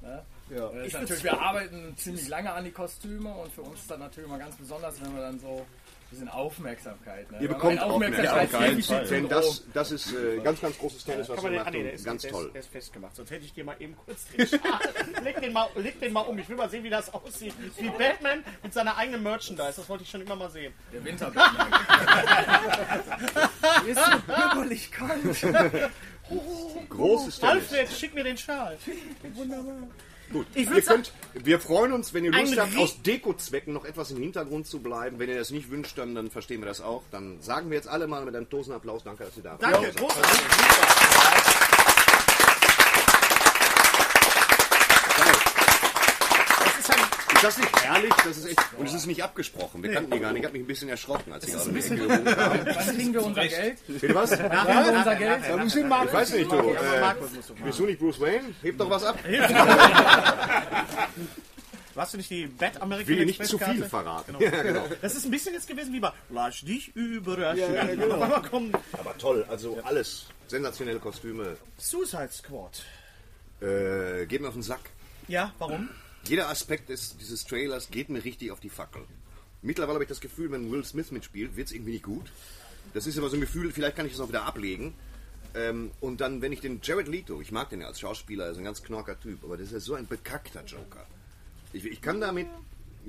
Ne? 0.05 0.23
Ja. 0.55 0.69
Äh, 0.69 0.87
ist 0.87 0.93
natürlich, 0.93 1.23
wir 1.23 1.41
arbeiten 1.41 1.97
ziemlich 1.97 2.27
lange 2.27 2.53
an 2.53 2.63
die 2.63 2.71
Kostüme 2.71 3.33
und 3.33 3.51
für 3.51 3.63
uns 3.63 3.81
ist 3.81 3.89
das 3.89 3.97
natürlich 3.97 4.29
mal 4.29 4.37
ganz 4.37 4.55
besonders, 4.55 5.01
wenn 5.01 5.15
wir 5.15 5.21
dann 5.21 5.39
so 5.39 5.47
ein 5.47 6.09
bisschen 6.11 6.29
Aufmerksamkeit. 6.29 7.31
Ne? 7.31 7.39
Ihr 7.41 7.47
bekommt 7.47 7.77
man 7.77 7.89
Aufmerksamkeit, 7.89 9.09
denn 9.09 9.27
das, 9.27 9.63
das 9.73 9.91
ist 9.91 10.13
äh, 10.13 10.37
ganz, 10.43 10.61
ganz 10.61 10.77
großes 10.77 11.03
Tennis, 11.03 11.27
was 11.29 11.43
ihr 11.43 11.49
den, 11.49 11.57
macht 11.57 11.67
ah, 11.67 11.71
nee, 11.71 11.89
ist, 11.89 12.05
ganz 12.05 12.21
der 12.21 12.31
toll. 12.31 12.45
Ist, 12.45 12.53
der 12.53 12.61
ist 12.61 12.69
festgemacht. 12.69 13.15
Sonst 13.15 13.31
hätte 13.31 13.45
ich 13.45 13.53
dir 13.53 13.63
mal 13.63 13.75
eben 13.79 13.95
kurz 13.97 14.27
den 14.27 14.45
Schal. 14.45 14.61
leg, 15.23 15.41
den 15.41 15.51
mal, 15.51 15.67
leg 15.75 15.99
den 15.99 16.13
mal 16.13 16.21
um. 16.21 16.37
Ich 16.37 16.47
will 16.47 16.57
mal 16.57 16.69
sehen, 16.69 16.83
wie 16.83 16.91
das 16.91 17.11
aussieht. 17.11 17.55
Wie 17.79 17.89
Batman 17.89 18.43
mit 18.61 18.71
seiner 18.71 18.95
eigenen 18.97 19.23
Merchandise. 19.23 19.73
Das 19.77 19.89
wollte 19.89 20.03
ich 20.03 20.11
schon 20.11 20.21
immer 20.21 20.35
mal 20.35 20.51
sehen. 20.51 20.71
Der 20.93 21.03
Winterbatman. 21.03 21.73
ist 23.87 23.99
so 23.99 24.19
bürgerlich 24.27 24.91
kalt. 24.91 25.91
Großes 26.89 27.39
Tennis. 27.39 27.55
Alfred, 27.55 27.89
schick 27.89 28.13
mir 28.13 28.23
den 28.23 28.37
Schal. 28.37 28.77
Wunderbar. 29.33 29.87
Gut. 30.31 30.47
Ich 30.55 30.69
Ihr 30.69 30.81
könnt, 30.81 31.11
wir 31.33 31.59
freuen 31.59 31.91
uns, 31.91 32.13
wenn 32.13 32.25
ihr 32.25 32.31
Lust 32.31 32.57
habt, 32.59 32.75
aus 32.77 33.01
Dekozwecken 33.03 33.73
noch 33.73 33.85
etwas 33.85 34.09
im 34.11 34.17
Hintergrund 34.17 34.65
zu 34.65 34.79
bleiben. 34.79 35.19
Wenn 35.19 35.29
ihr 35.29 35.37
das 35.37 35.51
nicht 35.51 35.69
wünscht, 35.69 35.97
dann, 35.97 36.15
dann 36.15 36.31
verstehen 36.31 36.61
wir 36.61 36.67
das 36.67 36.81
auch. 36.81 37.03
Dann 37.11 37.41
sagen 37.41 37.69
wir 37.69 37.77
jetzt 37.77 37.87
alle 37.87 38.07
mal 38.07 38.25
mit 38.25 38.35
einem 38.35 38.49
Dosenapplaus 38.49 39.03
Danke, 39.03 39.25
dass 39.25 39.37
ihr 39.37 39.43
da 39.43 39.51
wart. 39.51 39.61
Danke, 39.61 39.91
großartig. 39.91 40.41
Das 46.63 46.79
ist 46.79 46.91
ein 46.91 46.99
Ist 47.33 47.34
das 47.45 47.57
nicht 47.57 47.83
herrlich? 47.83 48.13
Das 48.23 48.37
ist 48.37 48.45
echt, 48.45 48.59
und 48.77 48.87
es 48.87 48.93
ist 48.93 49.05
nicht 49.05 49.23
abgesprochen. 49.23 49.83
Wir 49.83 49.93
kannten 49.93 50.11
die 50.11 50.19
gar 50.19 50.31
nicht. 50.31 50.41
Ich 50.41 50.45
habe 50.45 50.53
mich 50.53 50.63
ein 50.63 50.67
bisschen 50.67 50.89
erschrocken, 50.89 51.31
als 51.33 51.45
sie 51.45 51.51
gerade 51.51 51.69
um 51.69 51.75
die 51.75 51.79
Ecke 51.81 51.95
gewunken 51.95 52.35
haben. 52.35 52.59
Wann 52.65 52.95
kriegen 52.97 53.13
wir 53.13 53.23
unser 53.23 53.47
Geld? 53.47 53.77
Bitte 53.87 54.15
was? 54.15 54.29
Kriegen 54.31 54.51
wir 54.51 54.93
unser 54.97 55.15
Geld? 55.15 55.41
Da 55.47 55.57
muss 55.57 55.75
ich 55.75 55.83
Ich 55.83 55.89
weiß 55.89 56.33
nicht, 56.33 56.51
du. 56.51 56.55
Äh, 56.55 56.99
Markus 57.01 57.31
musst 57.33 57.49
du 57.49 57.53
bist 57.55 57.79
du 57.79 57.85
nicht 57.85 57.99
Bruce 57.99 58.19
Wayne? 58.19 58.53
Heb 58.61 58.77
doch 58.77 58.89
was 58.89 59.03
ab. 59.03 59.17
Warst 61.95 62.13
du 62.13 62.17
nicht 62.17 62.29
die 62.29 62.45
Bad 62.47 62.81
American 62.81 63.07
Will 63.15 63.25
nicht 63.25 63.45
zu 63.45 63.57
viel 63.57 63.83
verraten. 63.85 64.35
Genau. 64.37 64.51
Ja, 64.55 64.63
genau. 64.63 64.83
Das 65.01 65.15
ist 65.15 65.23
ein 65.25 65.31
bisschen 65.31 65.53
jetzt 65.53 65.67
gewesen 65.67 65.93
wie 65.93 66.01
bei 66.01 66.11
Lass 66.29 66.59
dich 66.59 66.93
überraschen. 66.95 68.11
Aber 68.11 68.43
komm, 68.49 68.71
Aber 68.91 69.17
toll, 69.17 69.45
also 69.49 69.79
alles 69.83 70.27
sensationelle 70.47 70.99
Kostüme. 70.99 71.55
Suicide 71.77 72.29
Squad. 72.31 72.83
Äh, 73.61 74.25
geht 74.25 74.41
mir 74.41 74.49
auf 74.49 74.53
den 74.55 74.63
Sack. 74.63 74.81
Ja, 75.29 75.53
warum? 75.57 75.89
Jeder 76.27 76.49
Aspekt 76.49 76.89
des, 76.89 77.17
dieses 77.17 77.45
Trailers 77.45 77.89
geht 77.91 78.09
mir 78.09 78.23
richtig 78.23 78.51
auf 78.51 78.59
die 78.59 78.69
Fackel. 78.69 79.03
Mittlerweile 79.61 79.95
habe 79.95 80.03
ich 80.03 80.09
das 80.09 80.21
Gefühl, 80.21 80.51
wenn 80.51 80.71
Will 80.71 80.83
Smith 80.85 81.11
mitspielt, 81.11 81.55
wird 81.55 81.67
es 81.67 81.73
irgendwie 81.73 81.93
nicht 81.93 82.03
gut. 82.03 82.31
Das 82.93 83.07
ist 83.07 83.17
aber 83.17 83.29
so 83.29 83.35
ein 83.37 83.41
Gefühl, 83.41 83.71
vielleicht 83.71 83.95
kann 83.95 84.05
ich 84.05 84.11
das 84.13 84.21
auch 84.21 84.29
wieder 84.29 84.43
ablegen. 84.45 84.93
Ähm, 85.55 85.91
und 86.01 86.21
dann, 86.21 86.41
wenn 86.41 86.51
ich 86.51 86.61
den 86.61 86.79
Jared 86.83 87.07
Leto, 87.07 87.41
ich 87.41 87.51
mag 87.51 87.69
den 87.69 87.81
ja 87.81 87.87
als 87.87 87.99
Schauspieler, 87.99 88.45
er 88.45 88.51
ist 88.51 88.57
ein 88.57 88.63
ganz 88.63 88.83
knorker 88.83 89.19
Typ, 89.19 89.43
aber 89.43 89.57
das 89.57 89.67
ist 89.67 89.73
ja 89.73 89.79
so 89.79 89.93
ein 89.95 90.07
bekackter 90.07 90.63
Joker. 90.65 91.05
Ich, 91.73 91.85
ich 91.85 92.01
kann 92.01 92.19
damit, 92.21 92.47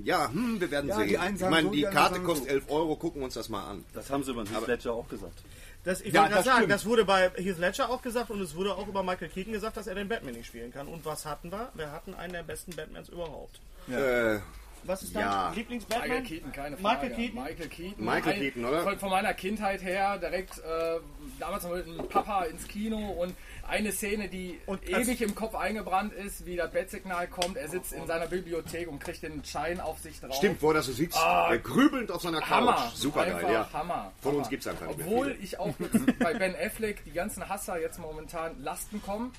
ja, 0.03 0.31
hm, 0.33 0.61
wir 0.61 0.71
werden 0.71 0.89
Ja, 0.89 0.97
sehen. 0.97 1.09
ich 1.35 1.41
meine, 1.43 1.69
so, 1.69 1.73
die 1.75 1.83
Karte 1.83 2.21
kostet 2.21 2.49
so. 2.49 2.55
11 2.55 2.71
Euro, 2.71 2.97
gucken 2.97 3.21
wir 3.21 3.25
uns 3.27 3.35
das 3.35 3.49
mal 3.49 3.69
an. 3.69 3.85
Das 3.95 4.11
haben 4.11 4.23
sie 4.23 4.31
über 4.31 4.45
Heath 4.45 4.67
Ledger 4.67 4.93
auch 4.93 5.09
gesagt. 5.09 5.43
Das, 5.87 6.01
ich 6.03 6.13
Ja, 6.13 6.21
wollte 6.23 6.33
gerade 6.35 6.45
sagen, 6.45 6.57
stimmt. 6.59 6.73
das 6.73 6.85
wurde 6.85 7.05
bei 7.05 7.31
Heath 7.37 7.59
Ledger 7.59 7.89
auch 7.89 8.03
gesagt 8.03 8.29
und 8.31 8.41
es 8.43 8.55
wurde 8.55 8.75
auch 8.75 8.87
über 8.89 9.03
Michael 9.03 9.29
Keaton 9.31 9.53
gesagt, 9.53 9.77
dass 9.79 9.87
er 9.87 9.95
den 9.95 10.09
Batman 10.09 10.35
nicht 10.35 10.47
spielen 10.47 10.73
kann. 10.73 10.89
Und 10.89 11.05
was 11.07 11.25
hatten 11.25 11.51
wir? 11.51 11.71
Wir 11.75 11.93
hatten 11.93 12.13
einen 12.15 12.33
der 12.35 12.43
besten 12.43 12.75
Batmans 12.77 13.09
überhaupt. 13.09 13.61
Äh, 13.89 14.41
Was 14.83 15.03
ist 15.03 15.15
dein 15.17 15.23
Ja. 15.23 15.53
Lieblings-Batman? 15.55 16.09
Michael 16.09 16.23
Keaton, 16.27 16.53
keine 16.53 16.77
Frage. 16.77 17.07
Michael 17.07 17.17
Keaton? 17.17 17.43
Michael 17.45 17.69
Keaton. 17.69 18.05
Michael 18.05 18.35
Keaton, 18.39 18.65
oder? 18.65 18.83
Von, 18.83 18.99
von 18.99 19.11
meiner 19.11 19.35
Kindheit 19.35 19.83
her 19.83 20.19
direkt 20.19 20.59
äh, 20.59 20.99
damals 21.41 21.65
mit 21.69 21.87
dem 21.87 22.09
Papa 22.09 22.45
ins 22.45 22.67
Kino 22.69 22.99
und 22.99 23.35
eine 23.69 23.93
Szene, 23.93 24.29
die 24.29 24.61
ewig 24.87 25.21
im 25.23 25.35
Kopf 25.35 25.55
eingebrannt 25.55 26.13
ist, 26.13 26.47
wie 26.47 26.57
das 26.57 26.71
Bettsignal 26.71 27.27
kommt. 27.29 27.57
Er 27.57 27.69
sitzt 27.69 27.93
in 27.93 28.07
seiner 28.07 28.27
Bibliothek 28.27 28.89
und 28.89 28.99
kriegt 28.99 29.23
den 29.23 29.45
Schein 29.45 29.81
auf 29.81 29.99
sich 29.99 30.21
drauf. 30.21 30.35
Stimmt, 30.35 30.63
wo 30.63 30.69
er 30.69 30.75
da 30.75 30.83
so 30.83 30.93
sitzt, 30.93 31.17
Ah, 31.19 31.53
äh, 31.53 31.59
grübelnd 31.59 32.11
auf 32.11 32.23
seiner 32.23 32.41
Couch. 32.41 32.51
Hammer. 32.51 32.93
Super 32.95 33.27
geil, 33.27 33.45
ja. 33.53 33.69
Hammer. 33.73 34.13
Von 34.21 34.31
Hammer. 34.33 34.39
uns 34.39 34.49
gibt 34.49 34.63
es 34.63 34.69
einfach 34.69 34.87
nicht 34.87 34.99
mehr 34.99 35.07
Obwohl 35.07 35.31
viele. 35.33 35.39
ich 35.45 35.59
auch 35.59 35.75
bei 36.21 36.35
Ben 36.35 36.55
Affleck 36.57 37.05
die 37.05 37.13
ganzen 37.13 37.49
Hasser 37.49 37.81
jetzt 37.81 37.99
momentan 37.99 38.63
Lasten 38.63 39.03
kommen. 39.03 39.33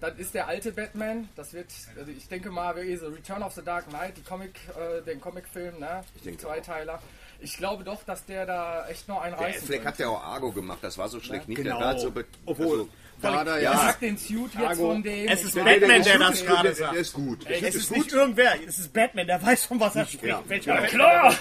Dann 0.00 0.16
ist 0.18 0.34
der 0.34 0.48
alte 0.48 0.72
Batman, 0.72 1.28
das 1.36 1.52
wird, 1.52 1.68
also 1.96 2.10
ich 2.10 2.26
denke 2.26 2.50
mal, 2.50 2.74
wirklich 2.74 2.98
so 2.98 3.06
Return 3.06 3.40
of 3.44 3.52
the 3.52 3.62
Dark 3.62 3.88
Knight, 3.88 4.16
die 4.16 4.22
Comic, 4.22 4.58
äh, 4.76 5.00
den 5.02 5.20
Comicfilm, 5.20 5.78
ne? 5.78 6.02
Ich 6.16 6.22
denke 6.22 6.40
Zweiteiler. 6.42 7.00
Ich 7.38 7.56
glaube 7.56 7.84
doch, 7.84 8.02
dass 8.02 8.24
der 8.26 8.44
da 8.44 8.88
echt 8.88 9.06
noch 9.08 9.20
einen 9.22 9.36
Der 9.36 9.46
reißen 9.46 9.62
Affleck 9.62 9.80
hat 9.84 9.96
könnte. 9.96 10.02
ja 10.02 10.08
auch 10.08 10.22
Argo 10.24 10.50
gemacht, 10.50 10.78
das 10.82 10.98
war 10.98 11.08
so 11.08 11.20
schlecht 11.20 11.48
nicht. 11.48 11.56
Genau. 11.62 11.78
Der 11.78 11.86
war 11.86 11.98
so 12.00 12.12
Obwohl, 12.46 12.66
also, 12.80 12.88
da 13.22 13.42
er 13.44 13.56
Ich 13.58 13.64
ja. 13.64 13.74
mag 13.74 14.00
den 14.00 14.16
Suit 14.18 14.50
jetzt 14.58 14.78
von 14.80 15.02
dem. 15.02 15.28
Es 15.28 15.44
ist 15.44 15.54
Batman, 15.54 16.02
der 16.02 16.14
ist 16.14 16.20
das 16.20 16.38
gut, 16.40 16.46
gerade 16.48 16.62
der, 16.68 16.74
sagt. 16.74 16.92
der 16.94 17.00
ist 17.00 17.12
gut. 17.12 17.48
Der 17.48 17.62
Es 17.68 17.74
ist 17.74 17.90
nicht 17.90 18.12
irgendwer, 18.12 18.52
es 18.66 18.78
ist 18.78 18.92
Batman, 18.92 19.26
der 19.26 19.42
weiß, 19.42 19.64
von 19.66 19.80
was 19.80 19.96
er 19.96 20.06
spricht. 20.06 20.24
Ja. 20.24 20.42
Welcher 20.46 20.74
Ja. 20.82 20.86
Klar! 20.88 21.34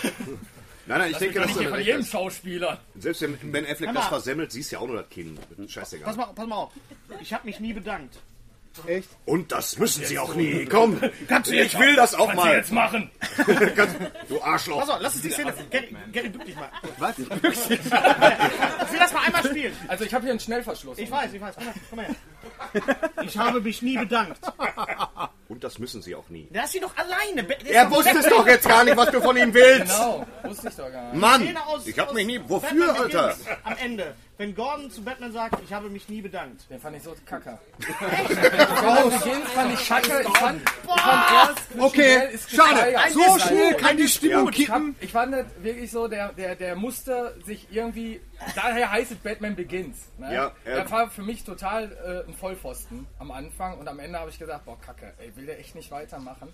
Nein, 0.88 1.00
nein, 1.00 1.12
ich 1.12 1.18
denke, 1.18 1.36
Das 1.36 1.44
dass 1.44 1.52
ist 1.52 1.58
du 1.58 1.62
nicht 1.62 1.70
von 1.70 1.80
jedem. 1.82 2.06
Schauspieler. 2.06 2.80
Selbst 2.96 3.22
wenn 3.22 3.52
Ben 3.52 3.66
Affleck 3.66 3.94
das 3.94 4.08
versemmelt, 4.08 4.52
siehst 4.52 4.72
du 4.72 4.76
ja 4.76 4.82
auch 4.82 4.88
nur 4.88 4.98
das 4.98 5.10
Kinn. 5.10 5.38
Scheißegal. 5.68 6.06
Pass 6.06 6.18
mal, 6.18 6.26
pass 6.34 6.48
mal 6.48 6.56
auf. 6.56 6.72
Ich 7.22 7.34
habe 7.34 7.46
mich 7.46 7.60
nie 7.60 7.74
bedankt. 7.74 8.18
Echt? 8.88 9.10
Und 9.26 9.52
das 9.52 9.78
müssen 9.78 10.06
sie 10.06 10.18
auch 10.18 10.34
nie. 10.34 10.66
Komm, 10.66 11.02
ich 11.52 11.78
will 11.80 11.96
das 11.96 12.16
auch 12.16 12.28
Kannst 12.28 12.44
du 12.44 12.48
mal. 12.48 12.56
jetzt 12.56 12.72
machen. 12.72 13.12
Du 14.30 14.42
Arschloch. 14.42 14.80
Pass 14.80 14.90
auf, 14.90 14.98
lass 15.02 15.14
uns 15.16 15.24
die 15.24 15.30
Szene. 15.32 15.54
Gary, 15.70 15.96
Gary, 16.14 16.30
bück 16.30 16.46
dich 16.46 16.56
mal. 16.56 16.70
Was? 17.00 17.16
Ich 17.20 17.30
will 17.30 19.00
das 19.00 19.14
mal 19.14 19.24
einmal 19.26 19.44
spielen. 19.46 19.74
Also 19.88 20.06
ich 20.06 20.14
habe 20.14 20.24
hier 20.24 20.32
einen 20.32 20.40
Schnellverschluss. 20.40 20.98
Ich 20.98 21.12
weiß, 21.12 21.34
ich 21.34 21.42
weiß. 21.42 21.56
Komm, 21.56 21.66
her, 21.66 21.74
komm 21.90 22.00
her. 22.00 22.96
Ich 23.24 23.38
habe 23.38 23.60
mich 23.62 23.82
nie 23.82 23.98
bedankt. 23.98 24.40
Und 25.50 25.64
das 25.64 25.80
müssen 25.80 26.02
sie 26.02 26.16
auch 26.16 26.30
nie. 26.30 26.48
Lass 26.54 26.74
ihn 26.76 26.82
doch 26.82 26.96
alleine. 26.96 27.44
Der 27.44 27.60
ist 27.62 27.68
Er 27.72 27.86
doch 27.86 27.98
wusste 27.98 28.18
es 28.20 28.26
doch 28.28 28.48
jetzt 28.48 28.68
gar 28.68 28.84
nicht, 28.86 28.96
was 28.96 29.12
du 29.12 29.22
von 29.22 29.36
ihm 29.36 29.54
willst. 29.54 29.92
Genau, 29.94 30.26
wusste 30.44 30.70
ich 30.70 30.76
doch 30.76 30.92
gar 30.92 31.12
nicht. 31.12 31.20
Mann, 31.22 31.42
Szene 31.42 31.68
aus- 31.68 31.88
ich 31.88 32.00
hab 32.00 32.14
mich 32.14 32.26
nie... 32.26 32.40
Wofür, 32.48 32.88
Batman 32.88 33.04
Alter? 33.04 33.28
Begins 33.36 33.48
Am 33.64 33.76
Ende, 33.78 34.16
wenn 34.42 34.56
Gordon 34.56 34.90
zu 34.90 35.04
Batman 35.04 35.32
sagt, 35.32 35.62
ich 35.64 35.72
habe 35.72 35.88
mich 35.90 36.10
nie 36.10 36.22
bedankt. 36.22 36.70
Den 36.70 36.80
fand 36.80 36.98
ich 36.98 37.04
so 37.04 37.16
kacke. 37.26 37.60
Batman 38.00 39.10
Begins 39.20 39.50
fand 39.52 39.74
ich 39.74 39.88
kacke. 39.88 40.22
Ich 40.28 40.38
fand, 40.38 40.62
ich 40.64 41.02
fand 41.02 41.32
erst, 41.32 41.62
Okay, 41.80 42.30
ist 42.34 42.50
schade. 42.52 42.74
gesteigert. 42.92 43.12
So 43.12 43.40
schnell 43.40 43.74
kann 43.76 43.98
die 43.98 44.08
Stimmung 44.08 44.50
Ich, 44.54 44.70
hab, 44.70 44.78
kippen. 44.78 44.96
ich 45.00 45.12
fand 45.12 45.34
das 45.34 45.46
wirklich 45.62 45.92
so, 45.92 46.08
der, 46.08 46.34
der, 46.34 46.56
der 46.56 46.76
musste 46.76 47.36
sich 47.46 47.68
irgendwie. 47.72 48.20
Daher 48.56 48.92
heißt 48.92 49.12
es 49.12 49.18
Batman 49.20 49.56
Begins. 49.56 49.98
Ne? 50.18 50.34
Ja, 50.34 50.52
er- 50.66 50.76
der 50.78 50.92
war 50.92 51.10
für 51.12 51.22
mich 51.22 51.44
total 51.44 51.92
äh, 52.26 52.28
ein 52.28 52.34
Vollpfosten 52.34 53.06
am 53.20 53.30
Anfang 53.32 53.78
und 53.78 53.88
am 53.88 54.00
Ende 54.00 54.18
habe 54.20 54.32
ich 54.32 54.40
gesagt, 54.40 54.66
boah, 54.66 54.80
kacke, 54.82 55.14
ey, 55.20 55.36
will 55.36 55.46
der 55.46 55.60
echt 55.60 55.76
nicht 55.76 55.92
weitermachen. 55.92 56.52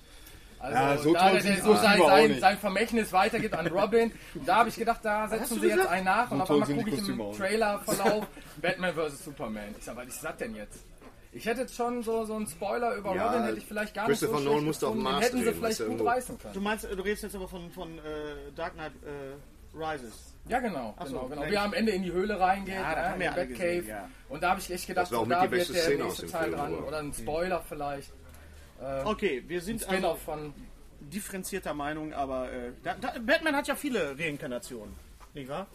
Also, 0.59 0.75
Ja, 0.77 0.97
so 0.97 1.13
da 1.13 1.31
der, 1.31 1.61
so 1.61 1.75
sein, 1.75 1.99
sein, 1.99 2.39
sein 2.39 2.57
Vermächtnis 2.57 3.13
weitergibt 3.13 3.53
an 3.55 3.67
Robin, 3.67 4.11
da 4.45 4.57
habe 4.57 4.69
ich 4.69 4.75
gedacht, 4.75 5.01
da 5.03 5.27
setzen 5.27 5.59
sie 5.61 5.67
jetzt 5.67 5.87
einen 5.87 6.05
nach 6.05 6.31
und 6.31 6.41
auf 6.41 6.47
toll 6.47 6.63
einmal 6.63 6.77
gucke 6.83 6.89
ich 6.95 7.07
im. 7.09 7.31
Trailerverlauf 7.33 8.25
Batman 8.61 8.93
vs. 8.95 9.25
Superman. 9.25 9.75
Ich 9.77 9.85
sag, 9.85 9.95
was 9.95 10.07
ist 10.07 10.23
das 10.23 10.37
denn 10.37 10.55
jetzt? 10.55 10.79
Ich 11.31 11.45
hätte 11.45 11.61
jetzt 11.61 11.75
schon 11.75 12.01
so, 12.01 12.25
so 12.25 12.33
einen 12.35 12.47
Spoiler 12.47 12.95
über 12.95 13.13
Ja, 13.15 13.27
Robin, 13.27 13.43
hätte 13.43 13.57
ich 13.59 13.65
vielleicht 13.65 13.93
gar 13.93 14.07
nicht 14.07 14.19
so 14.19 14.39
Nolan 14.39 14.63
musste 14.65 14.87
auf 14.87 14.95
Mars 14.95 15.23
hätten 15.25 15.43
sie 15.43 15.53
vielleicht 15.53 15.79
du, 15.79 15.85
gut 15.85 16.05
reißen 16.07 16.37
Du 16.37 16.43
können. 16.49 16.63
meinst, 16.63 16.85
du 16.85 17.01
redest 17.03 17.23
jetzt 17.23 17.35
aber 17.35 17.47
von, 17.47 17.69
von 17.71 17.99
äh, 17.99 18.01
Dark 18.55 18.73
Knight 18.73 18.93
äh, 19.03 19.77
Rises. 19.77 20.33
Ja, 20.47 20.59
genau. 20.59 20.95
so, 20.99 21.05
genau, 21.05 21.27
genau. 21.27 21.41
Mensch. 21.41 21.51
Wie 21.51 21.55
er 21.55 21.61
am 21.63 21.73
Ende 21.73 21.91
in 21.91 22.01
die 22.03 22.11
Höhle 22.11 22.39
reingeht, 22.39 22.73
Ja, 22.75 22.83
haben 22.95 23.21
in 23.21 23.29
die 23.29 23.35
Batcave. 23.35 23.47
gesehen, 23.47 23.87
ja. 23.89 24.09
Und 24.29 24.41
da 24.41 24.51
habe 24.51 24.59
ich 24.61 24.71
echt 24.71 24.87
gedacht, 24.87 25.07
so, 25.07 25.25
da 25.25 25.51
wird 25.51 25.69
der 25.75 25.97
nächste 25.97 26.25
Teil 26.27 26.51
dran. 26.51 26.73
oder? 26.73 26.87
Oder 26.87 26.97
ein 26.99 27.13
Spoiler 27.13 27.61
vielleicht. 27.67 28.11
Okay, 29.05 29.43
wir 29.47 29.61
sind 29.61 29.87
also 29.87 30.15
von... 30.15 30.53
differenzierter 30.99 31.73
Meinung, 31.73 32.13
aber 32.13 32.51
äh, 32.51 32.71
da, 32.83 32.95
da, 32.95 33.13
Batman 33.19 33.55
hat 33.55 33.67
ja 33.67 33.75
viele 33.75 34.17
Reinkarnationen, 34.17 34.93
nicht 35.33 35.49
wahr? 35.49 35.67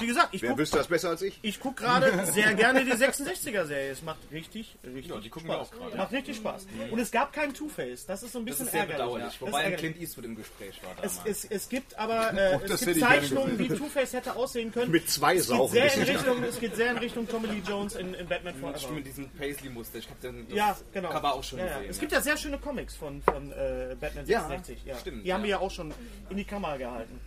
Wie 0.00 0.06
gesagt, 0.06 0.28
ich 0.32 0.42
Wer 0.42 0.50
guck, 0.50 0.58
wüsste 0.58 0.78
das 0.78 0.86
besser 0.86 1.08
als 1.10 1.22
ich? 1.22 1.38
ich 1.42 1.58
guck 1.58 1.76
gerade 1.76 2.24
sehr 2.26 2.54
gerne 2.54 2.84
die 2.84 2.92
66er-Serie. 2.92 3.90
Es 3.90 4.02
macht 4.02 4.18
richtig, 4.30 4.76
richtig 4.84 5.06
Ja, 5.10 5.18
die 5.20 5.28
gucken 5.28 5.48
wir 5.48 5.54
Spaß. 5.56 5.68
auch 5.68 5.72
gerade. 5.76 5.96
Macht 5.96 6.12
richtig 6.12 6.36
Spaß. 6.36 6.66
Und 6.90 6.98
es 7.00 7.10
gab 7.10 7.32
keinen 7.32 7.52
Two-Face. 7.52 8.06
Das 8.06 8.22
ist 8.22 8.32
so 8.32 8.38
ein 8.38 8.46
Das 8.46 8.52
bisschen 8.58 8.66
ist 8.66 8.72
sehr 8.72 8.80
ärgerlich. 8.82 9.02
bedauerlich. 9.04 9.32
Das 9.32 9.40
Wobei 9.40 9.58
ein 9.58 9.64
ärgerlich. 9.72 9.80
Clint 9.80 10.00
Eastwood 10.00 10.24
im 10.24 10.36
Gespräch 10.36 10.80
war 10.84 11.04
Es, 11.04 11.16
damals. 11.16 11.44
es, 11.44 11.50
es 11.50 11.68
gibt 11.68 11.98
aber 11.98 12.32
äh, 12.32 12.54
es 12.62 12.70
das 12.70 12.84
gibt 12.84 13.00
Zeichnungen, 13.00 13.58
wie. 13.58 13.68
Two-Face 13.68 14.12
hätte 14.12 14.36
aussehen 14.36 14.70
können. 14.72 14.90
Mit 14.92 15.10
zwei 15.10 15.34
es 15.36 15.48
geht, 15.48 15.70
sehr 15.70 15.94
in 15.94 16.02
Richtung, 16.04 16.42
es 16.44 16.60
geht 16.60 16.76
sehr 16.76 16.90
in 16.92 16.98
Richtung 16.98 17.28
Tommy 17.28 17.48
Lee 17.48 17.62
Jones 17.66 17.94
in, 17.96 18.14
in 18.14 18.28
Batman 18.28 18.54
Stimmt, 18.56 18.76
Forever. 18.78 18.94
mit 18.94 19.06
diesem 19.06 19.28
Paisley-Muster. 19.30 19.98
Ich 19.98 20.08
habe 20.08 20.20
den 20.20 20.46
das 20.48 20.56
Ja, 20.56 20.76
genau. 20.92 21.08
Cover 21.10 21.34
auch 21.34 21.42
schon 21.44 21.58
ja, 21.58 21.66
ja. 21.66 21.74
gesehen. 21.78 21.90
Es 21.90 21.98
gibt 21.98 22.12
ja. 22.12 22.20
sehr 22.20 22.36
schöne 22.36 22.58
Comics 22.58 22.94
von, 22.96 23.20
von 23.22 23.50
äh, 23.52 23.96
Batman 24.00 24.26
Ja, 24.26 24.40
66. 24.46 24.84
Ja, 24.84 24.96
stimmt, 24.98 25.26
Die 25.26 25.32
haben 25.34 25.42
wir 25.42 25.50
ja 25.50 25.58
auch 25.58 25.70
schon 25.70 25.92
in 26.28 26.36
die 26.36 26.44
Kamera 26.44 26.76
gehalten. 26.76 27.20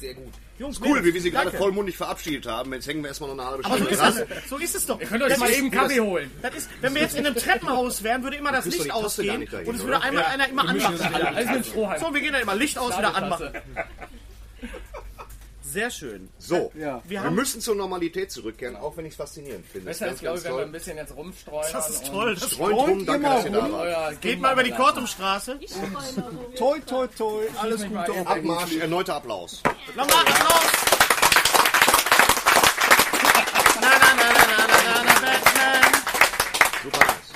Sehr 0.00 0.14
gut. 0.14 0.32
Jungs, 0.58 0.80
Cool, 0.80 1.04
wie 1.04 1.14
wir 1.14 1.20
sie 1.20 1.30
gerade 1.30 1.52
vollmundig 1.52 1.96
verabschiedet 1.96 2.46
haben. 2.46 2.72
Jetzt 2.72 2.86
hängen 2.88 3.02
wir 3.02 3.08
erstmal 3.08 3.34
noch 3.34 3.38
eine 3.42 3.50
halbe 3.50 3.64
Aber 3.64 3.78
so 3.78 3.84
Stunde 3.84 4.02
ist 4.24 4.28
es. 4.44 4.48
So 4.50 4.56
ist 4.56 4.74
es 4.74 4.86
doch. 4.86 5.00
Ihr 5.00 5.06
könnt 5.06 5.22
euch 5.22 5.28
Das 5.30 5.38
mal 5.38 5.48
ist- 5.50 5.58
eben 5.58 5.70
Kaffee 5.70 6.00
holen. 6.00 6.30
Das 6.42 6.54
ist, 6.54 6.68
wenn 6.80 6.94
wir 6.94 7.02
jetzt 7.02 7.16
in 7.16 7.26
einem 7.26 7.36
Treppenhaus 7.36 8.02
wären, 8.02 8.22
würde 8.24 8.36
immer 8.36 8.50
das 8.52 8.64
Licht 8.66 8.90
ausgehen 8.90 9.46
dahin, 9.50 9.68
und 9.68 9.74
es 9.76 9.82
würde 9.84 10.02
einmal 10.02 10.24
einer 10.24 10.48
immer 10.48 10.68
anmachen. 10.68 10.96
So, 12.00 12.14
wir 12.14 12.20
gehen 12.20 12.32
dann 12.32 12.42
immer 12.42 12.56
Licht 12.56 12.76
aus, 12.78 12.96
wieder 12.98 13.14
anmachen. 13.14 13.50
Sehr 15.72 15.90
schön. 15.90 16.30
So, 16.38 16.72
Ja. 16.74 17.02
Wir 17.06 17.22
wir, 17.22 17.30
müssen 17.30 17.60
zur 17.60 17.74
Normalität 17.74 18.32
zurückkehren, 18.32 18.74
auch 18.74 18.96
wenn 18.96 19.04
ich 19.04 19.12
es 19.12 19.16
faszinierend 19.16 19.66
finde. 19.66 19.86
Besser 19.86 20.08
ist, 20.08 20.20
glaube 20.20 20.38
ich, 20.38 20.44
wenn 20.44 20.56
wir 20.56 20.62
ein 20.62 20.72
bisschen 20.72 20.96
jetzt 20.96 21.14
rumstreuen. 21.14 21.68
Das 21.72 21.90
ist 21.90 22.06
toll. 22.06 22.34
Das 22.34 22.54
Freund 22.54 22.76
rum, 22.76 23.04
danke, 23.06 23.28
dass 23.28 23.44
ihr 23.44 23.50
da 23.50 23.70
wart. 23.70 24.20
Geht 24.22 24.40
mal 24.40 24.54
über 24.54 24.62
die 24.62 24.70
Kortumstraße. 24.70 25.58
Toi, 26.56 26.78
toi, 26.80 27.06
toi. 27.08 27.44
Alles 27.60 27.84
Gute. 27.86 28.26
Abmarsch, 28.26 28.76
erneuter 28.76 29.16
Applaus. 29.16 29.62
Nochmal 29.94 30.24
Applaus. 30.26 30.64
Super 36.82 36.98
nice. 36.98 37.32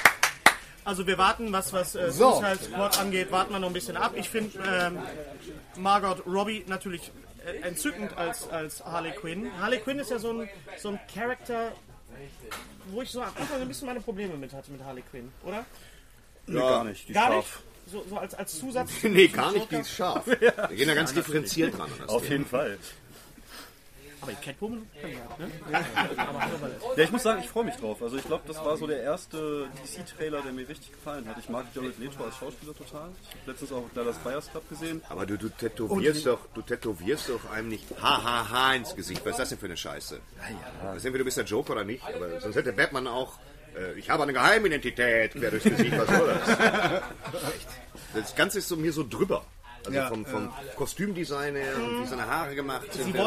Also 0.85 1.07
wir 1.07 1.19
warten, 1.19 1.53
was, 1.53 1.73
was 1.73 1.95
äh, 1.95 2.11
So. 2.11 2.33
Suicide 2.41 2.65
Squad 2.65 2.99
angeht, 2.99 3.31
warten 3.31 3.53
wir 3.53 3.59
noch 3.59 3.69
ein 3.69 3.75
bisschen 3.75 3.97
ab. 3.97 4.13
Ich 4.17 4.29
finde 4.29 4.59
ähm, 4.67 4.99
Margot 5.77 6.25
Robbie 6.27 6.65
natürlich 6.67 7.03
äh, 7.09 7.11
entzückend 7.63 8.17
als, 8.17 8.49
als 8.49 8.85
Harley 8.85 9.13
Quinn. 9.13 9.51
Harley 9.61 9.79
Quinn 9.81 9.99
ist 9.99 10.11
ja 10.11 10.19
so 10.19 10.31
ein, 10.33 10.49
so 10.79 10.91
ein 10.91 11.01
Charakter, 11.13 11.73
wo 12.87 13.03
ich 13.03 13.11
so 13.11 13.21
am 13.21 13.29
Anfang 13.37 13.61
ein 13.61 13.69
bisschen 13.69 13.87
meine 13.87 14.01
Probleme 14.01 14.37
mit 14.37 14.53
hatte 14.53 14.71
mit 14.71 14.83
Harley 14.85 15.03
Quinn, 15.11 15.33
oder? 15.45 15.65
Nee, 16.47 16.59
gar 16.59 16.85
nicht. 16.85 17.09
Die 17.09 17.13
Gar 17.13 17.31
ist 17.31 17.37
nicht? 17.37 17.49
So, 17.87 18.05
so 18.09 18.17
als, 18.17 18.35
als 18.35 18.59
Zusatz? 18.59 18.91
Nee, 19.03 19.27
gar 19.29 19.53
nicht, 19.53 19.71
die 19.71 19.77
ist 19.77 19.91
scharf. 19.91 20.27
Wir 20.27 20.37
gehen 20.77 20.89
da 20.89 20.95
ganz 20.95 21.13
differenziert 21.13 21.75
ran. 21.75 21.83
an 21.91 21.99
das 21.99 22.09
Auf 22.09 22.23
Thema. 22.23 22.33
jeden 22.33 22.47
Fall. 22.47 22.79
Aber 24.23 24.33
Catwoman 24.35 24.87
kann 25.01 25.11
ja, 25.11 25.47
ne? 25.47 25.53
Ja, 26.97 27.03
ich 27.03 27.11
muss 27.11 27.23
sagen, 27.25 27.41
ich 27.43 27.49
freue 27.49 27.65
mich 27.65 27.75
drauf. 27.75 28.01
Also 28.01 28.17
ich 28.17 28.25
glaube, 28.25 28.45
das 28.47 28.57
war 28.59 28.77
so 28.77 28.87
der 28.87 29.03
erste 29.03 29.69
DC-Trailer, 29.83 30.43
der 30.43 30.53
mir 30.53 30.69
richtig 30.69 30.93
gefallen 30.93 31.27
hat. 31.29 31.37
Ich 31.39 31.49
mag 31.49 31.67
Jared 31.75 31.99
Leto 31.99 32.23
als 32.23 32.37
Schauspieler 32.37 32.73
total. 32.75 33.11
Ich 33.23 33.41
habe 33.41 33.51
letztens 33.51 33.73
auch 33.73 33.85
Dallas 33.95 34.17
Buyers 34.19 34.49
Club 34.51 34.69
gesehen. 34.69 35.03
Aber 35.09 35.27
du, 35.27 35.37
du 35.37 35.49
tätowierst 35.49 36.27
doch, 36.27 36.39
du 36.55 36.63
tätowierst 36.63 37.31
doch 37.31 37.51
einem 37.51 37.69
nicht 37.69 37.85
HHH 38.01 38.75
ins 38.77 38.95
Gesicht. 38.95 39.23
Was 39.25 39.33
ist 39.33 39.39
das 39.39 39.49
denn 39.49 39.59
für 39.59 39.67
eine 39.67 39.77
Scheiße? 39.77 40.21
Ja, 40.83 40.93
Entweder 40.93 41.19
du 41.19 41.25
bist 41.25 41.37
der 41.37 41.45
Joker 41.45 41.73
oder 41.73 41.85
nicht, 41.85 42.05
aber 42.05 42.41
sonst 42.41 42.55
hätte 42.55 42.73
Batman 42.73 43.09
auch, 43.09 43.39
äh, 43.77 43.99
ich 43.99 44.09
habe 44.09 44.23
eine 44.23 44.33
Geheimidentität 44.33 45.33
quer 45.33 45.51
durchs 45.51 45.65
Gesicht, 45.65 45.99
was 45.99 46.09
soll 46.09 46.29
das? 46.29 47.03
Das 48.15 48.35
Ganze 48.35 48.59
ist 48.59 48.69
so 48.69 48.77
mir 48.77 48.93
so 48.93 49.05
drüber. 49.09 49.43
Also 49.85 49.99
Ja, 49.99 50.09
vom, 50.09 50.25
vom 50.25 50.53
Kostümdesign 50.77 51.57
her 51.57 51.75
und 51.77 52.03
wie 52.03 52.07
seine 52.07 52.27
Haare 52.27 52.55
gemacht 52.55 52.93
sind. 52.93 53.13
Sie 53.15 53.19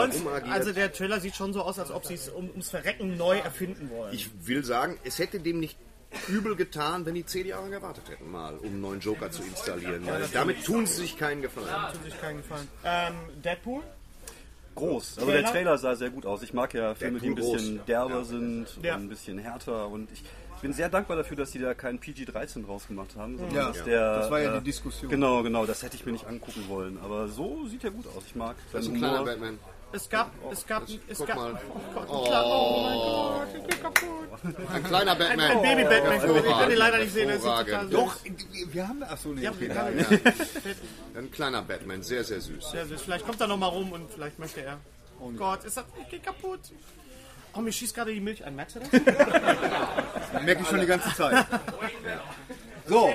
also 0.49 0.72
der 0.72 0.91
Trailer 0.93 1.20
sieht 1.20 1.36
schon 1.36 1.53
so 1.53 1.62
aus, 1.62 1.80
als 1.80 1.91
ob 1.91 2.06
sie 2.06 2.14
es 2.16 2.30
um, 2.30 2.49
ums 2.49 2.70
Verrecken 2.70 3.18
neu 3.18 3.38
erfinden 3.38 3.89
wollen. 3.89 4.14
Ich 4.14 4.30
will 4.47 4.64
sagen, 4.64 4.97
es 5.03 5.20
hätte 5.20 5.39
dem 5.39 5.60
nicht 5.60 5.78
übel 6.30 6.56
getan, 6.56 7.06
wenn 7.06 7.16
die 7.16 7.26
zehn 7.26 7.45
Jahre 7.45 7.70
gewartet 7.70 8.10
hätten, 8.10 8.32
mal, 8.32 8.56
um 8.58 8.68
einen 8.68 8.82
neuen 8.82 8.99
Joker 9.01 9.32
zu 9.32 9.43
installieren. 9.43 10.06
Weil 10.06 10.26
damit 10.32 10.64
tun 10.64 10.86
sie 10.86 11.01
sich 11.01 11.18
keinen 11.18 11.41
Gefallen. 11.41 11.68
Tut 11.91 12.03
sich 12.03 12.22
keinen 12.22 12.38
Gefallen. 12.38 12.68
Ähm, 12.86 13.14
Deadpool? 13.43 13.84
Groß. 14.76 15.18
Also 15.18 15.30
Trailer? 15.30 15.41
der 15.41 15.51
Trailer 15.51 15.78
sah 15.78 15.95
sehr 15.95 16.10
gut 16.10 16.26
aus. 16.26 16.43
Ich 16.43 16.53
mag 16.53 16.74
ja 16.74 16.95
Filme, 16.95 17.20
die 17.20 17.28
ein 17.30 17.36
Deadpool 17.36 17.53
bisschen 17.58 17.78
groß. 17.78 17.86
derber 17.86 18.18
Ja. 18.18 18.24
sind 18.24 18.66
Ja. 18.82 18.95
und 18.95 19.03
ein 19.03 19.10
bisschen 19.10 19.38
härter. 19.38 19.88
Und 19.88 20.12
ich 20.12 20.24
bin 20.62 20.74
sehr 20.74 20.89
dankbar 20.89 21.18
dafür, 21.18 21.38
dass 21.38 21.51
sie 21.51 21.60
da 21.60 21.74
keinen 21.74 21.99
PG-13 21.99 22.66
draus 22.66 22.88
gemacht 22.88 23.16
haben. 23.18 23.38
sondern 23.38 23.56
Ja, 23.56 23.68
dass 23.68 23.78
ja. 23.80 23.84
der, 23.86 24.20
Das 24.20 24.32
war 24.32 24.39
ja 24.39 24.53
äh, 24.56 24.60
die 24.60 24.64
Diskussion. 24.66 25.10
Genau, 25.12 25.43
genau. 25.43 25.66
Das 25.66 25.84
hätte 25.84 25.95
ich 25.95 26.06
mir 26.06 26.12
nicht 26.14 26.26
angucken 26.28 26.66
wollen. 26.68 26.97
Aber 27.03 27.28
so 27.28 27.66
sieht 27.68 27.84
er 27.84 27.91
gut 27.91 28.08
aus. 28.08 28.24
Ich 28.28 28.36
mag 28.36 28.56
Das 28.72 28.84
ist 28.84 28.89
ein 28.91 28.97
kleiner. 28.97 29.24
Batman. 29.24 29.60
Es 29.91 30.10
gab, 30.10 30.32
es 30.51 30.66
gab, 30.68 30.84
es 31.08 31.26
gab, 31.26 31.36
mal. 31.38 31.53
oh 31.53 31.80
Gott, 31.93 32.10
ein 32.10 32.26
kleiner- 32.26 32.45
oh 32.47 32.82
mein 32.84 32.97
Gott, 32.97 33.47
ich 33.56 33.64
bin 33.64 33.82
kaputt. 33.82 34.70
Ein 34.74 34.84
kleiner 34.84 35.16
Batman. 35.16 35.51
Ein 35.51 35.62
Baby-Batman. 35.62 36.12
Hervorragend, 36.20 36.45
Ich 36.47 36.51
kann 36.58 36.72
ihn 36.72 36.78
leider 36.78 36.97
nicht 36.97 37.14
sehen, 37.14 37.28
das 37.30 37.38
ist 37.38 37.43
total 37.43 37.82
süß. 37.86 37.91
Doch, 37.91 38.16
wir 38.74 38.88
haben. 38.89 39.03
Achso, 39.03 39.30
nee, 39.30 39.41
Ja, 39.43 39.51
okay. 39.51 39.70
wir 39.70 39.76
haben- 39.76 39.97
Ja. 39.99 41.20
Ein 41.20 41.32
kleiner 41.32 41.62
Batman, 41.62 42.01
sehr, 42.01 42.24
sehr 42.26 42.41
süß. 42.41 42.72
Sehr 42.72 42.86
süß. 42.88 43.01
Vielleicht 43.03 43.26
kommt 43.26 43.39
er 43.39 43.47
noch 43.47 43.58
mal 43.58 43.68
rum 43.68 43.91
und 43.93 44.12
vielleicht 44.12 44.38
möchte 44.38 44.62
er. 44.64 44.80
Oh 45.22 45.30
Gott, 45.30 45.64
ist 45.64 45.78
das, 45.78 45.86
ich 46.01 46.10
geh 46.10 46.20
kaputt. 46.20 46.60
Oh, 47.53 47.62
mir 47.62 47.72
schießt 47.72 47.95
gerade 47.95 48.12
die 48.14 48.20
Milch 48.20 48.43
an. 48.45 48.53
Merkst 48.53 48.76
du 48.76 48.80
das? 48.82 48.89
Merke 50.43 50.61
ich 50.61 50.67
schon 50.67 50.79
die 50.79 50.86
ganze 50.86 51.13
Zeit. 51.15 51.45
So, 52.88 53.09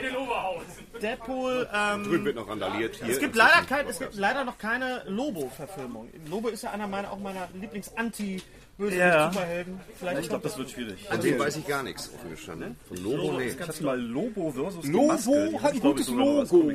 Deadpool, 1.01 1.69
ähm, 1.73 2.05
Drüben 2.05 2.25
wird 2.25 2.37
noch 2.37 2.49
randaliert. 2.49 2.97
Hier 2.97 3.15
es 3.15 3.21
gibt 3.21 3.37
leider 3.37 3.63
kein, 3.67 3.87
es 3.87 3.99
gibt 3.99 4.15
leider 4.17 4.45
noch 4.45 4.59
keine 4.59 5.03
Lobo-Verfilmung. 5.07 6.09
Lobo 6.29 6.49
ist 6.49 6.63
ja 6.63 6.73
einer 6.73 6.87
meiner, 6.87 7.11
auch 7.11 7.19
meiner 7.19 7.49
Lieblings-Anti-Bösewicht-Superhelden. 7.55 9.81
Vielleicht 9.99 10.23
Ich 10.23 10.29
glaube, 10.29 10.43
das 10.43 10.59
wird 10.59 10.71
schwierig. 10.71 11.07
Von 11.09 11.21
dem 11.21 11.39
weiß 11.39 11.57
ich 11.57 11.67
gar 11.67 11.83
nichts, 11.83 12.11
offen 12.15 12.31
gestanden. 12.31 12.77
Von 12.89 12.97
Lobo, 12.99 13.39
nee. 13.39 13.47
Ich 13.47 13.61
hatte 13.61 13.85
mal 13.85 14.01
Lobo 14.01 14.51
versus 14.51 14.87
Lobo 14.87 15.13
hat 15.13 15.63
hab 15.63 15.73
ein 15.73 15.81
gutes 15.81 16.09
Logo. 16.09 16.73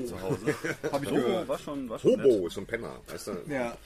Habe 0.91 1.05
ich 1.05 1.11
Lobo 1.11 1.47
war 1.47 1.59
schon, 1.59 1.89
war 1.89 1.99
schon 1.99 2.11
nett. 2.11 2.25
Hobo 2.25 2.47
ist 2.47 2.53
so 2.53 2.61
ein 2.61 2.67
Penner, 2.67 2.95
weißt 3.07 3.27
du? 3.27 3.31
Ja. 3.47 3.77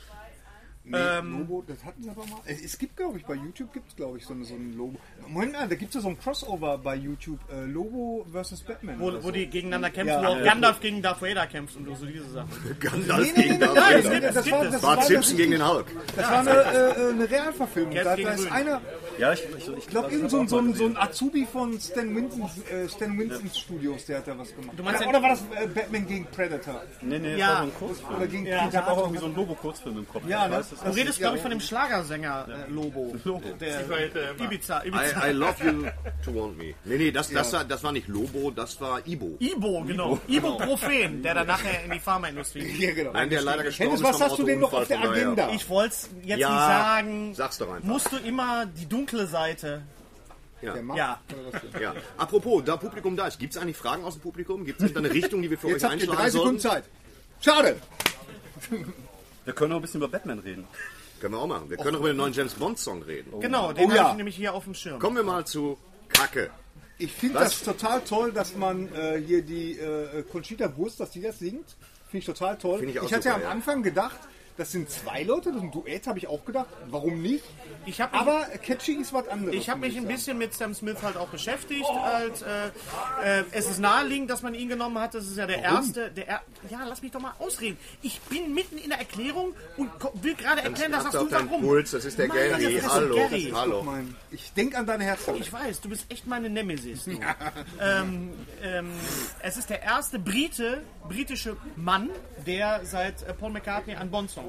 Nee, 0.91 0.97
Ähm, 0.97 1.39
Lobo, 1.39 1.63
das 1.67 1.83
hatten 1.85 2.01
sie 2.01 2.09
aber 2.09 2.25
mal. 2.25 2.39
Es, 2.45 2.61
es 2.61 2.77
gibt, 2.77 2.97
glaube 2.97 3.17
ich, 3.19 3.25
bei 3.25 3.35
YouTube 3.35 3.71
gibt 3.73 3.89
es, 3.89 3.95
glaube 3.95 4.17
ich, 4.17 4.25
so, 4.25 4.33
so 4.43 4.55
ein 4.55 4.75
Logo. 4.75 4.97
Moment 5.27 5.53
mal, 5.53 5.67
da 5.67 5.75
gibt 5.75 5.89
es 5.89 5.95
ja 5.95 6.01
so 6.01 6.09
ein 6.09 6.19
Crossover 6.19 6.77
bei 6.79 6.95
YouTube. 6.95 7.39
Äh, 7.51 7.65
Lobo 7.65 8.25
versus 8.31 8.61
Batman. 8.63 8.99
wo, 8.99 9.13
wo 9.13 9.19
so. 9.21 9.31
die 9.31 9.45
gegeneinander 9.47 9.91
kämpfen, 9.91 10.13
Ja. 10.15 10.21
wo 10.23 10.27
auch 10.33 10.43
Gandalf 10.43 10.79
gegen 10.79 11.01
Darth 11.01 11.21
Vader 11.21 11.45
kämpft 11.47 11.75
und 11.75 11.95
so 11.95 12.05
diese 12.05 12.29
Sachen. 12.29 12.49
Gandalf 12.79 13.21
Nee, 13.27 13.31
nee, 13.35 13.41
gegen 13.43 13.53
nee, 13.53 13.59
Darth 13.59 13.75
nein, 13.75 14.03
Vader. 14.03 14.09
nee, 14.09 14.19
das, 14.21 14.33
das 14.35 14.51
war, 14.51 14.63
das 14.65 14.81
Bart 14.81 14.97
war 14.97 15.05
Simpson 15.05 15.31
das, 15.31 15.37
gegen 15.37 15.51
den 15.51 15.67
Hulk. 15.67 15.85
das 16.15 16.29
war 16.29 16.39
eine, 16.39 16.49
äh, 16.49 17.09
eine 17.11 17.29
Realverfilmung. 17.29 17.93
Da, 17.95 18.03
da 18.15 18.31
ist 18.31 18.51
einer, 18.51 18.81
Ja, 19.19 19.33
ich, 19.33 19.43
ich, 19.57 19.67
ich, 19.77 19.87
glaube, 19.87 20.11
irgend 20.11 20.31
so, 20.31 20.39
ein- 20.39 20.47
so, 20.47 20.57
ein- 20.59 20.73
so 20.73 20.85
ein 20.85 20.97
Azubi 20.97 21.45
von 21.45 21.79
Stan 21.79 22.15
Winston, 22.15 22.49
äh, 22.71 22.87
Stan 22.89 23.17
Winston's 23.19 23.59
Studios, 23.59 24.05
der 24.05 24.17
hat 24.19 24.27
da 24.27 24.37
was 24.37 24.55
gemacht. 24.55 24.73
Du 24.77 24.83
meinst 24.83 25.01
oder, 25.01 25.09
oder 25.09 25.21
war 25.21 25.29
das 25.29 25.41
äh, 25.55 25.67
Batman 25.67 26.07
gegen 26.07 26.25
Predator? 26.25 26.81
Nee, 27.01 27.19
nee, 27.19 27.31
das 27.31 27.39
Ja. 27.39 27.47
war 27.49 27.57
so 27.57 27.63
ein 27.63 27.73
Kurzfilm. 27.77 28.15
Oder 28.15 28.27
gegen 28.27 28.45
Ja. 28.45 28.67
Ich 28.69 28.75
habe 28.75 28.91
auch 28.91 28.97
irgendwie 28.99 29.19
so 29.19 29.25
einen 29.25 29.35
Lobo-Kurzfilm 29.35 29.97
im 29.99 30.07
Kopf. 30.07 30.23
Ja, 30.27 30.47
ne? 30.47 30.63
Du 30.83 30.91
redest, 30.91 31.19
glaube 31.19 31.37
ich, 31.37 31.41
von 31.41 31.51
dem 31.51 31.59
Schlagersänger 31.59 32.47
äh, 32.67 32.71
Lobo. 32.71 33.13
Der 33.59 33.81
Ibiza. 34.39 34.83
Ibiza. 34.83 35.27
I, 35.27 35.31
I 35.31 35.33
love 35.33 35.55
you 35.63 35.83
to 36.25 36.33
want 36.33 36.57
me. 36.57 36.73
Nee, 36.85 36.97
nee, 36.97 37.11
das, 37.11 37.29
das, 37.29 37.51
war, 37.53 37.63
das 37.63 37.83
war 37.83 37.91
nicht 37.91 38.07
Lobo, 38.07 38.51
das 38.51 38.79
war 38.81 39.05
Ibo. 39.05 39.35
Ibo, 39.39 39.83
genau. 39.83 40.19
Ibuprofen, 40.27 41.21
der 41.23 41.33
dann 41.33 41.47
nachher 41.47 41.83
in 41.83 41.91
die 41.91 41.99
Pharmaindustrie 41.99 42.61
geht. 42.63 42.79
Ja, 42.79 42.93
genau. 42.93 43.11
Nein, 43.13 43.29
der 43.29 43.41
leider 43.41 43.63
gestorben 43.63 43.91
Hennes, 43.97 44.09
ist 44.09 44.13
was 44.21 44.29
hast 44.29 44.39
du 44.39 44.43
denn 44.43 44.59
noch 44.59 44.73
auf 44.73 44.87
der. 44.87 45.01
Agenda? 45.01 45.49
Ich 45.53 45.67
wollte 45.69 45.93
es 45.93 46.09
jetzt 46.23 46.39
Ja, 46.39 46.49
nicht 46.49 46.59
sagen. 46.59 47.33
sag's 47.35 47.57
doch 47.57 47.69
einfach. 47.71 47.87
Musst 47.87 48.11
du 48.11 48.17
immer 48.17 48.65
die 48.65 48.87
dunkle 48.87 49.27
Seite. 49.27 49.83
Ja. 50.61 50.73
Der? 50.73 50.83
Ja. 50.95 51.19
Ja. 51.79 51.93
Apropos, 52.17 52.63
da 52.65 52.75
Publikum 52.75 53.15
da 53.15 53.27
ist, 53.27 53.39
gibt 53.39 53.55
es 53.55 53.61
eigentlich 53.61 53.77
Fragen 53.77 54.03
aus 54.03 54.15
dem 54.15 54.21
Publikum? 54.21 54.65
Gibt 54.65 54.81
es 54.81 54.95
eine 54.95 55.09
Richtung, 55.09 55.41
die 55.41 55.49
wir 55.49 55.57
für 55.57 55.69
Jetzt 55.69 55.83
euch 55.85 55.91
habt 55.91 56.01
ihr 56.01 56.09
einschlagen 56.09 56.21
drei 56.21 56.29
Sekunden 56.29 56.59
sollen? 56.59 56.83
Zeit. 56.83 56.83
Schade. 57.41 57.75
Wir 59.45 59.53
können 59.53 59.71
noch 59.71 59.77
ein 59.77 59.81
bisschen 59.81 60.01
über 60.01 60.07
Batman 60.07 60.39
reden. 60.39 60.67
Können 61.19 61.33
wir 61.33 61.39
auch 61.39 61.47
machen. 61.47 61.69
Wir 61.69 61.77
können 61.77 61.95
auch 61.95 61.99
über 61.99 62.09
den 62.09 62.17
neuen 62.17 62.33
James 62.33 62.53
Bond-Song 62.53 63.03
reden. 63.03 63.39
Genau, 63.39 63.73
den 63.73 63.89
Oh 63.89 63.93
ja. 63.93 64.03
habe 64.03 64.09
ich 64.11 64.17
nämlich 64.17 64.35
hier 64.35 64.53
auf 64.53 64.63
dem 64.63 64.73
Schirm. 64.73 64.99
Kommen 64.99 65.17
wir 65.17 65.23
mal 65.23 65.45
zu 65.45 65.77
Kacke. 66.07 66.49
Ich 66.97 67.11
finde 67.13 67.39
das 67.39 67.61
total 67.61 68.01
toll, 68.01 68.31
dass 68.31 68.55
man 68.55 68.93
äh, 68.93 69.21
hier 69.25 69.41
die 69.41 69.79
äh, 69.79 70.23
Conchita 70.23 70.75
Wurst, 70.77 70.99
dass 70.99 71.11
die 71.11 71.21
das 71.21 71.39
singt. 71.39 71.75
Finde 72.09 72.17
ich 72.19 72.25
total 72.25 72.57
toll. 72.57 72.79
Finde 72.79 72.93
ich 72.93 72.99
auch 72.99 73.03
hatte 73.05 73.15
super, 73.15 73.29
ja 73.29 73.35
am 73.35 73.41
ja. 73.41 73.49
Anfang 73.49 73.83
gedacht, 73.83 74.19
das 74.59 74.73
sind 74.73 74.89
zwei 74.89 75.23
Leute, 75.23 75.49
das 75.49 75.57
ist 75.57 75.63
ein 75.63 75.71
Duett, 75.71 76.05
habe 76.05 76.19
ich 76.19 76.27
auch 76.27 76.43
gedacht. 76.43 76.67
Warum 76.89 77.21
nicht? 77.21 77.45
Ich 77.85 78.01
habe 78.01 78.11
mich, 78.11 78.21
Aber 78.21 78.45
catchy 78.61 78.93
ist 78.93 79.13
was 79.13 79.27
anderes. 79.29 79.55
ich 79.55 79.69
hab 79.69 79.77
muss 79.77 79.87
mich 79.87 79.97
ein 79.97 80.03
sagen. 80.03 80.15
bisschen 80.15 80.37
mit 80.37 80.53
Sam 80.53 80.73
Smith 80.75 80.97
halt 81.01 81.15
auch 81.15 81.29
beschäftigt. 81.29 81.85
Als, 81.89 82.41
äh, 82.41 82.67
äh, 83.23 83.43
es 83.51 83.69
ist 83.69 83.79
naheliegend, 83.79 84.29
dass 84.29 84.41
man 84.41 84.53
ihn 84.53 84.67
genommen 84.67 84.99
hat. 84.99 85.15
Das 85.15 85.25
ist 85.25 85.37
ja 85.37 85.47
der 85.47 85.61
erste. 85.63 86.11
Der 86.11 86.27
er 86.27 86.41
ja, 86.69 86.83
lass 86.85 87.01
mich 87.01 87.11
doch 87.11 87.21
mal 87.21 87.33
ausreden. 87.39 87.77
Ich 88.01 88.19
bin 88.21 88.53
mitten 88.53 88.77
in 88.77 88.89
der 88.89 88.99
Erklärung 88.99 89.53
und 89.77 89.89
will 90.21 90.35
gerade 90.35 90.61
erklären, 90.61 90.91
dass 90.91 91.05
das 91.05 91.13
du 91.13 91.31
warum. 91.31 91.61
Puls, 91.61 91.91
das 91.91 92.03
ist 92.03 92.19
der 92.19 92.27
Meine 92.27 92.57
Gary. 92.57 92.81
Hallo. 92.85 93.15
Gary. 93.15 93.51
Hallo. 93.55 93.81
Mein, 93.81 94.13
ich 94.31 94.51
denke 94.51 94.77
an 94.77 94.85
deine 94.85 95.05
Herz. 95.05 95.21
Ich 95.39 95.53
weiß, 95.53 95.79
du 95.79 95.89
bist 95.89 96.05
echt 96.09 96.27
meine 96.27 96.49
Nemesis. 96.49 97.07
Ähm, 97.81 98.33
ähm, 98.61 98.89
es 99.41 99.57
ist 99.57 99.69
der 99.69 99.81
erste 99.81 100.19
Brite, 100.19 100.81
britische 101.07 101.55
Mann, 101.75 102.09
der 102.45 102.81
seit 102.83 103.23
äh, 103.23 103.33
Paul 103.33 103.51
McCartney 103.51 103.95
Bond-Song 104.09 104.45
singt. 104.45 104.48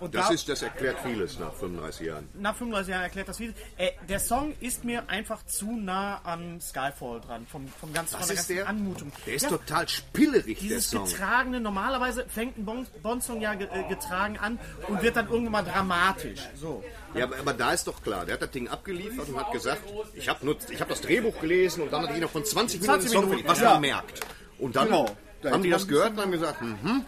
Und 0.00 0.12
Das, 0.12 0.26
da, 0.26 0.34
ist, 0.34 0.48
das 0.48 0.60
erklärt 0.60 0.98
vieles 1.04 1.38
nach 1.38 1.52
35 1.54 2.06
Jahren. 2.08 2.28
nach 2.34 2.54
35 2.56 2.90
Jahren 2.90 3.02
erklärt 3.04 3.28
das 3.28 3.36
viel. 3.36 3.54
Äh, 3.78 3.92
der 4.08 4.18
Song 4.18 4.52
ist 4.58 4.84
mir 4.84 5.08
einfach 5.08 5.46
zu 5.46 5.76
nah 5.76 6.20
an 6.24 6.60
Skyfall 6.60 7.20
dran, 7.20 7.46
vom, 7.46 7.68
vom 7.68 7.92
ganzen, 7.92 8.10
von 8.18 8.20
Was 8.20 8.26
der 8.26 8.34
ist 8.34 8.40
ganzen 8.48 8.56
der? 8.56 8.68
Anmutung. 8.68 9.12
Der 9.24 9.34
ist 9.34 9.42
Ja, 9.44 9.48
total 9.50 9.88
spillerig, 9.88 10.58
der 10.58 10.68
dieses 10.68 10.90
Song. 10.90 11.04
getragene, 11.06 11.60
normalerweise 11.60 12.26
fängt 12.28 12.58
ein 12.58 12.64
Bon- 12.64 12.86
Bond-Song 13.04 13.40
ja 13.40 13.52
äh, 13.54 13.88
getragen 13.88 14.36
an 14.38 14.58
und 14.88 15.00
wird 15.00 15.14
dann 15.16 15.26
irgendwann 15.28 15.64
mal 15.64 15.70
dramatisch. 15.70 16.40
So. 16.56 16.82
Ja, 17.14 17.24
aber, 17.26 17.38
aber 17.38 17.52
da 17.54 17.72
ist 17.72 17.86
doch 17.86 18.02
klar, 18.02 18.26
der 18.26 18.34
hat 18.34 18.42
das 18.42 18.50
Ding 18.50 18.68
abgeliefert 18.68 19.28
und 19.28 19.38
hat 19.38 19.52
gesagt, 19.52 19.82
ich 20.14 20.28
habe 20.28 20.56
hab 20.80 20.88
das 20.88 21.00
Drehbuch 21.02 21.40
gelesen 21.40 21.82
und 21.84 21.92
dann 21.92 22.02
hat 22.02 22.10
er 22.10 22.18
noch 22.20 22.30
von 22.30 22.44
20 22.44 22.80
Minuten 22.80 23.00
20 23.00 23.10
Song 23.12 23.24
Minuten, 23.30 23.44
fertig, 23.46 23.50
was 23.50 23.60
ja. 23.64 23.70
man 23.74 23.80
merkt. 23.80 24.20
Und 24.58 24.74
dann 24.74 24.86
Genau. 24.88 25.06
Haben 25.44 25.62
die 25.62 25.70
das 25.70 25.86
gehört 25.86 26.12
und 26.12 26.20
haben 26.20 26.32
gesagt, 26.32 26.62
mhm, 26.62 27.04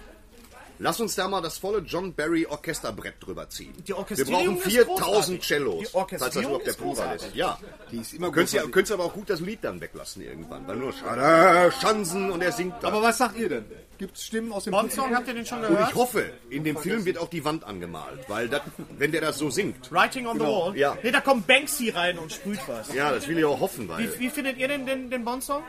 lass 0.78 1.00
uns 1.00 1.14
da 1.14 1.28
mal 1.28 1.40
das 1.40 1.58
volle 1.58 1.78
John 1.80 2.14
Barry 2.14 2.46
Orchesterbrett 2.46 3.14
drüber 3.20 3.48
ziehen. 3.48 3.72
Die 3.86 3.88
Wir 3.88 4.24
brauchen 4.24 4.56
ist 4.56 4.62
4000 4.64 4.96
großartig. 4.96 5.42
Cellos, 5.46 5.92
Die 6.10 6.16
falls 6.18 6.34
das 6.34 6.36
überhaupt 6.44 6.66
der 6.66 6.72
Plural 6.72 6.94
großartig. 6.94 7.26
ist. 7.28 7.34
Ja, 7.36 7.58
Die 7.90 7.96
ist 7.98 8.14
immer 8.14 8.30
könntest, 8.30 8.52
großartig. 8.54 8.72
könntest 8.72 8.92
aber 8.92 9.04
auch 9.04 9.12
gut 9.14 9.30
das 9.30 9.40
Lied 9.40 9.58
dann 9.62 9.80
weglassen 9.80 10.22
irgendwann, 10.22 10.66
weil 10.66 10.76
nur 10.76 10.92
Schade, 10.92 11.72
Schanzen 11.80 12.30
und 12.30 12.42
er 12.42 12.52
singt 12.52 12.74
da. 12.82 12.88
Aber 12.88 13.02
was 13.02 13.18
sagt 13.18 13.36
ihr 13.38 13.48
denn? 13.48 13.64
Gibt 13.98 14.18
es 14.18 14.24
Stimmen 14.26 14.52
aus 14.52 14.64
dem 14.64 14.72
Bond-Song, 14.72 15.14
habt 15.16 15.26
ihr 15.26 15.32
den 15.32 15.46
schon 15.46 15.58
und 15.64 15.68
gehört? 15.68 15.88
ich 15.88 15.94
hoffe, 15.94 16.30
in 16.50 16.64
dem 16.64 16.76
Film 16.76 17.06
wird 17.06 17.16
auch 17.16 17.30
die 17.30 17.42
Wand 17.46 17.64
angemalt, 17.64 18.28
weil 18.28 18.46
das, 18.46 18.60
wenn 18.98 19.10
der 19.10 19.22
das 19.22 19.38
so 19.38 19.48
singt, 19.48 19.90
Writing 19.90 20.26
on 20.26 20.38
the 20.38 20.44
Wall? 20.44 20.76
Ja. 20.76 20.98
Nee, 21.02 21.10
da 21.12 21.20
kommt 21.22 21.46
Banksy 21.46 21.88
rein 21.88 22.18
und 22.18 22.30
sprüht 22.30 22.60
was. 22.66 22.92
ja, 22.92 23.10
das 23.10 23.26
will 23.26 23.38
ich 23.38 23.44
auch 23.46 23.58
hoffen, 23.58 23.88
weil... 23.88 24.12
Wie, 24.14 24.18
wie 24.20 24.28
findet 24.28 24.58
ihr 24.58 24.68
denn 24.68 24.84
den, 24.84 25.08
den 25.08 25.24
Bond-Song? 25.24 25.62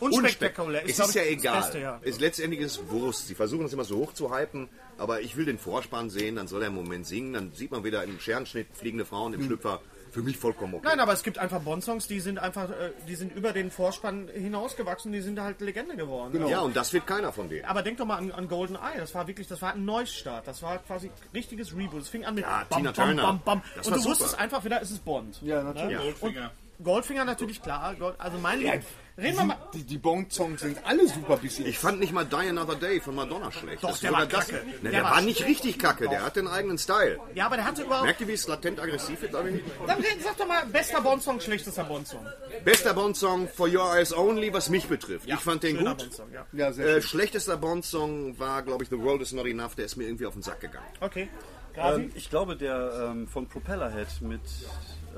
Unspektakulär. 0.00 0.82
Es 0.88 0.96
glaub 0.96 1.08
ist 1.08 1.14
ja 1.14 1.22
ich, 1.22 1.30
egal. 1.38 1.56
Das 1.56 1.64
Beste, 1.66 1.80
ja. 1.80 2.00
Es, 2.02 2.20
letztendlich 2.20 2.60
ist 2.60 2.72
es 2.80 2.90
Wurst. 2.90 3.28
Sie 3.28 3.34
versuchen 3.34 3.66
es 3.66 3.72
immer 3.72 3.84
so 3.84 3.96
hoch 3.98 4.12
zu 4.14 4.34
hypen, 4.34 4.68
aber 4.96 5.20
ich 5.20 5.36
will 5.36 5.44
den 5.44 5.58
Vorspann 5.58 6.10
sehen, 6.10 6.36
dann 6.36 6.48
soll 6.48 6.62
er 6.62 6.68
im 6.68 6.74
Moment 6.74 7.06
singen, 7.06 7.32
dann 7.32 7.52
sieht 7.52 7.70
man 7.70 7.84
wieder 7.84 8.04
im 8.04 8.18
Scherenschnitt 8.20 8.68
fliegende 8.74 9.04
Frauen 9.04 9.34
im 9.34 9.44
Schlüpfer. 9.44 9.80
Für 10.10 10.22
mich 10.22 10.38
vollkommen 10.38 10.72
okay. 10.72 10.86
Nein, 10.86 11.00
aber 11.00 11.12
es 11.12 11.22
gibt 11.22 11.36
einfach 11.36 11.60
Bond-Songs, 11.60 12.06
die 12.08 12.20
sind 12.20 12.38
einfach, 12.38 12.70
äh, 12.70 12.92
die 13.06 13.14
sind 13.14 13.30
über 13.36 13.52
den 13.52 13.70
Vorspann 13.70 14.28
hinausgewachsen, 14.32 15.12
die 15.12 15.20
sind 15.20 15.38
halt 15.38 15.60
Legende 15.60 15.96
geworden. 15.96 16.32
Genau. 16.32 16.48
Ja, 16.48 16.60
und 16.60 16.74
das 16.74 16.94
wird 16.94 17.06
keiner 17.06 17.30
von 17.30 17.50
denen. 17.50 17.66
Aber 17.66 17.82
denk 17.82 17.98
doch 17.98 18.06
mal 18.06 18.16
an, 18.16 18.32
an 18.32 18.48
Golden 18.48 18.76
Eye, 18.76 18.96
das 18.96 19.14
war 19.14 19.26
wirklich, 19.26 19.48
das 19.48 19.60
war 19.60 19.74
ein 19.74 19.84
Neustart, 19.84 20.46
das 20.46 20.62
war 20.62 20.78
quasi 20.78 21.10
richtiges 21.34 21.76
Reboot. 21.76 22.00
Es 22.00 22.08
fing 22.08 22.24
an 22.24 22.36
mit 22.36 22.44
Ja, 22.44 22.64
bam, 22.70 22.78
Tina 22.78 22.92
bam, 22.92 23.04
Turner. 23.06 23.22
bam, 23.22 23.40
bam. 23.44 23.62
Das 23.76 23.86
Und 23.86 23.96
du 23.96 24.00
super. 24.00 24.10
wusstest 24.12 24.38
einfach 24.38 24.64
wieder, 24.64 24.80
es 24.80 24.90
ist 24.90 25.04
Bond. 25.04 25.42
Ja, 25.42 25.62
natürlich. 25.62 26.22
Und 26.22 26.36
Goldfinger 26.82 27.26
natürlich 27.26 27.62
klar, 27.62 27.94
also 28.16 28.38
mein 28.38 28.62
Ja, 28.62 28.74
Reden 29.18 29.36
wir 29.36 29.44
mal. 29.46 29.56
Die, 29.74 29.82
die 29.82 29.98
Bond-Songs 29.98 30.60
sind 30.60 30.78
alle 30.86 31.08
super 31.08 31.38
bis 31.38 31.58
jetzt. 31.58 31.66
Ich 31.66 31.78
fand 31.78 31.98
nicht 31.98 32.12
mal 32.12 32.24
Die 32.24 32.36
Another 32.36 32.76
Day 32.76 33.00
von 33.00 33.16
Madonna 33.16 33.50
schlecht. 33.50 33.82
Doch, 33.82 33.90
Das 33.90 34.00
der 34.00 34.12
war 34.12 34.26
das, 34.26 34.46
kacke. 34.46 34.64
Ne, 34.64 34.74
Der 34.84 34.90
der, 34.92 35.02
war 35.02 35.20
nicht 35.22 35.44
richtig 35.44 35.76
kacke, 35.78 36.08
der 36.08 36.22
hat 36.24 36.36
den 36.36 36.46
eigenen 36.46 36.78
Style. 36.78 37.18
Ja, 37.34 37.46
aber 37.46 37.56
der 37.56 37.64
hatte 37.64 37.82
überhaupt. 37.82 38.04
Merkt 38.04 38.20
ihr, 38.20 38.28
wie 38.28 38.32
es 38.34 38.46
latent 38.46 38.78
aggressiv 38.78 39.20
wird? 39.20 39.34
David? 39.34 39.62
Dann 39.86 39.98
reden, 40.00 40.20
sag 40.22 40.36
doch 40.36 40.46
mal, 40.46 40.64
bester 40.66 41.00
Bond-Song, 41.00 41.40
schlechtester 41.40 41.82
Bond-Song. 41.82 42.24
Bester 42.64 42.94
Bond-Song 42.94 43.48
For 43.48 43.66
Your 43.68 43.92
Eyes 43.96 44.16
Only, 44.16 44.52
was 44.52 44.68
mich 44.70 44.86
betrifft. 44.86 45.26
ich 45.28 45.34
fand 45.34 45.64
den 45.64 45.78
gut. 45.78 45.98
Bond-Song, 45.98 46.32
ja. 46.32 46.46
Ja, 46.52 46.72
sehr 46.72 46.86
Äh, 46.98 47.02
schlechtester 47.02 47.56
Bond-Song 47.56 48.38
war, 48.38 48.62
glaube 48.62 48.84
ich, 48.84 48.90
The 48.90 49.00
World 49.00 49.22
Is 49.22 49.32
Not 49.32 49.46
Enough. 49.46 49.74
Der 49.74 49.86
ist 49.86 49.96
mir 49.96 50.04
irgendwie 50.04 50.26
auf 50.26 50.34
den 50.34 50.42
Sack 50.42 50.60
gegangen. 50.60 50.86
Okay. 51.00 51.28
Ähm, 51.76 52.10
ich 52.14 52.30
glaube, 52.30 52.56
der 52.56 53.08
ähm, 53.10 53.26
von 53.26 53.48
Propellerhead 53.48 54.08
mit. 54.20 54.40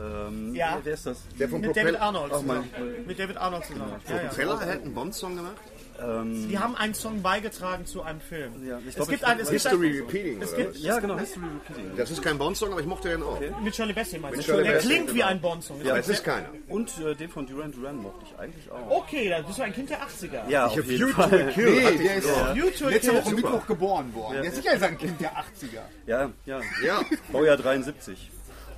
Ähm, 0.01 0.55
Ja. 0.55 0.79
Wer 0.83 0.95
ist 0.95 1.07
das? 1.07 1.19
Der 1.39 1.49
von 1.49 1.61
Mit 1.61 1.77
David 1.77 2.01
Arnold 2.01 2.33
zusammen. 2.33 2.71
mein- 2.73 3.07
Mit 3.07 3.19
David 3.19 3.37
Arnold 3.37 3.65
zusammen. 3.67 3.93
Ja, 4.09 4.15
ja. 4.17 4.29
Propeller 4.29 4.61
hat 4.61 4.69
einen 4.83 4.95
Bond-Song 4.95 5.37
gemacht? 5.37 5.57
Ähm, 6.03 6.49
Die 6.49 6.59
haben 6.59 6.75
einen 6.77 6.95
Song 6.95 7.21
beigetragen 7.21 7.85
zu 7.85 8.01
einem 8.03 8.23
Film. 8.23 8.67
Ja, 8.67 8.79
ich 8.79 8.87
es 8.89 8.95
glaub, 8.95 9.09
gibt 9.09 9.21
ich- 9.21 9.27
ein, 9.29 9.39
es 9.39 9.51
gibt 9.51 9.63
History 9.63 9.89
ein, 9.91 9.97
Repeating, 10.07 10.41
es 10.41 10.57
gibt, 10.57 10.77
ja, 10.77 10.99
genau, 10.99 11.19
History 11.19 11.45
Repeating. 11.45 11.95
Das 11.95 12.11
ist 12.11 12.23
kein 12.23 12.39
Bond-Song, 12.39 12.73
aber 12.73 12.81
ich 12.81 12.87
mochte 12.87 13.11
den 13.11 13.23
auch. 13.23 13.39
Mit 13.63 13.77
Shirley 13.77 13.93
Bassey 13.93 14.19
meinst 14.19 14.49
du? 14.49 14.63
Der 14.63 14.79
klingt 14.79 15.11
wie 15.11 15.17
genau. 15.19 15.27
ein 15.27 15.41
Bond-Song. 15.43 15.85
Ja, 15.85 15.99
es 15.99 16.09
ist 16.09 16.25
keiner. 16.25 16.49
Und 16.69 16.91
äh, 17.01 17.15
den 17.15 17.29
von 17.29 17.47
Duran 17.47 17.71
Duran 17.73 17.97
mochte 17.97 18.25
ich 18.25 18.39
eigentlich 18.39 18.71
auch. 18.71 18.91
Okay, 19.03 19.29
dann 19.29 19.45
bist 19.45 19.59
du 19.59 19.63
ein 19.63 19.75
Kind 19.75 19.91
der 19.91 19.99
80er. 20.03 20.49
Ja, 20.49 20.67
Ich 20.69 20.73
auf 20.73 20.79
habe 20.79 20.83
jeden 20.93 21.09
Fall. 21.13 21.49
a 21.49 21.51
Kill. 21.53 21.71
Nee, 21.71 21.99
der 22.03 22.15
ist 22.17 22.29
noch. 22.29 22.55
You 22.57 22.71
to 22.71 22.87
a 22.87 22.89
letzte. 22.89 23.15
Woche 23.17 23.35
Mittwoch 23.35 23.67
geboren 23.67 24.15
worden. 24.15 24.33
Der 24.37 24.45
ist 24.45 24.57
sicher 24.57 24.73
ist 24.73 24.83
ein 24.83 24.97
Kind 24.97 25.21
der 25.21 25.33
80er. 25.33 25.83
Ja, 26.07 26.31
ja. 26.47 26.61
Ja. 26.83 27.03
Baujahr 27.31 27.59
73. 27.59 28.31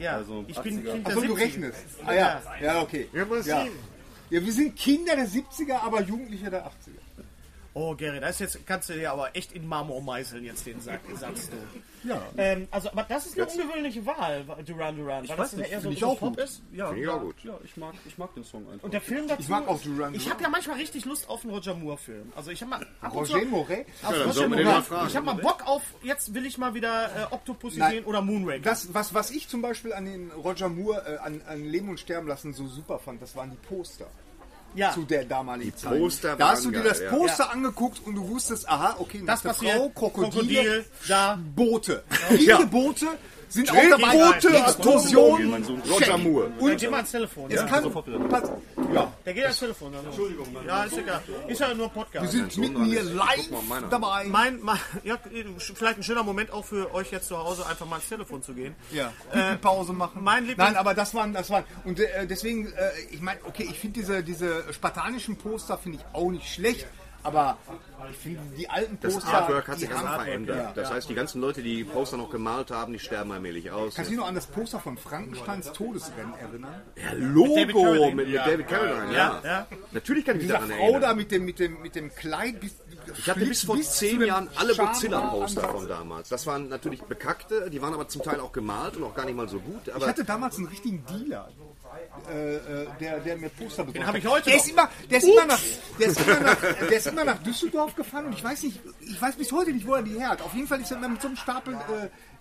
Ja, 0.03 0.17
Also 0.17 0.45
ich 0.49 0.59
bin 0.61 0.81
80er. 0.85 0.93
Kind 0.93 1.07
der 1.07 1.17
Achso, 1.17 1.27
du 1.27 1.35
70er. 1.35 1.41
rechnest. 1.41 1.79
Ah 2.05 2.15
ja, 2.15 2.43
ja, 2.61 2.83
okay. 2.83 3.09
Ja, 3.13 3.25
Ja. 3.47 3.67
ja, 4.31 4.45
wir 4.45 4.53
sind 4.53 4.77
Kinder 4.77 5.15
der 5.17 5.27
70er, 5.29 5.75
aber 5.83 6.03
Jugendliche 6.03 6.51
der 6.51 6.67
80er. 6.67 6.71
Oh, 7.75 7.95
Gary, 7.95 8.21
das 8.21 8.33
ist 8.33 8.41
jetzt, 8.41 8.67
kannst 8.67 8.91
du 8.91 8.93
dir 8.93 9.13
aber 9.13 9.35
echt 9.35 9.53
in 9.53 9.67
Marmor 9.67 10.03
meißeln, 10.03 10.45
jetzt 10.45 10.67
den 10.67 10.79
Sack, 10.81 11.01
sagst 11.19 11.51
du. 11.53 12.09
Ja. 12.09 12.21
Ähm, 12.37 12.69
also, 12.71 12.91
aber 12.91 13.05
das 13.05 13.25
ist 13.25 13.39
eine 13.41 13.47
ungewöhnliche 13.49 14.05
Wahl, 14.05 14.45
Duran 14.67 14.97
Duran, 14.97 15.27
weil 15.27 15.37
das 15.39 15.53
ja 15.53 15.65
eher 15.65 15.81
so, 15.81 15.89
auch 16.07 16.19
Pop 16.19 16.37
gut. 16.37 16.41
ist. 16.45 16.61
Ja, 16.73 16.89
Finde 16.89 17.03
ich 17.03 17.09
auch 17.09 17.21
gut. 17.21 17.37
Ja, 17.45 17.59
ich 17.65 17.75
mag, 17.79 17.95
ich 18.05 18.19
mag 18.19 18.35
den 18.35 18.45
Song 18.45 18.69
einfach. 18.71 18.85
Und 18.85 18.93
der 18.93 19.01
Film 19.01 19.27
dazu. 19.27 19.41
Ich 19.41 19.49
mag 19.49 19.67
auch 19.69 19.81
Duran 19.81 20.15
Ich 20.15 20.25
Duran. 20.25 20.35
habe 20.35 20.43
ja 20.43 20.49
manchmal 20.51 20.77
richtig 20.77 21.07
Lust 21.07 21.29
auf 21.31 21.45
einen 21.45 21.55
Roger 21.55 21.75
Moore-Film. 21.75 22.33
Also 22.37 22.51
ich 22.51 22.61
habe 22.61 22.71
mal. 22.73 22.87
ab 23.01 23.15
und 23.15 23.27
zu- 23.27 23.33
Roger 23.35 23.47
Moret? 23.47 23.87
Auf 24.03 24.11
dann 24.11 24.21
Roger 24.21 24.33
sollen 24.35 24.51
wir 24.51 24.57
den 24.59 24.67
Moore. 24.67 24.77
mal 24.79 24.83
fragen. 24.85 25.09
Ich 25.09 25.17
habe 25.17 25.27
mal 25.27 25.35
Bock 25.37 25.67
auf. 25.67 25.83
Jetzt 26.03 26.35
will 26.35 26.45
ich 26.45 26.59
mal 26.59 26.75
wieder 26.75 27.07
äh, 27.31 27.35
Octopussy 27.35 27.79
Nein. 27.79 27.91
sehen 27.93 28.05
oder 28.05 28.21
Moonraker. 28.21 28.63
Das, 28.63 28.93
was, 28.93 29.15
was 29.15 29.31
ich 29.31 29.49
zum 29.49 29.63
Beispiel 29.63 29.95
an 29.95 30.05
den 30.05 30.31
Roger 30.33 30.69
Moore, 30.69 31.05
äh, 31.07 31.17
an, 31.19 31.41
an 31.49 31.65
Leben 31.65 31.89
und 31.89 32.01
Sterben 32.01 32.29
lassen 32.29 32.53
so 32.53 32.67
super 32.67 32.99
fand, 32.99 33.23
das 33.23 33.35
waren 33.35 33.51
die 33.51 33.57
Poster. 33.57 34.09
Ja. 34.75 34.93
Zu 34.93 35.03
der 35.03 35.25
damaligen 35.25 35.77
Zeit. 35.77 35.99
Poster 35.99 36.37
da 36.37 36.51
hast 36.51 36.65
du 36.65 36.71
dir 36.71 36.83
das 36.83 37.01
geil, 37.01 37.09
ja. 37.11 37.17
Poster 37.17 37.51
angeguckt 37.51 38.01
und 38.07 38.15
du 38.15 38.29
wusstest, 38.29 38.69
aha, 38.69 38.97
okay, 38.99 39.23
Das. 39.25 39.43
Frau, 39.43 39.89
Krokodile, 39.91 40.31
Krokodil, 40.31 40.85
da. 41.09 41.39
Boote. 41.55 42.05
Fliegende 42.09 42.67
Boote 42.67 43.07
sind 43.55 43.71
auch 43.71 43.75
dabei. 43.91 44.17
Mein 45.51 45.65
Sohn. 45.65 45.83
Roger 45.91 46.19
Moore. 46.19 46.53
Und 46.59 46.81
geh 46.81 46.89
mal 46.89 46.97
ans 46.99 47.11
Telefon. 47.11 47.51
es 47.51 47.57
Ja. 47.57 47.67
kann, 47.67 47.85
ja, 48.95 49.13
Der 49.25 49.35
geht 49.35 49.45
ans 49.45 49.59
Telefon. 49.59 49.95
Also. 49.95 50.07
Entschuldigung. 50.09 50.47
Ja, 50.67 50.85
ist 50.85 50.97
egal. 50.99 51.23
Ist 51.49 51.61
ja 51.61 51.75
nur 51.75 51.89
Podcast. 51.89 52.25
wir 52.25 52.31
sind 52.31 52.57
mitten 52.59 52.85
hier 52.85 53.03
live 53.03 53.49
dabei. 53.91 54.25
Mein, 54.25 54.61
mein, 54.63 54.79
ja, 55.05 55.19
vielleicht 55.75 55.99
ein 55.99 56.03
schöner 56.03 56.23
Moment 56.23 56.51
auch 56.53 56.65
für 56.65 56.93
euch 56.95 57.11
jetzt 57.11 57.29
zu 57.29 57.37
Hause, 57.39 57.67
einfach 57.67 57.87
mal 57.87 57.97
ans 57.97 58.09
Telefon 58.09 58.43
zu 58.43 58.55
gehen. 58.55 58.75
Ja, 58.93 59.13
Pause 59.61 59.93
machen. 59.93 60.23
mein 60.23 60.45
Lieblings- 60.47 60.57
Nein, 60.59 60.77
aber 60.77 60.95
das 60.95 61.15
waren, 61.15 61.33
das 61.33 61.51
waren. 61.51 61.65
Und 61.85 62.01
äh, 62.01 62.27
deswegen, 62.27 62.67
äh, 62.73 62.91
ich 63.11 63.21
meine, 63.21 63.41
okay, 63.45 63.67
ich 63.71 63.79
finde 63.79 64.01
diese, 64.01 64.23
diese 64.23 64.73
spartanischen 64.73 65.37
Poster 65.37 65.79
finde 65.79 65.99
ich 65.99 66.05
auch 66.15 66.31
nicht 66.31 66.53
schlecht, 66.53 66.87
aber 67.23 67.57
ich 68.11 68.17
finde 68.17 68.41
die 68.57 68.69
alten 68.69 68.99
Das 69.01 69.15
Poster. 69.15 69.33
Artwork 69.33 69.69
hat 69.69 69.79
sich 69.79 69.91
einfach 69.91 70.17
verändert. 70.23 70.57
Ja. 70.57 70.73
Das 70.75 70.91
heißt, 70.91 71.09
die 71.09 71.15
ganzen 71.15 71.41
Leute, 71.41 71.63
die 71.63 71.77
die 71.77 71.85
Poster 71.85 72.17
noch 72.17 72.31
gemalt 72.31 72.71
haben, 72.71 72.93
die 72.93 72.99
sterben 72.99 73.31
allmählich 73.33 73.71
aus. 73.71 73.95
Kannst 73.95 74.11
du 74.11 74.15
dich 74.15 74.21
noch 74.21 74.29
an 74.29 74.35
das 74.35 74.47
Poster 74.47 74.81
von 74.81 74.97
Frankensteins 74.97 75.73
Todesrennen 75.73 76.35
erinnern? 76.35 76.83
Ja, 76.97 77.11
David 77.13 77.35
Logo 77.35 77.83
Carradine. 77.83 78.15
mit, 78.15 78.29
mit 78.29 78.37
David 78.37 78.69
Carradine, 78.69 79.15
ja. 79.15 79.41
ja. 79.45 79.67
Natürlich 79.93 80.25
kann 80.25 80.37
ich 80.37 80.43
mich 80.43 80.53
daran 80.53 80.69
Frau 80.71 80.83
erinnern. 80.83 81.01
da 81.03 81.15
mit 81.15 81.31
dem, 81.31 81.45
mit 81.45 81.59
dem, 81.59 81.81
mit 81.83 81.95
dem 81.95 82.15
Kleid. 82.15 82.61
Bis, 82.61 82.75
Ich 83.19 83.31
hatte 83.31 83.41
bis 83.47 83.65
vor 83.65 83.77
zu 83.77 83.83
zehn 83.83 84.21
Jahren 84.21 84.49
alle 84.57 84.75
Godzilla-Poster 84.75 85.69
von 85.69 85.89
damals. 85.89 86.29
Das 86.29 86.47
waren 86.47 86.69
natürlich 86.69 87.03
bekackte, 87.03 87.71
die 87.71 87.81
waren 87.81 87.95
aber 87.95 88.09
zum 88.09 88.23
Teil 88.23 88.41
auch 88.41 88.53
gemalt 88.53 88.97
und 88.97 89.05
auch 89.05 89.15
gar 89.15 89.25
nicht 89.27 89.37
mal 89.37 89.49
so 89.49 89.61
gut. 89.61 89.83
Ich 89.97 90.07
hatte 90.07 90.25
damals 90.25 90.57
einen 90.59 90.67
richtigen 90.67 91.05
Dealer, 91.07 91.49
äh, 92.31 92.57
äh, 92.57 92.87
der, 93.01 93.21
der 93.21 93.37
mir 93.37 93.49
Poster 93.49 93.85
besorgt 93.85 94.07
hab 94.07 94.15
ich 94.15 94.25
hat. 94.25 94.33
heute 94.33 94.45
der 94.51 94.57
noch. 94.57 94.65
ist, 94.65 94.71
immer, 94.71 94.91
der, 95.11 95.19
ist 95.19 95.29
immer 95.29 95.47
nach, 95.47 95.61
der, 95.99 96.07
ist 96.07 96.21
immer 96.21 96.41
nach, 96.41 96.61
der 96.61 96.97
ist 96.99 97.07
immer 97.07 97.25
nach 97.25 97.43
Düsseldorf 97.43 97.95
gefahren 97.95 98.27
und 98.27 98.33
ich 98.35 98.45
weiß 98.45 98.63
nicht, 98.65 98.81
ich 99.01 99.21
weiß 99.21 99.37
bis 99.37 99.53
heute 99.53 99.73
nicht, 99.73 99.87
wo 99.87 99.95
er 99.95 100.03
die 100.03 100.19
her 100.19 100.31
hat. 100.31 100.43
Auf 100.43 100.55
jeden 100.55 100.67
Fall 100.67 100.81
ist 100.81 100.91
er 100.91 100.99
mit 100.99 101.21
so 101.21 101.29
einem 101.29 101.37
Stapel 101.37 101.77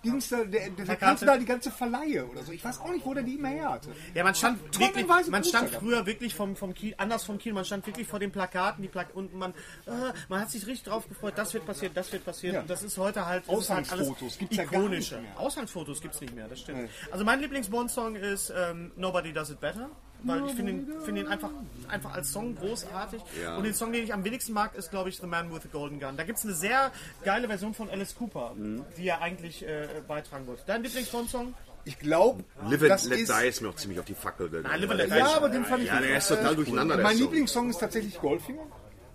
Dings, 0.04 0.28
da, 0.28 0.44
der, 0.44 0.70
der, 0.70 0.84
der 0.84 0.96
kannte 0.96 1.24
da 1.24 1.36
die 1.36 1.44
ganze 1.44 1.70
Verleihe 1.70 2.26
oder 2.26 2.42
so. 2.42 2.52
Ich 2.52 2.64
weiß 2.64 2.80
auch 2.80 2.90
nicht, 2.90 3.04
wo 3.06 3.14
der 3.14 3.22
die 3.22 3.34
immer 3.34 3.48
her 3.48 3.70
hatte. 3.70 3.90
Ja, 4.14 4.24
man 4.24 4.34
stand 4.34 4.58
wirklich, 4.78 5.06
man 5.28 5.44
stand 5.44 5.70
früher 5.70 6.06
wirklich 6.06 6.34
vom, 6.34 6.56
vom 6.56 6.74
Kiel, 6.74 6.94
anders 6.98 7.24
vom 7.24 7.38
Kiel, 7.38 7.52
man 7.52 7.64
stand 7.64 7.86
wirklich 7.86 8.06
vor 8.06 8.18
den 8.18 8.30
Plakaten, 8.30 8.82
die 8.82 8.88
Plak 8.88 9.14
und 9.14 9.34
man, 9.34 9.52
äh, 9.86 9.90
man 10.28 10.40
hat 10.40 10.50
sich 10.50 10.66
richtig 10.66 10.84
drauf 10.84 11.08
gefreut, 11.08 11.34
das 11.36 11.54
wird 11.54 11.66
passieren, 11.66 11.94
das 11.94 12.12
wird 12.12 12.24
passieren. 12.24 12.54
Ja. 12.54 12.60
Und 12.62 12.70
das 12.70 12.82
ist 12.82 12.98
heute 12.98 13.26
halt, 13.26 13.46
halt 13.46 13.48
alles 13.48 13.70
Ausgangsfotos 13.70 14.38
gibt's 14.38 14.56
ja 14.56 14.64
gar 14.64 14.88
nicht 14.88 15.10
mehr. 15.10 15.20
Ausgangsfotos 15.36 16.00
gibt's 16.00 16.20
nicht 16.20 16.34
mehr, 16.34 16.48
das 16.48 16.60
stimmt. 16.60 16.90
Also 17.10 17.24
mein 17.24 17.40
Lieblings-Bond-Song 17.40 18.16
ist 18.16 18.52
ähm, 18.56 18.92
Nobody 18.96 19.32
Does 19.32 19.50
It 19.50 19.60
Better. 19.60 19.90
Weil 20.24 20.46
ich 20.46 20.54
finde 20.54 20.72
ihn, 20.72 20.92
find 21.04 21.18
ihn 21.18 21.26
einfach, 21.26 21.50
einfach 21.88 22.14
als 22.14 22.32
Song 22.32 22.54
großartig. 22.54 23.22
Ja. 23.42 23.56
Und 23.56 23.64
den 23.64 23.74
Song, 23.74 23.92
den 23.92 24.04
ich 24.04 24.12
am 24.12 24.24
wenigsten 24.24 24.52
mag, 24.52 24.74
ist, 24.74 24.90
glaube 24.90 25.08
ich, 25.08 25.18
The 25.18 25.26
Man 25.26 25.52
with 25.52 25.62
the 25.62 25.68
Golden 25.68 26.00
Gun. 26.00 26.16
Da 26.16 26.24
gibt 26.24 26.38
es 26.38 26.44
eine 26.44 26.54
sehr 26.54 26.92
geile 27.24 27.48
Version 27.48 27.74
von 27.74 27.90
Alice 27.90 28.14
Cooper, 28.14 28.54
die 28.96 29.08
er 29.08 29.20
eigentlich 29.20 29.66
äh, 29.66 29.88
beitragen 30.06 30.46
wollte. 30.46 30.62
Dein 30.66 30.82
Lieblings-Bond-Song? 30.82 31.54
Ich 31.84 31.98
glaube, 31.98 32.44
Live 32.68 32.82
and 32.82 33.04
Let 33.04 33.18
ist... 33.20 33.32
Die 33.32 33.46
ist 33.48 33.60
mir 33.60 33.68
auch 33.68 33.76
ziemlich 33.76 33.98
auf 33.98 34.04
die 34.06 34.14
Fackel 34.14 34.48
gegangen. 34.48 34.68
Nein, 34.70 34.80
Live 34.82 34.90
and 34.90 35.00
Let 35.00 35.10
Die 35.10 35.16
Ja, 35.18 35.36
aber 35.36 35.48
den 35.48 35.64
fand 35.64 35.82
ich 35.82 35.88
Ja, 35.88 36.00
der 36.00 36.16
ist 36.18 36.28
total 36.28 36.54
durcheinander, 36.54 36.96
der 36.96 37.04
Mein 37.04 37.16
Song. 37.16 37.24
Lieblingssong 37.24 37.70
ist 37.70 37.78
tatsächlich 37.78 38.20
Goldfinger. 38.20 38.62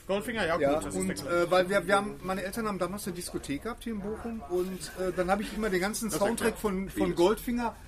Goldfinger, 0.07 0.45
ja, 0.45 0.53
gut. 0.55 0.93
Ja, 0.93 0.99
und 0.99 1.09
äh, 1.09 1.51
weil 1.51 1.69
wir, 1.69 1.85
wir 1.85 1.95
haben, 1.95 2.15
meine 2.23 2.41
Eltern 2.41 2.67
haben 2.67 2.79
damals 2.79 3.05
eine 3.07 3.15
Diskothek 3.15 3.63
gehabt 3.63 3.83
hier 3.83 3.93
in 3.93 3.99
Bochum 3.99 4.41
und 4.49 4.79
äh, 4.99 5.11
dann 5.15 5.29
habe 5.29 5.41
ich 5.43 5.53
immer 5.53 5.69
den 5.69 5.81
ganzen 5.81 6.09
Soundtrack 6.09 6.57
von, 6.57 6.89
von 6.89 7.13
Goldfinger 7.13 7.75
äh, 7.75 7.86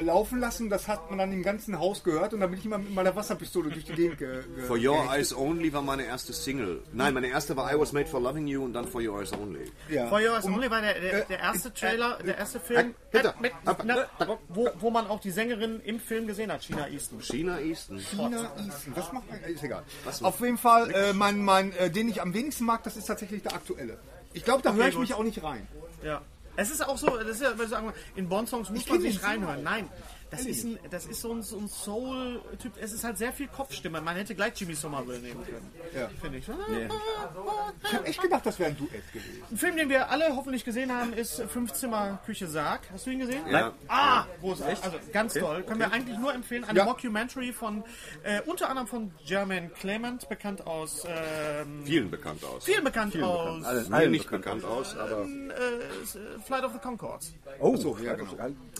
laufen 0.00 0.38
lassen. 0.40 0.68
Das 0.70 0.88
hat 0.88 1.08
man 1.10 1.18
dann 1.18 1.32
im 1.32 1.42
ganzen 1.42 1.78
Haus 1.78 2.02
gehört 2.04 2.34
und 2.34 2.40
dann 2.40 2.50
bin 2.50 2.58
ich 2.58 2.64
immer 2.66 2.78
mit 2.78 2.94
meiner 2.94 3.14
Wasserpistole 3.16 3.70
durch 3.70 3.84
die 3.84 3.94
Gegend 3.94 4.18
ge, 4.18 4.42
For 4.66 4.76
Your. 4.76 5.08
Eyes 5.12 5.34
Only 5.34 5.72
war 5.72 5.82
meine 5.82 6.04
erste 6.04 6.32
Single. 6.32 6.82
Nein, 6.92 7.14
meine 7.14 7.28
erste 7.28 7.56
war 7.56 7.72
I 7.74 7.78
Was 7.78 7.92
Made 7.92 8.06
for 8.06 8.20
Loving 8.20 8.46
You 8.46 8.64
und 8.64 8.72
dann 8.74 8.86
For 8.86 9.00
Your 9.00 9.20
Eyes 9.20 9.32
Only. 9.32 9.70
Ja. 9.88 10.06
For 10.08 10.18
Your 10.20 10.36
Eyes 10.36 10.44
Only 10.44 10.70
war 10.70 10.80
der, 10.82 11.00
der, 11.00 11.24
der 11.24 11.38
erste 11.38 11.72
Trailer, 11.72 12.18
der 12.24 12.38
erste 12.38 12.60
Film, 12.60 12.94
Hinter. 13.10 13.34
mit, 13.40 13.52
na, 13.84 14.06
wo, 14.48 14.68
wo 14.78 14.90
man 14.90 15.06
auch 15.06 15.20
die 15.20 15.30
Sängerin 15.30 15.80
im 15.80 15.98
Film 16.00 16.26
gesehen 16.26 16.52
hat, 16.52 16.62
China 16.62 16.88
Easton. 16.88 17.20
China 17.20 17.58
Easton. 17.60 17.98
China 17.98 18.50
Easton. 18.58 18.92
Was 18.96 19.12
macht 19.12 19.30
man? 19.30 19.40
Ist 19.44 19.62
egal. 19.64 19.82
Auf 20.22 20.40
jeden 20.40 20.58
Fall, 20.58 20.90
äh, 20.90 21.12
mein, 21.12 21.42
mein, 21.42 21.72
äh, 21.72 21.90
den 21.90 22.08
ich 22.08 22.20
am 22.22 22.34
wenigsten 22.34 22.64
mag, 22.64 22.82
das 22.84 22.96
ist 22.96 23.06
tatsächlich 23.06 23.42
der 23.42 23.54
aktuelle. 23.54 23.98
Ich 24.34 24.44
glaube, 24.44 24.62
da 24.62 24.70
Okay, 24.70 24.78
höre 24.78 24.88
ich 24.88 24.94
gut. 24.94 25.00
mich 25.02 25.14
auch 25.14 25.22
nicht 25.22 25.42
rein. 25.42 25.66
Ja. 26.02 26.20
Es 26.60 26.72
ist 26.72 26.84
auch 26.84 26.98
so, 26.98 27.16
das 27.16 27.28
ist 27.28 27.42
ja, 27.42 27.50
würde 27.50 27.64
ich 27.64 27.70
sagen, 27.70 27.92
in 28.16 28.28
Bond-Songs 28.28 28.70
muss 28.70 28.88
man 28.88 29.00
sich 29.00 29.22
reinhören. 29.22 29.62
Nein, 29.62 29.88
das 30.30 30.44
ist, 30.44 30.64
ein, 30.64 30.78
das 30.90 31.06
ist 31.06 31.20
so 31.20 31.32
ein, 31.32 31.42
so 31.42 31.58
ein 31.58 31.68
Soul-Typ. 31.68 32.72
Es 32.80 32.92
ist 32.92 33.04
halt 33.04 33.18
sehr 33.18 33.32
viel 33.32 33.48
Kopfstimme. 33.48 34.00
Man 34.00 34.16
hätte 34.16 34.34
gleich 34.34 34.52
Jimmy 34.60 34.74
Somerville 34.74 35.18
nehmen 35.20 35.44
können. 35.44 35.70
Ja. 35.94 36.08
Finde 36.20 36.38
ich. 36.38 36.48
Ich 36.48 37.92
habe 37.92 38.06
echt 38.06 38.20
gedacht, 38.20 38.44
das 38.44 38.58
wäre 38.58 38.70
ein 38.70 38.76
Duett 38.76 39.12
gewesen. 39.12 39.42
Ein 39.50 39.56
Film, 39.56 39.76
den 39.76 39.88
wir 39.88 40.10
alle 40.10 40.34
hoffentlich 40.36 40.64
gesehen 40.64 40.92
haben, 40.92 41.12
ist 41.12 41.42
Fünfzimmer 41.42 42.18
Küche 42.26 42.46
Sarg. 42.46 42.82
Hast 42.92 43.06
du 43.06 43.10
ihn 43.10 43.20
gesehen? 43.20 43.46
Ja. 43.50 43.72
Ah, 43.88 44.26
großartig. 44.40 44.84
Also 44.84 44.98
ganz 45.12 45.34
toll. 45.34 45.62
Können 45.62 45.80
wir 45.80 45.92
eigentlich 45.92 46.18
nur 46.18 46.34
empfehlen. 46.34 46.64
Eine 46.64 46.80
Ja. 46.80 46.84
Mockumentary 46.84 47.52
von 47.52 47.84
äh, 48.22 48.40
unter 48.42 48.68
anderem 48.68 48.86
von 48.86 49.12
Jermaine 49.24 49.68
Clement, 49.70 50.28
bekannt 50.28 50.66
aus 50.66 51.04
ähm, 51.06 51.84
Vielen 51.84 52.10
bekannt 52.10 52.44
aus. 52.44 52.64
vielen 52.64 52.84
bekannt 52.84 53.20
aus 53.22 53.88
Mir 53.88 54.08
nicht 54.08 54.30
bekannt 54.30 54.64
aus, 54.64 54.96
aber 54.96 55.22
äh, 55.22 56.40
Flight 56.44 56.64
of 56.64 56.72
the 56.72 56.78
Concords. 56.78 57.32
Oh, 57.60 57.76
so, 57.76 57.96
ja, 57.98 58.14
genau. 58.14 58.30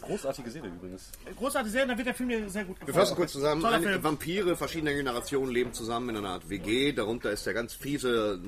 Großartige 0.02 0.50
Serie 0.50 0.70
übrigens. 0.70 1.10
Großartige 1.38 1.70
Serie, 1.70 1.88
da 1.88 1.96
wird 1.96 2.06
der 2.06 2.14
Film 2.14 2.28
mir 2.28 2.50
sehr 2.50 2.64
gut 2.64 2.80
Wir 2.80 2.86
gefallen. 2.86 3.06
fassen 3.06 3.16
kurz 3.16 3.32
zusammen. 3.32 3.62
Film. 3.82 4.02
Vampire 4.02 4.56
verschiedener 4.56 4.92
Generationen 4.94 5.52
leben 5.52 5.72
zusammen 5.72 6.10
in 6.10 6.16
einer 6.18 6.30
Art 6.30 6.48
WG. 6.50 6.92
Darunter 6.92 7.30
ist 7.30 7.46
der 7.46 7.54
ganz 7.54 7.74
fiese 7.74 8.40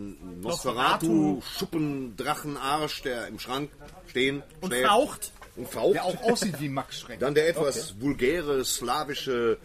Nosferatu, 0.42 1.40
Schuppen, 1.56 2.16
Drachenarsch, 2.16 3.02
der 3.02 3.28
im 3.28 3.38
Schrank 3.38 3.70
stehen 4.08 4.42
Und 4.60 4.72
schläft 4.72 4.88
faucht. 4.88 5.32
Und 5.56 5.68
faucht. 5.68 5.94
Der 5.94 6.04
auch 6.04 6.22
aussieht 6.22 6.60
wie 6.60 6.68
Max 6.68 7.00
Schreck. 7.00 7.20
Dann 7.20 7.34
der 7.34 7.48
etwas 7.48 8.00
vulgäre, 8.00 8.64
slawische 8.64 9.58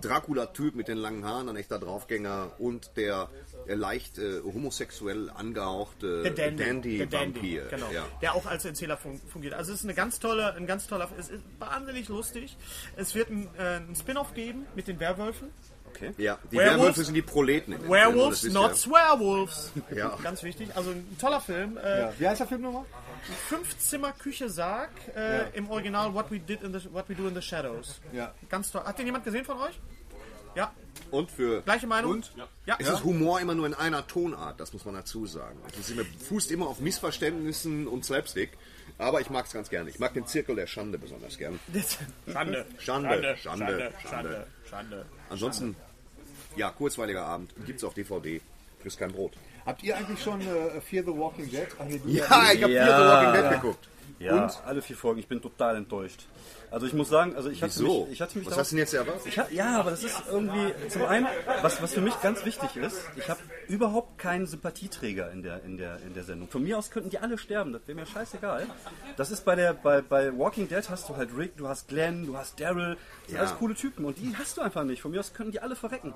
Dracula-Typ 0.00 0.74
mit 0.74 0.88
den 0.88 0.96
langen 0.98 1.24
Haaren, 1.24 1.48
ein 1.48 1.56
echter 1.56 1.78
Draufgänger. 1.78 2.52
Und 2.58 2.92
der 2.96 3.28
leicht 3.66 4.18
äh, 4.18 4.40
homosexuell 4.42 5.30
angehauchte 5.30 6.22
Der 6.22 6.32
Dandy. 6.32 6.56
der 6.56 6.66
Dandy, 6.66 7.06
Dandy-Vampir. 7.06 7.66
genau. 7.70 7.90
ja. 7.92 8.04
Der 8.20 8.34
auch 8.34 8.46
als 8.46 8.64
Erzähler 8.64 8.96
fun 8.96 9.20
fungiert. 9.32 9.54
Also 9.54 9.72
es 9.72 9.78
ist 9.80 9.84
eine 9.84 9.94
ganz 9.94 10.18
tolle, 10.18 10.54
ein 10.54 10.66
ganz 10.66 10.86
toller, 10.86 11.08
es 11.18 11.28
ist 11.28 11.42
wahnsinnig 11.58 12.08
lustig. 12.08 12.56
Es 12.96 13.14
wird 13.14 13.30
ein, 13.30 13.48
äh, 13.58 13.76
ein 13.76 13.94
Spin-off 13.96 14.34
geben 14.34 14.66
mit 14.74 14.88
den 14.88 14.98
Werwölfen. 15.00 15.48
Okay. 15.94 16.12
ja, 16.16 16.38
die 16.50 16.56
Werewolves- 16.56 16.78
Werwölfe 16.78 17.04
sind 17.04 17.14
die 17.14 17.22
Proleten. 17.22 17.76
Film, 17.76 17.90
Werewolves, 17.90 18.44
wisst 18.44 18.54
not 18.54 18.70
ihr. 18.70 18.76
Swearwolves. 18.76 19.72
Ja. 19.94 20.16
Ganz 20.22 20.42
wichtig. 20.42 20.74
Also 20.74 20.90
ein 20.90 21.16
toller 21.20 21.40
Film. 21.40 21.76
Äh, 21.76 22.00
Ja. 22.00 22.12
Wie 22.18 22.26
heißt 22.28 22.40
der 22.40 22.46
Film 22.46 22.62
nochmal? 22.62 22.84
Fünfzimmer 23.48 24.12
Küche 24.12 24.48
Sarg. 24.48 24.90
Äh, 25.14 25.50
Im 25.56 25.70
Original 25.70 26.12
What 26.14 26.30
We 26.30 26.38
Did 26.40 26.62
in 26.62 26.72
the 26.78 26.92
What 26.92 27.08
We 27.08 27.14
Do 27.14 27.28
in 27.28 27.34
the 27.34 27.42
Shadows. 27.42 28.00
Ja. 28.12 28.32
Ganz 28.48 28.70
toll. 28.72 28.82
Hat 28.84 28.98
den 28.98 29.06
jemand 29.06 29.24
gesehen 29.24 29.44
von 29.44 29.58
euch? 29.60 29.78
Ja. 30.54 30.72
Und 31.10 31.30
für 31.30 31.60
Gleiche 31.62 31.86
Meinung? 31.86 32.12
Und? 32.12 32.32
Ja. 32.66 32.76
Es 32.78 32.88
ist 32.88 33.04
Humor 33.04 33.40
immer 33.40 33.54
nur 33.54 33.66
in 33.66 33.74
einer 33.74 34.06
Tonart, 34.06 34.58
das 34.60 34.72
muss 34.72 34.84
man 34.84 34.94
dazu 34.94 35.26
sagen. 35.26 35.58
Es 35.70 35.78
ist 35.78 35.90
immer, 35.90 36.04
fußt 36.28 36.50
immer 36.50 36.66
auf 36.68 36.80
Missverständnissen 36.80 37.86
und 37.86 38.04
Slapstick, 38.04 38.50
aber 38.98 39.20
ich 39.20 39.28
mag 39.30 39.46
es 39.46 39.52
ganz 39.52 39.68
gerne. 39.68 39.90
Ich 39.90 39.98
mag 39.98 40.14
den 40.14 40.26
Zirkel 40.26 40.56
der 40.56 40.66
Schande 40.66 40.98
besonders 40.98 41.36
gern. 41.38 41.58
Schande. 42.32 42.66
Schande, 42.78 43.36
Schande, 43.36 43.36
Schande. 43.36 43.92
Schande. 44.08 44.46
Schande. 44.68 45.06
Ansonsten, 45.28 45.76
ja, 46.56 46.70
kurzweiliger 46.70 47.24
Abend, 47.24 47.52
gibt's 47.66 47.84
auf 47.84 47.94
DVD, 47.94 48.40
frisst 48.80 48.98
kein 48.98 49.12
Brot. 49.12 49.32
Habt 49.66 49.82
ihr 49.82 49.96
eigentlich 49.96 50.20
schon 50.22 50.40
äh, 50.40 50.80
Fear 50.80 51.04
the 51.04 51.10
Walking 51.16 51.50
Dead? 51.50 51.68
Ja, 52.06 52.52
ich 52.52 52.62
habe 52.62 52.72
Ja. 52.72 52.84
Fear 52.86 52.98
the 52.98 53.04
Walking 53.36 53.42
Dead 53.42 53.60
geguckt. 53.60 53.88
Ja, 54.18 54.44
Und? 54.44 54.62
alle 54.64 54.82
vier 54.82 54.96
Folgen. 54.96 55.18
Ich 55.20 55.26
bin 55.28 55.40
total 55.42 55.76
enttäuscht. 55.76 56.26
Also 56.72 56.86
ich 56.86 56.94
muss 56.94 57.10
sagen, 57.10 57.36
also 57.36 57.50
ich 57.50 57.62
hatte 57.62 57.74
Wieso? 57.74 58.04
mich, 58.06 58.12
ich 58.14 58.20
hatte 58.22 58.38
mich 58.38 58.46
Was 58.46 58.52
darauf- 58.52 58.60
hast 58.62 58.72
du 58.72 58.76
denn 58.76 58.82
jetzt 58.84 58.94
erwartet? 58.94 59.22
Ich 59.26 59.38
hab, 59.38 59.52
ja, 59.52 59.78
aber 59.78 59.90
das 59.90 60.02
ist 60.02 60.22
irgendwie 60.30 60.72
zum 60.88 61.04
einen, 61.04 61.26
was, 61.60 61.82
was 61.82 61.92
für 61.92 62.00
mich 62.00 62.18
ganz 62.22 62.44
wichtig 62.46 62.76
ist, 62.76 62.96
ich 63.14 63.28
habe 63.28 63.38
überhaupt 63.72 64.18
keinen 64.18 64.46
Sympathieträger 64.46 65.30
in 65.32 65.42
der, 65.42 65.62
in, 65.64 65.76
der, 65.78 65.98
in 66.06 66.14
der 66.14 66.24
Sendung. 66.24 66.48
Von 66.48 66.62
mir 66.62 66.78
aus 66.78 66.90
könnten 66.90 67.10
die 67.10 67.18
alle 67.18 67.38
sterben, 67.38 67.72
das 67.72 67.82
wäre 67.86 67.96
mir 67.98 68.06
scheißegal. 68.06 68.66
Das 69.16 69.30
ist 69.30 69.44
bei 69.44 69.54
der 69.56 69.72
bei, 69.74 70.00
bei 70.02 70.36
Walking 70.38 70.68
Dead 70.68 70.88
hast 70.90 71.08
du 71.08 71.16
halt 71.16 71.30
Rick, 71.36 71.56
du 71.56 71.68
hast 71.68 71.88
Glenn, 71.88 72.26
du 72.26 72.36
hast 72.36 72.60
Daryl, 72.60 72.96
das 72.96 73.26
sind 73.28 73.34
Ja. 73.36 73.40
alles 73.40 73.54
coole 73.58 73.74
Typen 73.74 74.04
und 74.04 74.18
die 74.18 74.34
hast 74.36 74.56
du 74.56 74.60
einfach 74.60 74.84
nicht. 74.84 75.00
Von 75.02 75.10
mir 75.12 75.20
aus 75.20 75.32
könnten 75.32 75.52
die 75.52 75.60
alle 75.60 75.74
verrecken. 75.76 76.12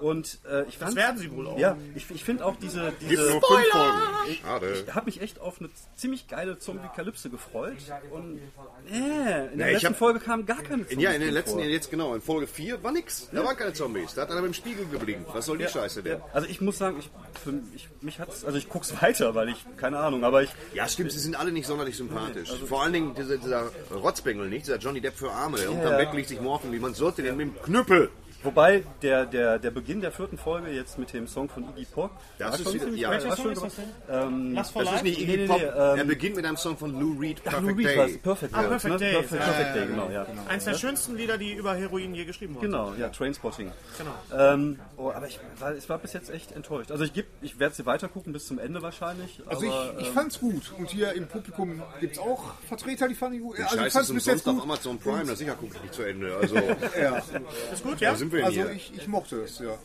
Und 0.00 0.38
äh, 0.50 0.64
ich 0.68 0.78
fand, 0.78 0.94
werden 0.96 1.18
sie 1.18 1.30
wohl 1.32 1.46
auch. 1.46 1.58
Ja, 1.58 1.76
ich, 1.94 2.10
ich 2.10 2.24
finde 2.24 2.44
auch 2.46 2.56
diese, 2.56 2.92
diese 3.00 3.40
Folgen. 3.40 3.66
Schade. 4.42 4.72
ich 4.86 4.94
habe 4.94 5.06
mich 5.06 5.20
echt 5.20 5.40
auf 5.40 5.60
eine 5.60 5.68
ziemlich 5.96 6.28
geile 6.28 6.58
Zombie-Kalypse 6.58 7.30
gefreut 7.30 7.76
und 8.10 8.38
äh, 8.90 8.92
in 8.92 8.98
Ja, 8.98 9.48
der 9.56 9.66
ich 9.68 9.72
letzten 9.74 9.86
hab- 9.88 9.96
Folge 9.96 10.20
kamen 10.20 10.46
gar 10.46 10.62
keine 10.62 10.86
Zombies. 10.86 11.02
Ja, 11.02 11.10
in 11.12 11.20
drin 11.22 11.34
letzten, 11.34 11.58
vor. 11.60 11.64
jetzt 11.64 11.90
genau, 11.90 12.14
in 12.14 12.20
Folge 12.22 12.46
4 12.46 12.82
war 12.82 12.92
nix. 12.92 13.28
Da 13.32 13.44
waren 13.44 13.56
keine 13.56 13.72
Zombies. 13.72 14.14
Da 14.14 14.22
hat 14.22 14.30
einer 14.30 14.40
mit 14.42 14.50
dem 14.52 14.54
Spiegel 14.54 14.86
geblinkt. 14.86 15.28
Was 15.34 15.46
soll 15.46 15.58
die 15.58 15.68
Scheiße 15.68 16.02
denn? 16.02 16.20
Also 16.32 16.48
ich 16.48 16.60
muss 16.60 16.78
sagen, 16.78 16.89
ich, 16.98 17.10
für, 17.42 17.54
ich 17.74 17.88
mich 18.00 18.18
hat's, 18.20 18.44
also 18.44 18.58
ich 18.58 18.68
guck's 18.68 18.92
weiter, 19.02 19.34
weil 19.34 19.48
ich 19.50 19.64
keine 19.76 19.98
Ahnung, 19.98 20.24
aber 20.24 20.42
ich 20.42 20.50
Ja, 20.74 20.88
stimmt, 20.88 21.12
sie 21.12 21.18
sind 21.18 21.36
alle 21.36 21.52
nicht 21.52 21.66
sonderlich 21.66 21.96
sympathisch. 21.96 22.50
Vor 22.66 22.82
allen 22.82 22.92
Dingen 22.92 23.14
dieser, 23.14 23.36
dieser 23.38 23.70
Rotzbengel, 23.92 24.48
nicht? 24.48 24.66
Dieser 24.66 24.78
Johnny 24.78 25.00
Depp 25.00 25.16
für 25.16 25.30
Arme, 25.30 25.58
der 25.58 25.70
unterm 25.70 25.92
Ja. 25.92 25.96
Bett 25.98 26.12
liegt 26.14 26.28
sich 26.28 26.40
morgen, 26.40 26.72
wie 26.72 26.78
man 26.78 26.94
sollte 26.94 27.22
denn 27.22 27.36
mit 27.36 27.46
dem 27.46 27.62
Knüppel. 27.62 28.10
Wobei 28.42 28.84
der, 29.02 29.26
der, 29.26 29.58
der 29.58 29.70
Beginn 29.70 30.00
der 30.00 30.12
vierten 30.12 30.38
Folge 30.38 30.70
jetzt 30.70 30.98
mit 30.98 31.12
dem 31.12 31.26
Song 31.26 31.48
von 31.48 31.64
Iggy 31.70 31.86
Pop, 31.86 32.10
Das 32.38 32.58
ist 32.60 32.64
schon 32.72 32.74
wieder- 32.94 32.96
ja. 32.96 33.20
Song 33.20 33.36
schon 33.36 33.52
ist 33.52 33.62
das 34.56 34.70
for 34.70 34.82
Das 34.84 34.92
ist 34.92 34.94
Life? 34.96 35.04
nicht 35.04 35.18
Nee, 35.18 35.24
Iggy 35.24 35.36
nee, 35.38 35.46
Pop. 35.46 35.58
nee, 35.58 35.64
ähm, 35.66 35.98
er 35.98 36.04
beginnt 36.04 36.36
mit 36.36 36.44
einem 36.44 36.56
Song 36.56 36.76
von 36.76 36.98
Lou 36.98 37.18
Reed, 37.18 37.38
Ach, 37.40 37.50
Perfect 37.50 37.62
Lou 37.70 37.76
Reed 37.76 37.86
Day. 37.86 37.98
war's, 37.98 38.18
Perfect 38.18 38.54
Ah, 38.54 38.60
Day. 38.60 38.68
Perfect? 38.68 39.00
Day, 39.00 39.12
Perfect, 39.12 39.32
ja, 39.32 39.38
Perfect 39.46 39.74
Day, 39.74 39.80
ja, 39.82 39.86
genau, 39.86 40.10
ja. 40.10 40.26
Eins 40.48 40.64
der 40.64 40.74
schönsten 40.74 41.16
Lieder, 41.16 41.38
die 41.38 41.52
über 41.54 41.74
Heroin 41.74 42.14
je 42.14 42.24
geschrieben 42.24 42.54
wurden. 42.54 42.66
Genau, 42.66 42.94
ja, 42.94 43.08
Trainspotting. 43.08 43.70
Genau. 43.98 44.10
Ähm, 44.52 44.78
oh, 44.96 45.10
aber 45.10 45.26
ich 45.28 45.38
war, 45.58 45.74
ich 45.74 45.88
war 45.88 45.98
bis 45.98 46.12
jetzt 46.12 46.30
echt 46.30 46.52
enttäuscht. 46.52 46.90
Also 46.90 47.04
ich, 47.04 47.12
geb- 47.12 47.26
ich 47.42 47.58
werde 47.58 47.74
sie 47.74 47.86
weiter 47.86 48.08
gucken 48.08 48.32
bis 48.32 48.46
zum 48.46 48.58
Ende 48.58 48.82
wahrscheinlich. 48.82 49.40
Also 49.46 49.66
aber, 49.70 49.92
ich, 49.96 50.00
ich 50.02 50.08
ähm, 50.08 50.14
fand's 50.14 50.40
gut. 50.40 50.72
Und 50.78 50.90
hier 50.90 51.12
im 51.12 51.26
Publikum 51.28 51.82
gibt's 52.00 52.18
auch 52.18 52.54
Vertreter, 52.66 53.08
die 53.08 53.14
fanden 53.14 53.36
ich 53.36 53.42
gut. 53.42 53.58
Also 53.60 53.76
ich 53.76 53.80
Scheiß 53.82 53.92
fand's 53.92 54.12
bis 54.12 54.26
jetzt 54.26 54.46
umsonst 54.46 54.48
auf 54.48 54.54
gut. 54.54 54.62
Amazon 54.64 54.98
Prime, 54.98 55.24
da 55.26 55.36
sicher 55.36 55.54
gucke 55.54 55.76
ich 55.76 55.82
nicht 55.82 55.94
zu 55.94 56.02
Ende. 56.02 56.36
Also, 56.40 56.54
Ja. 57.00 57.16
Ist 57.72 57.82
gut, 57.82 58.00
ja? 58.00 58.12
Denn 58.38 58.44
Also 58.46 58.66
ich, 58.68 58.92
ich 58.96 59.06
mochte 59.08 59.42
es, 59.42 59.58
ja. 59.58 59.76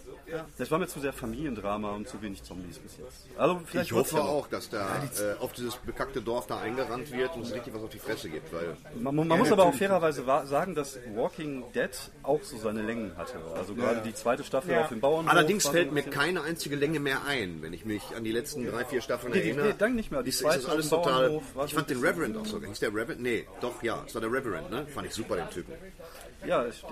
Das 0.58 0.72
war 0.72 0.80
mir 0.80 0.88
zu 0.88 1.00
sehr 1.00 1.14
Familiendrama 1.14 1.92
und 1.92 2.08
zu 2.08 2.20
wenig 2.22 2.42
Zombies 2.42 2.80
bis 2.80 2.98
jetzt. 2.98 3.28
Also 3.38 3.62
vielleicht 3.66 3.92
Ich 3.92 3.96
hoffe 3.96 4.16
ja 4.18 4.24
auch, 4.24 4.48
dass 4.48 4.70
da 4.70 5.04
äh, 5.04 5.36
auf 5.40 5.54
dieses 5.54 5.76
bekackte 5.76 6.20
Dorf 6.22 6.48
da 6.48 6.60
eingerannt 6.60 7.12
wird 7.12 7.36
und 7.36 7.44
es 7.44 7.54
richtig 7.54 7.74
was 7.76 7.84
auf 7.84 7.90
die 7.92 8.00
Fresse 8.00 8.30
gibt, 8.30 8.52
weil 8.52 8.76
Man, 9.00 9.16
man 9.16 9.38
muss 9.38 9.52
aber 9.52 9.66
auch 9.66 9.74
fairerweise 9.76 10.24
sagen, 10.46 10.74
dass 10.74 10.98
Walking 11.14 11.64
Dead 11.74 11.92
auch 12.24 12.42
so 12.44 12.58
seine 12.58 12.82
Längen 12.82 13.16
hatte. 13.18 13.36
Also 13.56 13.76
gerade 13.76 14.02
die 14.02 14.14
zweite 14.16 14.44
Staffel 14.44 14.72
Ja. 14.72 14.82
auf 14.82 14.90
dem 14.90 15.00
Bauernhof. 15.00 15.32
Allerdings 15.32 15.68
fällt 15.68 15.90
so 15.90 15.94
mir 15.94 16.04
keine 16.04 16.42
einzige 16.42 16.76
Länge 16.76 17.00
mehr 17.00 17.24
ein, 17.28 17.62
wenn 17.62 17.74
ich 17.74 17.86
mich 17.86 18.02
an 18.16 18.24
die 18.24 18.32
letzten 18.32 18.66
drei, 18.66 18.84
vier 18.84 19.02
Staffeln 19.02 19.32
Nee, 19.34 19.42
erinnere. 19.42 19.68
nee, 19.68 19.74
dann 19.78 19.96
nicht 19.96 20.10
mehr. 20.12 20.24
Die 20.24 20.30
ist, 20.30 20.38
ist 20.38 20.42
zweite 20.42 20.62
das 20.64 20.70
alles 20.72 20.90
total. 20.90 21.40
Ich 21.66 21.72
so 21.72 21.76
fand 21.78 21.90
den 21.90 22.00
Reverend 22.00 22.38
auch 22.38 22.46
sogar. 22.48 22.70
Hieß 22.70 22.80
der 22.80 22.90
Reverend? 22.90 23.22
Nee, 23.22 23.46
doch, 23.62 23.82
ja, 23.84 24.04
es 24.08 24.14
war 24.16 24.22
der 24.22 24.32
Reverend, 24.32 24.72
ne? 24.72 24.88
Fand 24.88 25.08
ich 25.08 25.14
super, 25.14 25.36
den 25.36 25.50
Typen. 25.52 25.74
Ja. 26.48 26.64
Das, 26.64 26.84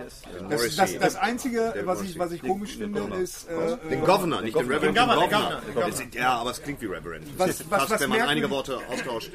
Morrissey. 0.41 0.75
das, 0.77 0.97
das 0.99 1.15
Einzige, 1.15 1.71
Der 1.75 1.85
was 1.85 2.01
ich, 2.01 2.17
was 2.19 2.31
ich 2.31 2.41
komisch 2.41 2.71
Den 2.77 2.85
finde, 2.93 3.01
Governor. 3.01 3.19
ist... 3.21 3.47
Äh, 3.47 3.77
Den 3.89 4.01
Governor, 4.01 4.41
nicht 4.41 4.55
den 4.55 4.65
Reverend, 4.67 4.83
Den 4.97 5.03
Governor, 5.05 5.21
den 5.21 5.29
den 5.29 5.39
Governor. 5.39 5.61
Governor. 5.61 5.89
Das 5.89 5.99
ist- 5.99 6.15
Ja, 6.15 6.37
aber 6.37 6.51
es 6.51 6.61
klingt 6.61 6.81
wie 6.81 6.85
Reverend. 6.87 7.27
Was- 7.39 7.47
Das 7.47 7.59
was- 7.71 7.79
passt, 7.79 7.91
was 7.91 8.01
wenn 8.01 8.09
man 8.09 8.21
einige 8.21 8.49
Worte 8.49 8.79
austauscht. 8.89 9.31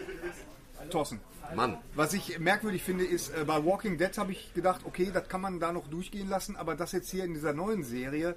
Thorsten, 0.91 1.21
Mann. 1.55 1.77
was 1.95 2.14
ich 2.14 2.39
merkwürdig 2.39 2.83
finde, 2.83 3.05
ist, 3.05 3.29
äh, 3.31 3.45
bei 3.45 3.62
Walking 3.64 3.99
Dead 3.99 4.16
habe 4.16 4.33
ich 4.33 4.55
gedacht, 4.55 4.83
okay, 4.85 5.11
das 5.12 5.29
kann 5.29 5.41
man 5.43 5.61
da 5.61 5.73
noch 5.73 5.87
durchgehen 5.89 6.29
lassen, 6.29 6.57
aber 6.57 6.75
das 6.77 6.93
jetzt 6.93 7.11
hier 7.11 7.25
in 7.25 7.35
dieser 7.35 7.53
neuen 7.53 7.85
Serie, 7.85 8.37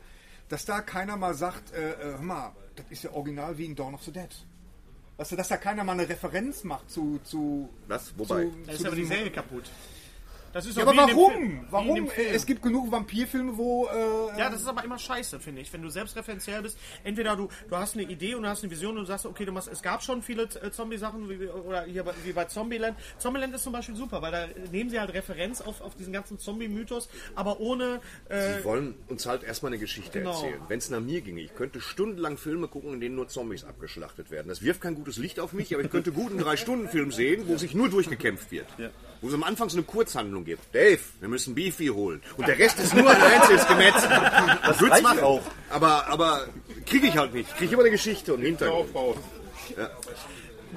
dass 0.49 0.65
da 0.65 0.81
keiner 0.81 1.15
mal 1.15 1.33
sagt, 1.33 1.71
äh, 1.73 1.91
äh, 1.91 1.95
hör 2.17 2.21
mal, 2.21 2.51
das 2.75 2.85
ist 2.89 3.03
ja 3.03 3.11
original 3.11 3.57
wie 3.57 3.65
in 3.65 3.75
Dawn 3.75 3.93
of 3.93 4.03
the 4.03 4.11
Dead. 4.11 4.27
Weißt 5.15 5.31
du, 5.31 5.35
dass 5.37 5.47
da 5.49 5.57
keiner 5.57 5.83
mal 5.83 5.93
eine 5.93 6.09
Referenz 6.09 6.63
macht 6.63 6.89
zu... 6.89 7.19
zu 7.23 7.69
Was? 7.87 8.11
Wobei? 8.17 8.45
Zu, 8.45 8.51
Da 8.65 8.71
zu 8.73 8.77
ist 8.79 8.85
aber 8.87 8.95
die 8.95 9.05
Serie 9.05 9.29
kaputt. 9.31 9.69
Das 10.53 10.65
ist 10.65 10.75
Ja, 10.77 10.83
aber 10.83 10.93
Film. 11.07 11.17
warum? 11.17 11.65
Warum? 11.69 12.07
Film. 12.09 12.27
Es 12.33 12.45
gibt 12.45 12.61
genug 12.61 12.91
Vampirfilme, 12.91 13.57
wo... 13.57 13.87
Äh, 13.87 14.37
Ja, 14.39 14.49
das 14.49 14.61
ist 14.61 14.67
aber 14.67 14.83
immer 14.83 14.99
scheiße, 14.99 15.39
finde 15.39 15.61
ich. 15.61 15.71
Wenn 15.71 15.81
du 15.81 15.89
selbstreferenziell 15.89 16.61
bist, 16.61 16.77
entweder 17.03 17.35
du, 17.35 17.47
du 17.69 17.75
hast 17.77 17.93
eine 17.95 18.03
Idee 18.03 18.35
und 18.35 18.43
du 18.43 18.49
hast 18.49 18.63
eine 18.63 18.71
Vision 18.71 18.91
und 18.97 19.03
du 19.03 19.05
sagst, 19.07 19.25
okay, 19.25 19.45
du 19.45 19.51
machst, 19.51 19.69
es 19.71 19.81
gab 19.81 20.03
schon 20.03 20.21
viele 20.21 20.43
äh, 20.43 20.71
Zombie-Sachen, 20.71 21.29
wie, 21.29 21.47
oder 21.47 21.83
hier 21.83 22.03
bei- 22.03 22.13
wie 22.25 22.33
bei 22.33 22.45
Zombieland. 22.45 22.97
Zombieland 23.17 23.55
ist 23.55 23.63
zum 23.63 23.73
Beispiel 23.73 23.95
super, 23.95 24.21
weil 24.21 24.31
da 24.31 24.47
nehmen 24.71 24.89
sie 24.89 24.99
halt 24.99 25.13
Referenz 25.13 25.61
auf, 25.61 25.79
auf 25.81 25.95
diesen 25.95 26.11
ganzen 26.13 26.37
Zombie-Mythos, 26.37 27.07
aber 27.35 27.59
ohne, 27.59 28.01
äh, 28.29 28.57
Sie 28.59 28.63
wollen 28.65 28.95
uns 29.07 29.25
halt 29.25 29.43
erstmal 29.43 29.71
eine 29.71 29.79
Geschichte 29.79 30.19
Genau. 30.19 30.31
erzählen. 30.31 30.61
Wenn 30.67 30.79
es 30.79 30.89
nach 30.89 30.99
mir 30.99 31.21
ginge, 31.21 31.41
ich 31.41 31.55
könnte 31.55 31.79
stundenlang 31.79 32.37
Filme 32.37 32.67
gucken, 32.67 32.93
in 32.93 32.99
denen 32.99 33.15
nur 33.15 33.27
Zombies 33.29 33.63
abgeschlachtet 33.63 34.31
werden. 34.31 34.49
Das 34.49 34.61
wirft 34.61 34.81
kein 34.81 34.95
gutes 34.95 35.17
Licht 35.17 35.39
auf 35.39 35.53
mich, 35.53 35.73
aber 35.73 35.83
ich 35.83 35.89
könnte 35.89 36.11
gut 36.11 36.31
einen 36.31 36.39
Drei-Stunden-Film 36.41 37.11
sehen, 37.11 37.43
wo 37.47 37.57
sich 37.57 37.73
nur 37.73 37.89
durchgekämpft 37.89 38.51
wird. 38.51 38.67
Wo 39.21 39.27
es 39.27 39.33
am 39.35 39.43
Anfang 39.43 39.69
so 39.69 39.77
eine 39.77 39.85
Kurzhandlung 39.85 40.43
gibt. 40.43 40.73
Dave, 40.73 40.99
wir 41.19 41.29
müssen 41.29 41.53
Beefy 41.53 41.87
holen. 41.87 42.21
Und 42.37 42.47
der 42.47 42.57
Rest 42.57 42.79
ist 42.79 42.95
nur 42.95 43.09
ein 43.09 43.21
einziges 43.21 43.67
Gemetzel. 43.67 44.09
Das 44.63 44.81
reicht 44.81 45.03
machen. 45.03 45.19
auch. 45.19 45.41
Aber, 45.69 46.07
aber 46.07 46.47
kriege 46.85 47.07
ich 47.07 47.17
halt 47.17 47.33
nicht. 47.33 47.49
Kriege 47.51 47.65
ich 47.65 47.71
immer 47.73 47.81
eine 47.81 47.91
Geschichte 47.91 48.33
und 48.33 48.41
Hintergrund. 48.41 48.89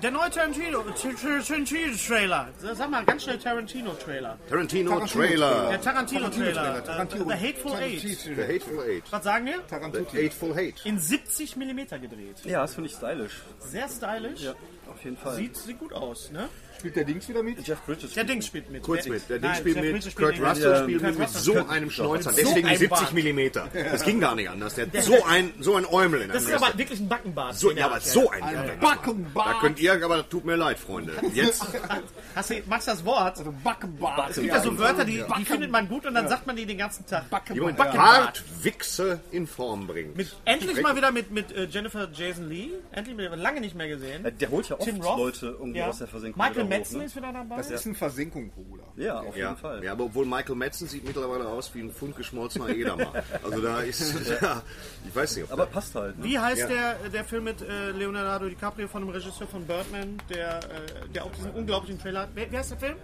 der 0.03 0.11
neue 0.11 0.31
Tarantino, 0.31 0.83
Tarantino-Trailer. 0.83 2.49
Sag 2.75 2.91
mal, 2.91 3.05
ganz 3.05 3.23
schnell 3.23 3.39
Tarantino-Trailer. 3.39 4.39
Tarantino-Trailer. 4.49 5.69
Der 5.71 5.81
Tarantino-Trailer. 5.81 6.85
Tarantino. 6.85 7.25
The 7.25 7.35
Hateful 7.35 7.73
Eight. 7.77 8.01
The 8.01 8.43
Hateful 8.43 8.81
Eight. 8.83 9.05
Was 9.11 9.25
sagen 9.25 9.47
wir? 9.47 9.57
The 9.57 9.69
Tarantino. 9.71 10.07
Hateful 10.23 10.55
Hate. 10.55 10.75
In 10.85 10.99
70 10.99 11.57
mm 11.57 11.77
gedreht. 12.01 12.45
ja, 12.45 12.63
das 12.63 12.75
finde 12.75 12.91
ich 12.91 12.97
stylisch. 12.97 13.43
Sehr 13.61 13.89
stylisch. 13.89 14.41
Ja, 14.43 14.55
auf 14.91 15.03
jeden 15.03 15.17
Fall. 15.17 15.37
Sieht, 15.37 15.57
sieht 15.57 15.79
gut 15.79 15.93
aus, 15.93 16.31
ne? 16.31 16.49
Spielt 16.85 16.97
der 16.97 17.05
Dings 17.05 17.27
wieder 17.31 17.43
mit? 17.43 17.67
Jeff 17.67 17.81
Bridges. 17.87 18.13
Der 18.13 18.25
Ding 18.25 18.43
spielt 18.43 18.69
mit. 18.69 18.83
Kurz 18.83 19.07
mit. 19.07 19.27
Der 19.31 19.39
Ding 19.39 19.51
Nein, 19.51 19.59
spielt 19.59 19.81
mit. 19.81 20.15
Kurt. 20.15 20.39
Russell 20.39 20.83
spielt 20.83 21.01
mit, 21.03 21.19
mit 21.19 21.29
so 21.31 21.67
einem 21.67 21.91
Schnäuzer. 21.91 22.31
Deswegen 22.37 22.69
einem 22.69 22.77
70 22.77 22.91
Bart. 22.91 23.13
Millimeter. 23.15 23.71
Das 23.73 24.05
ging 24.05 24.21
gar 24.21 24.35
nicht 24.35 24.51
anders. 24.51 24.75
Der 24.75 24.87
hat 24.89 25.03
so 25.03 25.25
ein, 25.25 25.55
so 25.61 25.77
ein 25.77 25.87
Eumel 25.87 26.21
in 26.21 26.29
Das 26.29 26.45
einem 26.45 26.57
ist 26.57 26.63
aber 26.63 26.77
wirklich 26.77 27.01
ein 27.01 27.09
Backenbart. 27.09 27.55
So, 27.55 27.71
ja, 27.71 27.79
er 27.79 27.87
aber 27.87 28.01
so 28.01 28.29
ein 28.29 28.41
Backenbart. 28.43 28.81
Backenbart. 28.81 29.47
Da 29.47 29.61
könnt 29.61 29.81
ihr, 29.81 30.05
aber 30.05 30.19
das 30.19 30.29
tut 30.29 30.45
mir 30.45 30.57
leid, 30.57 30.79
Freunde. 30.79 31.15
Jetzt 31.33 31.65
Hast 32.35 32.51
du, 32.51 32.63
magst 32.67 32.89
du 32.89 32.93
das 32.93 33.05
Wort? 33.07 33.39
Also 33.39 33.55
Backenbart. 33.65 34.31
Es 34.31 34.37
gibt 34.37 34.49
ja 34.49 34.61
so 34.61 34.77
Wörter, 34.79 35.07
die, 35.07 35.25
die 35.39 35.45
findet 35.47 35.71
man 35.71 35.89
gut 35.89 36.05
und 36.05 36.13
dann 36.13 36.29
sagt 36.29 36.47
man 36.47 36.55
die 36.55 36.67
den 36.67 36.77
ganzen 36.77 37.07
Tag. 37.07 37.25
jemand 37.55 37.79
Backenbart. 37.79 38.25
hart 38.25 38.45
Wichse 38.63 39.21
in 39.31 39.47
Form 39.47 39.87
bringt. 39.87 40.19
Mit, 40.19 40.37
endlich 40.45 40.83
mal 40.83 40.95
wieder 40.97 41.13
mit, 41.13 41.31
mit 41.31 41.51
äh, 41.53 41.65
Jennifer 41.65 42.11
Jason 42.13 42.51
Lee. 42.51 42.69
Endlich 42.93 43.17
mal, 43.17 43.39
lange 43.39 43.63
nicht 43.63 43.75
mehr 43.75 43.89
gesehen. 43.89 44.27
Der 44.39 44.51
holt 44.51 44.69
ja 44.69 44.79
oft. 44.79 44.85
Leute 45.15 45.57
irgendwie 45.59 45.83
aus 45.83 45.99
der 45.99 46.09
Versenkung. 46.09 46.45
Michael 46.45 46.65
Madsen 46.79 46.99
ne? 46.99 47.05
ist 47.05 47.17
wieder 47.17 47.33
dabei. 47.33 47.57
Das 47.57 47.71
ist 47.71 47.87
eine 47.87 47.95
Versenkung, 47.95 48.51
Bruder. 48.51 48.85
Ja, 48.97 49.21
auf 49.21 49.37
Ja, 49.37 49.49
jeden 49.49 49.57
Fall. 49.61 49.83
ja, 49.85 49.93
aber 49.93 50.05
obwohl 50.05 50.25
Michael 50.27 50.55
Madsen 50.55 50.87
sieht 50.89 51.05
mittlerweile 51.05 51.47
aus 51.49 51.75
wie 51.75 51.81
ein 51.81 51.91
Pfund 51.91 52.17
geschmolzener 52.17 52.69
Edamer. 52.69 53.13
Also 53.45 53.61
da 53.61 53.81
ist, 53.81 54.15
ja, 54.41 54.63
ich 55.07 55.15
weiß 55.15 55.37
nicht, 55.37 55.45
ob 55.45 55.53
Aber 55.53 55.67
passt 55.67 55.95
halt. 55.95 56.19
Ne? 56.19 56.25
Wie 56.25 56.39
heißt 56.39 56.61
Ja. 56.63 56.67
der, 56.69 56.95
der 57.11 57.25
Film 57.25 57.45
mit 57.45 57.61
äh, 57.63 57.91
Leonardo 57.91 58.49
DiCaprio 58.49 58.87
von 58.89 59.03
dem 59.03 59.11
Regisseur 59.11 59.47
von 59.47 59.65
Birdman, 59.67 60.17
der, 60.31 60.59
äh, 60.59 61.09
der 61.15 61.25
auch 61.25 61.33
diesen 61.33 61.51
unglaublichen 61.53 61.99
Trailer 62.01 62.21
hat? 62.23 62.29
Wer, 62.35 62.51
wie 62.53 62.59
heißt 62.59 62.71
der 62.73 62.79
Film? 62.79 62.97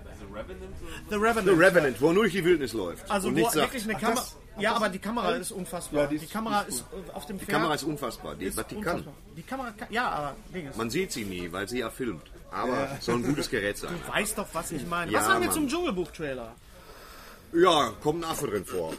The 1.08 1.16
Revenant. 1.16 1.46
The 1.46 1.50
Revenant, 1.50 2.00
wo 2.00 2.06
er 2.08 2.12
nur 2.14 2.22
durch 2.24 2.32
die 2.34 2.44
Wildnis 2.44 2.72
läuft. 2.72 3.10
Also 3.10 3.28
und 3.28 3.36
wo 3.36 3.52
wirklich 3.54 3.84
eine 3.84 3.94
Kamera... 3.94 4.24
Ja, 4.58 4.74
aber 4.74 4.88
die 4.90 4.98
Kamera 4.98 5.30
ist 5.36 5.52
unfassbar. 5.52 6.02
Ja, 6.02 6.06
die 6.08 6.18
die, 6.18 6.24
ist- 6.26 6.32
Kamera 6.32 6.60
ist, 6.62 6.80
äh, 6.80 7.12
auf 7.14 7.24
dem 7.26 7.38
Die 7.38 7.44
Pferd. 7.46 7.56
Kamera 7.58 7.74
ist 7.74 7.82
unfassbar. 7.84 8.34
Die, 8.34 8.44
ist 8.44 8.56
was 8.58 8.66
die 8.66 8.74
kann. 8.74 8.96
unfassbar. 8.98 9.14
Die 9.36 9.42
Kamera 9.42 9.70
kann... 9.70 9.88
Ja, 9.90 10.08
aber 10.10 10.36
Ding 10.54 10.68
ist... 10.68 10.76
Man 10.76 10.90
sieht 10.90 11.12
sie 11.12 11.24
nie, 11.24 11.50
weil 11.50 11.66
sie 11.68 11.78
ja 11.78 11.88
filmt. 11.90 12.22
Aber 12.50 12.98
soll 13.00 13.16
ein 13.16 13.22
gutes 13.22 13.48
Gerät 13.48 13.78
sein. 13.78 13.94
Du 14.06 14.12
weißt 14.12 14.38
doch, 14.38 14.48
was 14.52 14.72
ich 14.72 14.86
meine. 14.86 15.10
Ja, 15.12 15.20
was 15.20 15.26
sagen 15.26 15.40
wir 15.40 15.46
Mann. 15.46 15.54
zum 15.54 15.68
Dschungelbuch-Trailer? 15.68 16.54
Ja, 17.52 17.92
kommt 18.00 18.24
ein 18.24 18.30
Affe 18.30 18.46
drin 18.46 18.64
vor. 18.64 18.94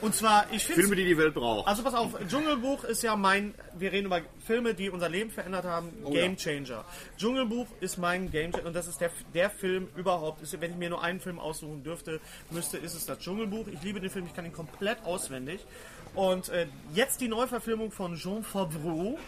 Und 0.00 0.14
zwar, 0.14 0.46
ich 0.52 0.64
finde... 0.64 0.82
Filme, 0.82 0.96
die 0.96 1.06
die 1.06 1.18
Welt 1.18 1.34
braucht. 1.34 1.66
Also 1.66 1.82
pass 1.82 1.94
auf, 1.94 2.12
Dschungelbuch 2.28 2.84
ist 2.84 3.02
ja 3.02 3.16
mein, 3.16 3.52
wir 3.76 3.90
reden 3.90 4.06
über 4.06 4.20
Filme, 4.46 4.74
die 4.74 4.90
unser 4.90 5.08
Leben 5.08 5.30
verändert 5.32 5.64
haben, 5.64 5.90
Game 6.12 6.36
Changer. 6.36 6.84
Dschungelbuch 7.18 7.66
ist 7.80 7.98
mein 7.98 8.30
Game 8.30 8.52
Changer 8.52 8.68
und 8.68 8.76
das 8.76 8.86
ist 8.86 9.00
der, 9.00 9.10
der 9.34 9.50
Film 9.50 9.88
überhaupt, 9.96 10.40
ist, 10.40 10.60
wenn 10.60 10.70
ich 10.70 10.76
mir 10.76 10.90
nur 10.90 11.02
einen 11.02 11.18
Film 11.18 11.40
aussuchen 11.40 11.82
dürfte, 11.82 12.20
müsste, 12.50 12.78
ist 12.78 12.94
es 12.94 13.06
das 13.06 13.18
Dschungelbuch. 13.18 13.66
Ich 13.66 13.82
liebe 13.82 14.00
den 14.00 14.10
Film, 14.10 14.26
ich 14.26 14.34
kann 14.34 14.44
ihn 14.44 14.52
komplett 14.52 15.04
auswendig. 15.04 15.66
Und 16.14 16.48
äh, 16.50 16.68
jetzt 16.94 17.20
die 17.20 17.28
Neuverfilmung 17.28 17.90
von 17.90 18.14
Jean 18.14 18.44
Favreau, 18.44 19.18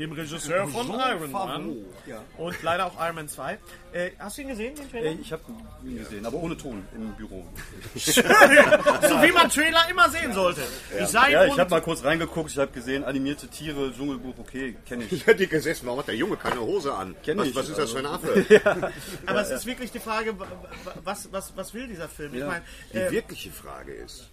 dem 0.00 0.12
Regisseur 0.12 0.66
von 0.68 0.86
Jean 0.86 1.00
Iron 1.18 1.30
Man. 1.32 1.76
Ja. 2.06 2.22
Und 2.36 2.62
leider 2.62 2.86
auch 2.86 2.94
Iron 3.04 3.14
Man 3.16 3.28
2. 3.28 3.58
Äh, 3.92 4.10
hast 4.18 4.36
du 4.38 4.42
ihn 4.42 4.48
gesehen, 4.48 4.74
den 4.74 4.90
Trailer? 4.90 5.06
Ey, 5.10 5.18
ich 5.20 5.32
habe 5.32 5.42
ihn 5.84 5.96
gesehen, 5.98 6.26
aber 6.26 6.36
ohne 6.38 6.56
Ton 6.56 6.84
im 6.94 7.12
Büro. 7.14 7.44
so 7.94 8.22
wie 8.22 9.32
man 9.32 9.48
Trailer 9.50 9.88
immer 9.90 10.08
sehen 10.10 10.32
sollte. 10.32 10.62
Ja, 10.92 10.98
Design 11.04 11.32
ja 11.32 11.44
ich 11.46 11.58
habe 11.58 11.70
mal 11.70 11.82
kurz 11.82 12.04
reingeguckt, 12.04 12.50
ich 12.50 12.58
habe 12.58 12.72
gesehen, 12.72 13.04
animierte 13.04 13.48
Tiere, 13.48 13.92
Dschungelbuch, 13.92 14.34
okay, 14.38 14.76
kenne 14.88 15.04
ich. 15.04 15.12
Ich 15.12 15.26
hätte 15.26 15.46
gesessen, 15.46 15.86
warum 15.86 15.98
hat 16.00 16.08
der 16.08 16.16
Junge 16.16 16.36
keine 16.36 16.60
Hose 16.60 16.94
an? 16.94 17.14
Kenn 17.22 17.38
was, 17.38 17.48
ich, 17.48 17.54
was 17.54 17.68
ist 17.68 17.78
das 17.78 17.92
für 17.92 17.98
ein. 17.98 18.06
Affe? 18.06 18.46
Ja. 18.50 18.90
Aber 19.26 19.42
es 19.42 19.50
ist 19.50 19.66
wirklich 19.66 19.90
die 19.92 20.00
Frage, 20.00 20.38
wa- 20.38 20.46
wa- 20.84 20.94
was, 21.04 21.32
was, 21.32 21.56
was 21.56 21.72
will 21.74 21.86
dieser 21.86 22.08
Film? 22.08 22.32
Ich 22.34 22.40
Ja. 22.40 22.46
meine, 22.46 22.64
Die 22.92 22.98
äh, 22.98 23.10
wirkliche 23.10 23.50
Frage 23.50 23.92
ist, 23.92 24.28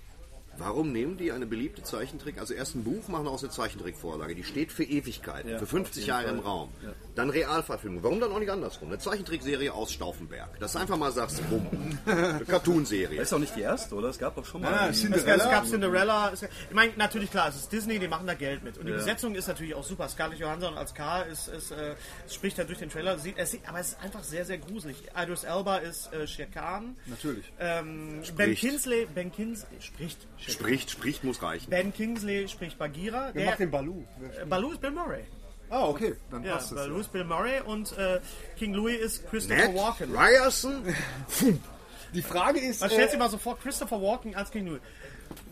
warum 0.57 0.91
nehmen 0.91 1.17
die 1.17 1.31
eine 1.31 1.45
beliebte 1.45 1.83
Zeichentrick, 1.83 2.39
also 2.39 2.53
erst 2.53 2.75
ein 2.75 2.83
Buch 2.83 3.07
machen 3.07 3.27
aus 3.27 3.43
eine 3.43 3.51
Zeichentrickvorlage, 3.51 4.35
die 4.35 4.43
steht 4.43 4.71
für 4.71 4.83
Ewigkeit, 4.83 5.45
Ja, 5.45 5.57
für 5.57 5.63
auf 5.63 5.69
50 5.69 5.95
jeden 5.97 6.07
Jahre 6.09 6.27
im 6.29 6.35
Fall. 6.37 6.45
Raum. 6.45 6.69
Ja. 6.83 6.93
Dann 7.17 7.29
Realverfilmung. 7.31 8.03
Warum 8.03 8.19
dann 8.19 8.31
auch 8.31 8.39
nicht 8.39 8.51
andersrum? 8.51 8.89
Eine 8.89 8.99
Zeichentrickserie 8.99 9.73
aus 9.73 9.91
Stauffenberg. 9.91 10.59
Dass 10.59 10.73
du 10.73 10.79
einfach 10.79 10.97
mal 10.97 11.11
sagst, 11.11 11.41
bumm. 11.49 11.65
Eine 12.05 12.45
Cartoonserie. 12.45 13.15
Das 13.17 13.23
ist 13.25 13.31
doch 13.33 13.39
nicht 13.39 13.55
die 13.55 13.61
erste, 13.61 13.95
oder? 13.95 14.09
Es 14.09 14.19
gab 14.19 14.35
doch 14.35 14.45
schon 14.45 14.61
mal. 14.61 14.71
Ja, 14.71 14.77
eine- 14.81 14.91
es, 14.91 15.25
gab 15.25 15.65
Cinderella. 15.65 16.31
Ich 16.33 16.41
meine, 16.75 16.93
natürlich 16.95 17.31
klar, 17.31 17.49
es 17.49 17.55
ist 17.55 17.71
Disney, 17.71 17.97
die 17.99 18.07
machen 18.07 18.27
da 18.27 18.35
Geld 18.35 18.63
mit. 18.63 18.77
Und 18.77 18.85
die 18.85 18.91
Ja. 18.91 18.97
Besetzung 18.97 19.33
ist 19.35 19.47
natürlich 19.47 19.73
auch 19.73 19.83
super. 19.83 20.07
Scarlett 20.09 20.39
Johansson 20.39 20.77
als 20.77 20.93
K 20.93 21.21
ist, 21.23 21.47
ist, 21.47 21.71
äh, 21.71 21.95
spricht 22.29 22.57
ja 22.59 22.63
durch 22.63 22.77
den 22.79 22.89
Trailer. 22.89 23.17
Sieht, 23.17 23.37
es 23.37 23.51
sieht, 23.51 23.67
aber 23.67 23.79
es 23.79 23.89
ist 23.89 24.03
einfach 24.03 24.23
sehr, 24.23 24.45
sehr 24.45 24.59
gruselig. 24.59 24.97
Idris 25.19 25.43
Elba 25.43 25.77
ist 25.77 26.13
äh, 26.13 26.27
Shere 26.27 26.49
Khan. 26.49 26.95
Natürlich. 27.07 27.51
Ähm, 27.59 28.21
ben 28.35 28.53
Kinsley, 28.53 29.07
Ben 29.13 29.31
Kinsley 29.31 29.81
spricht. 29.81 30.19
Shere 30.37 30.45
Khan. 30.45 30.53
Spricht, 30.53 30.91
spricht, 30.91 31.23
muss 31.23 31.41
reichen. 31.41 31.69
Ben 31.69 31.91
Kingsley 31.93 32.47
spricht 32.47 32.77
Bagheera. 32.77 33.31
Wer 33.33 33.47
macht 33.47 33.59
den 33.59 33.71
Balu? 33.71 34.03
Äh, 34.41 34.45
Baloo 34.45 34.71
ist 34.73 34.81
Bill 34.81 34.91
Murray. 34.91 35.23
Ah, 35.69 35.85
okay, 35.85 36.15
dann 36.31 36.43
Ja, 36.43 36.53
passt 36.53 36.71
es. 36.71 36.77
Baloo 36.77 36.99
ist 36.99 37.11
Bill 37.11 37.23
Murray 37.25 37.59
und 37.65 37.97
äh, 37.97 38.19
King 38.57 38.73
Louis 38.73 38.97
ist 38.99 39.29
Christopher 39.29 39.67
Ned 39.67 39.75
Walken. 39.75 40.15
Ryerson? 40.17 40.95
Die 42.13 42.21
Frage 42.21 42.59
ist. 42.59 42.81
Man 42.81 42.89
äh, 42.89 42.93
stellt 42.93 43.09
sich 43.11 43.19
mal 43.19 43.29
so 43.29 43.37
vor, 43.37 43.59
Christopher 43.59 44.01
Walken 44.01 44.33
als 44.35 44.49
King 44.49 44.67
Louis. 44.67 44.79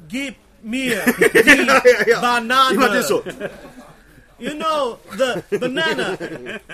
Gib 0.07 0.35
mir 0.61 1.03
die 1.17 2.11
Banane. 2.21 2.73
Immer 2.75 2.89
das 2.89 3.07
so. 3.09 3.23
You 4.39 4.51
know 4.55 4.97
the 5.17 5.57
banana. 5.57 6.17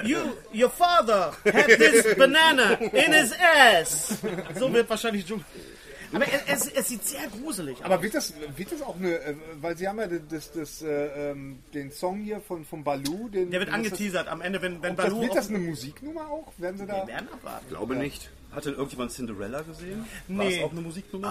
You, 0.03 0.17
your 0.53 0.69
father 0.69 1.31
had 1.45 1.67
this 1.67 2.15
banana 2.15 2.73
in 2.79 3.11
his 3.13 3.33
ass. 3.33 4.17
So 4.57 4.71
wird 4.73 4.89
wahrscheinlich 4.89 5.25
Dschungel. 5.25 5.45
Aber 6.13 6.25
es, 6.27 6.65
es, 6.65 6.71
es 6.73 6.87
sieht 6.89 7.05
sehr 7.05 7.27
gruselig 7.27 7.77
aus. 7.79 7.83
Aber 7.85 8.01
wird 8.01 8.13
das, 8.15 8.33
wird 8.57 8.71
das 8.71 8.81
auch 8.81 8.95
eine, 8.97 9.15
äh, 9.19 9.35
weil 9.61 9.77
sie 9.77 9.87
haben 9.87 9.99
ja 9.99 10.07
das, 10.07 10.51
das, 10.51 10.81
äh, 10.81 11.31
ähm, 11.31 11.59
den 11.73 11.91
Song 11.91 12.19
hier 12.21 12.41
von, 12.41 12.65
von 12.65 12.83
Balu, 12.83 13.29
den, 13.29 13.49
Der 13.51 13.59
wird 13.61 13.69
das- 13.69 13.75
angeteasert 13.75 14.27
am 14.27 14.41
Ende, 14.41 14.61
wenn, 14.61 14.81
wenn 14.81 14.91
Ob 14.91 14.97
das, 14.97 15.05
Baloo. 15.07 15.21
wird 15.21 15.35
das 15.35 15.49
eine 15.49 15.59
Musiknummer 15.59 16.29
auch? 16.29 16.51
Werden 16.57 16.77
sie 16.77 16.85
da? 16.85 17.01
Wir 17.07 17.07
werden 17.13 17.29
abwarten. 17.31 17.65
Glaube 17.69 17.95
nicht. 17.95 18.29
Hat 18.53 18.65
denn 18.65 18.73
irgendjemand 18.73 19.11
Cinderella 19.11 19.61
gesehen? 19.61 20.05
War 20.27 20.45
Nee. 20.45 20.57
es 20.57 20.63
auch 20.63 20.71
eine 20.71 20.81
Musiknummer? 20.81 21.29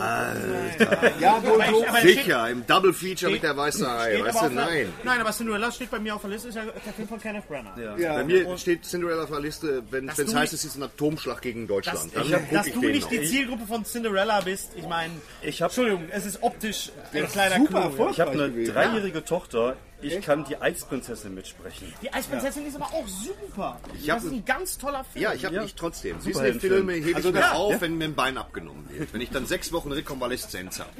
Ja, 1.20 1.42
wohl 1.42 1.62
so. 1.70 1.84
Steht- 1.98 2.16
Sicher, 2.24 2.48
im 2.50 2.66
Double 2.66 2.92
Feature 2.94 3.30
mit 3.32 3.42
der 3.42 3.56
weißen 3.56 3.84
Ei. 3.86 4.12
steht 4.14 4.24
Weißt 4.24 4.34
du, 4.36 4.38
auf 4.40 4.52
der- 4.54 4.64
nein. 4.64 4.92
Nein, 5.04 5.20
aber 5.20 5.30
Cinderella 5.32 5.70
steht 5.70 5.90
bei 5.90 5.98
mir 5.98 6.14
auf 6.14 6.22
der 6.22 6.30
Liste, 6.30 6.48
ist 6.48 6.54
ja 6.54 6.62
der 6.64 6.92
Film 6.94 7.08
von 7.08 7.20
Kenneth 7.20 7.46
Branagh. 7.46 7.78
Ja. 7.80 7.96
Ja. 7.98 8.14
Bei 8.14 8.24
mir 8.24 8.56
steht 8.58 8.84
Cinderella 8.84 9.24
auf 9.24 9.30
der 9.30 9.40
Liste, 9.40 9.82
wenn 9.90 10.06
Dass 10.06 10.18
es 10.18 10.34
heißt, 10.34 10.52
es 10.54 10.64
ist 10.64 10.76
ein 10.76 10.82
Atomschlag 10.82 11.42
gegen 11.42 11.66
Dass, 11.68 11.76
Deutschland. 11.76 12.10
Dann 12.16 12.24
ich, 12.24 12.32
guck 12.32 12.50
dass 12.52 12.66
ich 12.66 12.72
du 12.74 12.80
nicht 12.80 13.02
noch. 13.02 13.08
die 13.10 13.22
Zielgruppe 13.24 13.66
von 13.66 13.84
Cinderella 13.84 14.40
bist, 14.40 14.70
ich 14.76 14.86
meine, 14.88 15.12
Ich 15.42 15.60
habe 15.60 15.70
Entschuldigung, 15.70 16.08
es 16.10 16.24
ist 16.26 16.42
optisch 16.42 16.90
ein 17.12 17.26
kleiner 17.28 17.56
super 17.56 17.90
Clou. 17.94 18.10
Ich 18.10 18.20
hab 18.20 18.30
eine 18.30 18.48
dreijährige 18.50 19.24
Tochter. 19.24 19.76
Ich 20.02 20.20
kann 20.22 20.44
die 20.44 20.56
Eisprinzessin 20.56 21.34
mitsprechen. 21.34 21.92
Die 22.02 22.12
Eisprinzessin 22.12 22.66
ist 22.66 22.76
aber 22.76 22.86
auch 22.86 23.06
super. 23.06 23.78
Ich 23.94 24.06
das 24.06 24.24
ist 24.24 24.32
ein 24.32 24.44
ganz 24.44 24.78
toller 24.78 25.04
Film. 25.04 25.22
Ja, 25.22 25.34
ich 25.34 25.44
habe 25.44 25.54
Ja. 25.56 25.62
mich 25.62 25.74
trotzdem. 25.74 26.18
Disney-Filme 26.24 26.94
hebe 26.94 27.16
Also 27.16 27.28
ich 27.28 27.34
mir 27.34 27.52
auf, 27.52 27.80
wenn 27.80 27.98
mir 27.98 28.04
ein 28.04 28.14
Bein 28.14 28.38
abgenommen 28.38 28.88
wird. 28.90 29.12
Wenn 29.12 29.20
ich 29.20 29.30
dann 29.30 29.46
sechs 29.46 29.72
Wochen 29.72 29.92
Rekonvaleszenz 29.92 30.80
habe, 30.80 30.90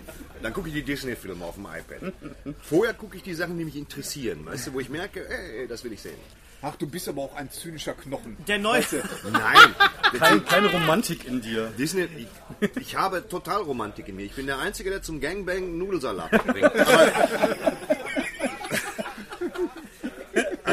dann 0.42 0.52
gucke 0.52 0.68
ich 0.68 0.74
die 0.74 0.82
Disney-Filme 0.82 1.44
auf 1.44 1.54
dem 1.54 1.66
iPad. 1.66 2.12
Vorher 2.62 2.94
gucke 2.94 3.16
ich 3.16 3.22
die 3.22 3.34
Sachen, 3.34 3.58
die 3.58 3.64
mich 3.64 3.76
interessieren, 3.76 4.44
weißt 4.46 4.68
du, 4.68 4.72
wo 4.74 4.80
ich 4.80 4.88
merke, 4.88 5.28
ey, 5.28 5.66
das 5.66 5.82
will 5.84 5.92
ich 5.92 6.00
sehen. 6.02 6.14
Ach, 6.62 6.76
du 6.76 6.86
bist 6.86 7.08
aber 7.08 7.22
auch 7.22 7.34
ein 7.36 7.50
zynischer 7.50 7.94
Knochen. 7.94 8.36
Der 8.46 8.58
neue. 8.58 8.82
Nein, 9.32 9.74
Kein, 10.18 10.44
keine 10.44 10.70
Romantik 10.70 11.24
in 11.26 11.40
dir. 11.40 11.68
Disney, 11.78 12.06
ich, 12.18 12.68
ich 12.78 12.96
habe 12.96 13.26
total 13.26 13.62
Romantik 13.62 14.08
in 14.08 14.16
mir. 14.16 14.24
Ich 14.26 14.34
bin 14.34 14.44
der 14.46 14.58
Einzige, 14.58 14.90
der 14.90 15.00
zum 15.00 15.22
Gangbang 15.22 15.78
Nudelsalat 15.78 16.30
bringt. 16.46 16.66
Aber, 16.66 17.72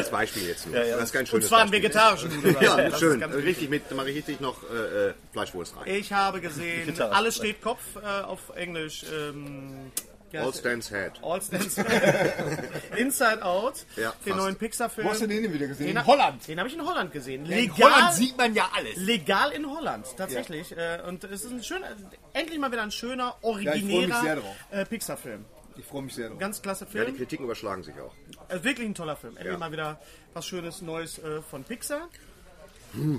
als 0.08 0.10
Beispiel 0.10 0.48
jetzt 0.48 0.66
nur. 0.66 0.76
Ja, 0.76 0.84
ja. 0.84 0.96
Das 0.96 1.04
ist 1.06 1.12
kein 1.12 1.20
Und 1.22 1.26
schönes 1.28 1.48
zwar 1.48 1.60
einen 1.60 1.70
Beispiel. 1.70 1.84
vegetarischen 1.84 2.34
Nudelsalat. 2.34 2.62
Ja, 2.62 2.76
Das 2.76 2.92
ist 2.94 2.98
schön. 3.00 3.20
ganz 3.20 3.34
Richtig 3.34 3.68
mit, 3.70 3.82
da 3.90 3.94
mache 3.94 4.10
ich 4.10 4.16
richtig 4.16 4.40
noch 4.40 4.56
äh, 4.70 5.08
äh, 5.08 5.14
Fleischwurst 5.32 5.76
rein. 5.76 5.94
Ich 5.94 6.12
habe 6.12 6.40
gesehen, 6.40 6.86
Gitarre. 6.86 7.14
alles 7.14 7.36
steht 7.36 7.60
Kopf 7.62 7.80
äh, 7.96 8.22
auf 8.22 8.40
Englisch. 8.56 9.04
Ähm, 9.12 9.90
All 10.34 10.52
stands 10.52 10.90
head. 10.90 11.12
All 11.22 11.40
Stands 11.40 11.76
Inside 12.96 13.42
Out, 13.42 13.86
Ja, 13.96 14.12
den 14.24 14.32
fast. 14.32 14.36
neuen 14.44 14.56
Pixar-Film. 14.56 15.06
Wo 15.06 15.10
hast 15.10 15.22
du 15.22 15.26
den 15.26 15.42
denn 15.42 15.52
wieder 15.54 15.66
gesehen? 15.66 15.86
Den 15.86 15.96
In 15.96 16.06
Holland. 16.06 16.46
Den 16.46 16.58
habe 16.58 16.68
ich 16.68 16.74
in 16.74 16.86
Holland 16.86 17.12
gesehen. 17.12 17.44
In 17.46 17.50
Legal, 17.50 17.90
Holland 17.94 18.14
sieht 18.14 18.36
man 18.36 18.54
ja 18.54 18.68
alles. 18.76 18.96
legal 18.96 19.52
in 19.52 19.66
Holland, 19.70 20.06
tatsächlich. 20.18 20.76
Äh, 20.76 21.00
Und 21.06 21.24
es 21.24 21.44
ist 21.44 21.50
ein 21.50 21.62
schöner, 21.62 21.86
endlich 22.34 22.58
mal 22.58 22.70
wieder 22.70 22.82
ein 22.82 22.90
schöner, 22.90 23.36
originärer 23.40 24.42
äh, 24.70 24.84
Pixar-Film. 24.84 25.46
Ich 25.78 25.84
freue 25.86 26.02
mich 26.02 26.14
sehr 26.14 26.28
drauf. 26.28 26.38
Ganz 26.38 26.60
klasse 26.60 26.84
Ja, 26.84 26.90
die 26.90 26.98
Film. 27.06 27.16
Kritiken 27.16 27.44
überschlagen 27.44 27.82
sich 27.82 27.94
auch. 28.00 28.12
Also 28.48 28.64
wirklich 28.64 28.86
ein 28.88 28.94
toller 28.94 29.16
Film. 29.16 29.36
Endlich 29.36 29.52
Ja. 29.54 29.58
mal 29.58 29.72
wieder 29.72 30.00
was 30.34 30.46
Schönes, 30.46 30.82
Neues 30.82 31.18
äh, 31.18 31.40
von 31.42 31.64
Pixar. 31.64 32.08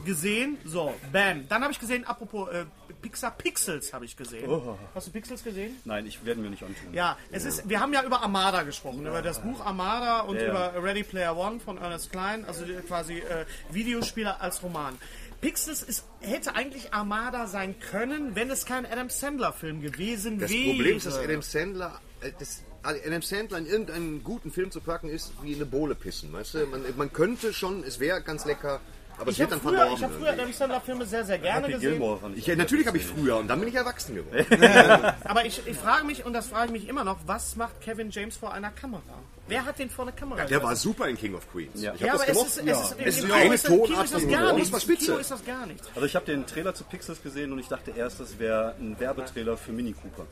Gesehen, 0.03 0.57
so, 0.65 0.95
bam. 1.13 1.47
Dann 1.47 1.61
habe 1.61 1.71
ich 1.71 1.79
gesehen, 1.79 2.03
apropos 2.03 2.49
äh, 2.49 2.65
Pixar 3.03 3.29
Pixels 3.29 3.93
habe 3.93 4.03
ich 4.03 4.17
gesehen. 4.17 4.49
Hast 4.95 5.05
du 5.07 5.11
Pixels 5.11 5.43
gesehen? 5.43 5.75
Nein, 5.85 6.07
ich 6.07 6.25
werde 6.25 6.41
mir 6.41 6.49
nicht 6.49 6.63
antun. 6.63 6.91
Ja, 6.91 7.17
es 7.31 7.45
ist, 7.45 7.69
wir 7.69 7.79
haben 7.79 7.93
ja 7.93 8.03
über 8.03 8.21
Armada 8.23 8.63
gesprochen, 8.63 9.05
über 9.05 9.21
das 9.21 9.39
Buch 9.43 9.63
Armada 9.63 10.21
und 10.21 10.37
Ja, 10.37 10.41
ja. 10.41 10.49
über 10.49 10.83
Ready 10.83 11.03
Player 11.03 11.37
One 11.37 11.59
von 11.59 11.77
Ernest 11.77 12.11
Klein, 12.11 12.45
also 12.45 12.65
die- 12.65 12.73
quasi 12.87 13.19
äh, 13.19 13.45
Videospieler 13.71 14.41
als 14.41 14.63
Roman. 14.63 14.97
Pixels 15.39 15.83
ist, 15.83 16.03
hätte 16.19 16.55
eigentlich 16.55 16.91
Armada 16.91 17.45
sein 17.45 17.75
können, 17.79 18.35
wenn 18.35 18.49
es 18.49 18.65
kein 18.65 18.87
Adam 18.87 19.09
Sandler 19.11 19.53
Film 19.53 19.81
gewesen 19.83 20.39
Das 20.39 20.49
wäre. 20.49 20.71
Problem 20.71 20.97
ist, 20.97 21.05
dass 21.05 21.17
Adam 21.19 21.41
Sandler, 21.43 21.93
äh, 21.93 22.08
das, 22.39 22.61
Adam 22.83 23.21
Sandler 23.21 23.57
in 23.57 23.65
irgendeinen 23.65 24.23
guten 24.23 24.51
Film 24.51 24.71
zu 24.71 24.81
packen, 24.81 25.09
ist 25.09 25.31
wie 25.41 25.55
eine 25.55 25.65
Bohle 25.65 25.95
pissen. 25.95 26.31
Weißt 26.31 26.53
du? 26.55 26.65
man, 26.67 26.81
man 26.97 27.11
könnte 27.13 27.53
schon, 27.53 27.83
es 27.83 27.99
wäre 27.99 28.21
ganz 28.21 28.45
lecker, 28.45 28.79
aber 29.17 29.31
es 29.31 29.35
ich 29.35 29.39
wird 29.39 29.51
habe 29.51 29.61
dann 29.61 29.69
früher, 29.69 29.79
verloren. 29.79 29.97
ich 29.97 30.03
hab 30.03 30.13
früher. 30.13 30.29
Adam 30.31 30.53
Sandler 30.53 30.81
Filme 30.81 31.05
sehr, 31.05 31.25
sehr 31.25 31.39
gerne 31.39 31.61
Happy 31.67 31.73
gesehen. 31.73 31.89
Gilmore 31.91 32.19
fand 32.19 32.33
ich. 32.35 32.41
ich, 32.41 32.47
ja, 32.47 32.55
natürlich 32.55 32.87
habe 32.87 32.97
ich 32.97 33.05
früher 33.05 33.35
und 33.37 33.47
dann 33.49 33.59
bin 33.59 33.67
ich 33.67 33.75
erwachsen 33.75 34.15
geworden. 34.15 34.45
Aber 35.25 35.43
ich, 35.45 35.61
ich 35.67 35.77
frage 35.77 36.05
mich, 36.05 36.25
und 36.25 36.31
das 36.33 36.47
frage 36.47 36.67
ich 36.67 36.71
mich 36.71 36.87
immer 36.87 37.03
noch, 37.03 37.17
was 37.25 37.57
macht 37.57 37.81
Kevin 37.81 38.11
James 38.11 38.37
vor 38.37 38.53
einer 38.53 38.71
Kamera? 38.71 39.01
Wer 39.49 39.65
hat 39.65 39.79
den 39.79 39.89
vor 39.89 40.05
einer 40.05 40.11
Kamera? 40.13 40.45
Der 40.45 40.61
war 40.63 40.75
super 40.75 41.07
in 41.09 41.17
King 41.17 41.33
of 41.35 41.51
Queens. 41.51 41.81
Ja. 41.81 41.93
Ich 41.95 42.01
ja, 42.01 42.13
aber 42.13 42.25
das 42.25 42.37
es 42.37 42.43
ist, 42.43 42.57
es 42.59 42.65
Ja. 42.65 42.79
ist, 42.81 42.95
es 43.03 43.17
ist 43.23 43.31
eine 43.31 43.57
Tonart 43.61 44.07
von 44.07 44.29
gar 44.29 44.53
nichts. 44.53 44.87
Kino 44.87 45.17
ist 45.17 45.31
das 45.31 45.43
gar 45.43 45.65
nichts. 45.65 45.87
Also 45.95 46.05
ich 46.05 46.15
habe 46.15 46.25
den 46.25 46.45
Trailer 46.45 46.73
zu 46.75 46.83
Pixels 46.85 47.21
gesehen 47.21 47.51
und 47.51 47.59
ich 47.59 47.67
dachte 47.67 47.91
erst, 47.97 48.19
das 48.19 48.37
wäre 48.39 48.75
ein 48.79 48.97
Werbetrailer 48.99 49.57
für 49.57 49.71
Mini 49.73 49.93
Cooper. 49.93 50.27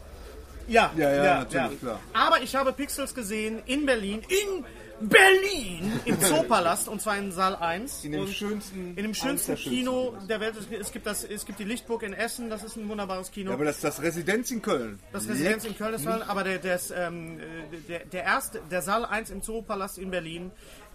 Ja, 0.68 0.92
Ja, 0.98 1.14
ja, 1.14 1.40
natürlich, 1.40 1.80
klar. 1.80 2.00
Aber 2.14 2.42
ich 2.42 2.56
habe 2.56 2.74
Pixels 2.74 3.14
gesehen 3.16 3.62
in 3.66 3.86
Berlin, 3.86 4.22
in 4.28 4.66
Berlin, 5.00 6.00
im 6.06 6.20
Zoopalast, 6.20 6.88
und 6.88 7.00
zwar 7.02 7.18
in 7.18 7.32
Saal 7.32 7.56
1. 7.56 8.04
In 8.04 8.14
dem 8.14 8.28
schönsten- 8.28 8.96
in 8.98 9.04
dem 9.04 9.14
schönsten 9.14 9.56
Kino 9.56 10.18
der 10.28 10.40
Welt. 10.40 10.56
Es 10.80 10.92
gibt, 10.92 11.06
das, 11.06 11.24
es 11.24 11.46
gibt 11.46 11.60
die 11.60 11.64
Lichtburg 11.66 12.02
in 12.04 12.14
Essen, 12.14 12.50
das 12.50 12.64
ist 12.64 12.78
ein 12.78 12.90
wunderbares 12.90 13.32
Kino. 13.32 13.52
Ja, 13.52 13.56
aber 13.56 13.66
das, 13.66 13.80
das 13.80 14.02
Residenz 14.02 14.50
in 14.50 14.62
Köln. 14.62 15.00
Das 15.14 15.28
Residenz 15.30 15.66
in 15.66 15.78
Köln 15.78 15.94
ist 15.94 16.04
toll, 16.04 16.24
aber 16.28 16.44
der, 16.44 16.58
der, 16.58 16.76
ist, 16.76 16.92
ähm, 16.98 17.40
der, 17.88 18.00
der 18.06 18.24
erste, 18.24 18.60
der 18.72 18.82
Saal 18.82 19.06
1 19.06 19.30
im 19.30 19.42
Zoopalast 19.44 20.00
in 20.00 20.10
Berlin 20.10 20.52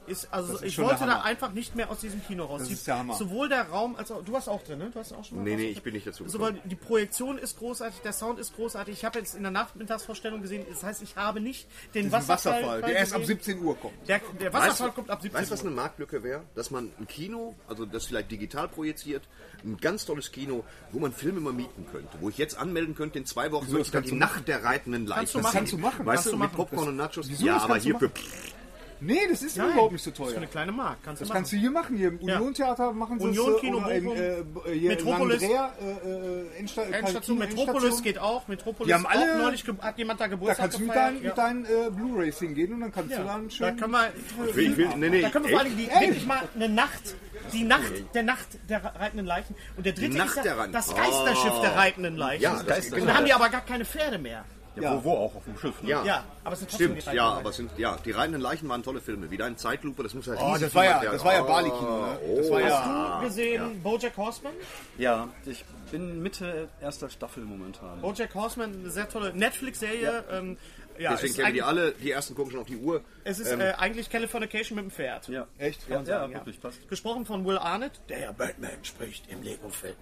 ist, 0.06 0.28
also 0.32 0.54
ist 0.54 0.64
ich 0.64 0.78
wollte 0.78 1.06
da 1.06 1.22
einfach 1.22 1.52
nicht 1.52 1.74
mehr 1.74 1.90
aus 1.90 2.00
diesem 2.00 2.24
Kino 2.24 2.44
raus. 2.44 2.62
Das 2.62 2.70
ist 2.70 2.86
der 2.86 2.98
Hammer. 2.98 3.14
Sowohl 3.14 3.48
der 3.48 3.68
Raum 3.68 3.96
als 3.96 4.10
auch, 4.10 4.24
du 4.24 4.32
warst 4.32 4.48
auch 4.48 4.62
drin, 4.62 4.78
ne? 4.78 4.90
Du 4.92 4.98
hast 4.98 5.12
auch 5.12 5.24
schon 5.24 5.38
mal 5.38 5.44
Nee, 5.44 5.56
nee, 5.56 5.66
ich 5.66 5.82
bin 5.82 5.94
nicht 5.94 6.06
dazu 6.06 6.28
Sowohl 6.28 6.60
die 6.64 6.74
Projektion 6.76 7.38
ist 7.38 7.58
großartig, 7.58 8.00
der 8.00 8.12
Sound 8.12 8.38
ist 8.38 8.54
großartig. 8.54 8.94
Ich 8.94 9.04
habe 9.04 9.18
jetzt 9.18 9.34
in 9.34 9.42
der 9.42 9.52
Nachmittagsvorstellung 9.52 10.42
gesehen, 10.42 10.64
das 10.68 10.82
heißt, 10.82 11.02
ich 11.02 11.16
habe 11.16 11.40
nicht 11.40 11.66
den 11.94 12.10
Wasserfall, 12.12 12.54
Wasserfall, 12.62 12.82
der 12.82 12.96
erst 12.96 13.12
ab 13.12 13.20
gesehen. 13.20 13.36
17 13.38 13.62
Uhr 13.62 13.76
kommt. 13.78 13.94
Der, 14.08 14.20
der 14.40 14.52
Wasserfall 14.52 14.92
kommt 14.92 15.10
ab 15.10 15.22
17 15.22 15.38
Weißt 15.40 15.50
du, 15.50 15.54
was 15.54 15.60
Uhr. 15.60 15.66
eine 15.66 15.76
Marktlücke 15.76 16.22
wäre? 16.22 16.42
Dass 16.54 16.70
man 16.70 16.90
ein 16.98 17.06
Kino, 17.06 17.54
also 17.68 17.86
das 17.86 18.06
vielleicht 18.06 18.30
digital 18.30 18.68
projiziert, 18.68 19.22
ein 19.64 19.76
ganz 19.78 20.04
tolles 20.04 20.32
Kino, 20.32 20.64
wo 20.90 20.98
man 20.98 21.12
Filme 21.12 21.40
mal 21.40 21.52
mieten 21.52 21.86
könnte. 21.92 22.18
Wo 22.20 22.28
ich 22.28 22.38
jetzt 22.38 22.56
anmelden 22.56 22.94
könnte, 22.94 23.18
in 23.18 23.26
zwei 23.26 23.52
Wochen 23.52 23.66
Wieso, 23.66 23.78
möchte 23.78 23.88
ich 23.88 23.92
das 23.92 24.02
dann 24.02 24.10
die 24.10 24.18
Nacht 24.18 24.48
der 24.48 24.64
reitenden 24.64 25.06
Leichen. 25.06 25.20
Kannst 25.20 25.34
du 25.34 25.38
sehen. 25.38 25.42
machen. 25.42 25.54
Kannst 25.56 25.72
du 25.72 25.78
machen. 25.78 26.06
Weißt 26.06 26.14
Kannst 26.24 26.26
du, 26.26 26.30
du 26.32 26.42
mit. 26.42 26.52
Popcorn 26.52 26.78
Das- 26.80 26.88
und 26.88 26.96
Nachos? 26.96 27.28
Wieso, 27.28 27.46
ja, 27.46 27.54
das 27.54 27.62
aber 27.64 27.74
kannst 27.74 27.86
du 27.86 27.90
hier 27.90 27.98
für... 27.98 28.08
machen. 28.08 28.61
Nee, 29.04 29.18
das 29.28 29.42
ist 29.42 29.56
Nein, 29.56 29.70
überhaupt 29.72 29.92
nicht 29.92 30.02
so 30.04 30.10
Das 30.10 30.20
ist 30.20 30.26
teuer. 30.26 30.36
eine 30.36 30.46
kleine 30.46 30.70
Mark. 30.72 30.98
Kannst 31.02 31.20
du 31.20 31.24
Das 31.24 31.28
machen. 31.30 31.36
kannst 31.38 31.52
du 31.52 31.56
hier 31.56 31.70
machen. 31.72 31.96
Hier 31.96 32.08
im 32.08 32.20
Ja. 32.20 32.36
Union-Theater 32.38 32.92
machen 32.92 33.18
sie 33.18 33.24
Union, 33.26 33.54
es. 33.56 33.60
Kino, 33.60 33.78
oder 33.78 33.92
in, 33.94 34.04
Bochum, 34.04 34.18
äh, 34.66 34.72
hier 34.78 34.90
Metropolis. 34.90 35.42
In 35.42 35.48
Landrea, 35.50 35.72
äh, 35.80 36.08
äh, 36.08 36.58
Endsta 36.58 36.82
Endstation, 36.82 37.38
Metropolis 37.38 37.68
Endstation. 37.74 38.02
geht 38.04 38.18
auch. 38.18 38.46
Metropolis 38.48 38.86
Die 38.86 38.94
haben 38.94 39.06
alle- 39.06 39.32
auch 39.34 39.38
neulich 39.42 39.64
hat 39.80 39.98
jemand 39.98 40.20
da 40.20 40.24
Da 40.24 40.28
Geburtstag 40.30 40.58
kannst 40.58 40.78
du 40.78 40.82
mit 40.82 40.92
gefeiert. 40.92 41.14
deinen, 41.14 41.24
Ja. 41.24 41.30
deinen 41.34 41.64
äh, 41.64 41.90
Blu-Rays 41.90 42.38
hingehen 42.38 42.72
und 42.74 42.80
dann 42.80 42.92
kannst 42.92 43.10
Ja. 43.10 43.18
du 43.18 43.24
dann 43.24 43.44
Da 43.48 43.50
schön... 43.50 43.76
können 43.76 43.92
wir, 43.92 44.12
Ich 44.48 44.54
will, 44.56 44.70
ich 44.70 44.76
will, 44.76 44.88
nee, 44.96 45.08
nee, 45.08 45.20
da 45.22 45.30
können 45.30 45.44
wir 45.46 45.50
vor 45.50 45.60
allem 45.60 45.76
die, 45.76 45.88
wirklich 45.88 46.26
mal 46.26 46.40
eine 46.54 46.68
Nacht, 46.68 47.16
die 47.52 47.64
Nacht 47.64 47.92
der 48.14 48.22
Nacht 48.22 48.46
der 48.68 48.84
reitenden 48.84 49.26
Leichen. 49.26 49.56
Und 49.76 49.84
der 49.84 49.94
dritte 49.94 50.16
Nacht 50.16 50.36
ist 50.36 50.44
ja 50.44 50.66
das 50.68 50.94
Geisterschiff 50.94 51.60
der 51.60 51.74
reitenden 51.76 52.16
Leichen. 52.16 52.42
Ja, 52.42 52.62
das- 52.62 52.92
und 52.92 53.04
da 53.06 53.14
haben 53.16 53.26
die 53.26 53.32
aber 53.32 53.48
gar 53.48 53.62
keine 53.62 53.84
Pferde 53.84 54.18
mehr. 54.18 54.44
Ja, 54.76 54.94
Wo, 54.96 55.04
wo 55.04 55.12
auch 55.12 55.34
auf 55.36 55.44
dem 55.44 55.58
Schiff. 55.58 55.82
Ne? 55.82 55.90
Ja, 55.90 56.04
Ja, 56.04 56.24
aber 56.44 56.54
es 56.54 56.60
sind 56.60 56.70
trotzdem 56.70 56.96
stimmt. 56.98 57.12
die 57.12 57.16
Ja, 57.16 57.24
reitenden 57.24 57.40
aber 57.40 57.50
es 57.50 57.56
sind, 57.56 57.70
ja, 57.78 57.98
die 58.04 58.10
reitenden 58.10 58.40
Leichen 58.40 58.68
waren 58.70 58.82
tolle 58.82 59.00
Filme. 59.02 59.30
Wieder 59.30 59.46
in 59.46 59.56
Zeitlupe, 59.58 60.02
das 60.02 60.14
muss 60.14 60.26
halt 60.28 60.38
Oh, 60.40 60.56
das 60.58 60.74
war 60.74 60.84
ja, 60.84 61.02
das 61.04 61.22
war 61.24 61.34
ja 61.34 61.40
Material- 61.42 61.62
Bali-Kino. 61.70 62.06
Ne? 62.06 62.18
Oh, 62.26 62.36
Das 62.38 62.50
war 62.50 62.60
ja, 62.60 63.10
Hast 63.12 63.20
du 63.22 63.26
gesehen 63.28 63.82
Bojack 63.82 64.16
Horseman? 64.16 64.52
Ja, 64.96 65.28
ich 65.44 65.64
bin 65.90 66.22
Mitte 66.22 66.68
erster 66.80 67.10
Staffel 67.10 67.44
momentan. 67.44 68.00
Bojack 68.00 68.34
Horseman, 68.34 68.72
eine 68.72 68.90
sehr 68.90 69.08
tolle 69.08 69.34
Netflix-Serie. 69.34 70.24
Ähm, 70.30 70.56
ja, 70.98 71.12
Deswegen 71.12 71.34
kennen 71.34 71.54
die 71.54 71.62
alle, 71.62 71.92
die 71.92 72.10
ersten 72.10 72.34
gucken 72.34 72.52
schon 72.52 72.60
auf 72.60 72.66
die 72.66 72.76
Uhr. 72.76 73.02
Es 73.24 73.38
ist 73.40 73.50
Ähm, 73.50 73.60
äh, 73.60 73.72
eigentlich 73.72 74.08
Californication 74.10 74.76
mit 74.76 74.84
dem 74.86 74.90
Pferd. 74.90 75.28
Ja. 75.28 75.46
echt? 75.58 75.86
Ja, 75.88 75.96
man 75.96 76.06
ja, 76.06 76.18
sagen, 76.20 76.32
ja. 76.32 76.38
wirklich, 76.38 76.60
passt. 76.60 76.86
Gesprochen 76.88 77.24
von 77.26 77.44
Will 77.46 77.58
Arnett, 77.58 78.00
der 78.08 78.20
ja 78.20 78.32
Batman 78.32 78.70
spricht 78.82 79.24
im 79.30 79.42
Lego-Film. 79.42 79.94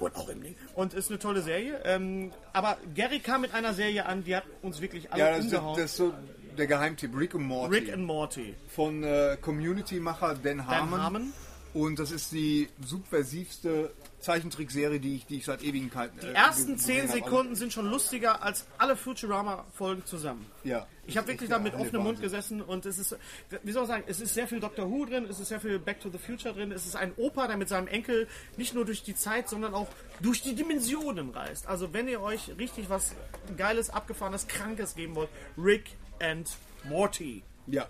Und 0.00 0.14
auch 0.16 0.28
im 0.28 0.42
Lego. 0.42 0.56
Und 0.74 0.94
ist 0.94 1.10
eine 1.10 1.18
tolle 1.18 1.42
Serie. 1.42 1.80
Ähm, 1.84 2.30
aber 2.52 2.76
Gary 2.94 3.18
kam 3.20 3.40
mit 3.40 3.52
einer 3.54 3.74
Serie 3.74 4.06
an, 4.06 4.22
die 4.24 4.36
hat 4.36 4.44
uns 4.62 4.80
wirklich 4.80 5.12
alle 5.12 5.22
Ja, 5.22 5.30
das, 5.30 5.38
ist- 5.38 5.44
umgehauen. 5.54 5.76
das 5.76 5.84
ist 5.90 5.96
so 5.96 6.14
der 6.56 6.66
Geheimtipp. 6.66 7.16
Rick 7.16 7.34
und 7.34 7.44
Morty. 7.44 7.74
Rick 7.74 7.92
and 7.92 8.04
Morty. 8.04 8.54
von 8.68 9.02
äh, 9.04 9.36
Community-Macher 9.40 10.34
Dan 10.42 10.66
Harmon. 10.66 11.02
Harmon. 11.02 11.32
Und 11.74 11.98
das 11.98 12.10
ist 12.10 12.32
die 12.32 12.68
subversivste 12.80 13.90
Zeichentrickserie, 14.20 15.00
die 15.00 15.16
ich, 15.16 15.26
die 15.26 15.36
ich 15.36 15.44
seit 15.44 15.62
Ewigkeiten. 15.62 16.18
Die 16.20 16.28
ersten 16.28 16.76
10 16.76 17.08
Sekunden 17.08 17.54
sind 17.54 17.72
schon 17.72 17.86
lustiger 17.86 18.42
als 18.42 18.66
alle 18.76 18.96
Futurama-Folgen 18.96 20.04
zusammen. 20.04 20.46
Ja. 20.64 20.86
Ich 21.06 21.16
habe 21.16 21.28
wirklich 21.28 21.48
da 21.48 21.58
mit 21.58 21.74
offenem 21.74 22.02
Mund 22.02 22.20
gesessen 22.20 22.60
und 22.60 22.84
es 22.84 22.98
ist, 22.98 23.16
wie 23.62 23.72
soll 23.72 23.82
man 23.82 23.88
sagen, 23.88 24.04
es 24.06 24.20
ist 24.20 24.34
sehr 24.34 24.46
viel 24.46 24.60
Doctor 24.60 24.90
Who 24.90 25.06
drin, 25.06 25.24
es 25.24 25.40
ist 25.40 25.48
sehr 25.48 25.60
viel 25.60 25.78
Back 25.78 26.00
to 26.00 26.10
the 26.10 26.18
Future 26.18 26.52
drin, 26.52 26.70
es 26.72 26.84
ist 26.84 26.96
ein 26.96 27.12
Opa, 27.16 27.46
der 27.46 27.56
mit 27.56 27.68
seinem 27.68 27.86
Enkel 27.86 28.28
nicht 28.56 28.74
nur 28.74 28.84
durch 28.84 29.02
die 29.02 29.14
Zeit, 29.14 29.48
sondern 29.48 29.72
auch 29.72 29.88
durch 30.20 30.42
die 30.42 30.54
Dimensionen 30.54 31.30
reist. 31.30 31.66
Also 31.66 31.92
wenn 31.94 32.08
ihr 32.08 32.20
euch 32.20 32.52
richtig 32.58 32.90
was 32.90 33.14
Geiles, 33.56 33.88
Abgefahrenes, 33.88 34.48
Krankes 34.48 34.94
geben 34.96 35.14
wollt, 35.14 35.30
Rick 35.56 35.96
and 36.20 36.50
Morty. 36.84 37.42
Ja. 37.66 37.88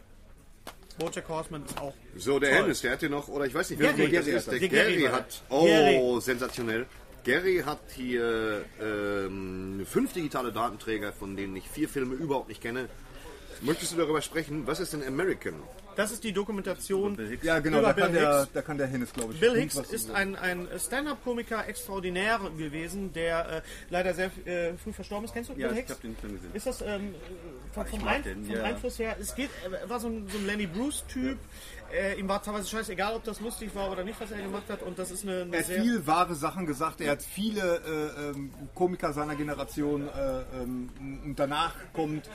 Bojack 0.98 1.28
Horseman 1.28 1.64
ist 1.64 1.78
auch 1.80 1.94
So, 2.16 2.38
der. 2.38 2.54
Hennis, 2.54 2.80
der 2.80 2.92
hat 2.92 3.00
hier 3.00 3.10
noch, 3.10 3.28
oder 3.28 3.46
ich 3.46 3.54
weiß 3.54 3.70
nicht, 3.70 3.80
Gary, 3.80 3.94
wer 3.96 4.08
das 4.08 4.24
Gary 4.26 4.36
ist. 4.36 4.46
Der. 4.50 4.58
Gary 4.60 4.68
Gary 4.68 5.02
hat, 5.12 5.42
oh, 5.48 5.64
Gary. 5.64 6.20
sensationell. 6.20 6.86
Gary 7.24 7.62
hat 7.64 7.80
hier 7.94 8.64
ähm, 8.80 9.84
fünf 9.88 10.12
digitale 10.12 10.52
Datenträger, 10.52 11.12
von 11.12 11.36
denen 11.36 11.54
ich 11.56 11.68
vier 11.68 11.88
Filme 11.88 12.14
überhaupt 12.14 12.48
nicht 12.48 12.62
kenne. 12.62 12.88
Möchtest 13.60 13.92
du 13.92 13.96
darüber 13.96 14.22
sprechen? 14.22 14.66
Was 14.66 14.80
ist 14.80 14.92
denn 14.92 15.02
American? 15.06 15.54
Das 15.98 16.12
ist 16.12 16.22
die 16.22 16.32
Dokumentation 16.32 17.18
Ja, 17.42 17.58
genau, 17.58 17.80
über 17.80 17.88
da 17.92 17.92
kann, 17.92 18.12
Bill 18.12 18.20
der, 18.20 18.38
Hicks. 18.40 18.52
da 18.52 18.62
kann 18.62 18.78
der 18.78 18.86
Hennis, 18.86 19.12
glaube 19.12 19.34
ich. 19.34 19.40
Bill 19.40 19.56
Hicks 19.60 19.74
ist 19.74 20.12
ein, 20.12 20.36
ein 20.36 20.68
Stand-Up-Komiker 20.78 21.66
extraordinär 21.66 22.38
gewesen, 22.56 23.12
der 23.12 23.48
äh, 23.48 23.62
leider 23.90 24.14
sehr 24.14 24.30
äh, 24.46 24.74
früh 24.76 24.92
verstorben 24.92 25.24
ist. 25.24 25.34
Kennst 25.34 25.50
du 25.50 25.54
Ja, 25.54 25.66
Bill 25.66 25.70
ich 25.72 25.78
Hicks? 25.78 25.90
habe 25.90 26.00
den 26.02 26.16
Film 26.16 26.34
gesehen. 26.34 26.50
Ist 26.54 26.66
das 26.68 26.82
ähm, 26.82 27.16
vom, 27.72 27.84
vom, 27.86 28.04
mag 28.04 28.14
Ein, 28.14 28.22
den, 28.22 28.44
vom 28.44 28.54
ja. 28.54 28.62
Einfluss 28.62 28.98
her? 29.00 29.16
Es 29.20 29.34
geht, 29.34 29.50
er 29.82 29.90
war 29.90 29.98
so 29.98 30.06
ein, 30.06 30.28
so 30.28 30.38
ein 30.38 30.46
Lenny 30.46 30.68
Bruce-Typ. 30.68 31.36
Äh, 31.92 32.20
ihm 32.20 32.28
war 32.28 32.42
teilweise 32.42 32.68
scheißegegal, 32.68 33.14
ob 33.16 33.24
das 33.24 33.40
lustig 33.40 33.74
war 33.74 33.90
oder 33.90 34.04
nicht, 34.04 34.20
was 34.20 34.30
er 34.30 34.38
gemacht 34.40 34.68
hat. 34.68 34.82
Und 34.82 34.98
das 35.00 35.10
ist 35.10 35.24
eine, 35.24 35.42
eine 35.42 35.56
Er 35.56 35.58
hat 35.64 35.66
viel 35.82 36.06
wahre 36.06 36.34
Sachen 36.36 36.64
gesagt. 36.66 37.00
Er 37.00 37.10
hat 37.12 37.22
viele 37.22 37.76
äh, 38.20 38.28
ähm, 38.30 38.52
Komiker 38.74 39.12
seiner 39.12 39.34
Generation 39.34 40.06
äh, 40.06 40.62
ähm, 40.62 40.90
und 41.24 41.36
danach 41.40 41.74
kommt 41.92 42.28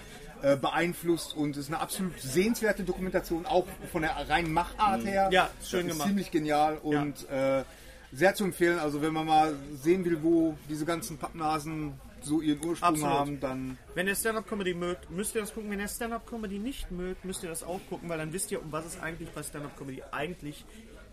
äh, 0.43 0.57
beeinflusst 0.57 1.33
und 1.35 1.51
es 1.51 1.65
ist 1.65 1.67
eine 1.69 1.79
absolut 1.79 2.19
sehenswerte 2.19 2.83
Dokumentation, 2.83 3.45
auch 3.45 3.65
von 3.91 4.01
der 4.01 4.11
reinen 4.29 4.51
Machart 4.51 5.05
her. 5.05 5.29
Ja, 5.31 5.49
schön 5.63 5.87
das 5.87 5.87
ist 5.87 5.91
gemacht. 5.93 6.07
Ziemlich 6.09 6.31
genial 6.31 6.77
und 6.83 7.29
äh, 7.29 7.63
sehr 8.11 8.35
zu 8.35 8.43
empfehlen. 8.43 8.77
Also 8.77 9.01
wenn 9.01 9.13
man 9.13 9.25
mal 9.25 9.55
sehen 9.73 10.03
will, 10.03 10.21
wo 10.21 10.57
diese 10.67 10.85
ganzen 10.85 11.17
Pappnasen 11.17 11.93
so 12.21 12.41
ihren 12.41 12.63
Ursprung 12.65 12.89
Absolut. 12.89 13.13
haben, 13.13 13.39
dann 13.39 13.77
Wenn 13.95 14.07
ihr 14.07 14.15
Stand-Up-Comedy 14.15 14.73
mögt, 14.73 15.09
müsst 15.09 15.33
ihr 15.33 15.41
das 15.41 15.53
gucken. 15.53 15.71
Wenn 15.71 15.79
ihr 15.79 15.87
Stand-Up-Comedy 15.87 16.59
nicht 16.59 16.91
mögt, 16.91 17.23
müsst 17.25 17.43
ihr 17.43 17.49
das 17.49 17.63
auch 17.63 17.79
gucken, 17.89 18.09
weil 18.09 18.17
dann 18.17 18.33
wisst 18.33 18.51
ihr, 18.51 18.61
um 18.61 18.71
was 18.71 18.85
es 18.85 19.01
eigentlich 19.01 19.29
bei 19.29 19.43
Stand-Up-Comedy 19.43 20.03
eigentlich 20.11 20.65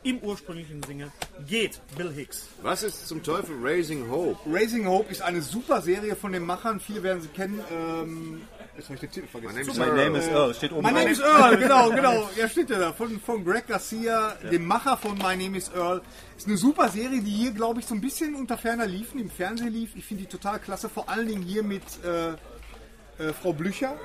im 0.02 0.18
ursprünglichen 0.18 0.82
Sinne 0.82 1.12
geht. 1.46 1.80
Bill 1.96 2.12
Hicks. 2.12 2.48
Was 2.62 2.82
ist 2.82 3.06
zum 3.06 3.22
Teufel 3.22 3.56
Raising 3.60 4.10
Hope? 4.10 4.38
Raising 4.50 4.86
Hope 4.86 5.10
ist 5.10 5.22
eine 5.22 5.42
super 5.42 5.82
Serie 5.82 6.16
von 6.16 6.32
den 6.32 6.44
Machern. 6.44 6.80
Viele 6.80 7.02
werden 7.02 7.22
sie 7.22 7.28
kennen. 7.28 7.60
Ähm, 7.70 8.42
jetzt 8.76 8.86
habe 8.86 8.94
ich 8.94 9.00
den 9.00 9.10
Titel 9.10 9.26
vergessen. 9.26 9.56
My 9.56 9.62
name 9.62 9.70
is 9.70 9.78
My 9.78 10.04
name 10.04 10.18
is 10.18 10.28
Earl, 10.28 10.54
steht 10.54 10.72
oben. 10.72 10.82
My 10.82 10.92
Name 10.92 11.10
is 11.10 11.20
Earl, 11.20 11.56
genau, 11.56 11.90
genau. 11.94 12.30
Ja, 12.36 12.48
steht 12.48 12.70
ja 12.70 12.78
da. 12.78 12.92
Von, 12.92 13.20
von 13.20 13.44
Greg 13.44 13.66
Garcia, 13.66 14.36
dem 14.50 14.66
Macher 14.66 14.96
von 14.96 15.16
My 15.18 15.36
Name 15.36 15.56
is 15.56 15.70
Earl. 15.74 16.02
Ist 16.36 16.46
eine 16.46 16.56
super 16.56 16.88
Serie, 16.88 17.20
die 17.20 17.30
hier, 17.30 17.52
glaube 17.52 17.80
ich, 17.80 17.86
so 17.86 17.94
ein 17.94 18.00
bisschen 18.00 18.34
unter 18.34 18.56
ferner 18.56 18.86
liefen, 18.86 19.20
im 19.20 19.30
Fernsehen 19.30 19.72
lief. 19.72 19.90
Ich 19.94 20.04
finde 20.04 20.24
die 20.24 20.28
total 20.28 20.58
klasse. 20.58 20.88
Vor 20.88 21.08
allen 21.08 21.28
Dingen 21.28 21.42
hier 21.42 21.62
mit 21.62 21.82
äh, 22.04 22.30
äh, 22.30 23.32
Frau 23.32 23.52
Blücher. 23.52 23.96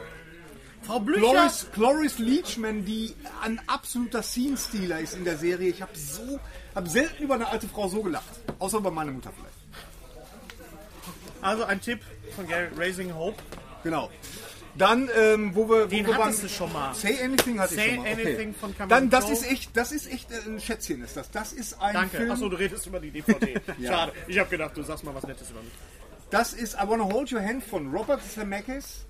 Frau 0.83 0.99
Blücher. 0.99 1.21
Cloris, 1.21 1.67
Cloris 1.73 2.19
Leachman, 2.19 2.85
die 2.85 3.15
ein 3.41 3.59
absoluter 3.67 4.21
Scene-Stealer 4.21 4.99
ist 4.99 5.15
in 5.15 5.23
der 5.23 5.37
Serie. 5.37 5.69
Ich 5.69 5.81
habe 5.81 5.95
so, 5.95 6.39
habe 6.75 6.89
selten 6.89 7.23
über 7.23 7.35
eine 7.35 7.47
alte 7.47 7.67
Frau 7.67 7.87
so 7.87 8.03
gelacht. 8.03 8.25
Außer 8.59 8.77
über 8.77 8.91
meine 8.91 9.11
Mutter 9.11 9.31
vielleicht. 9.35 9.55
Also 11.41 11.63
ein 11.63 11.79
Tipp 11.79 11.99
von 12.35 12.47
Gary, 12.47 12.69
Raising 12.75 13.13
Hope. 13.15 13.41
Genau. 13.83 14.09
Dann, 14.77 15.09
ähm, 15.15 15.55
wo 15.55 15.69
wir, 15.69 15.87
Den 15.87 16.05
wo 16.05 16.11
wir 16.11 16.17
hattest 16.17 16.43
du 16.43 16.49
schon 16.49 16.71
mal. 16.73 16.93
Say 16.93 17.17
Anything 17.23 17.59
hatte 17.59 17.75
Say 17.75 17.85
ich 17.85 17.95
schon 17.95 18.03
mal. 18.03 18.11
Okay. 18.11 18.25
Anything 18.25 18.53
von 18.53 18.77
Cameron 18.77 18.89
Dann, 18.89 19.09
das 19.09 19.25
Crowe. 19.25 19.33
ist 19.33 19.51
echt, 19.51 19.77
das 19.77 19.91
ist 19.91 20.11
echt 20.11 20.31
äh, 20.31 20.35
ein 20.47 20.59
Schätzchen, 20.59 21.03
ist 21.03 21.15
das. 21.15 21.31
Das 21.31 21.53
ist 21.53 21.81
ein 21.81 21.93
Danke. 21.93 22.17
Film. 22.17 22.31
Achso, 22.31 22.49
du 22.49 22.57
redest 22.57 22.85
über 22.85 22.99
die 22.99 23.11
DVD. 23.11 23.55
Ja. 23.77 23.91
Schade. 23.91 24.13
Ich 24.27 24.37
habe 24.39 24.49
gedacht, 24.49 24.75
du 24.75 24.83
sagst 24.83 25.03
mal 25.03 25.15
was 25.15 25.23
Nettes 25.23 25.49
über 25.49 25.61
mich. 25.61 25.71
Das 26.29 26.53
ist 26.53 26.73
I 26.75 26.87
Wanna 26.87 27.05
Hold 27.05 27.31
Your 27.31 27.41
Hand 27.41 27.63
von 27.63 27.93
Robert 27.93 28.21
Zemeckis. 28.23 29.05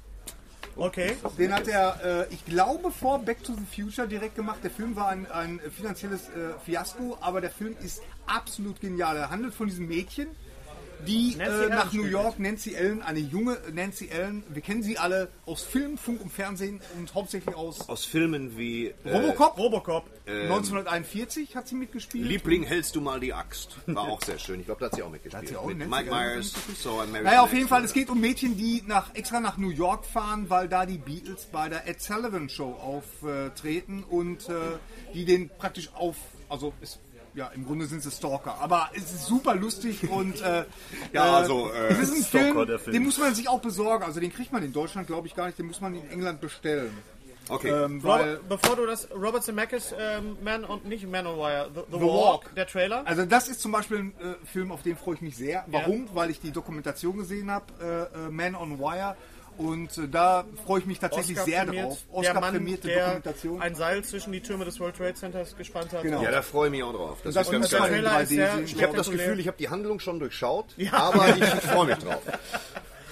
Okay. 0.77 1.15
Den 1.37 1.53
hat 1.53 1.67
er, 1.67 2.27
äh, 2.29 2.33
ich 2.33 2.45
glaube, 2.45 2.91
vor 2.91 3.19
Back 3.19 3.43
to 3.43 3.53
the 3.53 3.81
Future 3.81 4.07
direkt 4.07 4.35
gemacht. 4.35 4.59
Der 4.63 4.71
Film 4.71 4.95
war 4.95 5.07
ein, 5.07 5.29
ein 5.31 5.59
finanzielles 5.75 6.27
äh, 6.29 6.59
Fiasko, 6.65 7.17
aber 7.21 7.39
der 7.39 7.51
Film 7.51 7.75
ist 7.81 8.01
absolut 8.25 8.81
genial. 8.81 9.15
Er 9.15 9.29
handelt 9.29 9.53
von 9.53 9.67
diesem 9.67 9.87
Mädchen, 9.87 10.27
die 11.07 11.35
äh, 11.39 11.43
Allen 11.43 11.69
nach 11.69 11.93
New 11.93 12.05
York, 12.05 12.39
Nancy 12.39 12.73
Ellen, 12.73 13.01
eine 13.01 13.19
junge 13.19 13.57
Nancy 13.73 14.09
Ellen, 14.09 14.43
wir 14.49 14.61
kennen 14.61 14.83
sie 14.83 14.97
alle 14.97 15.29
aus 15.45 15.63
Film, 15.63 15.97
Funk 15.97 16.21
und 16.21 16.31
Fernsehen 16.31 16.81
und 16.97 17.13
hauptsächlich 17.13 17.55
aus 17.55 17.87
Aus 17.87 18.05
Filmen 18.05 18.57
wie 18.57 18.93
äh, 19.03 19.15
Robocop. 19.15 19.57
Robocop. 19.57 20.05
1941 20.27 21.55
hat 21.55 21.67
sie 21.67 21.75
mitgespielt. 21.75 22.27
Liebling, 22.27 22.63
hältst 22.63 22.95
du 22.95 23.01
mal 23.01 23.19
die 23.19 23.33
Axt. 23.33 23.77
War 23.85 24.05
auch 24.05 24.21
sehr 24.23 24.39
schön. 24.39 24.59
Ich 24.59 24.65
glaube, 24.65 24.79
da 24.79 24.87
hat 24.87 24.95
sie 24.95 25.03
auch 25.03 25.11
mitgespielt. 25.11 25.47
sie 25.47 25.55
auch 25.55 25.67
Mit 25.67 25.77
Nancy 25.77 25.91
Mike 25.91 26.15
Allen 26.15 26.35
Myers, 26.37 26.53
So 26.81 27.03
Naja, 27.03 27.41
auf 27.41 27.53
jeden. 27.53 27.67
Fall, 27.67 27.83
es 27.83 27.93
geht 27.93 28.09
um 28.09 28.19
Mädchen, 28.19 28.57
die 28.57 28.83
nach, 28.87 29.13
extra 29.13 29.39
nach 29.39 29.57
New 29.57 29.69
York 29.69 30.05
fahren, 30.05 30.49
weil 30.49 30.67
da 30.67 30.85
die 30.85 30.97
Beatles 30.97 31.45
bei 31.51 31.69
der 31.69 31.87
Ed 31.87 32.01
Sullivan 32.01 32.49
Show 32.49 32.73
auftreten 32.73 34.03
und 34.03 34.49
äh, 34.49 34.53
die 35.13 35.25
den 35.25 35.49
praktisch 35.49 35.89
auf, 35.93 36.15
also 36.49 36.73
ist, 36.81 36.99
ja, 37.35 37.47
im 37.47 37.65
Grunde 37.65 37.85
sind 37.85 38.01
sie 38.01 38.11
Stalker, 38.11 38.57
aber 38.59 38.89
es 38.93 39.11
ist 39.13 39.25
super 39.25 39.55
lustig 39.55 40.09
und 40.09 40.41
äh, 40.41 40.65
Ja, 41.13 41.25
äh, 41.25 41.29
also, 41.35 41.69
äh, 41.71 41.87
es 41.89 41.99
ist 41.99 42.15
ein 42.15 42.23
Stalker, 42.23 42.53
Film, 42.53 42.67
der 42.67 42.79
Film. 42.79 42.93
den 42.93 43.03
muss 43.03 43.17
man 43.17 43.35
sich 43.35 43.49
auch 43.49 43.61
besorgen, 43.61 44.03
also 44.05 44.19
den 44.19 44.31
kriegt 44.31 44.51
man 44.51 44.63
in 44.63 44.73
Deutschland 44.73 45.07
glaube 45.07 45.27
ich 45.27 45.35
gar 45.35 45.45
nicht, 45.47 45.59
den 45.59 45.67
muss 45.67 45.81
man 45.81 45.95
in 45.95 46.09
England 46.09 46.41
bestellen. 46.41 46.91
Okay. 47.47 47.69
Ähm, 47.69 48.01
weil, 48.03 48.37
Robert, 48.37 48.49
bevor 48.49 48.75
du 48.75 48.85
das 48.87 49.07
Robert 49.11 49.43
Zemeckis 49.43 49.93
ähm, 49.99 50.35
Man 50.43 50.65
on 50.65 50.81
nicht 50.83 51.07
Man 51.07 51.27
on 51.27 51.37
Wire, 51.37 51.69
The, 51.75 51.81
The, 51.91 51.97
The 51.99 52.01
Walk, 52.01 52.45
Walk. 52.45 52.55
der 52.55 52.65
Trailer. 52.65 53.03
also 53.05 53.23
das 53.25 53.47
ist 53.47 53.61
zum 53.61 53.71
Beispiel 53.71 53.99
ein 53.99 54.13
äh, 54.19 54.45
Film, 54.51 54.71
auf 54.71 54.81
den 54.81 54.97
freue 54.97 55.15
ich 55.15 55.21
mich 55.21 55.37
sehr. 55.37 55.63
Warum? 55.67 56.09
Weil 56.13 56.31
ich 56.31 56.39
die 56.39 56.51
Dokumentation 56.51 57.17
gesehen 57.17 57.51
habe, 57.51 57.65
äh, 58.15 58.27
äh, 58.27 58.29
Man 58.31 58.55
on 58.55 58.79
Wire. 58.79 59.15
Und 59.57 59.97
äh, 59.97 60.07
da 60.07 60.45
freue 60.65 60.79
ich 60.79 60.85
mich 60.85 60.99
tatsächlich 60.99 61.39
sehr 61.39 61.63
prämiert. 61.65 61.85
drauf. 61.85 61.97
der 62.21 62.33
Mann, 62.33 62.43
Oscar-prämierte 62.43 62.87
der 62.87 63.05
Dokumentation. 63.05 63.61
ein 63.61 63.75
Seil 63.75 64.03
zwischen 64.03 64.31
die 64.33 64.41
Türme 64.41 64.65
des 64.65 64.79
World 64.79 64.97
Trade 64.97 65.13
Centers 65.13 65.55
gespannt 65.55 65.93
hat. 65.93 66.01
Genau. 66.03 66.21
Ja, 66.21 66.31
da 66.31 66.41
freue 66.41 66.67
ich 66.67 66.71
mich 66.71 66.83
auch 66.83 66.93
drauf. 66.93 67.17
Das, 67.23 67.33
das 67.35 67.47
ist 67.47 67.51
ganz 67.53 67.69
geil. 67.71 67.81
in 67.81 67.87
Trailer 67.89 68.11
3D 68.11 68.21
ist 68.21 68.29
sehr. 68.29 68.59
Ich 68.59 68.83
habe 68.83 68.97
das. 68.97 69.09
Gefühl, 69.09 69.39
ich 69.39 69.47
habe 69.47 69.57
die 69.57 69.69
Handlung 69.69 69.99
schon 69.99 70.19
durchschaut, 70.19 70.65
aber 70.91 71.37
ich 71.37 71.43
freue 71.45 71.87
mich 71.87 71.97
drauf. 71.99 72.21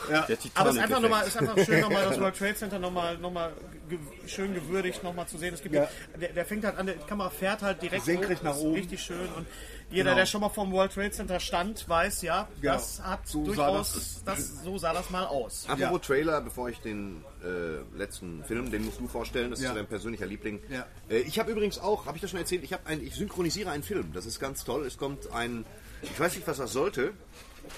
Der 0.09 0.17
Aber 0.19 0.27
es 0.69 0.75
ist 0.75 0.81
einfach, 0.81 0.97
Titanic-Effekt. 0.99 1.01
noch 1.01 1.09
mal, 1.09 1.21
ist 1.21 1.37
einfach 1.37 1.65
schön, 1.65 1.79
nochmal 1.79 2.03
das 2.03 2.19
World 2.19 2.37
Trade 2.37 2.55
Center 2.55 2.79
nochmal 2.79 3.17
noch 3.19 3.31
mal 3.31 3.53
ge 3.89 3.97
schön 4.27 4.53
gewürdigt 4.53 5.01
nochmal 5.01 5.27
zu 5.27 5.37
sehen. 5.37 5.53
Es 5.53 5.61
gibt 5.61 5.75
Ja. 5.75 5.87
der, 6.19 6.29
der 6.33 6.45
fängt 6.45 6.65
halt 6.65 6.77
an, 6.77 6.87
die 6.87 6.93
Kamera 7.07 7.29
fährt 7.29 7.61
halt 7.61 7.81
direkt 7.81 8.03
Senkrecht 8.03 8.41
hoch, 8.41 8.45
nach 8.45 8.57
oben. 8.57 8.73
Richtig 8.73 9.01
schön. 9.01 9.29
Und 9.37 9.45
jeder, 9.93 10.03
Genau. 10.11 10.15
der 10.15 10.25
schon 10.25 10.41
mal 10.41 10.49
vom 10.49 10.71
World 10.71 10.93
Trade 10.93 11.11
Center 11.11 11.39
stand, 11.39 11.87
weiß, 11.87 12.21
ja, 12.23 12.47
Ja, 12.61 12.73
das 12.73 13.01
hat 13.01 13.27
so 13.27 13.39
sah 13.41 13.45
durchaus, 13.45 14.21
das, 14.25 14.63
so 14.63 14.77
sah 14.77 14.93
das 14.93 15.09
mal 15.09 15.25
aus. 15.25 15.65
Apropos 15.67 16.01
Trailer, 16.01 16.41
bevor 16.41 16.69
ich 16.69 16.79
den 16.79 17.23
äh, 17.43 17.97
letzten 17.97 18.43
Film, 18.43 18.71
den 18.71 18.85
musst 18.85 18.99
du 18.99 19.07
vorstellen, 19.07 19.51
das 19.51 19.61
Ja. 19.61 19.69
ist 19.69 19.75
dein 19.77 19.87
persönlicher 19.87 20.25
Liebling. 20.25 20.61
Ja. 20.69 20.85
Äh, 21.09 21.19
ich 21.19 21.39
habe 21.39 21.51
übrigens 21.51 21.79
auch, 21.79 22.05
habe 22.05 22.17
ich 22.17 22.21
das 22.21 22.31
schon 22.31 22.39
erzählt, 22.39 22.63
ich, 22.63 22.73
hab 22.73 22.87
ein, 22.87 23.01
ich 23.03 23.15
synchronisiere 23.15 23.69
einen 23.71 23.83
Film. 23.83 24.11
Das 24.13 24.25
ist 24.25 24.39
ganz 24.39 24.63
toll. 24.63 24.85
Es 24.85 24.97
kommt 24.97 25.31
ein, 25.31 25.65
ich 26.01 26.19
weiß 26.19 26.35
nicht, 26.35 26.47
was 26.47 26.57
das 26.57 26.73
sollte, 26.73 27.13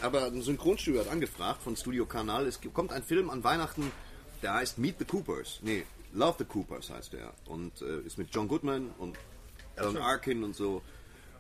aber 0.02 0.26
ein 0.26 0.42
Synchronstudio 0.42 1.02
hat 1.02 1.10
angefragt 1.12 1.62
von 1.62 1.76
Studio 1.76 2.06
Kanal. 2.06 2.48
Es 2.48 2.60
kommt 2.74 2.92
ein 2.92 3.04
Film 3.04 3.30
an 3.30 3.44
Weihnachten, 3.44 3.92
der 4.42 4.54
heißt 4.56 4.78
Meet 4.78 5.00
the 5.00 5.06
Coopers. 5.06 5.60
Nee, 5.62 5.84
Love 6.14 6.36
the 6.40 6.46
Coopers 6.46 6.90
heißt 6.90 7.14
der. 7.14 7.34
Und 7.46 7.82
äh, 7.82 8.00
ist 8.02 8.18
mit 8.18 8.30
John 8.34 8.48
Goodman 8.48 8.92
und 8.98 9.18
Alan 9.76 9.98
Arkin 9.98 10.44
und 10.44 10.56
so. 10.56 10.82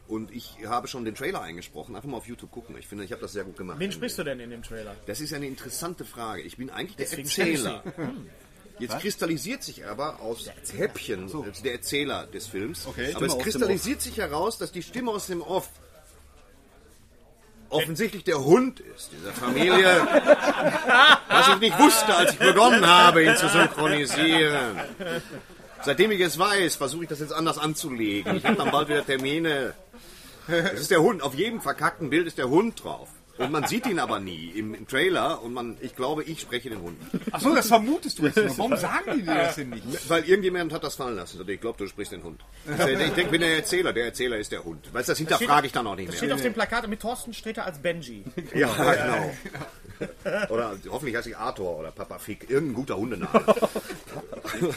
Und 0.07 0.31
ich 0.31 0.57
habe 0.65 0.87
schon 0.87 1.03
den 1.03 1.15
Trailer 1.15 1.41
eingesprochen. 1.41 1.95
Einfach 1.95 2.09
mal 2.09 2.17
auf 2.17 2.27
YouTube 2.27 2.51
gucken. 2.51 2.75
Ich 2.77 2.87
finde, 2.87 3.03
ich 3.03 3.11
habe 3.11 3.21
das 3.21 3.33
sehr 3.33 3.43
gut 3.43 3.57
gemacht. 3.57 3.79
Wen 3.79 3.91
sprichst 3.91 4.17
du 4.19 4.23
denn 4.23 4.39
in 4.39 4.51
dem 4.51 4.61
Trailer? 4.61 4.95
Das 5.07 5.19
ist 5.19 5.33
eine 5.33 5.47
interessante 5.47 6.05
Frage. 6.05 6.43
Ich 6.43 6.57
bin 6.57 6.69
eigentlich 6.69 6.95
der 6.95 7.07
Deswegen 7.07 7.27
Erzähler. 7.27 7.83
sie. 7.83 8.03
Hm. 8.03 8.29
Jetzt 8.77 8.99
kristallisiert 8.99 9.63
sich 9.63 9.85
aber 9.85 10.19
aus 10.19 10.49
Häppchen 10.75 11.23
also 11.23 11.45
der 11.63 11.73
Erzähler 11.73 12.27
des 12.27 12.47
Films. 12.47 12.85
Okay. 12.85 13.13
aber 13.15 13.25
Stimme 13.25 13.37
es 13.37 13.43
kristallisiert 13.43 14.01
sich 14.01 14.17
heraus, 14.17 14.57
dass 14.57 14.71
die 14.71 14.83
Stimme 14.83 15.11
aus 15.11 15.27
dem 15.27 15.41
Off 15.41 15.69
offensichtlich 17.69 18.23
der 18.23 18.43
Hund 18.43 18.79
ist 18.79 19.11
dieser 19.11 19.33
Familie, 19.33 20.07
was 21.29 21.47
ich 21.49 21.59
nicht 21.59 21.79
wusste, 21.79 22.15
als 22.15 22.33
ich 22.33 22.39
begonnen 22.39 22.85
habe, 22.85 23.23
ihn 23.23 23.35
zu 23.35 23.49
synchronisieren. 23.49 24.79
Seitdem 25.85 26.11
ich 26.11 26.19
es 26.21 26.37
weiß, 26.39 26.75
versuche 26.75 27.03
ich 27.03 27.09
das 27.09 27.19
jetzt 27.19 27.33
anders 27.33 27.57
anzulegen. 27.57 28.35
Ich 28.37 28.45
habe 28.45 28.55
dann 28.55 28.71
bald 28.71 28.89
wieder 28.89 29.05
Termine. 29.05 29.73
Es 30.47 30.81
ist 30.81 30.91
der 30.91 31.01
Hund. 31.01 31.21
Auf 31.21 31.35
jedem 31.35 31.61
verkackten 31.61 32.09
Bild 32.09 32.27
ist 32.27 32.37
der 32.37 32.49
Hund 32.49 32.83
drauf. 32.83 33.09
Und 33.37 33.51
man 33.51 33.67
sieht 33.67 33.85
ihn 33.85 33.99
aber 33.99 34.21
nie 34.21 34.51
im, 34.55 34.73
im 34.73 34.87
Trailer 34.87 35.41
und 35.43 35.53
man, 35.53 35.77
ich 35.81 35.93
glaube, 35.93 36.23
ich 36.23 36.39
spreche 36.39 36.69
den 36.69 36.81
Hund. 36.81 36.97
Achso, 37.31 37.53
das 37.53 37.67
vermutest 37.67 38.17
du 38.17 38.27
jetzt 38.27 38.37
noch. 38.37 38.57
Warum 38.57 38.77
sagen 38.77 39.11
die 39.17 39.23
dir 39.23 39.35
das 39.35 39.55
denn 39.55 39.71
nicht? 39.71 40.09
Weil 40.09 40.23
irgendjemand 40.23 40.71
hat 40.71 40.85
das 40.85 40.95
fallen 40.95 41.17
lassen. 41.17 41.43
Ich 41.45 41.59
glaube, 41.59 41.77
du 41.77 41.85
sprichst 41.85 42.13
den 42.13 42.23
Hund. 42.23 42.39
Ich 42.65 42.77
denke, 42.85 43.21
ich 43.23 43.27
bin 43.27 43.41
der 43.41 43.57
Erzähler. 43.57 43.91
Der 43.91 44.05
Erzähler 44.05 44.37
ist 44.37 44.53
der 44.53 44.63
Hund. 44.63 44.85
Weißt 44.93 45.09
du, 45.09 45.11
das 45.11 45.17
hinterfrage 45.17 45.67
ich 45.67 45.73
dann 45.73 45.85
auch 45.85 45.97
nicht 45.97 46.07
Das 46.07 46.15
steht 46.15 46.27
mehr. 46.29 46.35
auf 46.35 46.41
dem 46.43 46.53
Plakat 46.53 46.87
mit 46.87 47.01
Thorsten 47.01 47.33
Sträter 47.33 47.65
als 47.65 47.77
Benji. 47.79 48.23
Ja, 48.53 48.69
genau. 48.93 49.33
Oder 50.49 50.77
hoffentlich 50.89 51.17
heißt 51.17 51.27
ich 51.27 51.35
Arthur 51.37 51.77
oder 51.77 51.91
Papa 51.91 52.17
Fick. 52.19 52.49
Irgendein 52.49 52.75
guter 52.75 52.95
Hundename. 52.95 53.45
So 54.59 54.73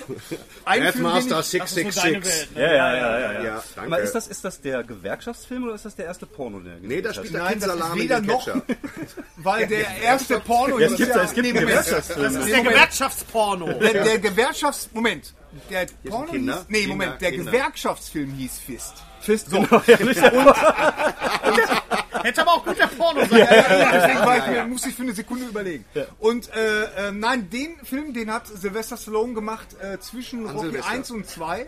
deine 0.65 0.93
666. 0.93 2.05
Welt, 2.05 2.55
ne? 2.55 2.61
Ja, 2.63 2.73
ja, 2.73 2.97
ja, 2.97 3.33
ja. 3.33 3.43
ja. 3.43 3.63
Aber 3.77 4.01
ist 4.01 4.15
das, 4.15 4.27
ist 4.27 4.45
das 4.45 4.61
der 4.61 4.85
Gewerkschaftsfilm 4.85 5.65
oder 5.65 5.75
ist 5.75 5.85
das 5.85 5.97
der 5.97 6.07
erste 6.07 6.27
Porno, 6.27 6.61
der 6.61 6.77
Nee, 6.81 7.03
da 7.03 7.13
spielt 7.13 7.35
hat? 7.35 7.35
der 7.35 7.43
Nein, 7.43 7.61
das 7.61 7.69
ist 7.69 7.75
Kidsalami 7.75 8.01
weder 8.03 8.21
noch, 8.21 8.49
weil 9.37 9.67
der 9.67 9.87
erste 10.03 10.41
Porno 10.41 10.79
es 10.79 10.97
gibt, 10.97 11.09
ja, 11.15 11.23
es 11.23 11.35
gibt. 11.35 11.53
Gewerkschaftsfilm. 11.55 12.23
Das 12.23 12.35
ist 12.35 12.49
der. 12.49 12.63
Gewerkschaftsporno. 12.63 13.73
Der, 13.75 14.05
der 14.05 14.19
Gewerkschafts... 14.19 14.91
Moment. 14.93 15.35
Der 15.71 15.87
Porno 16.09 16.31
Kinder, 16.31 16.57
hieß... 16.57 16.65
Nee, 16.69 16.81
Kinder, 16.81 16.95
Moment. 16.95 17.21
Der 17.21 17.31
Kinder. 17.31 17.51
Gewerkschaftsfilm 17.51 18.33
hieß 18.33 18.59
Fist. 18.59 18.95
Fist, 19.21 19.51
genau. 19.51 19.83
Ja, 19.87 20.05
nicht 20.05 20.21
Hätte 22.23 22.43
aber 22.43 22.53
auch 22.53 22.65
gut 22.65 22.79
der 22.79 22.87
Porno 22.87 23.21
sein 23.27 23.39
Ja, 23.39 23.47
können. 23.47 23.63
ja, 23.71 23.79
ja, 23.79 23.93
deswegen 23.93 24.19
war 24.27 24.37
ich 24.39 24.47
mir, 24.47 24.65
muss 24.67 24.87
ich 24.87 24.95
für 24.95 25.03
eine 25.03 25.13
Sekunde 25.13 25.47
überlegen. 25.47 25.85
Und 26.19 26.51
äh, 26.55 27.09
äh, 27.09 27.13
nein, 27.13 27.51
den 27.51 27.77
Film, 27.85 28.13
den 28.15 28.33
hat 28.33 28.47
Sylvester 28.47 28.97
Stallone 28.97 29.35
gemacht 29.35 29.69
äh, 29.81 29.99
zwischen 29.99 30.47
An 30.47 30.55
Rocky 30.57 30.67
Silvester. 30.71 30.91
1 30.93 31.11
und 31.11 31.27
2. 31.29 31.67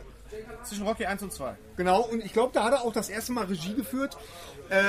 Zwischen 0.64 0.86
Rocky 0.86 1.06
1 1.06 1.22
und 1.22 1.32
2. 1.32 1.54
Genau, 1.76 2.02
und 2.02 2.24
ich 2.24 2.32
glaube, 2.32 2.52
da 2.54 2.64
hat 2.64 2.72
er 2.72 2.82
auch 2.82 2.92
das 2.92 3.08
erste 3.08 3.32
Mal 3.32 3.46
Regie 3.46 3.74
geführt. 3.74 4.16
Äh, 4.68 4.82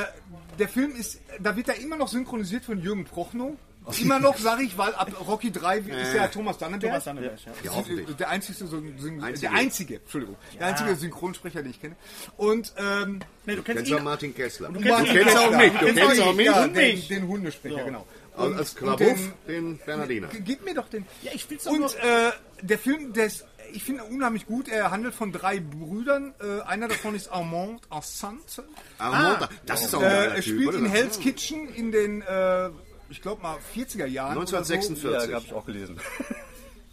der 0.60 0.68
Film 0.70 0.96
ist, 0.96 1.20
da 1.40 1.56
wird 1.56 1.68
er 1.70 1.76
immer 1.80 1.96
noch 1.96 2.08
synchronisiert 2.10 2.64
von 2.66 2.80
Jürgen 2.80 3.06
Prochnow. 3.06 3.56
Immer 4.02 4.20
noch, 4.20 4.38
sage 4.38 4.64
ich, 4.64 4.78
weil 4.78 4.94
ab 4.96 5.12
Rocky 5.28 5.52
3 5.52 5.78
ist 5.80 6.14
ja 6.14 6.28
Thomas 6.28 6.58
Dannenberg. 6.58 6.92
Thomas 6.92 7.04
Danneberg, 7.04 7.40
ja. 7.46 7.52
Ja, 7.64 7.72
hoffentlich. 7.76 8.16
Der 8.18 8.30
einzige, 8.30 8.66
Syn- 8.68 8.98
Syn- 9.00 9.24
Einzige. 9.24 9.50
der 9.50 9.58
einzige, 9.60 9.96
Entschuldigung, 9.96 10.36
der 10.60 10.68
einzige 10.68 10.96
Synchronsprecher, 10.96 11.62
den 11.62 11.72
ich 11.72 11.82
kenne. 11.82 11.96
Und 12.38 12.74
ähm, 12.78 13.20
Nee, 13.46 13.54
du 13.56 13.58
Du 13.58 13.64
kennst 13.64 13.78
kennst 13.80 13.94
auch 13.94 13.98
ihn. 13.98 14.04
Martin 14.04 14.36
Kessler. 14.36 14.70
Du 14.70 14.80
Martin 14.80 15.06
kennst 15.14 15.36
auch 15.38 15.42
Kessler. 15.52 15.58
mich. 15.58 15.72
Du 15.74 15.78
kennst 15.80 15.96
kenn 15.96 16.22
auch 16.22 16.32
ich, 16.32 16.36
mich. 16.38 16.46
Ja, 16.46 16.64
und 16.64 16.76
den, 16.76 17.08
den 17.08 17.28
Hundesprecher, 17.28 17.84
genau. 17.86 18.06
Als 18.38 18.56
als 18.58 18.70
und 18.74 18.78
Klabuff, 18.80 19.20
den- 19.48 19.54
den 19.54 19.78
Bernardiner. 19.86 20.28
Gib 20.46 20.64
mir 20.64 20.74
doch 20.74 20.88
den. 20.88 21.06
Ja, 21.24 21.32
ich 21.34 21.50
will's 21.50 21.64
doch 21.66 21.72
Und 21.72 21.96
äh, 21.96 22.32
der 22.62 22.78
Film, 22.80 23.14
der 23.14 23.26
ist, 23.26 23.46
ich 23.74 23.84
finde 23.84 24.04
unheimlich 24.06 24.46
gut. 24.46 24.68
Er 24.70 24.92
handelt 24.92 25.14
von 25.16 25.32
drei 25.32 25.60
Brüdern. 25.60 26.34
Äh, 26.40 26.62
einer 26.62 26.88
davon 26.88 27.16
ist 27.16 27.30
Armand 27.32 27.82
Assante. 27.90 28.64
Ah, 29.00 29.48
das 29.66 29.84
ist 29.86 29.96
auch 29.96 30.02
ein 30.02 30.08
Äh, 30.12 30.26
er 30.36 30.42
spielt 30.42 30.74
in 30.76 30.86
Hell's 30.86 31.20
Kitchen 31.20 31.68
in 31.74 31.92
den, 31.92 32.22
äh, 32.22 32.70
ich 33.12 33.22
glaube 33.22 33.42
mal, 33.42 33.58
40er 33.76 34.06
Jahren. 34.06 34.38
oder 34.38 34.48
so. 34.48 34.56
1946. 34.58 35.30
Ja, 35.30 35.36
habe 35.36 35.46
ich 35.46 35.54
auch 35.54 35.66
gelesen. 35.66 36.00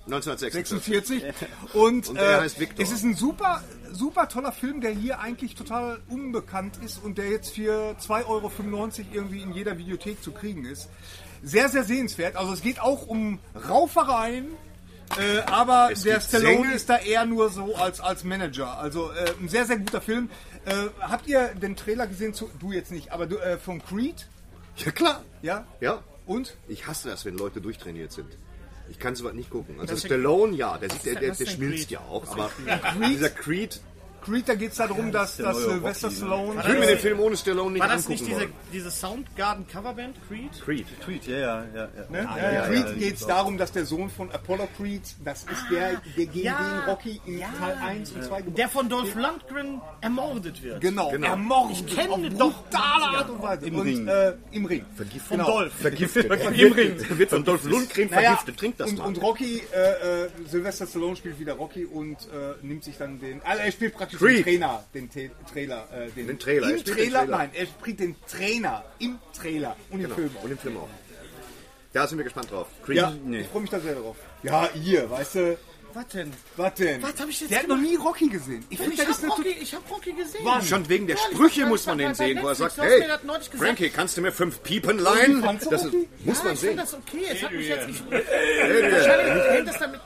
1946. 0.06 1.22
46. 1.22 1.74
Und, 1.74 2.08
Und 2.08 2.16
er 2.16 2.38
äh, 2.38 2.40
heißt 2.42 2.58
Victor. 2.60 2.82
es 2.84 2.90
ist 2.92 3.04
ein 3.04 3.14
super, 3.14 3.62
super 3.92 4.28
toller 4.28 4.52
Film, 4.52 4.80
der 4.80 4.90
hier 4.90 5.20
eigentlich 5.20 5.54
total 5.54 6.00
unbekannt 6.08 6.78
ist 6.84 7.02
und 7.02 7.18
der 7.18 7.28
jetzt 7.30 7.54
für 7.54 7.94
2,95 8.00 8.26
Euro 8.26 8.50
irgendwie 9.12 9.42
in 9.42 9.52
jeder 9.52 9.76
Videothek 9.78 10.22
zu 10.22 10.32
kriegen 10.32 10.64
ist. 10.64 10.88
Sehr, 11.42 11.68
sehr 11.68 11.84
sehenswert. 11.84 12.36
Also 12.36 12.52
es 12.52 12.62
geht 12.62 12.80
auch 12.80 13.06
um 13.06 13.38
Raufereien. 13.68 14.48
Äh, 15.18 15.38
aber 15.46 15.88
Es 15.92 16.02
der 16.02 16.20
Stallone 16.20 16.56
Sänger. 16.64 16.74
ist 16.74 16.88
da 16.90 16.96
eher 16.98 17.24
nur 17.24 17.48
so 17.48 17.74
als, 17.76 18.00
als 18.00 18.24
Manager. 18.24 18.78
Also 18.78 19.10
äh, 19.12 19.32
ein 19.40 19.48
sehr, 19.48 19.64
sehr 19.64 19.78
guter 19.78 20.00
Film. 20.02 20.28
Äh, 20.66 20.88
habt 21.00 21.26
ihr 21.26 21.54
den 21.54 21.76
Trailer 21.76 22.06
gesehen? 22.06 22.34
Zu, 22.34 22.50
du 22.58 22.72
jetzt 22.72 22.90
nicht, 22.92 23.10
aber 23.12 23.26
du, 23.26 23.36
äh, 23.38 23.56
von 23.58 23.82
Creed? 23.82 24.26
Ja, 24.76 24.90
klar. 24.90 25.22
Ja? 25.42 25.66
Ja. 25.80 26.02
Und? 26.28 26.56
Ich 26.68 26.86
hasse 26.86 27.08
das, 27.08 27.24
wenn 27.24 27.38
Leute 27.38 27.62
durchtrainiert 27.62 28.12
sind. 28.12 28.28
Ich 28.90 28.98
kann 28.98 29.16
sowas 29.16 29.32
nicht 29.32 29.48
gucken. 29.48 29.80
Also 29.80 29.96
Stallone, 29.96 30.54
ja, 30.54 30.76
der, 30.76 30.90
sieht, 30.90 31.06
der, 31.06 31.14
der, 31.16 31.34
der 31.34 31.46
schmilzt 31.46 31.90
ja 31.90 32.00
auch. 32.00 32.26
Aber 32.28 32.50
dieser 33.08 33.30
Creed, 33.30 33.80
Creed, 34.24 34.48
da 34.48 34.54
geht 34.54 34.72
es 34.72 34.76
darum, 34.76 35.12
dass, 35.12 35.36
der 35.36 35.46
dass 35.46 35.56
neue 35.56 35.70
Sylvester 35.70 36.08
Rocky, 36.08 36.20
ne? 36.20 36.26
Stallone... 36.26 36.60
ich 36.60 36.66
würde 36.66 36.80
mir 36.80 36.86
den 36.86 36.98
Film 36.98 37.20
ohne 37.20 37.36
Stallone 37.36 37.72
nicht 37.72 37.80
War 37.80 37.88
das 37.88 38.08
nicht 38.08 38.26
diese, 38.26 38.46
diese 38.72 38.90
Soundgarden 38.90 39.66
Coverband 39.66 40.16
Creed? 40.28 40.50
Creed. 40.64 40.86
Tweet, 41.04 41.26
ja, 41.26 41.38
ja, 41.38 41.64
ja. 41.74 41.74
ja. 41.74 41.88
Ne? 42.10 42.28
ja, 42.36 42.52
ja, 42.52 42.66
Creed 42.66 42.86
ja, 42.86 42.92
geht 42.94 43.14
es 43.14 43.26
darum, 43.26 43.58
dass 43.58 43.72
der 43.72 43.84
Sohn 43.84 44.10
von 44.10 44.30
Apollo 44.30 44.68
Creed, 44.76 45.02
das 45.24 45.42
ist 45.44 45.64
der, 45.70 46.00
der 46.16 46.26
gegen 46.26 46.44
Ja, 46.44 46.58
den 46.58 46.90
Rocky 46.90 47.20
in 47.26 47.38
ja. 47.38 47.48
Teil 47.58 47.76
1 47.76 48.12
und 48.12 48.24
2 48.24 48.42
Der 48.42 48.68
von 48.68 48.88
Dolph 48.88 49.14
Lundgren 49.14 49.80
ermordet 50.00 50.62
wird. 50.62 50.80
Genau, 50.80 51.10
Genau. 51.10 51.26
ermordet 51.28 51.76
Ich 51.86 51.96
kenne 51.96 52.30
doch. 52.30 52.64
brutale 52.64 53.18
Art 53.18 53.30
und 53.30 53.42
Weise. 53.42 53.66
Im 53.66 53.74
und, 53.76 53.86
Ring. 53.86 54.08
Äh, 54.08 54.32
Im 54.52 54.64
Ring. 54.64 54.84
Von 54.96 55.08
Genau. 55.30 55.46
Dolph. 55.46 55.72
Vergiftet. 55.80 56.24
Im 56.24 56.72
Ring. 56.72 56.96
Wird 57.18 57.30
von 57.30 57.44
Dolph 57.44 57.64
Lundgren 57.64 58.08
vergiftet. 58.08 58.56
Trink 58.56 58.76
das 58.78 58.90
und, 58.90 58.98
mal. 58.98 59.06
und 59.06 59.22
Rocky, 59.22 59.62
äh, 59.72 60.24
äh, 60.24 60.28
Sylvester 60.48 60.86
Stallone 60.86 61.16
spielt 61.16 61.38
wieder 61.38 61.54
Rocky 61.54 61.84
und 61.84 62.16
äh, 62.16 62.54
nimmt 62.62 62.84
sich 62.84 62.96
dann 62.96 63.20
den. 63.20 63.40
Also 63.42 63.62
er 63.62 63.72
spielt 63.72 63.94
praktisch 63.94 64.07
Creed. 64.16 64.36
den 64.38 64.44
Trainer, 64.44 64.84
den 64.94 65.10
Te 65.10 65.30
Trailer. 65.52 65.88
Äh, 65.92 66.10
den, 66.10 66.26
Den 66.28 66.38
Trailer, 66.38 66.66
er 66.68 66.76
Im 66.76 66.84
Trailer, 66.84 67.18
Trailer. 67.20 67.36
nein, 67.36 67.50
er 67.54 67.66
spielt 67.66 68.00
den 68.00 68.16
Trainer 68.26 68.84
im 68.98 69.18
Trailer 69.36 69.76
und 69.90 69.96
im 69.98 70.02
Genau. 70.04 70.14
Film. 70.14 70.30
auch. 70.38 70.42
Und 70.44 70.50
im 70.52 70.58
Film 70.58 70.76
auch. 70.78 70.88
Da 71.92 72.06
sind 72.06 72.18
wir 72.18 72.24
gespannt 72.24 72.50
drauf. 72.50 72.68
Creed. 72.84 72.96
Ja, 72.98 73.12
ich 73.32 73.46
freue 73.48 73.62
mich 73.62 73.70
da 73.70 73.80
sehr 73.80 73.94
drauf. 73.94 74.16
Ja, 74.42 74.68
ihr, 74.84 75.10
weißt 75.10 75.34
du, 75.36 75.58
Was 75.94 76.06
denn? 76.08 76.30
was 76.56 76.74
denn? 76.74 77.02
Was 77.02 77.18
hab 77.18 77.28
ich 77.30 77.40
jetzt 77.40 77.50
Der 77.50 77.60
hat 77.60 77.66
noch 77.68 77.76
gemacht? 77.76 77.90
nie 77.90 77.96
Rocky 77.96 78.28
gesehen. 78.28 78.64
Ich 78.68 78.78
finde, 78.78 78.94
Ich 78.94 79.00
hab 79.08 79.30
Rocky, 79.38 79.48
ich 79.48 79.74
hab 79.74 79.90
Rocky 79.90 80.12
gesehen. 80.12 80.46
Schon 80.68 80.86
wegen 80.88 81.06
der 81.06 81.16
Ja, 81.16 81.22
ich 81.30 81.34
Sprüche 81.36 81.64
muss 81.66 81.86
man 81.86 81.96
den 81.98 82.14
sehen, 82.14 82.38
wo 82.42 82.48
er 82.48 82.54
sagt, 82.54 82.76
hey. 82.76 83.02
Frankie, 83.56 83.88
kannst 83.88 84.16
du 84.16 84.20
mir 84.20 84.30
fünf 84.30 84.62
Piepen 84.62 84.98
leihen? 84.98 85.40
Das 85.42 85.84
ist, 85.86 85.92
muss 86.24 86.38
ja, 86.38 86.44
man 86.44 86.54
ich 86.54 86.58
finde 86.58 86.58
sehen. 86.58 86.76
das 86.76 86.94
okay. 86.94 87.24
Es 87.32 87.42
hat 87.42 87.52
mich 87.52 87.66
jetzt. 87.68 87.88
Ich, 87.88 88.02
wahrscheinlich 88.10 89.44
hängt 89.50 89.68
das 89.68 89.78
damit. 89.78 90.00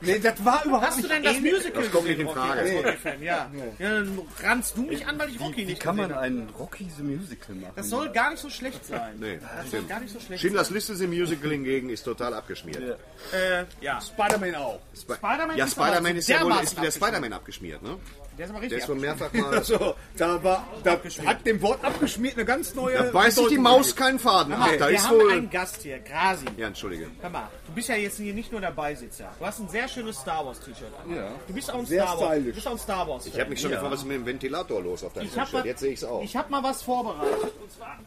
Nee, 0.00 0.18
das 0.18 0.44
war 0.44 0.64
überhaupt 0.64 0.86
Hast 0.86 0.98
du 0.98 1.02
nicht 1.02 1.12
denn 1.14 1.22
das 1.22 1.36
ähnlich. 1.36 1.52
Musical 1.52 1.82
Das 1.82 1.92
kommt 1.92 2.06
nicht 2.08 2.18
gesehen, 2.18 2.28
in 2.28 2.34
Frage. 2.34 2.62
Nee. 2.64 2.76
Rocky-Fan? 2.78 3.22
Ja. 3.22 3.50
ja. 3.78 3.90
Dann 3.90 4.18
rannst 4.42 4.76
du 4.76 4.82
mich 4.82 5.06
an, 5.06 5.18
weil 5.18 5.30
ich 5.30 5.40
Rocky 5.40 5.56
Wie 5.58 5.64
nicht 5.66 5.80
kann 5.80 5.96
man 5.96 6.08
gesehen 6.08 6.20
ein 6.22 6.48
Rocky 6.58 6.88
the 6.96 7.02
Musical 7.02 7.54
machen? 7.56 7.72
Das 7.76 7.88
soll 7.88 8.10
gar 8.10 8.30
nicht 8.30 8.40
so 8.40 8.50
schlecht 8.50 8.84
sein. 8.84 9.16
Nee, 9.18 9.38
Das 9.40 9.50
soll 9.60 9.66
stimmt. 9.68 9.88
gar 9.88 10.00
nicht 10.00 10.12
so 10.12 10.20
schlecht 10.20 10.40
Schindlers 10.42 10.70
Liste 10.70 10.92
im 10.94 11.10
Musical 11.10 11.50
hingegen 11.50 11.88
ist 11.90 12.02
total 12.02 12.34
abgeschmiert. 12.34 12.98
sein. 13.30 13.40
Äh, 13.40 13.64
ja. 13.84 14.00
Spider-Man 14.00 14.54
auch. 14.56 14.80
Sp- 14.96 15.14
Spider-Man 15.14 15.56
ja, 15.56 15.66
Spider-Man 15.66 16.12
so 16.12 16.18
ist 16.18 16.28
ja 16.28 16.42
wohl 16.44 16.52
ist 16.62 16.76
der. 16.80 16.90
Spider-Man 16.90 17.32
abgeschmiert, 17.32 17.82
ne? 17.82 17.96
Der 18.38 18.46
ist 18.46 18.50
aber 18.50 18.60
Der 18.60 18.70
richtig 18.70 18.78
ist 18.82 18.88
wohl 18.88 19.08
abgeschmiert. 19.08 19.32
mehrfach 19.34 19.50
mal. 19.50 19.58
Also, 19.58 19.94
da 20.16 20.42
war, 20.42 20.66
da 20.84 20.98
hat 21.26 21.46
dem 21.46 21.60
Wort 21.60 21.84
abgeschmiert 21.84 22.34
eine 22.34 22.44
ganz 22.44 22.74
neue. 22.74 22.96
Da 22.96 23.02
beißt 23.10 23.36
sich 23.36 23.48
die 23.48 23.58
Maus 23.58 23.94
keinen 23.94 24.18
Faden 24.18 24.54
ab. 24.54 24.70
Da 24.78 24.88
Wir 24.88 24.96
ist 24.96 25.08
haben 25.08 25.18
wohl. 25.18 25.32
einen 25.32 25.50
Gast 25.50 25.82
hier, 25.82 25.98
Grasi. 25.98 26.46
Ja, 26.56 26.68
entschuldige. 26.68 27.06
Hör 27.20 27.30
mal, 27.30 27.48
du 27.66 27.72
bist 27.72 27.88
ja 27.88 27.96
jetzt 27.96 28.16
hier 28.16 28.32
nicht 28.34 28.50
nur 28.50 28.60
der 28.60 28.70
Beisitzer. 28.70 29.32
Du 29.38 29.44
hast 29.46 29.60
ein 29.60 29.68
sehr 29.68 29.86
schönes 29.88 30.16
Star 30.18 30.44
Wars 30.46 30.60
T-Shirt 30.60 30.88
an. 31.04 31.14
Ja. 31.14 31.28
Du 31.46 31.52
bist 31.54 31.70
auch 31.70 31.78
ein 31.78 31.86
Sehr 31.86 32.02
Star 32.04 32.18
Wars. 32.20 32.28
stylisch. 32.32 32.46
Du 32.48 32.54
bist 32.54 32.66
auch 32.68 32.72
ein 32.72 32.78
Star 32.78 33.08
Wars. 33.08 33.26
Ich 33.26 33.38
habe 33.40 33.50
mich 33.50 33.60
schon 33.60 33.70
gefragt, 33.70 33.92
was 33.92 34.00
ist 34.00 34.06
mit 34.06 34.16
dem 34.16 34.26
Ventilator 34.26 34.80
los 34.82 35.04
auf 35.04 35.12
deinem 35.12 35.30
T-Shirt? 35.32 35.64
Jetzt 35.64 35.80
sehe 35.80 35.90
ich 35.92 35.98
es 35.98 36.04
auch. 36.04 36.22
Ich 36.22 36.34
habe 36.36 36.50
mal 36.50 36.62
was 36.62 36.82
vorbereitet. 36.82 37.52
Und 37.60 37.70
zwar 37.72 37.98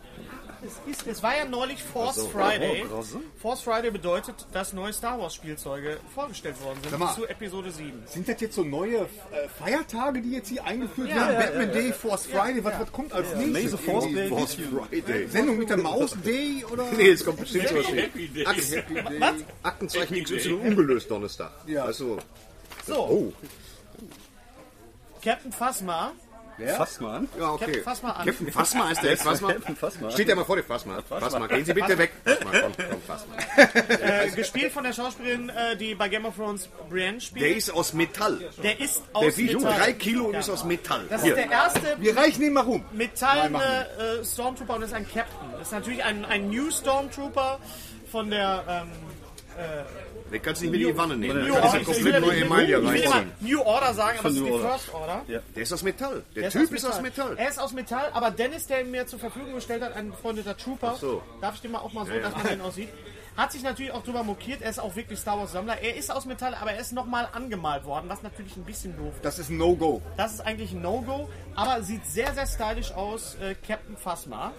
es, 0.65 0.91
ist, 0.99 1.07
es 1.07 1.23
war 1.23 1.37
ja 1.37 1.45
neulich 1.45 1.81
Force 1.83 2.15
so. 2.15 2.27
Friday. 2.27 2.85
Oh. 2.91 3.03
Force 3.41 3.61
Friday 3.61 3.91
bedeutet, 3.91 4.35
dass 4.51 4.73
neue 4.73 4.91
Star 4.93 5.19
Wars 5.19 5.35
Spielzeuge 5.35 5.97
vorgestellt 6.13 6.61
worden 6.63 6.79
sind 6.87 6.99
mal. 6.99 7.13
zu 7.13 7.25
Episode 7.27 7.71
7. 7.71 8.03
Sind 8.07 8.27
das 8.27 8.41
jetzt 8.41 8.55
so 8.55 8.63
neue 8.63 8.97
äh, 9.31 9.47
Feiertage, 9.59 10.21
die 10.21 10.31
jetzt 10.31 10.49
hier 10.49 10.63
eingeführt 10.65 11.09
Ja, 11.09 11.15
werden? 11.29 11.33
ja, 11.33 11.39
Batman 11.41 11.71
Day, 11.71 11.93
Force 11.93 12.25
Friday, 12.25 12.63
was, 12.63 12.79
was 12.79 12.91
kommt 12.91 13.13
als 13.13 13.35
nächstes? 13.35 13.79
Force 13.79 14.05
Day 14.05 14.27
Force. 14.29 14.55
Friday. 14.55 15.27
Sendung 15.27 15.57
mit 15.57 15.69
der 15.69 15.77
Maus 15.77 16.15
Day 16.23 16.65
oder? 16.71 16.85
Nee, 16.97 17.09
es 17.09 17.23
kommt 17.23 17.39
bestimmt 17.39 17.67
sowas 17.69 17.85
wie 17.93 18.01
Happy 18.01 18.27
Day. 18.27 18.45
Akt- 18.45 19.45
Aktenzeichen 19.63 20.23
XY 20.23 20.53
ungelöst 20.53 21.09
Donnerstag. 21.11 21.51
Ja. 21.67 21.85
Also, 21.85 22.17
So, 22.85 22.95
oh, 22.97 23.33
Captain 25.23 25.51
Phasma. 25.51 26.11
Fass 26.77 26.99
mal 27.01 27.15
an. 27.17 27.27
ja, 27.37 27.51
okay. 27.51 27.65
Captain 27.65 27.83
Phasma 27.83 28.11
an. 28.11 28.25
Captain 28.25 28.51
Fassma 28.51 28.91
ist 28.91 29.01
der 29.03 29.09
jetzt 29.11 29.23
Fassma? 29.23 29.53
Captain 29.53 29.75
Phasma. 29.75 30.11
Steht 30.11 30.29
ja 30.29 30.35
mal 30.35 30.45
vor 30.45 30.55
dir, 30.55 30.63
Fassma. 30.63 31.01
Fassma, 31.07 31.47
gehen 31.47 31.65
Sie 31.65 31.73
bitte 31.73 31.97
weg. 31.97 32.11
Fassma, 32.23 32.51
komm, 32.61 32.71
komm, 32.89 33.01
Fassma. 33.01 33.35
Äh, 34.01 34.29
gespielt 34.31 34.71
von 34.71 34.83
der 34.83 34.93
Schauspielerin, 34.93 35.49
äh, 35.49 35.75
die 35.75 35.95
bei 35.95 36.07
Game 36.09 36.25
of 36.25 36.35
Thrones 36.35 36.69
Brienne 36.89 37.19
spielt. 37.19 37.45
Der 37.45 37.55
ist 37.57 37.69
aus 37.71 37.93
Metall. 37.93 38.39
Der 38.63 38.79
ist 38.79 39.01
aus 39.13 39.23
Der 39.23 39.37
wiegt 39.37 39.53
Metall. 39.55 39.79
drei 39.79 39.93
Kilo 39.93 40.25
und 40.25 40.35
ist 40.35 40.49
aus 40.49 40.63
Metall. 40.63 41.05
Das 41.09 41.19
ist 41.21 41.25
Hier. 41.25 41.35
der 41.35 41.51
erste 41.51 41.95
Wir 41.99 42.15
reichen 42.15 42.41
ihn 42.43 42.53
mal 42.53 42.61
rum. 42.63 42.85
metallene 42.93 43.87
äh, 44.21 44.23
Stormtrooper 44.25 44.75
und 44.75 44.81
ist 44.83 44.93
ein 44.93 45.05
Captain. 45.05 45.51
Das 45.53 45.63
ist 45.63 45.71
natürlich 45.73 46.03
ein, 46.03 46.23
ein 46.25 46.49
New 46.49 46.71
Stormtrooper 46.71 47.59
von 48.11 48.29
der 48.29 48.63
ähm, 48.67 48.91
Den 50.35 50.41
kannst 50.41 50.61
du 50.61 50.65
nicht 50.65 50.71
mit 50.73 50.81
in 50.81 50.87
die 50.87 50.97
Wanne 50.97 51.15
nehmen. 51.15 51.47
New 51.47 51.53
Da 51.53 51.61
kannst 51.61 51.73
du 51.73 51.77
Order. 51.77 51.79
Ich 51.79 51.85
komplett 51.85 52.13
will, 52.13 52.21
neue 52.21 52.35
ich 52.35 52.41
Emaille 52.43 52.83
reinziehen. 52.85 53.31
New 53.39 53.61
Order 53.61 53.93
sagen, 53.93 54.19
aber 54.19 54.27
das 54.27 54.37
ist 54.37 54.43
New 54.43 54.57
die. 54.57 54.63
First 54.63 54.93
Order. 54.93 55.21
Der 55.55 55.63
ist 55.63 55.73
aus 55.73 55.83
Metall. 55.83 56.23
Der 56.35 56.41
Der 56.41 56.51
Typ 56.51 56.71
ist 56.73 56.85
aus 56.85 57.01
Metall. 57.01 57.37
Er 57.37 57.49
ist 57.49 57.57
aus 57.59 57.71
Metall, 57.71 58.09
aber 58.11 58.31
Dennis, 58.31 58.67
der 58.67 58.81
ihn 58.81 58.91
mir 58.91 59.07
zur 59.07 59.19
Verfügung 59.19 59.53
gestellt 59.53 59.81
hat, 59.81 59.95
ein 59.95 60.11
befreundeter 60.11 60.57
Trooper, 60.57 60.95
so. 60.99 61.23
darf 61.39 61.55
ich 61.55 61.61
den 61.61 61.71
mal 61.71 61.79
auch 61.79 61.93
mal 61.93 62.05
so, 62.05 62.11
dass 62.11 62.35
man 62.35 62.47
den 62.47 62.59
aussieht, 62.59 62.89
hat 63.37 63.51
sich 63.53 63.63
natürlich 63.63 63.93
auch 63.93 64.03
drüber 64.03 64.23
mokiert. 64.23 64.61
Er 64.61 64.69
ist 64.71 64.79
auch 64.79 64.95
wirklich 64.97 65.19
Star 65.19 65.37
Wars 65.37 65.53
Sammler. 65.53 65.81
Er 65.81 65.95
ist 65.95 66.11
aus 66.11 66.25
Metall, 66.25 66.53
aber 66.53 66.71
er 66.73 66.79
ist 66.81 66.91
nochmal 66.91 67.29
angemalt 67.31 67.85
worden, 67.85 68.05
was 68.09 68.23
natürlich 68.23 68.57
ein 68.57 68.63
bisschen 68.63 68.97
doof 68.97 69.13
ist. 69.15 69.23
Das 69.25 69.39
ist 69.39 69.49
ein 69.49 69.57
No-Go. 69.57 70.01
Das 70.17 70.33
ist 70.33 70.41
eigentlich 70.41 70.71
ein 70.73 70.81
No-Go, 70.81 71.29
aber 71.55 71.81
sieht 71.81 72.05
sehr, 72.05 72.33
sehr 72.33 72.47
stylisch 72.47 72.91
aus. 72.91 73.35
Äh, 73.41 73.55
Captain 73.65 73.95
Phasma. 73.97 74.51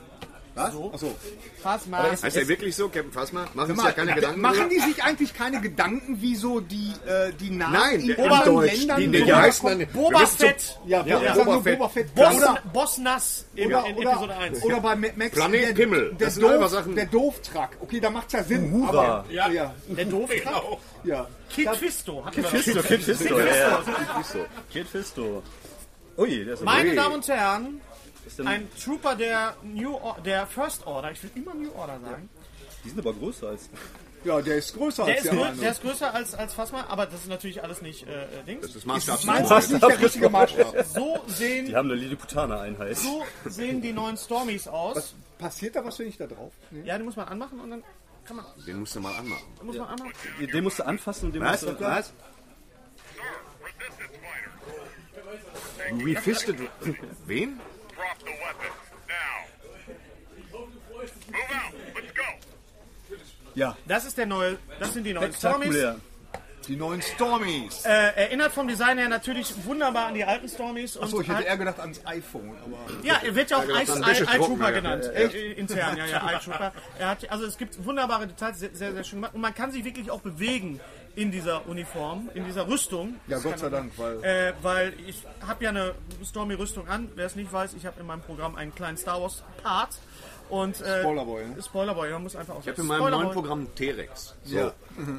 Was? 0.56 0.72
So. 0.72 0.90
Achso. 0.92 1.14
Phasma. 1.62 2.02
Heißt 2.22 2.34
der 2.34 2.48
wirklich 2.48 2.74
so, 2.74 2.88
Captain 2.88 3.12
Phasma? 3.12 3.46
Machen 3.54 3.74
sich 3.76 3.84
ja 3.84 3.92
keine 3.92 4.14
Gedanken 4.14 4.40
machen 4.40 4.68
die 4.70 4.80
sich 4.80 5.04
eigentlich 5.04 5.34
keine 5.34 5.60
Gedanken, 5.60 6.16
wieso 6.20 6.60
die, 6.60 6.92
äh, 7.06 7.32
die 7.38 7.50
Namen 7.50 7.72
Nein, 7.74 8.00
in 8.00 8.06
der- 8.06 8.18
anderen 8.18 8.40
in 8.40 8.54
Deutsch. 8.54 8.72
Ländern 8.78 8.96
Die, 9.00 9.06
die, 9.08 9.12
die 9.18 9.24
Boba- 9.24 9.36
heißen 9.42 9.68
dann... 9.78 9.88
Boba 9.92 10.26
Fett. 10.26 10.78
Ja, 10.86 11.04
Ja, 11.04 11.18
Boba, 11.18 11.34
Boba 11.34 11.52
nur 11.52 11.62
Fett. 11.62 11.78
Boba 11.78 11.88
Fett. 11.90 12.14
Boss, 12.14 12.34
Oder, 12.36 12.62
Boss 12.72 12.98
Nass 12.98 13.44
in, 13.54 13.66
oder, 13.66 13.86
in 13.86 13.96
oder, 13.96 14.10
Episode 14.12 14.36
1. 14.36 14.62
oder 14.64 14.80
bei 14.80 14.96
Max 14.96 15.30
Planet 15.32 15.68
der, 15.68 15.74
Pimmel. 15.74 16.14
Der, 16.18 16.26
Das 16.26 16.38
Doof, 16.38 16.68
Sachen- 16.70 16.94
der 16.96 17.06
Dooftruck. 17.06 17.68
Okay, 17.80 18.00
da 18.00 18.08
macht's 18.10 18.32
ja 18.32 18.42
Sinn. 18.42 18.72
Uhura. 18.72 19.24
Ja. 19.28 19.48
ja, 19.50 19.74
Der 19.88 20.04
doof 20.06 20.30
Genau. 20.30 20.80
ja. 21.04 21.26
Kid 21.50 21.68
Fisto. 21.76 22.24
hatten 22.24 22.36
wir 22.42 22.44
Fisto. 22.48 22.82
Kid 22.82 23.02
Fisto. 23.02 23.38
Ja, 23.38 23.44
ja. 23.44 23.82
Kid 23.84 23.94
Fisto. 24.16 24.38
Kid 24.72 24.88
Fisto. 24.88 25.42
Ui, 26.18 26.44
der 26.46 26.54
ist 26.54 26.62
aber- 26.62 26.70
Meine. 26.72 26.94
Damen 26.94 27.14
und 27.16 27.28
Herren, 27.28 27.80
ein 28.44 28.68
Trooper 28.82 29.14
der 29.16 29.56
New 29.62 29.94
Or 29.94 30.16
der 30.24 30.46
First 30.46 30.86
Order, 30.86 31.12
ich 31.12 31.22
will 31.22 31.30
immer 31.34 31.54
New 31.54 31.72
Order 31.72 31.98
sagen. 32.00 32.28
Die 32.84 32.88
sind 32.90 32.98
aber 32.98 33.12
größer 33.14 33.48
als. 33.48 33.68
ja, 34.24 34.40
der 34.40 34.56
ist 34.56 34.74
größer 34.74 35.04
Der 35.04 35.14
als 35.14 35.24
ist, 35.24 35.30
der 35.30 35.38
grö 35.38 35.44
andere. 35.46 35.60
der 35.62 35.70
ist 35.72 35.82
größer 35.82 36.14
als, 36.14 36.34
als 36.34 36.54
Phasma, 36.54 36.84
aber 36.88 37.06
das 37.06 37.20
ist 37.22 37.28
natürlich 37.28 37.62
alles 37.62 37.82
nicht 37.82 38.06
äh, 38.06 38.24
äh, 38.24 38.26
Dings. 38.46 38.66
Das 38.66 38.76
ist 38.76 38.86
Maßstab. 38.86 39.24
Meins 39.24 39.50
ist 39.50 39.70
nicht 39.72 39.82
der 39.82 40.00
richtige 40.00 40.28
Maßstab. 40.30 40.84
So 40.86 41.18
sehen, 41.26 41.66
Die 41.66 41.74
haben 41.76 41.90
eine 41.90 42.00
Lilliputaner-Einheit. 42.00 42.96
so 42.96 43.24
sehen 43.46 43.80
die 43.82 43.92
neuen 43.92 44.16
Stormies 44.16 44.68
aus. 44.68 45.14
Passiert 45.38 45.76
da 45.76 45.84
was, 45.84 45.98
wenn 45.98 46.08
ich 46.08 46.16
da 46.16 46.26
drauf? 46.26 46.52
Nee. 46.70 46.82
Ja, 46.84 46.96
die 46.98 47.04
muss 47.04 47.16
man 47.16 47.28
anmachen 47.28 47.60
und 47.60 47.70
dann 47.70 47.82
kann 48.24 48.36
man, 48.36 48.44
Den 48.66 48.80
musst 48.80 48.94
du 48.96 49.00
mal 49.00 49.14
anmachen. 49.14 49.44
muss 49.62 49.76
man 49.76 49.88
anmachen. 49.88 50.12
Den 50.52 50.64
musst 50.64 50.78
du 50.78 50.86
anfassen 50.86 51.26
und 51.26 51.32
den 51.34 51.42
Was? 51.42 51.62
musst 51.62 51.78
du. 51.80 51.84
Was? 51.84 52.12
Refisted... 56.04 56.56
Wen? 57.26 57.60
Drop 58.06 58.18
the 58.20 58.26
weapon. 58.26 58.70
Now. 59.08 59.36
Move 60.52 61.50
out. 61.50 61.74
Let's 61.94 62.12
go. 62.14 62.22
Ja, 63.54 63.76
Das 63.86 64.04
ist 64.04 64.16
der 64.16 64.26
neue, 64.26 64.58
das 64.78 64.92
sind 64.92 65.04
die 65.04 65.12
neuen 65.12 65.32
Stormies. 65.32 65.76
Die 66.68 66.76
neuen 66.76 67.02
Stormies. 67.02 67.84
Äh, 67.84 67.90
erinnert 67.90 68.52
vom 68.52 68.68
Design 68.68 68.98
her 68.98 69.08
natürlich 69.08 69.52
wunderbar 69.64 70.06
an 70.06 70.14
die 70.14 70.24
alten 70.24 70.48
Stormies. 70.48 70.96
Achso, 70.98 71.20
ich 71.20 71.28
hätte 71.28 71.44
eher 71.44 71.56
gedacht 71.56 71.80
ans 71.80 72.00
iPhone. 72.06 72.56
Aber 72.64 72.76
Ja, 73.02 73.20
er 73.24 73.34
wird 73.34 73.50
ja 73.50 73.58
auch 73.58 73.66
gedacht, 73.66 73.84
Ice, 73.84 73.92
an 73.92 74.02
Eye, 74.02 74.06
Eye 74.06 74.10
Wäschetrockner, 74.10 74.46
Trooper 74.46 74.64
ja. 74.64 74.70
genannt. 74.70 75.04
Äh, 75.14 75.52
intern, 75.52 75.96
ja, 75.96 76.06
ja, 76.06 76.30
Eye 76.30 76.38
Trooper. 76.44 76.72
Er 76.98 77.08
hat, 77.08 77.30
also 77.30 77.44
es 77.46 77.56
gibt 77.56 77.84
wunderbare 77.84 78.26
Details, 78.26 78.58
sehr, 78.60 78.70
sehr, 78.72 78.92
sehr 78.92 79.04
schön 79.04 79.18
gemacht. 79.18 79.34
Und 79.34 79.40
man 79.40 79.54
kann 79.54 79.70
sich 79.72 79.84
wirklich 79.84 80.10
auch 80.10 80.20
bewegen 80.20 80.80
in 81.16 81.30
dieser 81.32 81.66
Uniform, 81.66 82.30
in 82.34 82.44
dieser 82.44 82.68
Rüstung. 82.68 83.16
ja, 83.26 83.38
Gott 83.38 83.58
sei 83.58 83.70
Dank, 83.70 83.92
weil 83.96 84.22
Äh, 84.22 84.52
weil 84.62 84.92
ich 85.06 85.22
habe 85.40 85.64
ja 85.64 85.70
eine 85.70 85.94
Stormy-Rüstung 86.24 86.86
an. 86.88 87.10
Wer 87.16 87.26
es 87.26 87.34
nicht 87.34 87.52
weiß, 87.52 87.74
ich 87.74 87.86
habe 87.86 87.98
in 88.00 88.06
meinem 88.06 88.20
Programm 88.20 88.54
einen 88.54 88.74
kleinen 88.74 88.96
Star 88.96 89.20
Wars-Part. 89.20 89.98
Und, 90.48 90.80
äh, 90.80 91.00
Spoilerboy, 91.00 91.44
ne? 91.44 91.56
Spoilerboy, 91.60 92.10
man 92.10 92.22
muss 92.22 92.36
einfach 92.36 92.54
auch 92.54 92.60
Ich 92.60 92.68
habe 92.68 92.80
in 92.80 92.86
meinem 92.86 93.10
neuen 93.10 93.30
Programm 93.32 93.74
T-Rex. 93.74 94.36
So. 94.44 94.56
Ja. 94.56 94.72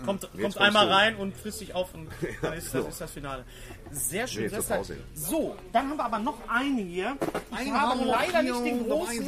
kommt, 0.06 0.22
kommt 0.22 0.41
kommst 0.41 0.57
einmal 0.57 0.88
rein 0.88 1.18
und 1.18 1.36
frisst 1.36 1.60
sich 1.60 1.76
auf 1.76 1.94
und 1.94 2.07
dann 2.41 2.53
ist 2.53 2.74
das, 2.74 2.88
ist 2.88 3.02
das 3.02 3.11
Finale. 3.11 3.44
Sehr 3.91 4.27
schön. 4.27 4.51
Nee. 4.51 4.95
So, 5.14 5.55
dann 5.73 5.89
haben 5.89 5.97
wir 5.97 6.05
aber 6.05 6.19
noch 6.19 6.38
einen 6.49 6.77
hier. 6.77 7.18
Ich 7.61 7.72
habe 7.72 8.03
leider 8.05 8.41
nicht 8.41 8.65
den 8.65 8.88
großen. 8.88 9.27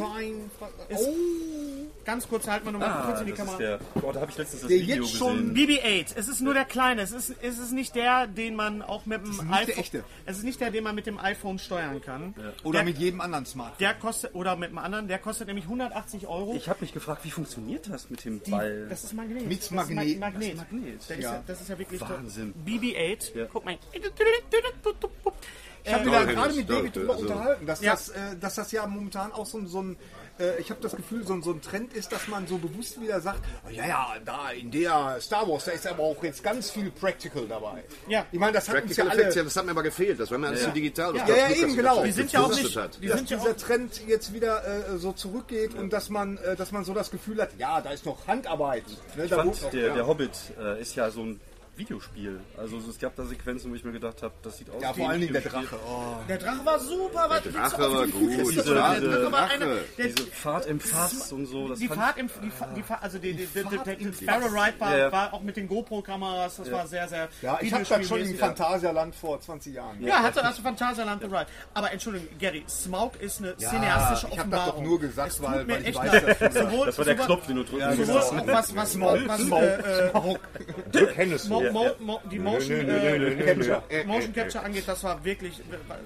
Ist, 0.89 1.09
ganz 2.05 2.27
kurz, 2.27 2.47
halten 2.47 2.65
wir 2.65 2.71
nochmal 2.71 2.89
Ah, 2.89 3.03
kurz 3.05 3.19
in 3.21 3.25
die 3.27 3.31
das 3.33 3.39
ist 3.39 3.45
Kamera. 3.45 3.57
der. 3.57 3.79
Oh, 4.01 4.11
da 4.11 4.21
habe 4.21 4.31
ich 4.31 4.37
letztens 4.37 4.61
das 4.61 4.69
Der 4.69 4.79
Video 4.79 5.03
jetzt 5.03 5.15
schon- 5.15 5.53
gesehen. 5.53 5.53
BB-8, 5.53 6.13
es 6.15 6.27
ist 6.27 6.41
nur 6.41 6.53
der 6.53 6.65
kleine, 6.65 7.01
es 7.03 7.11
ist, 7.11 7.35
es 7.41 7.59
ist 7.59 7.71
nicht 7.71 7.93
der, 7.95 8.27
den 8.27 8.55
man 8.55 8.81
auch 8.81 9.05
mit 9.05 9.21
dem 9.25 9.39
iPhone. 9.51 9.65
der 9.67 9.77
echte. 9.77 10.03
Es 10.25 10.37
ist 10.37 10.43
nicht 10.43 10.59
der, 10.59 10.71
den 10.71 10.83
man 10.83 10.95
mit 10.95 11.05
dem 11.05 11.19
iPhone 11.19 11.59
steuern 11.59 12.01
kann. 12.01 12.33
oder 12.63 12.79
der, 12.79 12.85
mit 12.85 12.97
jedem 12.97 13.21
anderen 13.21 13.45
Smartphone. 13.45 13.77
der 13.79 13.93
kostet, 13.93 14.33
oder 14.35 14.55
mit 14.55 14.69
einem 14.69 14.79
anderen, 14.79 15.07
der 15.07 15.19
kostet 15.19 15.47
nämlich 15.47 15.65
180 15.65 16.27
Euro. 16.27 16.55
Ich 16.55 16.67
habe 16.69 16.79
mich 16.81 16.93
gefragt, 16.93 17.23
wie 17.25 17.31
funktioniert 17.31 17.89
das 17.89 18.09
mit 18.09 18.25
dem 18.25 18.41
Die- 18.43 18.51
Ball? 18.51 18.87
Das 18.89 19.03
ist 19.03 19.13
Magnet. 19.13 19.47
Mit 19.47 19.57
Das 19.59 19.65
ist 19.65 19.71
Magnet. 19.71 20.19
Ma- 20.19 20.25
Magnet. 20.27 20.41
Das 20.41 20.63
ist 20.65 20.71
Magnet. 20.71 20.95
Ist 21.01 21.09
Ja. 21.09 21.17
ja. 21.19 21.43
Das 21.45 21.61
ist 21.61 21.69
ja 21.69 21.77
wirklich. 21.79 22.01
Wahnsinn. 22.01 22.53
BB-8. 22.65 23.35
Ja. 23.35 23.45
Guck 23.51 23.65
mal. 23.65 23.77
Ich 25.83 25.93
habe 25.93 26.03
Äh, 26.03 26.05
mich 26.05 26.13
da 26.13 26.25
gerade 26.25 26.53
mit 26.53 26.69
David 26.69 26.95
drüber 26.95 27.13
also- 27.13 27.25
unterhalten, 27.27 27.65
dass, 27.65 27.81
Ja. 27.81 27.91
das, 27.93 28.09
äh, 28.09 28.19
dass 28.39 28.55
das 28.55 28.71
ja 28.71 28.85
momentan 28.85 29.31
auch 29.31 29.45
so, 29.45 29.57
ein- 29.57 29.65
so 29.67 29.81
ein, 29.81 29.97
äh, 30.37 30.59
ich 30.59 30.69
habe 30.69 30.81
das 30.81 30.95
Gefühl, 30.95 31.25
so, 31.25 31.33
ein- 31.33 31.41
so 31.41 31.51
ein 31.51 31.61
Trend 31.61 31.93
ist, 31.93 32.11
dass 32.11 32.27
man 32.27 32.45
so 32.47 32.57
bewusst 32.57 33.01
wieder 33.01 33.19
sagt, 33.21 33.39
oh, 33.65 33.69
ja, 33.71 33.87
ja, 33.87 34.07
da 34.23 34.51
in 34.51 34.69
der 34.71 35.17
Star 35.21 35.47
Wars, 35.49 35.65
da 35.65 35.71
ist 35.71 35.87
aber 35.87 36.03
auch 36.03 36.21
jetzt 36.21 36.43
ganz 36.43 36.69
viel 36.69 36.91
Practical 36.91 37.47
dabei. 37.47 37.83
Ja. 38.07 38.25
Ich 38.31 38.37
meine, 38.39 38.51
das 38.53 38.67
hat 38.67 38.75
uns 38.75 38.83
Practical 38.95 39.07
ja 39.07 39.13
Effects, 39.13 39.35
ja, 39.35 39.39
alle... 39.41 39.45
das 39.49 39.55
hat 39.55 39.65
mir 39.65 39.71
aber 39.71 39.83
gefehlt. 39.83 40.19
Das 40.19 40.29
war 40.29 40.37
mir 40.37 40.47
alles 40.49 40.63
zu 40.63 40.71
digital. 40.71 41.13
Das 41.13 41.27
Ja, 41.29 41.35
ja, 41.35 41.49
eben, 41.55 41.75
genau. 41.75 42.03
Die 42.03 42.11
sind 42.11 42.31
ja 42.33 42.41
auch 42.43 42.49
nicht- 42.53 42.75
Hat. 42.75 42.97
die 43.01 43.07
dass 43.07 43.17
sind 43.17 43.29
ja 43.31 43.37
dieser 43.37 43.51
auch- 43.51 43.55
Trend 43.57 44.01
jetzt 44.05 44.33
wieder 44.33 44.63
äh, 44.93 44.97
so 44.97 45.13
zurückgeht 45.13 45.73
und 45.75 45.91
dass 45.93 46.09
man, 46.09 46.37
äh, 46.39 46.55
dass 46.57 46.71
man 46.71 46.83
so 46.83 46.93
das 46.93 47.09
Gefühl 47.09 47.41
hat, 47.41 47.51
ja, 47.57 47.79
da 47.81 47.91
ist 47.91 48.05
noch 48.05 48.27
Handarbeit. 48.27 48.83
Ne, 49.15 49.23
Ich 49.23 49.29
da 49.31 49.37
fand, 49.37 49.73
der, 49.73 49.93
der 49.93 50.05
Hobbit 50.05 50.31
äh, 50.61 50.81
ist 50.81 50.95
ja 50.95 51.09
so 51.09 51.21
ein 51.21 51.39
Videospiel. 51.79 52.39
Also 52.57 52.77
es 52.77 52.99
gab 52.99 53.15
da 53.15 53.25
Sequenzen, 53.25 53.71
wo 53.71 53.75
ich 53.75 53.83
mir 53.83 53.91
gedacht 53.91 54.21
habe, 54.21 54.33
das 54.43 54.57
sieht 54.57 54.69
aus 54.69 54.81
ja, 54.81 54.91
wie 54.95 54.99
vor 54.99 55.05
ein 55.05 55.11
allen 55.11 55.21
Dingen 55.21 55.33
der. 55.33 55.41
Drache. 55.41 55.75
Oh. 55.87 56.15
Der 56.27 56.37
Drache 56.37 56.65
war 56.65 56.79
super. 56.79 57.39
Der 57.43 57.51
Drache 57.51 57.81
war 57.81 58.07
gut. 58.07 58.29
Diese- 58.29 58.37
Das 58.39 58.49
diese- 58.49 58.63
der 58.73 59.19
Drache 59.19 59.31
war 59.31 59.47
Drache. 59.47 59.59
der, 59.97 60.07
Diese 60.07 60.27
Fahrt 60.31 60.65
im 60.67 60.79
Fass 60.79 61.31
und 61.31 61.45
so. 61.47 61.67
Das 61.69 61.79
die 61.79 61.87
Fahrt 61.87 62.17
im, 62.17 62.29
die, 62.43 62.49
Fa- 62.51 62.67
die 62.75 62.83
Fahrt, 62.83 63.03
also 63.03 63.17
die, 63.17 63.33
die, 63.33 63.45
die, 63.47 63.95
die, 63.95 64.05
die 64.11 64.23
Sparrow 64.25 64.51
Ride 64.53 64.79
war, 64.79 64.91
Ja, 64.91 64.97
ja. 64.97 65.11
war 65.11 65.33
auch 65.33 65.41
mit 65.41 65.57
den 65.57 65.67
GoPro-Kameras, 65.67 66.57
das 66.57 66.71
war 66.71 66.85
sehr, 66.87 67.07
sehr 67.07 67.29
Ja, 67.41 67.57
ich 67.61 67.71
habe 67.73 67.83
das 67.83 67.87
schon 67.89 67.97
im 67.97 68.03
Videospielmäßig. 68.03 68.39
Phantasialand 68.39 69.15
vor 69.15 69.39
20 69.39 69.73
Jahren. 69.73 70.01
Ja, 70.03 70.21
hatte 70.21 70.43
also 70.43 70.61
Phantasialand 70.61 71.21
The 71.21 71.27
Ride. 71.27 71.45
Aber 71.73 71.91
Entschuldigung, 71.91 72.27
Gary, 72.39 72.63
Smaug 72.69 73.11
ist 73.21 73.39
eine 73.39 73.55
cineastische 73.57 74.27
ich 74.31 74.37
hab 74.39 74.49
das 74.49 74.59
Offenbarung. 74.59 74.83
doch 74.83 74.89
nur 74.89 74.99
gesagt, 74.99 75.41
weil- 75.41 75.69
ich 75.87 75.95
weiß 75.95 76.11
leid. 76.23 76.37
das. 76.41 76.53
Sowohl, 76.53 76.85
Das 76.87 76.97
war 76.97 77.05
der 77.05 77.15
Knopf, 77.15 77.47
den 77.47 77.55
du 77.55 77.63
drücken 77.63 77.97
musst. 77.97 78.09
was, 78.47 78.75
was, 78.75 78.91
Smaug, 78.93 79.19
was, 79.27 79.41
Smaug, 79.41 79.61
äh, 79.61 80.07
äh, 80.07 80.11
So. 81.71 81.79
Mo, 81.79 81.89
Mo, 81.99 82.21
die 82.31 82.39
Motion, 82.39 82.85
nö, 82.85 82.85
nö, 82.85 83.17
nö, 83.19 83.27
äh, 83.43 83.55
nö, 83.55 83.81
nö. 83.89 84.03
Motion 84.05 84.33
Capture 84.33 84.63
angeht, 84.63 84.87
das 84.87 85.03
war 85.03 85.23
wirklich 85.23 85.61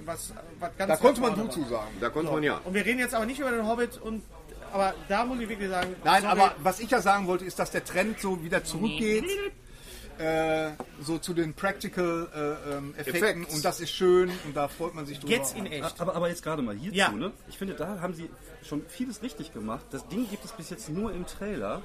was, 0.06 0.34
was 0.60 0.72
ganz 0.78 0.90
Da 0.90 0.98
konnte 0.98 1.22
man 1.22 1.36
du 1.36 1.48
zu 1.48 1.64
sagen. 1.66 1.92
Da 2.00 2.10
konnte 2.10 2.32
man 2.32 2.44
ja. 2.44 2.60
Und 2.64 2.74
wir 2.74 2.86
reden 2.86 3.00
jetzt 3.00 3.14
aber 3.16 3.26
nicht 3.26 3.40
über 3.40 3.52
den 3.52 3.68
Hobbit 3.68 3.98
und 4.02 4.24
aber 4.72 4.94
da 5.08 5.24
muss 5.24 5.40
ich 5.40 5.48
wirklich 5.50 5.70
sagen, 5.70 5.96
Nein, 6.04 6.24
sorry, 6.24 6.40
aber 6.40 6.56
was 6.64 6.80
ich 6.80 6.90
ja 6.90 7.00
sagen 7.00 7.28
wollte, 7.28 7.46
ist, 7.46 7.60
dass 7.60 7.70
der 7.70 7.84
Trend 7.86 8.20
so 8.20 8.44
wieder 8.44 8.64
zurückgeht. 8.64 9.26
Äh, 10.20 10.72
so 11.02 11.18
zu 11.18 11.34
den 11.34 11.56
Practical 11.56 12.28
äh, 12.36 12.76
ähm, 12.78 12.94
Effekten 12.96 13.42
Effects. 13.42 13.56
und 13.56 13.66
das 13.66 13.80
ist 13.80 13.90
schön 13.90 14.30
und 14.46 14.56
da 14.56 14.68
freut 14.68 14.94
man 14.94 15.08
sich 15.08 15.20
drüber. 15.20 15.34
jetzt 15.34 15.58
in 15.58 15.66
echt. 15.66 16.00
Aber, 16.00 16.16
aber 16.16 16.30
jetzt 16.30 16.44
gerade 16.44 16.62
mal 16.62 16.76
hierzu, 16.76 16.96
Ja. 16.96 17.10
ne? 17.12 17.32
Ich 17.50 17.58
finde, 17.58 17.74
da 17.74 18.00
haben 18.00 18.14
sie 18.14 18.30
schon 18.64 18.84
vieles 18.88 19.24
richtig 19.24 19.54
gemacht. 19.54 19.86
Das 19.90 20.08
Ding 20.08 20.30
gibt 20.30 20.46
es 20.46 20.52
bis 20.52 20.70
jetzt 20.70 20.88
nur 20.90 21.12
im 21.12 21.26
Trailer, 21.26 21.82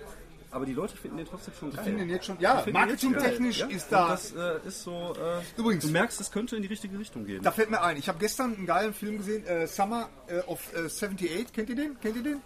aber 0.50 0.66
die 0.66 0.74
Leute 0.74 0.96
finden 0.96 1.16
den 1.18 1.26
trotzdem 1.26 1.54
schon 1.58 1.72
geil. 1.72 1.84
finden 1.84 1.98
den 2.00 2.10
jetzt 2.10 2.26
schon- 2.26 2.38
ja, 2.40 2.64
marketingtechnisch 2.72 3.60
geil, 3.60 3.70
ist 3.72 3.86
da- 3.90 4.08
Das 4.08 4.32
äh, 4.32 4.58
ist 4.66 4.82
so. 4.82 5.14
Äh, 5.16 5.60
Übrigens- 5.60 5.84
du 5.84 5.90
merkst, 5.90 6.20
es 6.20 6.30
könnte 6.30 6.56
in 6.56 6.62
die 6.62 6.68
richtige 6.68 6.98
Richtung 6.98 7.24
gehen. 7.26 7.42
Da 7.42 7.50
fällt 7.52 7.70
mir 7.70 7.82
ein, 7.82 7.96
ich 7.96 8.08
habe 8.08 8.18
gestern 8.18 8.54
einen 8.56 8.66
geilen 8.66 8.94
Film 8.94 9.18
gesehen, 9.18 9.46
äh, 9.46 9.66
Summer 9.66 10.08
äh, 10.28 10.40
of 10.46 10.60
äh, 10.74 10.86
78. 10.88 11.52
Kennt 11.52 11.68
ihr 11.70 11.76
den? 11.76 12.00
Kennt 12.00 12.16
ihr 12.16 12.22
den? 12.22 12.40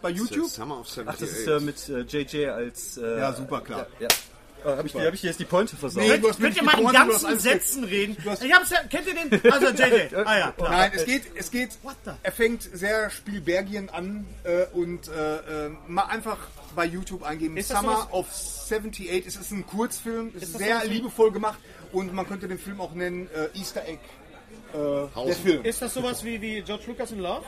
bei 0.00 0.10
YouTube? 0.10 0.46
Summer 0.48 0.78
of 0.78 0.86
Ach, 1.06 1.16
das 1.16 1.22
78. 1.22 1.38
ist 1.38 1.46
äh, 1.48 1.60
mit 1.60 1.88
äh, 1.88 2.00
JJ 2.22 2.46
als. 2.50 2.96
Äh, 2.98 3.18
Ja, 3.18 3.32
super, 3.32 3.60
klar. 3.62 3.86
Ja, 3.98 4.06
ja. 4.06 4.08
Oh, 4.64 4.70
hab, 4.70 4.84
ich, 4.84 4.94
hab 4.94 5.14
ich 5.14 5.20
dir 5.20 5.28
jetzt 5.28 5.38
die 5.40 5.44
Pointe 5.44 5.76
versaut? 5.76 6.02
Nee, 6.02 6.18
du 6.18 6.28
hast 6.28 6.40
Könnt 6.40 6.40
mir 6.40 6.48
ihr 6.48 6.54
die 6.60 6.64
mal 6.66 6.78
in 6.78 6.84
Pointe, 6.84 6.92
du 6.92 6.98
hast 6.98 7.08
ganzen 7.22 7.26
alles- 7.26 7.42
Sätzen 7.42 7.84
reden? 7.84 8.16
Ich 8.20 8.52
hab's 8.52 8.70
ja, 8.70 8.78
kennt 8.90 9.06
ihr 9.06 9.14
den? 9.14 9.52
Also 9.52 9.66
JJ. 9.68 10.14
Ah 10.26 10.38
ja, 10.38 10.50
klar. 10.52 10.70
Nein, 10.70 10.92
es 10.94 11.04
geht, 11.04 11.22
es 11.36 11.50
geht, 11.50 11.72
the- 12.04 12.10
er 12.22 12.32
fängt 12.32 12.62
sehr 12.62 13.08
Spielbergien 13.10 13.88
an 13.88 14.26
äh, 14.44 14.64
und 14.72 15.08
äh, 15.08 15.66
äh, 15.66 15.70
mal 15.86 16.04
einfach 16.06 16.38
bei 16.74 16.84
YouTube 16.86 17.22
eingeben. 17.22 17.56
Ist 17.56 17.70
das 17.70 17.80
Summer 17.80 17.92
sowas- 18.10 18.12
of 18.12 18.26
78, 18.28 19.26
es 19.26 19.36
ist 19.36 19.50
ein 19.52 19.64
Kurzfilm, 19.66 20.32
es 20.36 20.42
ist, 20.42 20.58
sehr 20.58 20.84
liebevoll 20.84 21.30
gemacht 21.32 21.58
und 21.92 22.12
man 22.12 22.26
könnte 22.28 22.48
den 22.48 22.58
Film 22.58 22.80
auch 22.80 22.92
nennen 22.94 23.28
äh, 23.34 23.56
Easter 23.58 23.84
Egg. 23.86 24.00
Äh, 24.74 25.24
der. 25.24 25.34
Film. 25.36 25.64
Ist 25.64 25.80
das 25.80 25.94
sowas 25.94 26.22
wie, 26.24 26.40
wie 26.42 26.60
George 26.62 26.84
Lucas 26.88 27.12
in 27.12 27.20
Love? 27.20 27.44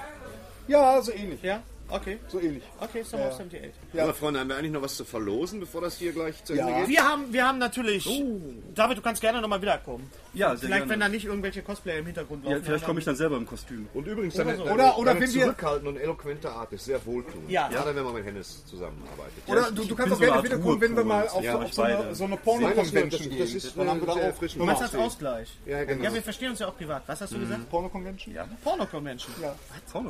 Ja, 0.69 1.03
so 1.03 1.13
ähnlich. 1.13 1.43
Ja? 1.43 1.63
Okay. 1.91 2.19
So 2.29 2.41
ähnlich. 2.41 2.63
Okay, 2.81 3.03
Summer 3.03 3.27
of 3.29 3.33
78. 3.35 3.71
Ja. 3.93 4.05
Aber 4.05 4.15
Freunde, 4.15 4.41
haben 4.41 4.49
wir 4.49 4.57
eigentlich 4.57 4.73
noch 4.73 4.83
was 4.83 4.97
zu 4.97 5.05
verlosen, 5.05 5.61
bevor 5.61 5.81
das 5.81 5.97
hier 5.99 6.13
gleich 6.13 6.43
zu 6.45 6.55
Ja. 6.55 6.67
Ende 6.69 6.81
geht? 6.81 6.89
Wir 6.91 7.05
haben, 7.09 7.33
wir 7.33 7.47
haben 7.47 7.59
natürlich. 7.59 8.07
Oh. 8.07 8.41
David, 8.75 8.99
du 8.99 9.03
kannst 9.03 9.21
gerne 9.21 9.41
nochmal 9.41 9.61
wiederkommen. 9.61 10.11
Ja, 10.33 10.51
sehr 10.51 10.59
Vielleicht, 10.69 10.73
gerne. 10.83 10.93
wenn 10.93 11.01
da 11.01 11.09
nicht 11.09 11.25
irgendwelche 11.27 11.63
Cosplayer 11.63 11.99
im 11.99 12.07
Hintergrund 12.07 12.45
laufen. 12.45 12.57
Ja, 12.59 12.63
vielleicht 12.65 12.85
komme 12.85 13.01
ich 13.01 13.05
dann 13.05 13.17
selber 13.17 13.37
im 13.37 13.47
Kostüm. 13.47 13.89
Und 13.95 14.07
übrigens, 14.07 14.35
deine, 14.35 14.57
so. 14.57 14.63
Oder- 14.65 14.97
oder 14.97 15.15
deine 15.15 15.27
wenn 15.27 15.35
wir- 15.35 15.43
zurückhaltende 15.43 15.91
und 15.91 15.97
eloquente 15.97 16.51
Art 16.51 16.73
ist 16.73 16.85
sehr 16.85 17.05
wohltuend. 17.05 17.51
Ja. 17.51 17.69
Gerade 17.69 17.95
wenn 17.97 18.05
man 18.05 18.15
mit 18.15 18.25
Hennes 18.25 18.65
zusammenarbeitet. 18.67 19.43
Oder 19.49 19.71
du, 19.73 19.85
du 19.85 19.95
kannst 19.97 20.13
auch 20.13 20.19
so 20.19 20.25
gerne 20.25 20.45
wiederkommen, 20.45 20.81
wenn 20.81 20.97
wir 20.97 21.05
mal 21.05 21.27
auf, 21.29 21.43
Ja, 21.43 21.57
auf 21.57 21.65
ich 21.67 21.75
so, 21.75 21.83
eine, 21.83 22.15
so 22.15 22.25
eine 22.25 22.37
Porno-Convention 22.37 23.11
das- 23.11 23.19
das- 23.21 23.29
gehen. 23.29 23.39
das 23.41 23.51
ist 23.55 23.77
Dann 23.77 23.89
haben 23.89 24.01
wir 24.01 24.07
da 24.07 24.33
frisch 24.33 24.55
Du 24.55 24.65
als 24.65 24.93
Nummer. 24.93 25.05
Ausgleich. 25.07 25.49
Ja, 25.67 25.85
genau. 25.85 26.05
Ja, 26.05 26.15
wir 26.15 26.23
verstehen 26.23 26.51
uns 26.51 26.59
ja 26.61 26.69
auch 26.69 26.77
privat. 26.77 27.03
Was 27.07 27.21
hast 27.21 27.33
du 27.33 27.39
gesagt? 27.41 27.69
Porno-Convention? 27.71 28.35
Ja. 28.35 28.47
Porno-Convention. 28.63 29.35
ja. 29.43 29.55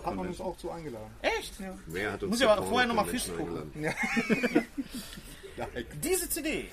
Hat 0.04 0.14
man 0.16 0.26
uns 0.28 0.40
auch 0.40 0.56
zu 0.58 0.70
eingeladen. 0.70 1.06
Echt? 1.22 1.58
Ja. 1.60 1.69
Wer 1.86 2.12
hat 2.12 2.22
uns 2.22 2.30
Muss 2.30 2.40
ich 2.40 2.48
aber 2.48 2.62
vorher 2.66 2.86
noch 2.86 2.94
mal 2.94 3.04
Porno-Convention 3.04 3.36
Fisch 3.36 4.46
gucken. 4.46 5.94
Diese 6.02 6.28
CD. 6.28 6.68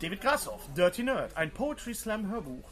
David 0.00 0.20
Grassoff, 0.20 0.60
Dirty 0.76 1.02
Nerd, 1.02 1.36
ein 1.36 1.50
Poetry 1.50 1.94
Slam 1.94 2.30
Hörbuch. 2.30 2.68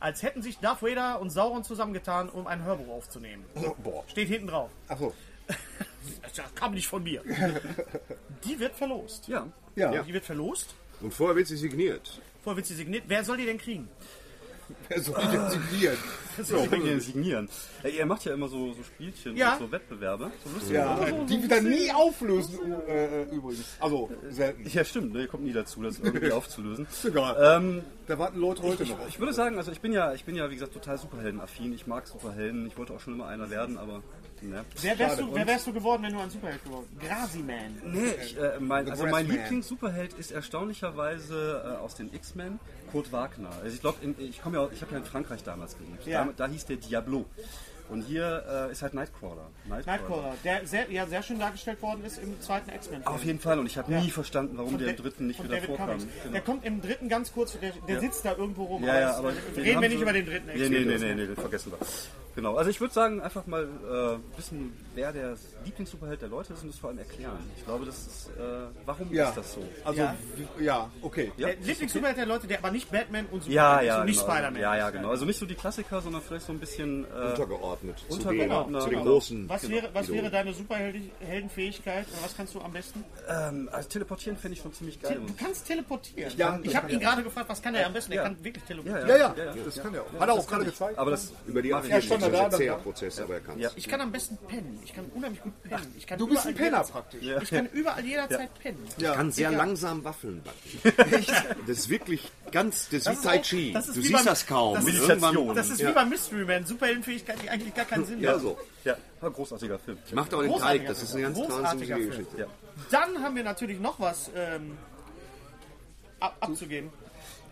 Als 0.00 0.22
hätten 0.22 0.42
sich 0.42 0.58
Darth 0.58 0.82
Vader 0.82 1.20
und 1.20 1.30
Sauron 1.30 1.64
zusammengetan, 1.64 2.28
um 2.28 2.46
ein 2.46 2.64
Hörbuch 2.64 2.88
aufzunehmen. 2.88 3.44
Boah. 3.84 4.04
Steht 4.08 4.28
hinten 4.28 4.48
drauf. 4.48 4.70
Achso. 4.88 5.14
Das 6.34 6.52
kam 6.54 6.74
nicht 6.74 6.88
von 6.88 7.04
mir. 7.04 7.22
Die 8.44 8.58
wird 8.58 8.74
verlost. 8.74 9.28
Ja. 9.28 9.46
Ja. 9.76 10.02
Die 10.02 10.12
wird 10.12 10.24
verlost. 10.24 10.74
Und 11.00 11.14
vorher 11.14 11.36
wird 11.36 11.46
sie 11.46 11.56
signiert. 11.56 12.20
Vorher 12.42 12.56
wird 12.56 12.66
sie 12.66 12.74
signiert. 12.74 13.04
Wer 13.06 13.22
soll 13.22 13.36
die 13.36 13.46
denn 13.46 13.58
kriegen? 13.58 13.88
Wer 14.88 15.00
soll 15.02 15.14
die 15.22 15.30
denn 15.36 15.50
signieren? 15.50 15.96
Ich 16.38 16.70
bringe 16.70 16.84
den 16.86 17.00
signieren. 17.00 17.48
Ja, 17.82 17.88
ihr 17.90 18.06
macht 18.06 18.24
ja 18.24 18.32
immer 18.32 18.48
so, 18.48 18.72
so 18.72 18.82
Spielchen 18.82 19.36
Ja. 19.36 19.52
und 19.54 19.58
so 19.60 19.72
Wettbewerbe. 19.72 20.30
So 20.44 20.50
lustig. 20.54 20.72
Ja, 20.72 20.98
die 21.28 21.42
wir 21.42 21.48
dann 21.48 21.64
nie 21.68 21.90
auflösen, 21.92 22.58
äh, 22.88 23.24
übrigens. 23.24 23.76
Also, 23.80 24.10
selten. 24.30 24.66
Ja, 24.68 24.84
stimmt. 24.84 25.12
Ne, 25.12 25.22
ihr 25.22 25.28
kommt 25.28 25.44
nie 25.44 25.52
dazu, 25.52 25.82
das 25.82 25.98
irgendwie 25.98 26.32
aufzulösen. 26.32 26.86
Ist 26.90 27.04
egal. 27.04 27.36
Ähm, 27.58 27.82
Da 28.06 28.18
warten 28.18 28.38
Leute 28.40 28.62
heute 28.62 28.82
ich, 28.82 28.90
noch 28.90 29.00
auf. 29.00 29.08
ich 29.08 29.18
würde 29.18 29.32
sagen, 29.34 29.58
also 29.58 29.70
ich 29.72 29.80
bin 29.80 29.92
ja, 29.92 30.14
ich 30.14 30.24
bin 30.24 30.34
ja 30.34 30.48
wie 30.48 30.54
gesagt 30.54 30.72
total 30.72 30.96
Superheldenaffin. 30.98 31.72
Ich 31.74 31.86
mag 31.86 32.06
Superhelden. 32.06 32.66
Ich 32.66 32.76
wollte 32.78 32.94
auch 32.94 33.00
schon 33.00 33.12
immer 33.14 33.26
einer 33.26 33.50
werden, 33.50 33.76
aber 33.76 34.02
ne. 34.40 34.64
Wer 34.80 34.98
wärst, 34.98 35.20
du, 35.20 35.34
wer 35.34 35.46
wärst 35.46 35.66
du 35.66 35.72
geworden, 35.74 36.02
wenn 36.04 36.14
du 36.14 36.18
ein 36.18 36.30
Superheld 36.30 36.64
geworden 36.64 36.86
Grasiman. 36.98 37.80
Nee, 37.84 38.14
ich, 38.24 38.36
äh, 38.38 38.58
mein, 38.58 38.88
also 38.90 39.06
mein. 39.06 39.28
Lieblings-Superheld 39.28 40.14
ist 40.14 40.32
erstaunlicherweise 40.32 41.62
äh, 41.64 41.76
aus 41.84 41.94
den 41.94 42.12
X-Men 42.12 42.58
Kurt 42.92 43.10
Wagner. 43.12 43.50
Also 43.62 43.74
ich 43.74 43.80
glaube, 43.80 43.98
ich 44.18 44.40
komme 44.42 44.58
ja, 44.58 44.68
ich 44.72 44.80
habe 44.82 44.92
ja 44.92 44.98
in 44.98 45.04
Frankreich 45.04 45.42
damals 45.42 45.76
gelebt. 45.78 46.06
Ja. 46.06 46.24
Da, 46.26 46.32
da 46.36 46.52
hieß 46.52 46.66
der 46.66 46.76
Diablo. 46.76 47.24
Und 47.88 48.02
hier 48.02 48.44
äh, 48.68 48.72
ist 48.72 48.80
halt 48.80 48.94
Nightcrawler. 48.94 49.50
Nightcrawler, 49.68 50.34
der 50.44 50.66
sehr, 50.66 50.90
ja, 50.90 51.06
sehr 51.06 51.22
schön 51.22 51.38
dargestellt 51.38 51.82
worden 51.82 52.04
ist 52.06 52.18
im 52.22 52.40
zweiten 52.40 52.70
X-Men. 52.70 53.06
Auf 53.06 53.22
jeden 53.24 53.38
Fall. 53.40 53.58
Und 53.58 53.66
ich 53.66 53.76
habe 53.76 53.92
Ja. 53.92 54.00
nie 54.00 54.08
verstanden, 54.10 54.56
warum 54.56 54.70
Von 54.70 54.78
der 54.78 54.90
im 54.90 54.96
dritten 54.96 55.26
nicht 55.26 55.42
wieder 55.42 55.56
David 55.56 55.66
vorkam. 55.76 55.98
Genau. 55.98 56.32
Der 56.32 56.40
kommt 56.40 56.64
im 56.64 56.80
dritten 56.80 57.08
ganz 57.10 57.32
kurz, 57.32 57.58
der, 57.60 57.72
der 57.86 57.94
Ja. 57.96 58.00
sitzt 58.00 58.24
da 58.24 58.34
irgendwo 58.34 58.64
rum. 58.64 58.84
Ja, 58.84 58.98
ja, 59.00 59.16
aber 59.16 59.30
äh, 59.30 59.34
den 59.56 59.62
reden 59.64 59.82
wir 59.82 59.88
nicht 59.90 60.00
über 60.00 60.12
den 60.12 60.24
dritten 60.24 60.46
Nee, 60.46 60.54
nee, 60.54 60.68
nee, 60.68 60.76
X-Men. 60.92 61.00
nee, 61.00 61.14
nee, 61.16 61.26
den 61.26 61.36
vergessen 61.36 61.72
wir. 61.72 61.78
Genau, 62.34 62.56
also 62.56 62.70
ich 62.70 62.80
würde 62.80 62.94
sagen, 62.94 63.20
einfach 63.20 63.46
mal 63.46 63.64
äh, 63.64 64.38
wissen, 64.38 64.72
wer 64.94 65.12
der 65.12 65.36
Lieblingssuperheld 65.66 66.22
der 66.22 66.28
Leute 66.30 66.54
ist 66.54 66.62
und 66.62 66.70
das 66.72 66.78
vor 66.78 66.88
allem 66.88 66.98
erklären. 66.98 67.38
Ich 67.58 67.64
glaube, 67.64 67.84
das 67.84 67.98
ist, 68.06 68.30
äh, 68.38 68.40
warum 68.86 69.12
Ja. 69.12 69.28
ist 69.28 69.36
das 69.36 69.52
so? 69.52 69.62
Also, 69.84 70.00
Ja. 70.00 70.14
ja, 70.58 70.62
ja 70.64 70.90
okay. 71.02 71.30
Ja, 71.36 71.48
Der 71.48 71.56
Lieblingssuperheld 71.56 72.16
der 72.16 72.26
Leute, 72.26 72.46
der 72.46 72.58
aber 72.58 72.70
nicht 72.70 72.90
Batman 72.90 73.26
und 73.26 73.42
Superman 73.44 73.54
ja, 73.54 73.78
ist 73.80 73.86
ja, 73.86 74.00
und 74.00 74.06
nicht 74.06 74.20
genau. 74.20 74.32
Spider-Man. 74.32 74.60
Ja, 74.62 74.76
ja, 74.76 74.90
genau. 74.90 75.10
Also 75.10 75.24
nicht 75.26 75.38
so 75.38 75.44
die 75.46 75.54
Klassiker, 75.54 76.00
sondern 76.00 76.22
vielleicht 76.22 76.46
so 76.46 76.52
ein 76.52 76.58
bisschen 76.58 77.04
äh, 77.04 77.30
Untergeordnet. 77.30 77.98
Zu 77.98 78.06
den, 78.06 78.28
Untergeordnet, 78.28 78.82
zu 78.82 78.88
den 78.88 78.98
genau. 79.00 79.10
großen. 79.10 79.48
Was, 79.48 79.68
wäre, 79.68 79.88
was 79.92 80.04
Idolen. 80.06 80.22
wäre 80.22 80.32
deine 80.32 80.52
Superheldenfähigkeit 80.54 82.06
oder 82.08 82.24
was 82.24 82.36
kannst 82.36 82.54
du 82.54 82.60
am 82.60 82.72
besten? 82.72 83.04
ähm, 83.28 83.68
also 83.72 83.88
teleportieren 83.88 84.36
finde 84.38 84.56
ich 84.56 84.62
schon 84.62 84.72
ziemlich 84.72 85.00
geil. 85.00 85.20
Du 85.26 85.34
kannst 85.34 85.66
teleportieren. 85.66 86.32
Ja, 86.36 86.58
ich 86.62 86.74
habe 86.76 86.90
ihn 86.90 87.00
gerade 87.00 87.22
gefragt, 87.22 87.48
was 87.48 87.60
kann 87.62 87.74
er 87.74 87.86
am 87.86 87.92
besten? 87.92 88.12
Er 88.12 88.16
Ja. 88.16 88.22
kann 88.24 88.42
wirklich 88.44 88.64
teleportieren. 88.64 89.08
Ja, 89.08 89.16
ja, 89.16 89.34
das 89.64 89.82
kann 89.82 89.94
er 89.94 90.02
auch. 90.02 90.12
Hat 90.20 90.28
er 90.28 90.34
auch 90.34 90.46
gerade 90.46 90.64
gezeigt. 90.64 90.98
Aber 90.98 91.10
das 91.10 91.32
Über 91.46 91.60
die 91.62 91.70
mach 91.70 91.84
ich 92.28 92.32
Ja, 92.32 92.38
er 92.38 92.48
das 92.48 92.50
da, 92.50 92.56
ist 92.56 92.62
ein 92.62 92.66
dann- 92.76 92.82
Prozess, 92.82 93.20
aber 93.20 93.34
er 93.34 93.40
kann 93.40 93.58
Ja. 93.58 93.70
Ich 93.76 93.88
kann 93.88 94.00
am 94.00 94.12
besten 94.12 94.36
pennen. 94.48 94.80
Ich 94.84 94.94
kann 94.94 95.04
unheimlich 95.14 95.42
gut 95.42 95.62
pennen. 95.62 95.94
Ich 95.96 96.06
kann 96.06 96.18
Du 96.18 96.26
bist 96.26 96.46
ein 96.46 96.54
Penner 96.54 96.82
praktisch. 96.84 97.22
Ja. 97.22 97.40
Ich 97.42 97.50
kann 97.50 97.66
überall 97.72 98.04
jederzeit 98.04 98.50
pennen. 98.58 98.86
Ja. 98.98 99.14
kann 99.14 99.30
sehr 99.32 99.50
Ja. 99.50 99.56
langsam 99.58 100.04
Waffeln 100.04 100.42
backen. 100.42 100.94
das 101.66 101.78
ist 101.78 101.88
wirklich 101.88 102.30
ganz, 102.50 102.88
das 102.90 103.00
ist 103.00 103.06
wie 103.08 103.12
ist 103.12 103.22
Tai 103.24 103.38
auch- 103.38 103.42
Chi. 103.42 103.72
Du 103.72 103.78
wie 103.78 104.00
siehst 104.00 104.12
beim- 104.12 104.24
das 104.24 104.46
kaum. 104.46 104.74
das 104.74 104.84
ist- 104.86 104.92
Meditation. 105.08 105.56
Das 105.56 105.68
ist 105.70 105.80
Ja. 105.80 105.88
wie 105.90 105.92
beim 105.94 106.08
Mystery 106.08 106.44
Man. 106.44 106.66
Superheldenfähigkeit, 106.66 107.42
die 107.42 107.50
eigentlich 107.50 107.74
gar 107.74 107.84
keinen 107.84 108.04
Sinn 108.04 108.20
Ja, 108.20 108.32
hat. 108.32 108.40
so. 108.40 108.58
Ja, 108.84 108.96
ein 109.20 109.32
großartiger 109.32 109.78
Film. 109.78 109.98
Macht 110.12 110.32
aber 110.32 110.42
den 110.42 110.50
Großartiger 110.52 110.84
Teig, 110.84 110.88
das 110.88 111.02
ist 111.02 111.14
eine 111.14 111.22
ganz 111.22 111.38
Film. 111.38 112.08
Geschichte. 112.10 112.38
Ja. 112.38 112.46
Dann 112.90 113.22
haben 113.22 113.36
wir 113.36 113.44
natürlich 113.44 113.78
noch 113.78 114.00
was 114.00 114.30
ähm, 114.34 114.76
ab, 116.20 116.36
abzugeben. 116.40 116.90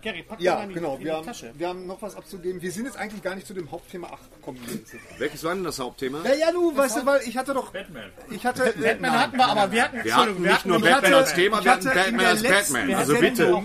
Gary, 0.03 0.23
pack 0.23 0.41
Ja, 0.41 0.55
mal 0.55 0.63
in 0.63 0.69
die, 0.71 0.75
genau. 0.77 0.97
in 0.97 1.05
Wir 1.05 1.15
haben, 1.17 1.27
Tasche. 1.27 1.53
wir 1.57 1.69
haben 1.69 1.87
noch 1.87 2.01
was 2.03 2.17
abzugeben. 2.17 2.61
Wir 2.63 2.73
sind 2.73 2.87
jetzt 2.87 2.97
eigentlich 2.97 3.23
gar 3.23 3.35
nicht 3.35 3.47
zu 3.47 3.55
dem 3.55 3.71
Hauptthema 3.71 4.09
8 4.09 4.35
gekommen. 4.37 4.59
Welches 5.19 5.45
war 5.45 5.55
denn 5.55 5.65
das 5.65 5.79
Hauptthema? 5.79 6.23
Ja, 6.25 6.35
ja, 6.35 6.53
du, 6.53 6.77
weißt 6.77 6.97
du, 6.99 7.07
weil 7.07 7.21
ich 7.27 7.37
hatte 7.37 7.53
doch. 7.55 7.73
Batman. 7.73 8.11
Ich 8.31 8.45
hatte. 8.47 8.73
Batman 8.81 9.13
hatten 9.13 9.37
wir, 9.37 9.47
aber 9.47 9.73
wir 9.73 9.85
hatten, 9.85 9.97
Wir 9.97 10.05
Entschuldigung, 10.05 10.17
hatten 10.17 10.43
wir 10.43 10.49
nicht 10.49 10.59
hatten 10.59 10.69
nur 10.69 10.79
noch- 10.79 10.85
Batman 10.87 11.11
hatte- 11.13 11.17
als 11.17 11.35
Thema, 11.35 11.65
wir 11.65 11.71
hatten 11.73 11.85
Batman 11.85 12.19
der 12.19 12.29
als 12.29 12.41
letzten- 12.43 12.73
Batman. 12.75 12.95
Also 12.97 13.19
bitte. 13.19 13.63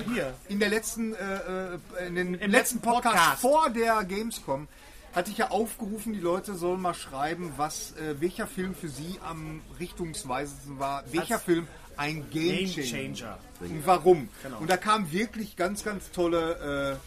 In 0.50 0.60
der 0.60 0.70
letzten, 0.70 1.14
äh, 1.14 1.18
äh, 1.18 2.08
in 2.08 2.16
den 2.16 2.28
Im 2.28 2.34
letzten 2.34 2.52
letzten 2.52 2.82
Podcast, 2.82 3.16
Podcast. 3.16 3.42
vor 3.42 3.70
der 3.70 4.04
Gamescom 4.04 4.68
hatte 5.14 5.32
ich 5.32 5.38
ja 5.38 5.50
aufgerufen, 5.52 6.12
die 6.12 6.20
Leute 6.20 6.56
sollen 6.56 6.82
mal 6.82 6.94
schreiben, 6.94 7.54
was, 7.56 7.94
äh, 7.94 8.20
welcher 8.20 8.48
Film 8.48 8.76
für 8.76 8.90
sie 8.90 9.18
am 9.26 9.62
richtungsweisendsten 9.80 10.78
war, 10.80 11.04
welcher 11.12 11.40
Film 11.40 11.68
ein 11.98 12.30
Game 12.30 12.66
Game 12.66 12.86
Changer. 12.86 13.16
Changer. 13.16 13.38
Und 13.62 13.88
warum? 13.88 14.30
Genau. 14.44 14.60
Und 14.60 14.70
da 14.70 14.78
kamen 14.78 15.12
wirklich 15.12 15.56
ganz, 15.56 15.84
ganz 15.84 16.12
tolle 16.12 16.98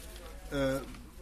äh, 0.52 0.56
äh, 0.56 0.80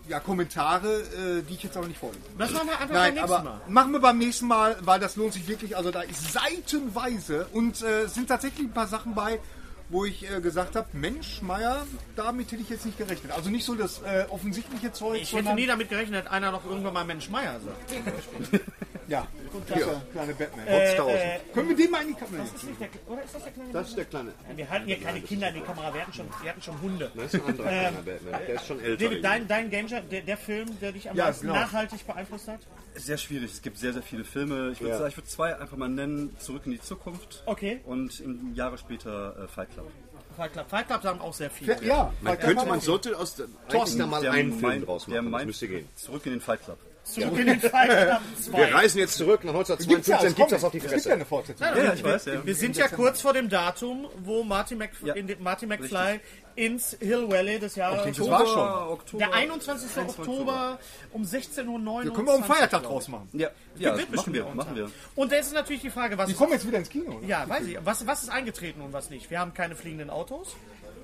ja, 0.09 0.21
Kommentare, 0.21 1.01
äh, 1.01 1.43
die 1.43 1.55
ich 1.55 1.63
jetzt 1.65 1.77
aber 1.77 1.89
nicht 1.89 1.99
vorlese. 1.99 2.21
Das 2.39 2.53
machen 2.53 2.69
wir 2.69 2.73
einfach 2.75 2.87
beim 2.87 2.97
Nein, 2.97 3.15
nächsten 3.15 3.33
aber 3.33 3.43
Mal. 3.43 3.61
machen 3.69 3.93
wir 3.93 4.01
beim 4.01 4.19
nächsten 4.19 4.47
Mal, 4.47 4.77
weil 4.83 5.01
das 5.01 5.17
lohnt 5.17 5.33
sich 5.33 5.49
wirklich. 5.49 5.77
Also 5.77 5.91
da 5.91 6.03
ist 6.03 6.33
seitenweise 6.33 7.47
und 7.53 7.83
äh, 7.83 8.07
sind 8.07 8.29
tatsächlich 8.29 8.67
ein 8.67 8.73
paar 8.73 8.87
Sachen 8.87 9.15
bei, 9.15 9.41
wo 9.89 10.05
ich 10.05 10.31
äh, 10.31 10.41
gesagt 10.41 10.77
habe, 10.77 10.89
Mensch, 10.93 11.43
Meier, 11.43 11.87
damit 12.15 12.53
hätte 12.53 12.63
ich 12.63 12.69
jetzt 12.71 12.87
nicht 12.87 12.99
gerechnet. 12.99 13.33
Also 13.33 13.51
nicht 13.51 13.65
so 13.65 13.75
das 13.75 14.01
äh, 14.03 14.27
offensichtliche 14.31 14.93
Zeug, 14.93 15.21
Ich 15.23 15.33
hätte 15.33 15.55
nie 15.55 15.67
damit 15.67 15.89
gerechnet, 15.89 16.27
dass 16.27 16.33
einer 16.33 16.53
noch 16.53 16.65
irgendwann 16.65 16.95
mal 16.95 17.05
Mensch 17.05 17.29
Meier 17.29 17.61
sagt. 17.61 18.63
ja, 19.09 19.27
der 19.69 20.03
kleine 20.13 20.35
Batman. 20.35 20.67
Äh, 20.67 21.39
Können 21.55 21.69
wir 21.69 21.77
den 21.77 21.91
mal 21.91 22.03
in 22.03 22.09
die 22.09 22.15
Kamera 22.15 22.43
das 22.43 22.53
ist 22.55 22.65
nicht 22.65 22.81
der, 22.81 22.89
oder 23.07 23.23
ist 23.23 23.35
das 23.35 23.43
der 23.45 23.53
kleine 23.53 23.73
Das 23.73 23.89
ist 23.89 23.97
der 23.99 24.05
kleine. 24.05 24.33
Mann? 24.47 24.57
Wir 24.57 24.69
hatten 24.71 24.87
hier 24.87 25.01
keine 25.01 25.21
Kinder 25.21 25.49
in 25.49 25.55
die 25.55 25.61
Kamera, 25.61 25.95
wir 25.95 26.01
hatten 26.03 26.13
schon, 26.13 26.27
wir 26.43 26.51
hatten 26.51 26.63
schon 26.63 26.81
Hunde. 26.81 27.11
Das 27.15 27.35
ist 27.35 27.35
ein 27.35 27.47
anderer 27.49 27.69
kleiner 27.69 28.03
Batman. 28.03 28.41
Der 28.47 28.55
ist 28.55 28.67
schon 28.67 28.81
älter. 28.81 29.05
David, 29.05 29.25
dein, 29.25 29.49
dein 29.49 29.71
Game 29.71 29.87
der, 29.89 30.01
der 30.23 30.37
Film, 30.37 30.81
der 30.81 30.93
dich 30.93 31.09
am 31.11 31.17
Ja, 31.17 31.27
meisten 31.27 31.47
genau. 31.47 31.59
nachhaltig 31.61 32.07
beeinflusst 32.07 32.49
hat? 32.49 32.61
Sehr 32.95 33.19
schwierig. 33.19 33.53
Es 33.53 33.63
gibt 33.63 33.79
sehr, 33.79 33.93
sehr 33.93 34.03
viele 34.03 34.25
Filme. 34.25 34.71
Ich 34.73 34.81
würde 34.81 34.93
Ja. 34.93 34.99
sagen, 34.99 35.11
ich 35.11 35.17
würde 35.17 35.29
zwei 35.29 35.57
einfach 35.59 35.77
mal 35.77 35.89
nennen. 35.89 36.35
Zurück 36.39 36.63
in 36.65 36.73
die 36.73 36.81
Zukunft. 36.81 37.43
Okay. 37.47 37.81
Und 37.85 38.23
Jahre 38.55 38.79
später 38.79 39.45
äh, 39.45 39.49
Fight 39.49 39.71
Club. 39.73 39.91
Fight 40.37 40.53
Club. 40.53 40.69
Fight 40.69 40.87
Club 40.87 41.03
sagen 41.03 41.21
auch 41.21 41.33
sehr 41.35 41.51
viele. 41.51 41.83
Ja, 41.85 42.13
Man 42.21 42.39
könnte, 42.39 42.67
man 42.67 42.81
sollte 42.81 43.17
aus 43.19 43.37
der, 43.37 43.47
da 43.69 44.07
mal 44.07 44.21
Der 44.23 44.33
einen 44.33 44.59
Film 44.59 44.85
draus 44.85 45.05
der 45.07 45.15
machen. 45.23 45.25
Das 45.27 45.31
meint- 45.33 45.47
müsste 45.47 45.69
gehen. 45.69 45.89
Zurück 45.95 46.25
in 46.27 46.33
den 46.33 46.41
Fight 46.41 46.63
Club. 46.65 46.79
Zurück 47.07 47.39
in 47.39 47.47
den 47.47 47.61
Fight 47.61 47.89
Club 47.89 48.21
2. 48.43 48.59
Wir 48.59 48.75
reisen 48.75 48.99
jetzt 48.99 49.17
zurück 49.17 49.45
nach 49.45 49.55
Gibt's 49.55 50.09
ja, 50.09 50.19
1952, 50.19 50.27
es 50.29 50.35
gibt 50.37 50.53
das 50.53 50.65
auf 50.65 50.73
die 50.73 50.79
gibt 50.81 50.91
ja 50.91 50.97
Fresse. 50.99 51.13
eine 51.13 51.25
Fortsetzung. 51.25 51.67
Ja, 51.67 51.95
ich 51.95 52.03
weiß, 52.05 52.25
ja. 52.27 52.45
Wir 52.45 52.55
sind 52.55 52.77
ja 52.77 52.89
kurz 52.89 53.21
vor 53.21 53.33
dem 53.33 53.49
Datum, 53.49 54.09
wo 54.25 54.43
Marty, 54.43 54.75
Mc, 54.75 54.91
Ja. 55.05 55.15
in 55.15 55.35
Marty 55.41 55.67
McFly 55.67 56.21
ins 56.57 56.97
Hill 57.01 57.29
Valley 57.31 57.59
des 57.59 57.77
Jahres. 57.77 58.17
das 58.17 58.27
war 58.29 58.47
schon. 58.47 58.89
Oktober. 58.93 59.19
Der 59.25 59.35
21. 59.35 59.91
Oktober 60.09 60.79
um 61.13 61.23
16.29 61.23 61.69
Uhr. 61.69 62.05
Da 62.05 62.11
können 62.11 62.27
wir 62.27 62.33
auch 62.33 62.37
einen 62.37 62.45
Feiertag 62.45 62.83
draus 62.83 63.09
machen. 63.09 63.29
Ja, 63.35 63.51
ja 63.77 63.97
Wird 63.97 64.15
machen 64.15 64.33
wir, 64.33 64.45
machen 64.47 64.75
wir. 64.75 64.91
Und 65.15 65.31
da 65.31 65.37
ist 65.37 65.53
natürlich 65.53 65.83
die 65.83 65.91
Frage, 65.91 66.19
was 66.19 66.29
Die 66.29 66.35
kommen 66.35 66.53
jetzt 66.53 66.67
wieder 66.67 66.79
ins 66.79 66.89
Kino, 66.89 67.13
oder? 67.19 67.27
ja, 67.27 67.49
weiß 67.49 67.67
ich, 67.67 67.79
was, 67.85 68.07
was 68.07 68.23
ist 68.25 68.31
eingetreten 68.31 68.81
und 68.81 68.93
was 68.93 69.11
nicht? 69.11 69.31
Wir 69.31 69.39
haben 69.39 69.55
keine 69.55 69.77
fliegenden 69.77 70.11
Autos. 70.11 70.57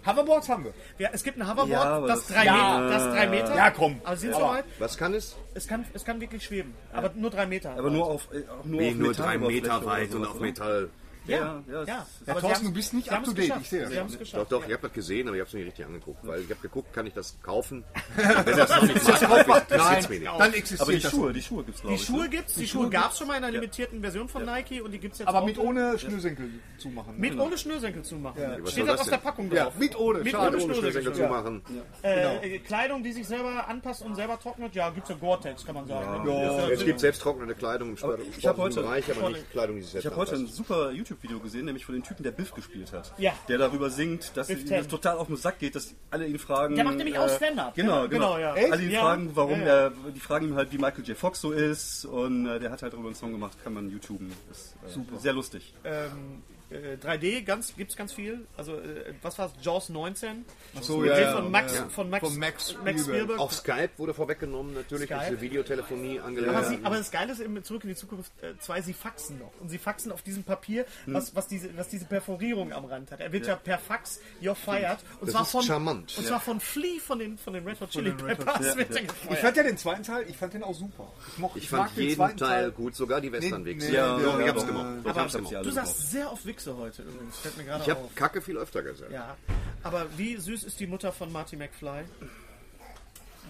Hoverboards 0.06 0.48
haben 0.48 0.64
wir. 0.64 0.74
Ja, 0.98 1.10
es 1.12 1.22
gibt 1.22 1.38
ein 1.38 1.44
Hoverboard, 1.46 1.68
Ja, 1.70 1.82
aber 1.82 2.08
das, 2.08 2.26
das- 2.26 2.28
drei 2.36 2.44
Ja. 2.44 2.52
Meter, 2.80 2.88
das 2.90 3.02
drei 3.14 3.26
Meter. 3.28 3.54
Ja, 3.56 3.70
komm. 3.70 4.00
Aber 4.04 4.16
sind 4.16 4.34
Aber- 4.34 4.46
soweit? 4.48 4.64
Was 4.78 4.96
kann 4.98 5.14
es? 5.14 5.36
Es 5.54 5.66
kann, 5.68 5.84
es 5.94 6.04
kann 6.04 6.20
wirklich 6.20 6.42
schweben. 6.44 6.74
Aber 6.92 7.10
nur 7.14 7.30
drei 7.30 7.46
Meter. 7.46 7.72
Aber 7.76 7.90
nur 7.90 8.06
auf, 8.06 8.28
äh, 8.32 8.42
auch 8.48 8.64
nur 8.64 8.80
Nee, 8.80 8.90
auf 8.90 8.94
nur 8.96 9.12
drei 9.12 9.38
Metalloberfläche 9.38 9.62
Meter 9.62 9.76
oder 9.78 9.86
weit 9.86 10.04
und 10.06 10.12
sowas, 10.12 10.28
auf 10.28 10.34
oder? 10.36 10.42
Metall. 10.44 10.90
Ja, 11.26 11.36
Ja, 11.38 11.62
ja. 11.68 11.82
ja, 11.84 12.06
ja. 12.26 12.34
es- 12.34 12.40
Thorsten, 12.40 12.66
du 12.66 12.72
bist 12.72 12.94
nicht 12.94 13.10
up 13.12 13.22
to 13.24 13.32
date, 13.32 13.52
ich 13.60 13.68
sehe 13.68 13.82
das. 13.82 13.90
Sie 14.12 14.18
es 14.22 14.30
Doch, 14.32 14.48
doch, 14.48 14.60
ja. 14.62 14.66
ich 14.68 14.72
habe 14.74 14.82
das 14.88 14.92
gesehen, 14.92 15.28
aber 15.28 15.36
ich 15.36 15.40
habe 15.40 15.48
es 15.48 15.54
nicht 15.54 15.66
richtig 15.66 15.86
angeguckt, 15.86 16.26
weil 16.26 16.40
ich 16.40 16.50
habe 16.50 16.60
geguckt, 16.60 16.92
kann 16.92 17.06
ich 17.06 17.14
das 17.14 17.36
kaufen? 17.42 17.84
Wenn 18.16 18.56
das 18.56 18.70
noch 18.70 18.82
nicht 18.82 19.04
macht, 19.48 19.70
interessiert 19.70 20.10
mich 20.10 20.20
nicht. 20.20 20.32
Dann 20.38 20.52
existiert 20.52 20.80
Aber 20.82 20.92
die 20.92 21.00
das. 21.00 21.10
Schuhe, 21.12 21.32
die 21.32 21.42
Schuhe 21.42 21.64
gibt's 21.64 21.80
glaube 21.80 21.96
Die 21.96 22.00
ich. 22.02 22.06
Schuhe 22.08 22.22
ne? 22.24 22.28
gibt's, 22.30 22.54
die 22.54 22.66
Schuhe 22.66 22.90
gab 22.90 23.12
es 23.12 23.18
schon 23.18 23.28
mal 23.28 23.36
in 23.36 23.44
einer 23.44 23.52
limitierten 23.52 24.00
Version 24.00 24.28
von 24.28 24.44
Nike 24.44 24.80
und 24.82 24.90
die 24.92 24.98
gibt 24.98 25.12
es 25.14 25.20
jetzt 25.20 25.28
Aber 25.28 25.42
auch 25.42 25.46
mit 25.46 25.58
ohne 25.58 25.98
Schnürsenkel 25.98 26.50
zumachen. 26.78 27.18
Mit 27.18 27.38
ohne 27.38 27.56
Schnürsenkel 27.58 28.02
zu 28.02 28.16
machen. 28.16 28.42
Was 28.60 28.72
Steht 28.72 28.88
das 28.88 29.00
auf 29.00 29.08
der? 29.08 29.18
Packung 29.18 29.52
Ja, 29.52 29.64
drauf. 29.64 29.76
mit 29.76 29.96
ohne. 29.98 30.20
Schnürsenkel 30.28 30.80
Schnürsenkel. 30.80 31.14
zu 31.14 31.22
machen. 31.28 31.62
Äh, 32.02 32.58
Kleidung, 32.58 33.02
die 33.04 33.12
sich 33.12 33.26
selber 33.26 33.68
anpasst 33.68 34.02
und 34.02 34.16
selber 34.16 34.38
trocknet, 34.40 34.74
ja, 34.74 34.90
gibt 34.90 35.04
es 35.04 35.10
ja 35.10 35.16
Gore-Tex, 35.20 35.64
kann 35.64 35.74
man 35.76 35.86
sagen. 35.86 36.28
Ja. 36.28 36.68
Es 36.68 36.84
gibt 36.84 36.98
selbst 37.00 37.22
trocknende 37.22 37.54
Kleidung 37.54 37.88
im 37.88 37.94
ich 37.94 38.00
sportlichen 38.00 38.56
heute- 38.58 38.80
Bereich, 38.82 39.04
aber 39.16 39.30
nicht 39.30 39.50
Kleidung, 39.52 39.76
die 39.76 39.82
sich 39.82 39.88
Ich 39.94 40.02
selbst 40.02 40.06
habe 40.06 40.16
heute 40.16 40.32
ein 40.32 40.38
anpasst. 40.40 40.56
super 40.56 40.90
YouTube-Video 41.12 41.38
gesehen, 41.40 41.64
nämlich 41.66 41.84
von 41.84 41.94
dem 41.94 42.02
Typen, 42.02 42.22
der 42.22 42.30
Biff 42.30 42.52
gespielt 42.54 42.92
hat. 42.92 43.12
Ja. 43.18 43.32
Der 43.48 43.58
darüber 43.58 43.90
singt, 43.90 44.36
dass 44.36 44.48
Biff 44.48 44.68
ihm 44.70 44.88
total 44.88 45.16
auf 45.18 45.26
den 45.26 45.36
Sack 45.36 45.58
geht, 45.58 45.74
dass 45.74 45.94
alle 46.10 46.26
ihn 46.26 46.38
fragen. 46.38 46.74
Der 46.74 46.84
macht 46.84 46.96
nämlich 46.96 47.18
auch 47.18 47.28
Stand-up. 47.28 47.74
Genau, 47.74 48.02
Ja, 48.02 48.06
genau. 48.06 48.34
genau, 48.36 48.38
ja. 48.38 48.70
Alle 48.72 48.82
ihn 48.82 48.90
Ja. 48.90 49.00
fragen, 49.00 49.30
warum 49.34 49.60
Ja, 49.60 49.66
ja. 49.66 49.74
er. 49.74 49.90
Die 50.14 50.20
fragen 50.20 50.48
ihm 50.48 50.54
halt, 50.56 50.72
wie 50.72 50.78
Michael 50.78 51.04
J. 51.04 51.16
Fox 51.16 51.40
so 51.40 51.52
ist. 51.52 52.04
Und 52.04 52.46
äh, 52.46 52.58
der 52.58 52.70
hat 52.70 52.82
halt 52.82 52.92
darüber 52.92 53.08
einen 53.08 53.14
Song 53.16 53.32
gemacht, 53.32 53.56
kann 53.62 53.74
man 53.74 53.90
YouTuben. 53.90 54.32
Ist 54.50 54.74
äh, 54.86 54.88
super. 54.88 55.18
Sehr 55.18 55.32
lustig. 55.32 55.74
Ähm, 55.84 56.42
äh, 56.72 56.96
3D 56.96 57.42
ganz, 57.44 57.74
gibt 57.76 57.90
es 57.90 57.96
ganz 57.96 58.12
viel. 58.12 58.46
Also, 58.56 58.76
äh, 58.78 59.14
was 59.22 59.38
war 59.38 59.46
es? 59.46 59.64
Jaws 59.64 59.88
19? 59.88 60.44
Ach 60.76 60.82
so, 60.82 60.98
Mit 60.98 61.10
ja, 61.10 61.20
ja, 61.20 61.32
von 61.36 61.50
Max, 61.50 61.74
ja. 61.74 61.88
Von 61.88 62.10
Max, 62.10 62.26
Von 62.28 62.38
Max 62.38 62.76
Max 62.84 63.02
Spielberg. 63.02 63.38
Auch 63.38 63.52
Skype 63.52 63.90
wurde 63.98 64.14
vorweggenommen, 64.14 64.74
natürlich, 64.74 65.06
Skype. 65.06 65.20
diese 65.30 65.40
Videotelefonie 65.40 66.18
Aber, 66.18 66.28
angelernt. 66.28 66.66
sie, 66.66 66.78
aber 66.82 66.96
das 66.96 67.10
Geile 67.10 67.32
ist 67.32 67.40
eben 67.40 67.62
zurück 67.64 67.84
in 67.84 67.90
die 67.90 67.96
Zukunft 67.96 68.32
2, 68.60 68.82
sie 68.82 68.92
faxen 68.92 69.38
noch. 69.38 69.52
Und 69.60 69.68
sie 69.68 69.78
faxen 69.78 70.12
auf 70.12 70.22
diesem 70.22 70.44
Papier, 70.44 70.84
Hm. 71.04 71.14
was, 71.14 71.34
was, 71.34 71.46
diese, 71.48 71.76
was 71.76 71.88
diese 71.88 72.04
Perforierung 72.06 72.72
am 72.72 72.84
Rand 72.84 73.10
hat. 73.12 73.20
Er 73.20 73.32
wird 73.32 73.46
ja, 73.46 73.56
per 73.56 73.78
Fax 73.78 74.20
you're 74.42 74.54
fired. 74.54 74.98
Und 75.20 75.26
Das 75.28 75.32
zwar 75.32 75.42
ist 75.42 75.50
von, 75.50 75.62
charmant. 75.62 76.14
Und 76.16 76.22
Ja. 76.24 76.28
zwar 76.30 76.40
von 76.40 76.60
Flea 76.60 76.98
von 77.00 77.18
den, 77.18 77.38
von 77.38 77.52
den 77.52 77.66
Red 77.66 77.80
Hot 77.80 77.90
Chili 77.90 78.12
Peppers. 78.12 78.74
Ja. 78.74 78.74
er 78.74 79.32
Ich 79.32 79.38
fand 79.38 79.56
ja 79.56 79.62
den 79.62 79.76
zweiten 79.76 80.02
Teil, 80.02 80.24
ich 80.28 80.36
fand 80.36 80.54
den 80.54 80.62
auch 80.62 80.74
super. 80.74 81.12
Ich, 81.32 81.38
moch, 81.38 81.56
Ich 81.56 81.68
fand 81.68 81.82
mag 81.84 81.94
den 81.94 82.04
jeden 82.04 82.16
zweiten 82.16 82.36
Teil 82.38 82.70
gut, 82.72 82.94
sogar 82.94 83.20
die 83.20 83.32
Western-Wichse. 83.32 83.88
Nee, 83.88 83.94
ja, 83.96 84.16
nee, 84.16 84.22
nee, 84.36 84.42
ich 84.44 84.48
hab's 84.48 84.66
gemacht. 84.66 84.86
nee. 84.94 85.00
Ich 85.02 85.06
Aber 85.10 85.20
hab's 85.20 85.32
gemacht. 85.34 85.54
du 85.64 85.70
sagst 85.70 86.10
sehr 86.10 86.32
oft 86.32 86.46
Wichse 86.66 86.76
heute 86.76 87.02
übrigens. 87.02 87.38
Fällt 87.38 87.56
mir 87.56 87.64
gerade 87.64 87.82
Ich 87.84 87.90
habe 87.90 88.00
auf. 88.00 88.14
Kacke 88.14 88.40
viel 88.40 88.56
öfter 88.56 88.82
gesagt. 88.82 89.10
Ja. 89.10 89.36
Aber 89.82 90.06
wie 90.16 90.36
süß 90.36 90.64
ist 90.64 90.78
die 90.80 90.86
Mutter 90.86 91.12
von 91.12 91.30
Marty 91.32 91.56
McFly? 91.56 92.02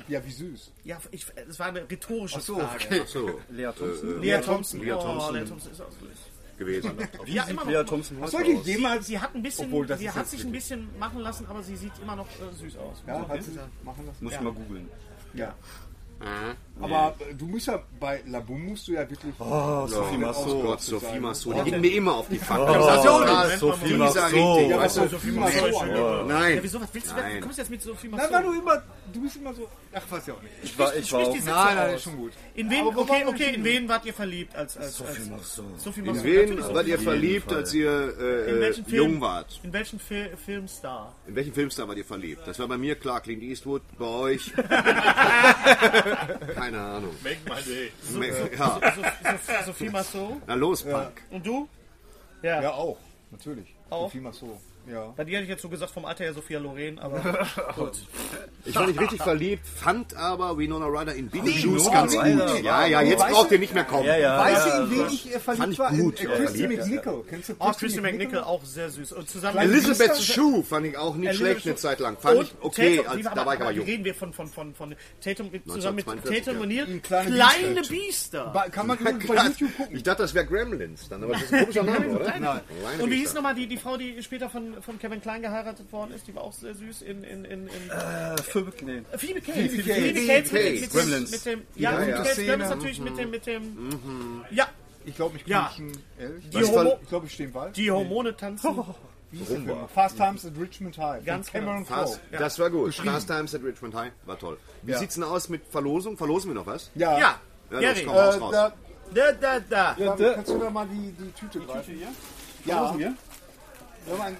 Ja, 0.08 0.24
wie 0.24 0.30
süß. 0.32 0.70
Ja, 0.84 0.98
ich, 1.10 1.26
es 1.48 1.58
war 1.58 1.66
eine 1.66 1.88
rhetorische 1.88 2.36
Ach 2.38 2.40
so, 2.42 2.58
Frage. 2.58 2.84
okay. 2.86 3.00
Ach 3.04 3.08
so. 3.08 3.40
Lea 3.50 3.68
Thompson. 3.76 4.20
Lea 4.20 4.40
Thompson. 4.40 4.80
Lea 4.80 4.92
Oh, 4.92 5.02
Thompson. 5.02 5.34
Lea 5.34 5.44
Thompson 5.44 5.72
ist 5.72 5.80
auch 5.82 5.90
süß. 5.90 6.58
gewesen. 6.58 6.92
Wie 7.24 7.34
Ja, 7.34 7.42
sieht 7.42 7.52
immer 7.52 7.64
noch. 7.64 7.70
Lea 7.70 7.84
Thompson 7.84 8.20
heute 8.20 8.36
aus? 8.56 8.66
jemals... 8.66 9.06
Sie 9.06 9.18
hat 9.20 9.34
ein 9.34 9.42
bisschen, 9.42 9.66
Obwohl, 9.66 9.86
das 9.86 9.98
sie 10.00 10.06
ist 10.06 10.14
hat 10.14 10.22
jetzt 10.22 10.30
sich 10.30 10.44
ein 10.44 10.52
bisschen 10.52 10.98
machen 10.98 11.20
lassen, 11.20 11.46
aber 11.46 11.62
sie 11.62 11.76
sieht 11.76 11.92
immer 12.00 12.16
noch 12.16 12.26
äh, 12.26 12.54
süß 12.58 12.76
aus. 12.78 13.02
Ja, 13.06 13.20
So, 13.20 13.28
hat 13.28 13.42
sie 13.42 13.50
machen 13.84 14.06
lassen? 14.06 14.24
Muss 14.24 14.32
ich 14.32 14.40
mal 14.40 14.52
googeln. 14.52 14.88
Ja. 15.34 15.54
Aber 16.80 17.14
äh, 17.20 17.34
du 17.34 17.46
musst 17.46 17.66
ja, 17.66 17.82
bei 18.00 18.22
Labum 18.26 18.66
musst 18.66 18.88
du 18.88 18.92
ja 18.92 19.08
wirklich... 19.08 19.34
Oh, 19.38 19.86
Sophie 19.86 20.16
Oh 20.16 20.18
Massot. 20.18 20.62
Gott, 20.62 20.80
Sophie 20.80 21.20
Massot, 21.20 21.56
die 21.56 21.70
ging 21.70 21.80
mir 21.80 21.94
immer 21.94 22.14
auf 22.14 22.28
die 22.28 22.38
Pfanne. 22.38 22.64
Oh, 22.70 23.02
total 23.02 23.58
Sophie 23.58 23.94
richtig. 23.94 24.68
Ja, 24.68 24.78
weißt 24.78 24.96
du? 24.96 25.08
Sophie 25.08 25.30
Massot. 25.30 26.26
Nein. 26.26 26.56
Ja, 26.56 26.62
wieso? 26.62 26.80
Was 26.80 26.88
willst 26.92 27.10
du? 27.10 27.16
Nein. 27.16 27.34
Du 27.36 27.40
kommst 27.42 27.58
jetzt 27.58 27.70
mit 27.70 27.82
Sophie 27.82 28.08
Nein, 28.08 28.16
Massot. 28.16 28.32
weil 28.32 28.42
du 28.42 28.52
immer... 28.52 28.82
Du 29.12 29.20
bist 29.20 29.36
immer 29.36 29.54
so... 29.54 29.68
Ach, 29.92 30.02
weiß 30.10 30.26
ja 30.26 30.34
auch 30.34 30.42
nicht. 30.42 30.54
Ich 30.62 30.78
war, 30.78 30.96
ich 30.96 31.12
war 31.12 31.24
Sprich 31.24 31.42
auch. 31.42 31.46
Nein, 31.46 31.76
nein, 31.76 31.94
ist 31.94 32.02
schon 32.02 32.16
gut. 32.16 32.32
In 32.54 32.70
wen, 32.70 32.86
okay, 32.86 33.24
okay, 33.26 33.54
in 33.54 33.64
wen 33.64 33.88
wart 33.88 34.04
ihr 34.06 34.14
verliebt 34.14 34.56
als, 34.56 34.76
als, 34.76 34.96
Sophie 34.96 35.20
als 35.20 35.30
Massot. 35.30 35.80
Sophie 35.80 36.00
In 36.00 36.06
Massot? 36.06 36.24
wen 36.24 36.74
wart 36.74 36.86
ihr 36.86 36.98
verliebt, 36.98 37.52
als 37.52 37.74
ihr 37.74 38.14
äh, 38.18 38.50
In 38.50 38.62
äh, 38.62 38.96
jung 38.96 39.20
wart? 39.20 39.60
In 39.62 39.72
welchen 39.72 39.98
Fil 40.00 40.30
Filmstar? 40.44 41.14
In 41.26 41.34
welchen 41.36 41.52
Filmstar 41.52 41.86
wart 41.86 41.98
ihr 41.98 42.04
verliebt? 42.04 42.42
Das 42.46 42.58
war 42.58 42.66
bei 42.66 42.78
mir 42.78 42.94
klar, 42.94 43.20
Clint 43.20 43.42
Eastwood, 43.42 43.82
bei 43.98 44.06
euch. 44.06 44.52
Keine 46.54 46.80
Ahnung. 46.80 47.14
Make 47.22 47.38
my 47.48 47.62
day. 47.62 47.92
Ja. 48.58 48.80
So, 48.94 49.02
so, 49.02 49.66
Sophie 49.66 49.88
Massot. 49.88 50.42
Na 50.46 50.54
los, 50.54 50.82
Punk. 50.82 51.22
Und 51.30 51.46
du? 51.46 51.68
Ja. 52.42 52.62
Ja, 52.62 52.72
auch. 52.72 52.98
Natürlich. 53.30 53.74
Auch? 53.90 54.04
Sophie 54.04 54.20
Massot. 54.20 54.58
Ja. 54.90 55.12
Bei 55.16 55.24
dir 55.24 55.36
hätte 55.36 55.44
ich 55.44 55.50
jetzt 55.50 55.62
so 55.62 55.68
gesagt 55.68 55.92
vom 55.92 56.04
Alter 56.04 56.24
her 56.24 56.34
Sophia 56.34 56.58
Loren, 56.58 56.98
aber 56.98 57.20
gut. 57.76 57.92
Ich 58.64 58.74
war 58.74 58.86
nicht 58.86 59.00
richtig 59.00 59.22
verliebt, 59.22 59.66
fand 59.66 60.14
aber 60.16 60.58
Winona 60.58 60.86
Ryder 60.86 61.14
in 61.14 61.28
Beetlejuice 61.28 61.86
Winona 61.86 61.90
ganz 61.90 62.12
gut. 62.14 62.64
Ja, 62.64 62.86
ja, 62.86 63.00
jetzt 63.02 63.20
Weißt 63.20 63.32
braucht 63.32 63.52
ihr 63.52 63.58
nicht 63.58 63.74
mehr 63.74 63.84
kommen. 63.84 64.06
Ja, 64.06 64.16
ja. 64.16 64.38
Weißt 64.38 64.66
ja, 64.66 64.76
du, 64.78 64.84
in 64.84 64.90
wen 64.90 65.06
ich 65.06 65.34
äh, 65.34 65.38
Fand 65.38 65.58
verliebt 65.58 65.72
ich 65.72 65.78
war? 65.78 65.90
gut, 65.90 66.20
in, 66.20 66.28
ja, 66.28 66.34
äh, 66.34 66.38
Christy 66.38 66.58
verliebt. 66.58 66.84
McNichol. 66.84 67.24
Kennst 67.28 67.48
du 67.48 67.54
Oh, 67.58 67.72
Christy 67.72 68.00
McNichol 68.00 68.38
auch 68.40 68.64
sehr 68.64 68.90
süß. 68.90 69.12
Und 69.12 69.28
zusammen 69.28 69.58
Elizabeth 69.58 70.16
Shue 70.16 70.62
fand 70.64 70.86
ich 70.86 70.98
auch 70.98 71.14
nicht 71.14 71.28
Elizabeth 71.28 71.52
schlecht 71.52 71.66
eine. 71.66 71.76
Zeit 71.76 72.00
lang. 72.00 72.16
Fand 72.18 72.38
Und 72.38 72.44
ich 72.46 72.54
okay, 72.60 72.96
Tatum, 72.96 73.12
als, 73.12 73.34
da 73.34 73.46
war 73.46 73.54
ich 73.54 73.60
aber 73.60 73.70
jung. 73.72 73.86
reden 73.86 74.04
wir 74.04 74.14
von, 74.14 74.32
von, 74.32 74.48
von, 74.48 74.74
von 74.74 74.94
Tatum 75.20 75.50
zusammen 75.66 75.96
mit 75.96 76.08
1942, 76.08 76.44
Tatum 76.44 76.70
ja. 76.70 76.82
O'Neill? 76.82 76.88
In 76.88 77.02
Kleine 77.02 77.30
Kleine 77.30 77.82
Biester. 77.82 78.68
Kann 78.70 78.86
man 78.86 78.98
übrigens 79.00 79.26
bei. 79.26 79.34
YouTube 79.36 79.76
gucken. 79.76 79.96
Ich 79.96 80.02
dachte, 80.02 80.22
das 80.22 80.34
wäre 80.34 80.46
Gremlins 80.46 81.08
dann, 81.08 81.22
aber 81.22 81.34
das 81.34 81.42
ist 81.42 81.52
ein 81.54 81.60
komischer 81.60 81.82
Name, 81.82 82.08
oder? 82.08 82.62
Und 82.98 83.10
wie 83.10 83.16
hieß 83.16 83.34
nochmal 83.34 83.54
die, 83.54 83.66
die 83.66 83.76
Frau, 83.76 83.96
die 83.96 84.22
später 84.22 84.48
von, 84.50 84.71
von 84.80 84.98
Kevin 84.98 85.20
Klein 85.20 85.42
geheiratet 85.42 85.92
worden 85.92 86.12
ist? 86.14 86.26
Die 86.26 86.34
war 86.34 86.42
auch 86.44 86.52
sehr 86.52 86.74
süß 86.74 87.02
in... 87.02 87.24
in, 87.24 87.44
in, 87.44 87.66
in 87.68 87.90
Äh, 87.90 88.36
Phoebe, 88.42 88.72
nee. 88.84 89.02
Phoebe 89.16 89.40
Cates. 89.40 89.70
Phoebe 89.72 89.82
Cates 90.26 90.52
mit, 90.52 90.80
mit, 90.80 90.90
Gremlins. 90.92 91.30
mit 91.30 91.44
dem... 91.46 91.62
Ja, 91.76 91.90
Ja, 91.92 91.96
Phoebe 91.98 92.10
ja. 92.10 92.16
Cates 92.18 92.32
Szene. 92.32 92.46
Gremlins 92.48 92.70
natürlich 92.70 93.00
mit 93.00 93.18
dem... 93.18 93.30
Mit 93.30 93.46
dem 93.46 94.44
Ja, 94.50 94.68
Ich 95.04 95.14
glaube, 95.16 95.36
ich 95.36 95.46
Ja. 95.46 95.70
ehrlich. 96.18 96.48
Die 96.50 96.58
Homo- 96.64 96.98
Ich 97.02 97.08
glaube, 97.08 97.26
ich 97.26 97.32
stehe 97.34 97.48
im 97.48 97.54
Wald. 97.54 97.76
die 97.76 97.90
Hormone 97.90 98.36
tanzen. 98.36 98.84
Film? 99.46 99.70
Fast 99.94 100.18
Times 100.18 100.44
at 100.44 100.52
Richmond 100.60 100.98
High. 100.98 101.24
Ganz 101.24 101.48
Von 101.48 101.60
Cameron 101.60 101.84
genau. 101.84 101.96
Crowe. 101.96 102.06
Fast, 102.06 102.20
Das 102.32 102.58
war 102.58 102.68
gut. 102.68 102.94
Fast 102.94 103.26
Times 103.28 103.54
at 103.54 103.62
Richmond 103.64 103.94
High 103.94 104.12
war 104.26 104.38
toll. 104.38 104.58
Wie 104.82 104.92
Ja. 104.92 104.98
sieht's 104.98 105.14
denn 105.14 105.24
aus 105.24 105.48
mit 105.48 105.62
Verlosung? 105.70 106.18
Verlosen 106.18 106.50
wir 106.50 106.54
noch 106.54 106.66
was? 106.66 106.90
Ja. 106.94 107.18
Ja, 107.18 107.40
Ja, 107.70 107.80
Gary. 107.80 108.02
los, 108.02 108.04
komm, 108.04 108.14
raus, 108.14 108.34
Äh, 108.34 108.38
raus. 108.40 108.52
da, 108.52 108.72
Da, 109.14 109.32
da, 109.32 109.94
da. 109.96 110.14
da, 110.16 110.34
kannst 110.34 110.50
du 110.50 110.58
da 110.58 110.68
mal 110.68 110.86
die, 110.86 111.12
die 111.12 111.30
Tüte 111.32 111.60
greifen? 111.60 111.98
Ja. 111.98 112.08
Wir 112.66 112.76
haben 112.76 114.20
ein, 114.22 114.36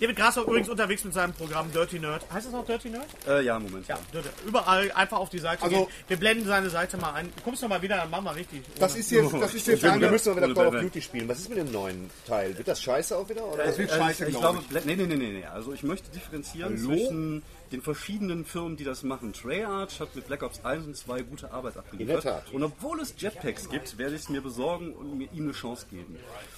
David 0.00 0.16
Grasser 0.16 0.42
übrigens 0.42 0.68
unterwegs 0.68 1.04
mit 1.04 1.14
seinem 1.14 1.32
Programm 1.32 1.70
Dirty 1.72 1.98
Nerd. 1.98 2.24
Heißt 2.32 2.46
es 2.46 2.52
noch 2.52 2.66
Dirty 2.66 2.90
Nerd? 2.90 3.06
Äh, 3.28 3.42
ja, 3.44 3.58
Moment. 3.58 3.86
Ja, 3.86 3.98
Dirty. 4.12 4.28
überall 4.46 4.90
einfach 4.92 5.18
auf 5.18 5.30
die 5.30 5.38
Seite 5.38 5.62
Also- 5.62 5.76
gehen. 5.76 5.86
Wir 6.08 6.16
blenden 6.16 6.46
seine 6.46 6.68
Seite 6.68 6.96
mal 6.96 7.12
ein. 7.12 7.32
Kommst 7.44 7.62
du 7.62 7.68
mal 7.68 7.80
wieder, 7.80 7.96
dann 7.96 8.10
machen 8.10 8.24
wir 8.24 8.34
richtig. 8.34 8.62
das 8.78 8.96
ist 8.96 9.10
jetzt, 9.10 9.32
das 9.32 9.54
ist 9.54 9.66
jetzt 9.66 9.82
Wir 9.82 10.10
müssen 10.10 10.34
doch 10.34 10.36
wieder 10.36 10.52
Call 10.54 10.74
of. 10.76 10.80
Duty 10.82 11.00
spielen. 11.00 11.28
Was 11.28 11.38
ist 11.38 11.48
mit 11.48 11.58
dem 11.58 11.70
neuen 11.72 12.10
Teil? 12.26 12.56
Wird 12.58 12.66
das 12.68 12.82
scheiße 12.82 13.16
auch 13.16 13.28
wieder? 13.28 13.44
Oder? 13.46 13.64
das 13.64 13.78
wird 13.78 13.90
Äh, 13.92 13.96
scheiße, 13.98 14.26
ich 14.26 14.36
glaube 14.36 14.60
nee, 14.70 14.80
nee, 14.84 14.96
nee, 14.96 15.06
nee, 15.16 15.16
nee. 15.32 15.44
Also 15.46 15.72
ich 15.72 15.82
möchte 15.84 16.10
differenzieren 16.10 16.76
Hallo? 16.76 16.96
zwischen 16.96 17.42
den 17.72 17.80
verschiedenen 17.82 18.44
Firmen, 18.44 18.76
die 18.76 18.84
das 18.84 19.02
machen. 19.04 19.32
Treyarch 19.32 20.00
hat 20.00 20.14
mit 20.14 20.26
Black 20.26 20.42
Ops 20.42 20.64
1 20.64 20.86
und 20.86 20.96
2 20.96 21.22
gute 21.22 21.50
Arbeit 21.52 21.76
abgeliefert. 21.76 22.16
In 22.16 22.22
der 22.22 22.32
Tat. 22.42 22.52
Und 22.52 22.62
obwohl 22.62 23.00
es 23.00 23.14
Jetpacks 23.16 23.68
gibt, 23.68 23.96
werde 23.98 24.14
ich 24.14 24.22
es 24.22 24.28
mir 24.28 24.42
besorgen 24.42 24.92
und 24.92 25.16
mir 25.18 25.28
ihm 25.32 25.44
eine 25.44 25.52
Chance 25.52 25.86
geben. 25.90 26.16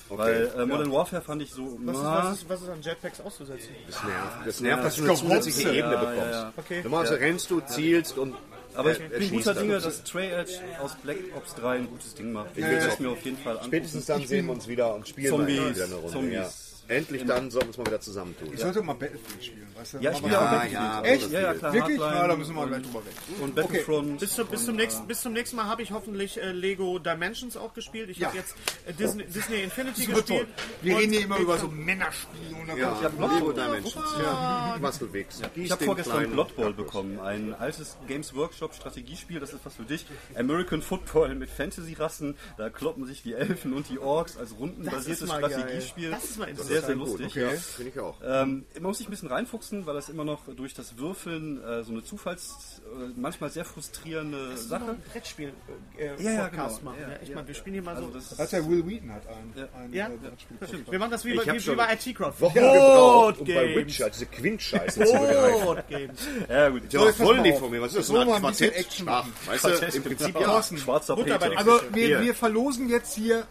Weil 0.08 0.50
äh, 0.56 0.66
Modern 0.66 0.92
Warfare 0.92 1.22
fand 1.22 1.42
ich 1.42 1.50
so, 1.50 1.78
Was 1.84 1.96
ist, 1.96 2.04
was, 2.04 2.34
ist, 2.34 2.48
was 2.48 2.62
ist 2.62 2.68
an 2.68 2.82
Jetpacks 2.82 3.20
auszusetzen? 3.20 3.70
Das 3.86 4.02
nervt. 4.04 4.46
Das 4.46 4.60
nervt, 4.60 4.84
dass 4.84 4.96
du 4.96 5.04
eine 5.04 5.14
zusätzliche. 5.14 5.68
Ebene 5.70 5.94
Ja, 5.94 6.00
bekommst. 6.00 6.18
ja, 6.18 6.30
ja. 6.30 6.52
Okay. 6.56 6.80
Normalerweise 6.82 7.20
rennst 7.20 7.50
du, 7.50 7.60
zielst 7.60 8.18
und 8.18 8.34
aber 8.74 8.92
ich 8.92 8.98
bin 9.08 9.30
guter. 9.30 9.54
Dinge, 9.54 9.80
dass 9.80 10.04
Treyarch 10.04 10.60
aus 10.82 10.94
Black 10.96 11.16
Ops 11.34 11.54
3 11.54 11.76
ein 11.76 11.88
gutes 11.88 12.14
Ding 12.14 12.32
macht. 12.32 12.50
Ich 12.54 12.64
will 12.64 12.74
es 12.76 12.98
mir 12.98 13.08
auf 13.10 13.22
jeden 13.24 13.38
Fall 13.38 13.52
angucken. 13.52 13.68
Spätestens 13.68 14.06
dann 14.06 14.26
sehen 14.26 14.46
wir 14.46 14.52
uns 14.52 14.68
wieder 14.68 14.94
und 14.94 15.08
spielen 15.08 15.30
Zombies, 15.30 15.74
wieder 15.74 15.84
eine 15.86 15.94
Runde. 15.94 16.12
Zombies. 16.12 16.65
Ja. 16.88 16.94
Endlich 16.94 17.24
dann 17.26 17.50
sollten 17.50 17.66
wir 17.66 17.68
uns 17.68 17.78
mal 17.78 17.86
wieder 17.86 18.00
zusammentun. 18.00 18.48
Ich 18.52 18.60
sollte 18.60 18.82
mal 18.82 18.92
Battlefield 18.94 19.44
spielen, 19.44 19.66
weißt 19.76 19.94
du? 19.94 19.98
Ja, 19.98 20.02
ich 20.02 20.08
Aber- 20.08 20.16
spiele 20.18 20.38
auch 20.38 20.42
Ja, 20.42 20.50
Battlefield. 20.50 20.72
ja, 20.72 21.02
Echt? 21.02 21.30
Ja, 21.32 21.40
ja, 21.40 21.54
klar. 21.54 21.72
Wirklich? 21.72 22.00
Hardline 22.00 22.20
Ja, 22.22 22.28
da 22.28 22.36
müssen 22.36 22.54
wir 22.54 22.66
gleich 22.66 22.82
drüber 22.82 22.98
reden. 23.00 23.42
Und 23.42 23.54
Battlefront. 23.54 24.20
Bis, 24.20 24.34
zu, 24.34 24.44
bis, 24.46 24.64
zum 24.64 24.76
nächsten, 24.76 25.06
bis 25.06 25.20
zum 25.20 25.32
nächsten 25.32 25.56
Mal 25.56 25.64
habe 25.64 25.82
ich 25.82 25.90
hoffentlich 25.90 26.40
äh, 26.40 26.52
Lego 26.52 26.98
Dimensions 26.98 27.56
auch 27.56 27.74
gespielt. 27.74 28.10
Ich 28.10 28.18
Ja. 28.18 28.28
habe 28.28 28.38
jetzt 28.38 28.54
äh, 28.86 28.92
Disney, 28.92 29.24
Disney 29.26 29.62
Infinity 29.62 30.02
Super 30.02 30.12
toll. 30.24 30.46
gespielt. 30.46 30.48
Wir 30.82 30.98
reden 30.98 31.12
hier 31.12 31.22
immer 31.24 31.36
ich- 31.36 31.42
über 31.42 31.58
so 31.58 31.68
Männerspiele 31.68 32.56
und 32.72 32.78
Ja, 32.78 32.90
kommt- 32.90 33.34
Lego 33.34 33.52
Dimensions. 33.52 33.94
Ja. 34.18 34.78
Bastelwegs. 34.80 35.42
Ich 35.54 35.70
habe 35.70 35.84
vorgestern 35.84 36.30
Blood 36.30 36.54
Bowl 36.56 36.72
bekommen, 36.72 37.18
ein 37.20 37.54
altes 37.54 37.96
Games 38.06 38.34
Workshop 38.34 38.74
Strategiespiel, 38.74 39.40
das 39.40 39.52
ist 39.52 39.60
was 39.64 39.74
für 39.74 39.84
dich. 39.84 40.06
American 40.34 40.82
Football 40.82 41.34
mit 41.34 41.50
Fantasy-Rassen, 41.50 42.36
da 42.58 42.70
kloppen 42.70 43.06
sich 43.06 43.22
die 43.22 43.34
Elfen 43.34 43.72
und 43.72 43.88
die 43.88 43.98
Orks 43.98 44.36
als 44.36 44.56
rundenbasiertes. 44.58 45.28
Strategiespiel. 45.28 46.10
Das 46.10 46.24
ist 46.24 46.38
mal 46.38 46.48
interessant. 46.48 46.75
Sehr, 46.80 46.86
sehr 46.88 46.96
lustig. 46.96 47.26
Okay. 47.26 47.42
Ja. 47.42 47.50
Finde 47.50 47.92
ich 47.94 48.00
auch. 48.00 48.16
Ähm, 48.24 48.64
man 48.74 48.82
muss 48.84 48.98
sich 48.98 49.06
ein 49.08 49.10
bisschen 49.10 49.28
reinfuchsen, 49.28 49.86
weil 49.86 49.94
das 49.94 50.08
immer 50.08 50.24
noch 50.24 50.40
durch 50.54 50.74
das 50.74 50.98
Würfeln 50.98 51.62
äh, 51.62 51.82
so 51.84 51.92
eine 51.92 52.02
Zufalls-, 52.02 52.80
äh, 52.84 53.10
manchmal 53.16 53.50
sehr 53.50 53.64
frustrierende 53.64 54.56
Sache. 54.56 54.90
ein 54.90 55.02
Brettspiel 55.12 55.52
äh, 55.98 56.06
Ja, 56.22 56.30
ja, 56.30 56.48
genau. 56.48 56.62
machen. 56.82 56.96
Ja, 57.00 57.08
Ja, 57.08 57.14
echt 57.16 57.28
ja. 57.28 57.34
mal, 57.36 57.46
wir 57.46 57.54
spielen 57.54 57.74
hier 57.74 57.82
mal 57.82 57.94
Also 57.96 58.08
so. 58.08 58.14
das 58.14 58.28
Das 58.30 58.40
ist 58.46 58.52
ja 58.52 58.68
Will 58.68 58.86
Wheaton 58.86 59.12
hat 59.12 59.22
einen. 59.26 59.68
einen 59.82 59.92
Ja, 59.92 60.06
äh, 60.06 60.10
ja. 60.10 60.90
Wir 60.90 60.98
machen 60.98 61.10
das 61.10 61.24
wie 61.24 61.34
bei, 61.34 61.42
Ich 61.42 61.48
wie, 61.48 61.54
wie 61.54 61.60
schon 61.60 61.76
bei 61.76 61.92
IT 61.94 62.14
Crowd. 62.16 62.40
Wochen 62.40 62.54
gebraucht, 62.54 63.38
um 63.40 63.46
bei 63.46 63.52
Games. 63.66 63.76
Witcher 63.86 64.10
diese 64.10 64.26
Quintscheiße 64.26 65.04
zu 65.04 65.12
begreifen. 65.12 65.64
Board 65.64 65.88
Games. 65.88 66.20
Ja, 66.48 66.68
gut. 66.68 66.82
Pass 66.92 67.16
voll 67.16 67.40
nicht 67.40 67.58
von 67.58 67.70
mir. 67.70 67.80
Was 67.82 67.88
ist 67.94 67.98
das? 67.98 68.06
So 68.08 68.18
ein 68.18 68.28
Quartett? 68.28 68.74
Weißt 69.46 69.64
du, 69.64 69.96
im 69.96 70.02
Prinzip 70.02 70.40
ja. 70.40 70.62
Schwarzer 70.62 71.16
Peter. 71.16 71.40
Also 71.56 71.80
wir 71.92 72.34
verlosen 72.34 72.88
jetzt 72.88 73.14
hier 73.14 73.46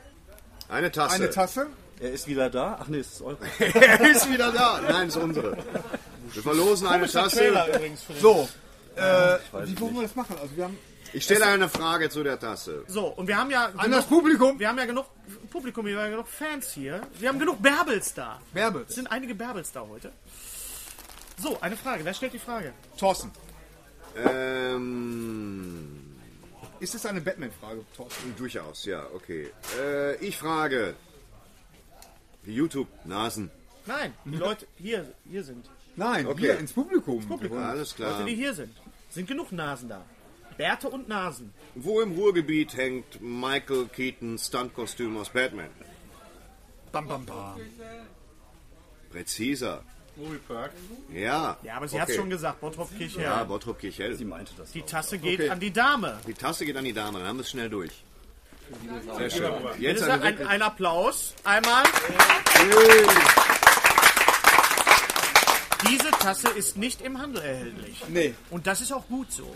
Eine 0.69 0.91
Tasse. 0.91 1.15
eine 1.15 1.29
Tasse. 1.29 1.67
Er 1.99 2.11
ist 2.11 2.27
wieder 2.27 2.49
da. 2.49 2.77
Ach 2.81 2.87
nee, 2.87 2.99
es 2.99 3.13
ist 3.13 3.21
eure. 3.21 3.37
er 3.59 4.11
ist 4.11 4.29
wieder 4.29 4.51
da. 4.51 4.81
Nein, 4.81 5.07
es 5.07 5.15
ist 5.15 5.21
unsere. 5.23 5.57
Wir 6.33 6.43
verlosen 6.43 6.87
eine 6.87 7.07
Tasse. 7.09 7.37
Trailer 7.37 7.67
übrigens 7.75 8.03
So, 8.19 8.49
äh, 8.95 9.37
wie 9.65 9.79
wollen 9.79 9.95
wir 9.95 10.01
das 10.03 10.15
machen? 10.15 10.35
Also 10.41 10.55
wir 10.57 10.65
haben 10.65 10.77
Ich 11.13 11.23
stelle 11.23 11.45
eine 11.45 11.69
Frage 11.69 12.09
zu 12.09 12.23
der 12.23 12.39
Tasse. 12.39 12.83
So, 12.87 13.07
und 13.07 13.27
wir 13.27 13.37
haben 13.37 13.49
ja 13.51 13.71
an 13.77 13.91
das 13.91 14.05
Publikum. 14.05 14.59
wir 14.59 14.67
haben 14.67 14.77
ja 14.77 14.85
genug 14.85 15.05
Publikum, 15.49 15.85
wir 15.85 15.95
haben 15.97 16.05
ja 16.05 16.11
genug 16.11 16.27
Fans 16.27 16.73
hier. 16.73 17.01
Wir 17.19 17.29
haben 17.29 17.39
genug 17.39 17.61
Bärbels 17.61 18.13
da. 18.13 18.41
Bärbels. 18.53 18.89
Es 18.89 18.95
sind 18.95 19.07
einige 19.07 19.33
Bärbels 19.35 19.71
da 19.71 19.81
heute. 19.87 20.11
So, 21.41 21.57
eine 21.61 21.77
Frage. 21.77 22.03
Wer 22.03 22.13
stellt 22.13 22.33
die 22.33 22.39
Frage? 22.39 22.73
Thorsten, 22.97 23.31
Ähm, 24.17 26.15
ist 26.79 26.95
es 26.95 27.05
eine 27.05 27.21
Batman-Frage, 27.21 27.83
Thorsten? 27.95 28.33
durchaus, 28.37 28.85
ja, 28.85 29.05
okay. 29.13 29.49
Äh, 29.79 30.15
ich 30.17 30.37
frage. 30.37 30.95
YouTube, 32.47 32.87
Nasen. 33.05 33.51
Nein, 33.85 34.13
die 34.25 34.37
Leute 34.37 34.67
hier, 34.77 35.11
hier 35.29 35.43
sind. 35.43 35.69
Nein, 35.95 36.25
Okay. 36.27 36.41
hier 36.41 36.59
ins 36.59 36.73
Publikum. 36.73 37.23
Alles 37.57 37.95
klar. 37.95 38.13
Leute, 38.19 38.25
die 38.25 38.35
hier 38.35 38.53
sind. 38.53 38.73
Sind 39.09 39.27
genug 39.27 39.51
Nasen 39.51 39.89
da. 39.89 40.03
Bärte 40.57 40.89
und 40.89 41.07
Nasen. 41.07 41.53
Wo 41.75 42.01
im 42.01 42.13
Ruhrgebiet 42.13 42.75
hängt 42.75 43.21
Michael 43.21 43.87
Keaton 43.87 44.37
Stuntkostüm 44.37 45.17
aus 45.17 45.29
Batman? 45.29 45.69
Bam, 46.91 47.07
bam, 47.07 47.25
bam. 47.25 47.59
Präziser. 49.11 49.83
Movie 50.15 50.37
Park. 50.47 50.71
Ja. 51.13 51.57
Ja, 51.61 51.75
aber 51.75 51.87
sie 51.89 51.95
okay. 51.95 52.03
hat 52.03 52.11
schon 52.15 52.29
gesagt, 52.29 52.61
Bottrop 52.61 52.89
Kirchherr. 52.97 53.23
Ja, 53.23 53.43
Bottrop 53.43 53.79
Kirchhell. 53.79 54.15
Sie 54.15 54.23
meinte 54.23 54.53
das. 54.57 54.71
Die 54.71 54.81
auch. 54.81 54.85
Tasse 54.85 55.17
geht 55.17 55.41
Okay. 55.41 55.49
an 55.49 55.59
die 55.59 55.71
Dame. 55.71 56.19
Die 56.25 56.33
Tasse 56.33 56.65
geht 56.65 56.77
an 56.77 56.85
die 56.85 56.93
Dame, 56.93 57.19
dann 57.19 57.27
haben 57.27 57.37
wir 57.37 57.41
es 57.41 57.49
schnell 57.49 57.69
durch. 57.69 57.91
Sehr 59.17 59.29
schön. 59.29 59.53
Jetzt 59.79 60.03
eine 60.03 60.21
ein, 60.23 60.47
ein 60.47 60.61
Applaus. 60.61 61.33
Einmal. 61.43 61.83
Diese 65.89 66.09
Tasse 66.11 66.49
ist 66.49 66.77
nicht 66.77 67.01
im 67.01 67.19
Handel 67.21 67.41
erhältlich. 67.43 68.01
Nee. 68.07 68.33
Und 68.49 68.65
das 68.65 68.81
ist 68.81 68.91
auch 68.91 69.07
gut 69.07 69.31
so. 69.31 69.53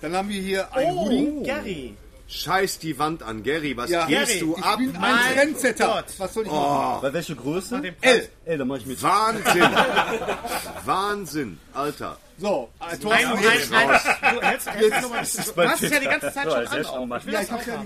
Dann 0.00 0.14
haben 0.16 0.28
wir 0.28 0.40
hier 0.40 0.72
ein 0.74 0.92
Oh, 0.92 1.04
Hoodie. 1.04 1.42
Gary. 1.44 1.96
Scheiß 2.26 2.78
die 2.78 2.98
Wand 2.98 3.22
an, 3.22 3.42
Gary. 3.42 3.76
Was 3.76 3.90
Ja. 3.90 4.06
gehst 4.06 4.28
Gary, 4.28 4.40
du 4.40 4.56
Ich 4.56 4.64
ab? 4.64 4.78
bin 4.78 4.94
ein 4.96 5.00
Mein 5.00 5.34
Trendsetter. 5.34 5.86
Gott. 5.86 6.04
Was 6.18 6.34
soll 6.34 6.44
ich 6.46 6.50
machen? 6.50 7.02
Bei 7.02 7.12
welcher 7.12 7.34
Größe? 7.34 7.80
dem 7.80 7.94
L. 8.00 8.28
Ey, 8.46 8.58
da 8.58 8.64
mach 8.64 8.76
ich 8.76 8.86
mit. 8.86 9.02
Wahnsinn. 9.02 9.62
Wahnsinn, 10.84 11.58
Alter. 11.74 12.18
So, 12.36 12.68
äh, 12.80 12.84
Ein, 12.84 13.00
Thorsten, 13.00 13.26
ein, 13.32 13.42
jetzt. 13.42 13.72
ein, 13.72 13.88
du 14.34 14.40
hältst, 14.42 14.70
hältst 14.70 15.04
du 15.04 15.14
hast 15.14 15.82
es 15.84 15.90
ja 15.90 16.00
die 16.00 16.06
ganze 16.06 16.32
Zeit 16.32 16.50
schon 16.50 16.66
an. 16.66 16.66
schön. 16.72 16.86
auch. 16.86 17.16
Ich 17.18 17.26
will 17.26 17.32
Ja, 17.34 17.40
ich 17.42 17.50
hab's 17.52 17.66
ja. 17.66 17.84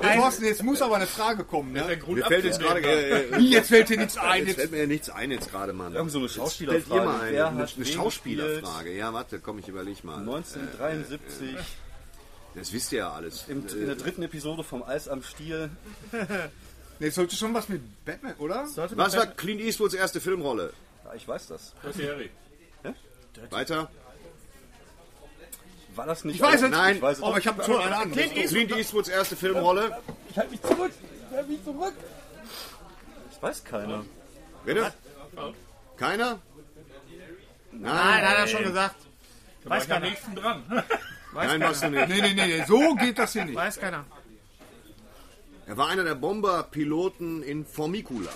Hey, 0.00 0.18
Thorsten, 0.18 0.44
jetzt 0.46 0.62
muss 0.62 0.80
aber 0.80 0.96
eine 0.96 1.06
Frage 1.06 1.44
kommen. 1.44 1.72
Ne? 1.72 1.98
Mir 2.06 2.24
fällt 2.24 2.44
jetzt 2.44 2.60
gerade... 2.60 2.80
Äh, 2.80 3.36
äh, 3.36 3.38
jetzt 3.40 3.68
fällt 3.68 3.90
dir 3.90 3.98
nichts 3.98 4.16
ein. 4.16 4.46
Jetzt 4.46 4.56
fällt 4.56 4.70
mir 4.70 4.78
ja 4.78 4.86
nichts 4.86 5.10
ein 5.10 5.30
jetzt 5.32 5.50
gerade, 5.50 5.74
Mann. 5.74 5.94
Irgend 5.94 6.12
so 6.12 6.18
eine 6.18 6.30
Schauspielerfrage. 6.30 7.04
mal 7.04 7.20
eine, 7.20 7.46
eine, 7.46 7.84
Schauspielerfrage. 7.84 8.92
Ja, 8.96 9.12
warte, 9.12 9.38
komm, 9.38 9.58
ich 9.58 9.68
überleg 9.68 10.02
mal. 10.02 10.16
1973 10.20 11.56
Das 12.54 12.72
wisst 12.72 12.92
ihr 12.92 13.00
ja 13.00 13.12
alles. 13.12 13.44
im, 13.48 13.66
in 13.68 13.86
der 13.86 13.94
dritten 13.94 14.22
Episode 14.22 14.64
vom 14.64 14.82
Eis 14.82 15.08
am 15.08 15.22
Stiel. 15.22 15.70
nee, 16.98 17.10
sollte 17.10 17.36
schon 17.36 17.54
was 17.54 17.68
mit 17.68 17.82
Batman, 18.04 18.34
oder? 18.38 18.66
Sollte 18.66 18.96
Was 18.96 19.16
war 19.16 19.26
Clint 19.26 19.60
Eastwoods 19.60 19.94
erste 19.94 20.20
Filmrolle? 20.20 20.72
Ja, 21.04 21.14
ich 21.14 21.26
weiß 21.26 21.46
das. 21.48 21.74
Dirty 21.82 22.02
Harry. 22.04 22.30
Weiter. 23.50 23.90
War 25.94 26.06
das 26.06 26.24
nicht? 26.24 26.36
Ich 26.36 26.42
weiß 26.42 26.62
es. 26.62 26.70
Nein. 26.70 26.96
Ich 26.96 27.02
weiß 27.02 27.18
es 27.18 27.22
Aber 27.22 27.38
ich 27.38 27.46
habe 27.46 27.62
schon 27.62 27.80
eine 27.80 27.96
andere. 27.96 28.20
Clint 28.20 28.36
Eastwood. 28.36 28.66
Clint 28.66 28.78
Eastwoods 28.80 29.08
erste 29.08 29.36
Filmrolle? 29.36 29.98
Ich 30.30 30.38
halte 30.38 30.50
mich 30.50 30.62
zurück. 30.62 30.92
Ich 31.30 31.36
halte 31.36 31.50
mich 31.50 31.64
zurück. 31.64 31.94
Das 33.30 33.42
weiß 33.42 33.64
keiner. 33.64 34.04
Bitte? 34.64 34.92
Keiner? 35.96 36.40
Nein, 37.72 38.28
hat 38.28 38.38
er 38.38 38.46
schon 38.48 38.64
gesagt. 38.64 38.96
Da 39.62 39.70
war 39.70 39.76
Weiß 39.76 39.84
ich 39.84 39.92
am 39.92 40.00
keiner. 40.00 40.10
nächsten 40.10 40.34
dran. 40.34 40.84
Nein, 41.34 41.60
warst 41.60 41.82
du 41.82 41.90
nicht. 41.90 42.08
Nee, 42.08 42.20
nee, 42.20 42.34
nee, 42.34 42.46
nee, 42.46 42.64
so 42.66 42.94
geht 42.94 43.18
das 43.18 43.32
hier 43.32 43.44
nicht. 43.44 43.54
Weiß 43.54 43.78
keiner. 43.78 44.04
Er 45.66 45.76
war 45.76 45.88
einer 45.88 46.02
der 46.04 46.16
Bomberpiloten 46.16 47.42
in 47.42 47.64
Formicula. 47.64 48.32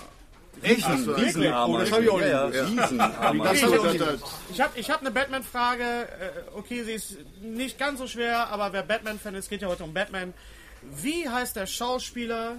Echt? 0.61 0.87
Riesenarmer. 0.87 1.73
Oh, 1.73 1.77
das 1.77 1.91
hab 1.91 1.99
ich 2.01 2.09
auch 2.09 2.21
ja, 2.21 2.47
nicht 2.47 2.55
ja, 2.55 2.65
Riesenarmer. 2.65 3.43
Das 3.43 3.57
ich 3.57 3.65
auch 3.65 3.91
nicht. 3.91 4.05
Ich 4.53 4.61
habe 4.61 4.79
ich 4.79 4.89
hab 4.89 5.01
eine 5.01 5.11
Batman-Frage. 5.11 5.83
Äh, 5.83 6.29
Okay, 6.55 6.83
sie 6.83 6.93
ist 6.93 7.17
nicht 7.41 7.77
ganz 7.77 7.99
so 7.99 8.07
schwer, 8.07 8.47
aber 8.47 8.71
wer 8.71 8.83
Batman-Fan 8.83 9.35
ist, 9.35 9.49
geht 9.49 9.61
ja 9.61 9.67
heute 9.67 9.83
um 9.83 9.93
Batman. 9.93 10.33
Wie 10.81 11.27
heißt 11.27 11.57
der 11.57 11.67
Schauspieler 11.67 12.55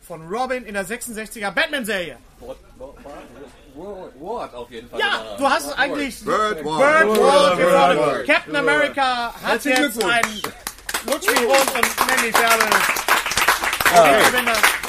von 0.00 0.26
Robin 0.28 0.64
in 0.64 0.74
der 0.74 0.86
66er 0.86 1.50
Batman-Serie? 1.50 2.16
Ward 3.78 4.54
auf 4.54 4.70
jeden 4.70 4.88
Fall. 4.88 5.00
Ja, 5.00 5.36
du 5.36 5.48
hast 5.48 5.66
es 5.66 5.72
eigentlich. 5.72 6.24
Bird 6.24 6.64
Ward. 6.64 7.06
Bird 7.06 7.20
Ward 7.20 7.58
gewonnen. 7.58 8.26
Captain 8.26 8.56
America 8.56 9.34
hat 9.42 9.64
jetzt 9.64 10.04
einen 10.04 10.42
Lutschmi 11.06 11.44
rund 11.44 11.74
und 11.74 12.06
nenn 12.08 12.20
mich 12.26 12.32
Bärbel. 12.32 12.66
Okay. 13.90 14.20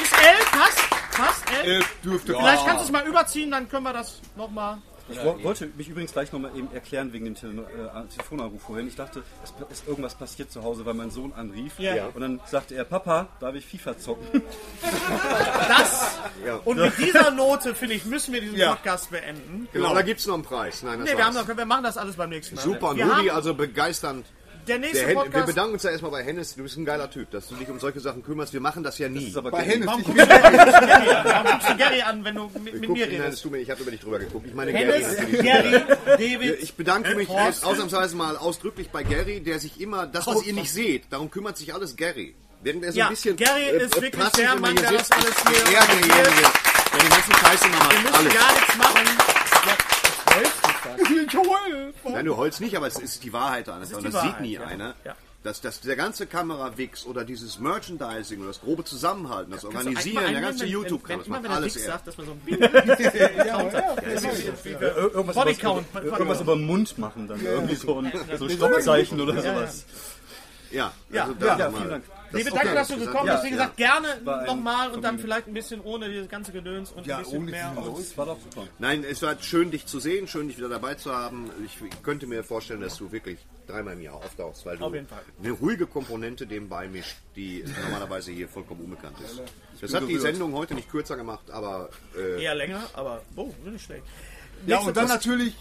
Ist 0.04 0.14
L? 0.14 0.36
Passt? 0.52 0.90
Passt 1.12 1.44
L? 1.64 1.80
Äh, 1.80 1.84
dürfte. 2.04 2.34
Vielleicht 2.34 2.66
kannst 2.66 2.82
du 2.82 2.86
es 2.86 2.92
mal 2.92 3.06
überziehen, 3.06 3.52
dann 3.52 3.70
können 3.70 3.84
wir 3.84 3.94
das 3.94 4.20
nochmal. 4.36 4.80
Ich 5.12 5.24
wo- 5.24 5.44
wollte 5.44 5.70
mich 5.76 5.90
übrigens 5.90 6.12
gleich 6.14 6.32
nochmal 6.32 6.52
eben 6.56 6.72
erklären 6.74 7.12
wegen 7.14 7.26
dem 7.26 7.36
Tele 7.36 7.64
äh, 7.64 8.08
Telefonanruf 8.14 8.62
vorhin. 8.62 8.88
Ich 8.88 8.96
dachte, 8.96 9.24
es 9.44 9.80
ist 9.80 9.88
irgendwas 9.88 10.16
passiert 10.16 10.52
zu 10.52 10.64
Hause, 10.64 10.86
weil 10.86 10.94
mein 10.94 11.10
Sohn 11.12 11.34
anrief. 11.34 11.80
Ja. 11.80 12.08
Und 12.14 12.22
dann 12.22 12.40
sagte 12.46 12.76
er, 12.76 12.84
Papa, 12.86 13.28
darf 13.40 13.56
ich 13.56 13.66
FIFA 13.66 13.98
zocken? 13.98 14.42
Das. 15.68 16.18
Ja. 16.46 16.56
Und 16.66 16.78
mit 16.78 16.98
dieser 16.98 17.32
Note, 17.32 17.76
finde 17.76 17.96
ich, 17.96 18.06
müssen 18.06 18.34
wir 18.34 18.42
diesen 18.42 18.58
Ja. 18.58 18.72
Podcast 18.76 19.12
beenden. 19.12 19.68
Genau, 19.74 19.94
da 19.94 20.02
gibt 20.02 20.20
es 20.20 20.28
noch 20.28 20.34
einen 20.36 20.44
Preis. 20.44 20.84
Nein, 20.84 21.00
das 21.00 21.10
Nee, 21.10 21.18
wir, 21.18 21.32
noch, 21.32 21.48
wir 21.48 21.66
machen 21.66 21.84
das 21.84 21.98
alles 21.98 22.16
beim 22.16 22.30
nächsten 22.30 22.56
Mal. 22.56 22.62
Super, 22.62 22.94
Nudi, 22.94 23.30
also 23.30 23.54
begeisternd. 23.54 24.26
Der 24.68 24.80
nächste 24.80 24.98
Der 25.00 25.08
Hen 25.08 25.16
wir 25.18 25.24
Podcast. 25.24 25.46
bedanken 25.48 25.74
uns 25.74 25.84
ja 25.84 25.90
erstmal 25.92 26.12
bei 26.12 26.24
Hennes. 26.24 26.56
Du 26.56 26.64
bist 26.64 26.78
ein 26.78 26.86
geiler 26.86 27.10
Typ, 27.10 27.32
dass 27.32 27.48
du 27.48 27.56
dich 27.56 27.68
um 27.70 27.80
solche 27.80 28.00
Sachen 28.00 28.24
kümmerst. 28.24 28.54
Wir 28.54 28.60
machen 28.62 28.84
das 28.84 28.98
ja 29.00 29.10
nie. 29.10 29.20
Das 29.22 29.30
ist 29.30 29.38
aber 29.38 29.52
Bei 29.52 29.60
Gary. 29.60 29.70
Hennes, 29.72 29.88
Warum 29.88 30.04
guckst, 30.04 30.20
du 30.22 30.26
Gary 30.28 31.10
an? 31.10 31.26
Warum 31.26 31.46
guckst 31.52 31.70
du 31.70 31.78
Gary 31.78 32.02
an, 32.02 32.26
wenn 32.26 32.36
du 32.36 32.52
mit, 32.64 32.74
mit 32.80 32.90
mir 32.90 33.08
nein, 33.08 33.18
das 33.18 33.26
redest? 33.26 33.44
tut 33.44 33.52
mir, 33.52 33.58
ich 33.60 33.70
habe 33.72 33.82
über 33.82 33.92
dich 33.92 34.00
drüber 34.02 34.20
geguckt. 34.20 34.46
Ich 34.48 34.54
meine 34.54 34.72
Gary 34.74 35.02
Hennes. 35.04 35.42
Gary, 35.42 35.84
David. 36.06 36.62
Ich 36.62 36.74
bedanke 36.76 37.16
mich 37.16 37.30
jetzt 37.30 37.66
ausnahmsweise 37.66 38.16
mal 38.16 38.38
ausdrücklich 38.38 38.90
bei 38.90 39.04
Gary, 39.04 39.40
der 39.42 39.60
sich 39.60 39.80
immer, 39.82 40.06
das 40.08 40.28
was 40.28 40.44
ihr 40.44 40.54
nicht 40.54 40.72
seht, 40.72 41.04
darum 41.12 41.32
kümmert 41.32 41.58
sich 41.58 41.74
alles 41.74 41.96
Gary. 41.96 42.36
Während 42.62 42.84
er 42.84 42.92
so 42.92 43.00
Ja, 43.00 43.06
ein 43.08 43.12
bisschen 43.12 43.36
Gary 43.38 43.70
ist 43.70 43.96
wirklich 43.96 44.12
passiv 44.12 44.44
der 44.46 44.56
Mann, 44.60 44.76
der 44.76 44.92
das 44.92 45.10
alles 45.12 45.30
ist 45.30 45.50
hier 45.50 45.58
er 45.58 45.86
derjenige, 45.86 46.14
organisiert. 46.14 46.52
der 46.94 47.00
den 47.00 47.10
ganzen 47.10 47.34
Scheiß 47.34 47.62
immer 47.66 47.92
Wir 47.92 48.00
müssen 48.02 48.16
Alles. 48.16 48.34
gar 48.34 48.54
nichts 48.54 48.78
machen. 48.78 50.69
Nein, 52.06 52.26
du 52.26 52.38
heulst 52.38 52.62
nicht, 52.62 52.76
aber 52.76 52.88
es 52.88 52.98
ist 52.98 53.24
die 53.24 53.34
Wahrheit 53.34 53.70
einfach. 53.70 53.98
Und 53.98 54.14
das 54.14 54.22
sieht 54.22 54.40
nie 54.42 54.54
ja. 54.54 54.64
einer. 54.66 54.96
Ja. 55.06 55.16
Dass, 55.42 55.62
dass 55.62 55.80
der 55.80 55.96
ganze 55.96 56.28
Kamerawix 56.28 57.06
oder 57.06 57.24
dieses 57.24 57.60
Merchandising 57.60 58.40
oder 58.40 58.50
das 58.50 58.60
grobe 58.60 58.84
Zusammenhalten, 58.84 59.54
das 59.54 59.64
Organisieren, 59.64 60.34
der 60.34 60.42
ganze 60.42 60.66
wenn, 60.66 60.84
das 60.84 60.92
wenn, 61.08 61.30
macht 61.30 61.46
er 61.46 61.52
alles 61.52 61.78
er. 61.78 61.86
sagt, 61.86 62.08
dass 62.08 62.18
man 62.18 62.26
so 62.26 62.34
ein 62.34 62.42
Bodycount. 65.34 65.88
über, 65.94 66.04
irgendwas 66.04 66.42
über 66.42 66.56
den 66.56 66.66
Mund 66.66 66.98
machen 66.98 67.30
dann. 67.30 67.42
Irgendwie 67.44 67.76
so 67.76 68.00
ein 68.00 68.12
so 68.38 68.50
Stoppzeichen 68.50 69.22
oder 69.22 69.42
sowas. 69.42 69.86
Ja, 70.72 70.92
Ja, 71.10 71.24
also 71.24 71.34
ja, 71.40 71.42
da 71.56 71.58
ja, 71.58 71.70
mal- 71.70 71.78
vielen 71.78 71.90
Dank. 71.90 72.04
Nee, 72.32 72.44
Das- 72.44 72.44
bedanke, 72.46 72.68
okay, 72.68 72.76
dass 72.76 72.88
du 72.90 72.98
gekommen 73.00 73.30
bist. 73.32 73.44
Wie 73.44 73.48
Ja, 73.48 73.52
gesagt, 73.54 73.78
gerne 73.78 74.08
nochmal 74.46 74.92
und 74.92 75.02
dann 75.04 75.18
vielleicht 75.20 75.48
ein 75.48 75.54
bisschen 75.54 75.82
ohne 75.82 76.10
dieses 76.10 76.30
ganze 76.30 76.52
Gedöns 76.52 76.92
und 76.92 77.06
Ja, 77.08 77.18
ein 77.18 77.24
bisschen 77.24 77.40
ohne 77.42 77.52
mehr. 77.52 77.74
Das 77.76 78.18
war 78.18 78.26
doch 78.28 78.38
super. 78.40 78.68
Nein, 78.80 79.04
es 79.04 79.22
war 79.22 79.36
schön, 79.42 79.72
dich 79.72 79.86
zu 79.86 80.00
sehen, 80.00 80.28
schön, 80.28 80.48
dich 80.48 80.58
wieder 80.58 80.70
dabei 80.70 80.96
zu 80.96 81.14
haben. 81.16 81.50
Ich 81.66 81.78
könnte 82.04 82.28
mir 82.28 82.44
vorstellen, 82.44 82.82
dass 82.82 82.98
du 82.98 83.12
wirklich 83.12 83.40
dreimal 83.68 83.94
im 83.94 84.02
Jahr 84.02 84.16
auftauchst, 84.16 84.66
weil 84.66 84.78
du 84.78 84.86
Auf 84.86 84.94
jeden 84.94 85.08
Fall. 85.08 85.22
eine 85.44 85.52
ruhige 85.52 85.86
Komponente 85.88 86.48
dem 86.48 86.70
beimischt, 86.70 87.18
die 87.36 87.64
normalerweise 87.84 88.32
hier 88.32 88.48
vollkommen 88.48 88.82
unbekannt 88.82 89.18
ist. 89.24 89.42
Das 89.82 89.94
hat 89.94 90.08
die 90.08 90.18
Sendung 90.18 90.54
heute 90.54 90.74
nicht 90.76 90.90
kürzer 90.90 91.16
gemacht, 91.16 91.50
aber 91.52 91.90
äh, 92.18 92.44
eher 92.44 92.56
länger, 92.56 92.82
aber 92.94 93.22
oh, 93.36 93.54
nicht 93.66 93.86
schlecht. 93.86 94.04
ja, 94.66 94.76
Nächste 94.76 94.88
und 94.90 94.98
dann 94.98 95.06
Post- 95.08 95.16
natürlich 95.16 95.56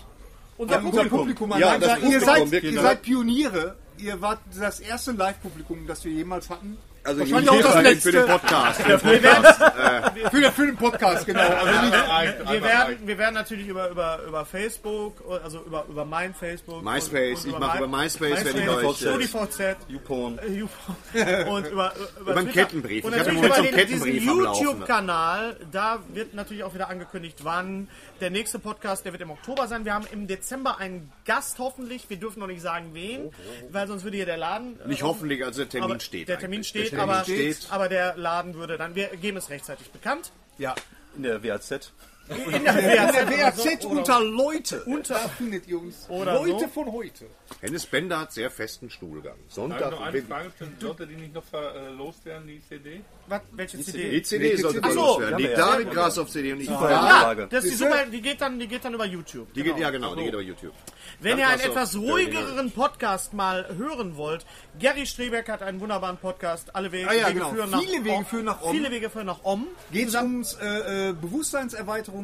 unser 0.56 0.78
Publikum. 0.80 1.18
Publikum. 1.18 1.50
Ja, 1.58 1.78
sagen, 1.80 2.02
ihr 2.10 2.18
Publikum, 2.20 2.48
seid, 2.50 2.62
ihr 2.64 2.80
seid 2.82 3.02
Pioniere. 3.02 3.76
Ihr 3.98 4.20
wart 4.20 4.40
das 4.56 4.78
erste 4.78 5.12
Live-Publikum, 5.12 5.86
das 5.86 6.04
wir 6.04 6.12
jemals 6.12 6.48
hatten. 6.50 6.78
Also 7.08 7.22
ich 7.22 7.32
Wahrscheinlich 7.32 7.64
auch 7.64 7.72
das 7.72 7.84
rede 7.84 8.00
für 8.00 8.12
den 8.12 8.20
letzte. 8.20 8.32
Podcast. 8.38 8.82
Für 8.82 8.88
den 8.98 9.22
wir 9.22 9.30
Podcast. 9.30 9.60
werden- 9.60 10.16
Äh, 10.18 10.30
Für 10.30 10.52
für 10.52 10.66
den 10.66 10.76
Podcast, 10.76 11.26
genau. 11.26 11.40
Also 11.40 11.80
nicht, 11.86 12.50
wir, 12.50 12.62
werden, 12.62 12.96
wir 13.06 13.18
werden 13.18 13.34
natürlich 13.34 13.66
über, 13.68 13.88
über, 13.88 14.20
über 14.26 14.44
Facebook, 14.44 15.24
also 15.42 15.62
über, 15.62 15.86
über 15.88 16.04
mein 16.04 16.34
Facebook. 16.34 16.82
MySpace, 16.84 17.46
ich 17.46 17.58
mache 17.58 17.78
über 17.78 17.86
MySpace, 17.88 18.44
wenn 18.44 18.56
ich 18.58 18.66
äh, 18.66 18.94
StudiVZ. 18.94 19.76
YouPorn. 19.88 20.38
Und 20.38 21.66
über, 21.66 21.66
über, 21.70 21.92
Über 22.20 22.36
einen. 22.36 22.52
Kettenbrief. 22.52 23.04
Und 23.04 23.14
Ich 23.14 23.20
habe 23.20 23.30
über 23.30 23.48
den, 23.48 23.62
diesen 23.64 23.74
Kettenbrief 23.74 24.26
Laufen. 24.26 24.62
YouTube-Kanal, 24.64 25.56
da 25.72 26.00
wird 26.12 26.34
natürlich 26.34 26.64
auch 26.64 26.74
wieder 26.74 26.90
angekündigt, 26.90 27.38
wann 27.42 27.88
der 28.20 28.30
nächste 28.30 28.58
Podcast, 28.58 29.04
der 29.06 29.12
wird 29.12 29.22
im 29.22 29.30
Oktober 29.30 29.66
sein. 29.66 29.84
Wir 29.86 29.94
haben 29.94 30.06
im 30.12 30.26
Dezember 30.26 30.78
einen 30.78 31.10
Gast 31.24 31.58
hoffentlich. 31.58 32.10
Wir 32.10 32.18
dürfen 32.18 32.40
noch 32.40 32.48
nicht 32.48 32.60
sagen, 32.60 32.90
wen, 32.92 33.30
weil 33.70 33.86
sonst 33.86 34.04
würde 34.04 34.16
hier 34.16 34.26
der 34.26 34.36
Laden... 34.36 34.78
Nicht 34.86 35.02
hoffentlich, 35.02 35.44
also 35.44 35.64
der 35.64 35.68
Termin 35.68 36.00
steht 36.00 36.28
Der 36.28 36.38
Termin 36.38 36.64
steht, 36.64 36.92
aber, 37.00 37.22
steht. 37.22 37.66
aber 37.70 37.88
der 37.88 38.16
Laden 38.16 38.54
würde 38.54 38.76
dann... 38.76 38.94
Wir 38.94 39.08
geben 39.16 39.36
es 39.36 39.50
rechtzeitig 39.50 39.90
bekannt. 39.90 40.32
Ja. 40.58 40.74
In 41.16 41.22
der 41.22 41.42
WAZ. 41.42 41.92
In 42.28 42.64
der 42.64 42.74
WAZ, 42.74 43.22
In 43.22 43.28
der 43.30 43.38
WAZ 43.38 43.84
oder- 43.84 43.96
unter 43.98 44.20
Leute. 44.20 44.82
Unter- 44.84 45.14
da 45.14 45.28
findet 45.28 45.66
ihr 45.66 45.78
uns. 45.80 46.06
Oder 46.08 46.34
Leute 46.34 46.60
so. 46.60 46.68
von 46.68 46.92
heute. 46.92 47.26
Hennes 47.60 47.86
Bender 47.86 48.20
hat 48.20 48.32
sehr 48.32 48.50
festen 48.50 48.90
Stuhlgang. 48.90 49.36
Sonntag. 49.48 49.90
noch 49.90 50.00
eine 50.02 50.22
Frage? 50.22 50.50
Sollte 50.80 51.06
die 51.06 51.14
nicht 51.16 51.34
noch 51.34 51.44
verlost 51.44 52.24
werden, 52.26 52.46
die 52.46 52.60
CD? 52.68 53.00
Was, 53.26 53.40
welche 53.52 53.80
CD? 53.80 54.10
Die 54.10 54.22
CD 54.22 54.56
sollte 54.56 54.80
Ach 54.82 54.90
so. 54.90 54.94
verlost 54.94 55.20
werden. 55.20 55.32
Ja, 55.32 55.36
Liegt 55.38 55.58
ja. 55.58 55.70
da 55.72 55.78
mit 55.78 55.90
Gras 55.90 56.18
auf 56.18 56.28
CD 56.30 56.52
und 56.52 56.60
ich 56.60 56.68
Ja, 56.68 56.76
frage. 56.78 57.46
das 57.50 57.64
ist 57.64 57.72
die, 57.72 57.76
super, 57.76 58.06
die, 58.06 58.20
geht 58.20 58.40
dann, 58.40 58.58
die 58.58 58.68
geht 58.68 58.84
dann 58.84 58.94
über 58.94 59.06
YouTube. 59.06 59.52
Die 59.54 59.62
geht, 59.62 59.78
ja 59.78 59.90
genau, 59.90 60.14
die 60.14 60.24
geht 60.24 60.32
über 60.34 60.42
YouTube. 60.42 60.72
Wenn 61.20 61.32
Dann 61.32 61.40
ihr 61.40 61.48
einen 61.48 61.60
etwas 61.62 61.96
ruhigeren 61.96 62.70
Podcast 62.70 63.32
mal 63.32 63.66
hören 63.76 64.16
wollt, 64.16 64.44
Gary 64.78 65.06
Strebeck 65.06 65.48
hat 65.48 65.62
einen 65.62 65.80
wunderbaren 65.80 66.18
Podcast. 66.18 66.74
Alle 66.76 66.92
Wege, 66.92 67.08
Ah 67.08 67.14
ja, 67.14 67.28
Wege 67.28 67.34
genau. 67.40 67.50
führen 67.52 67.70
nach 67.70 67.80
Wege 67.82 68.10
Om. 68.10 68.26
führen 68.26 68.44
nach 68.44 68.62
Om. 68.62 68.70
Viele 68.76 68.90
Wege 68.90 69.10
führen 69.10 69.26
nach 69.26 69.40
Om. 69.44 69.66
Geht 69.92 70.08
es 70.08 70.14
ums 70.14 70.54
äh, 70.60 71.08
äh, 71.08 71.12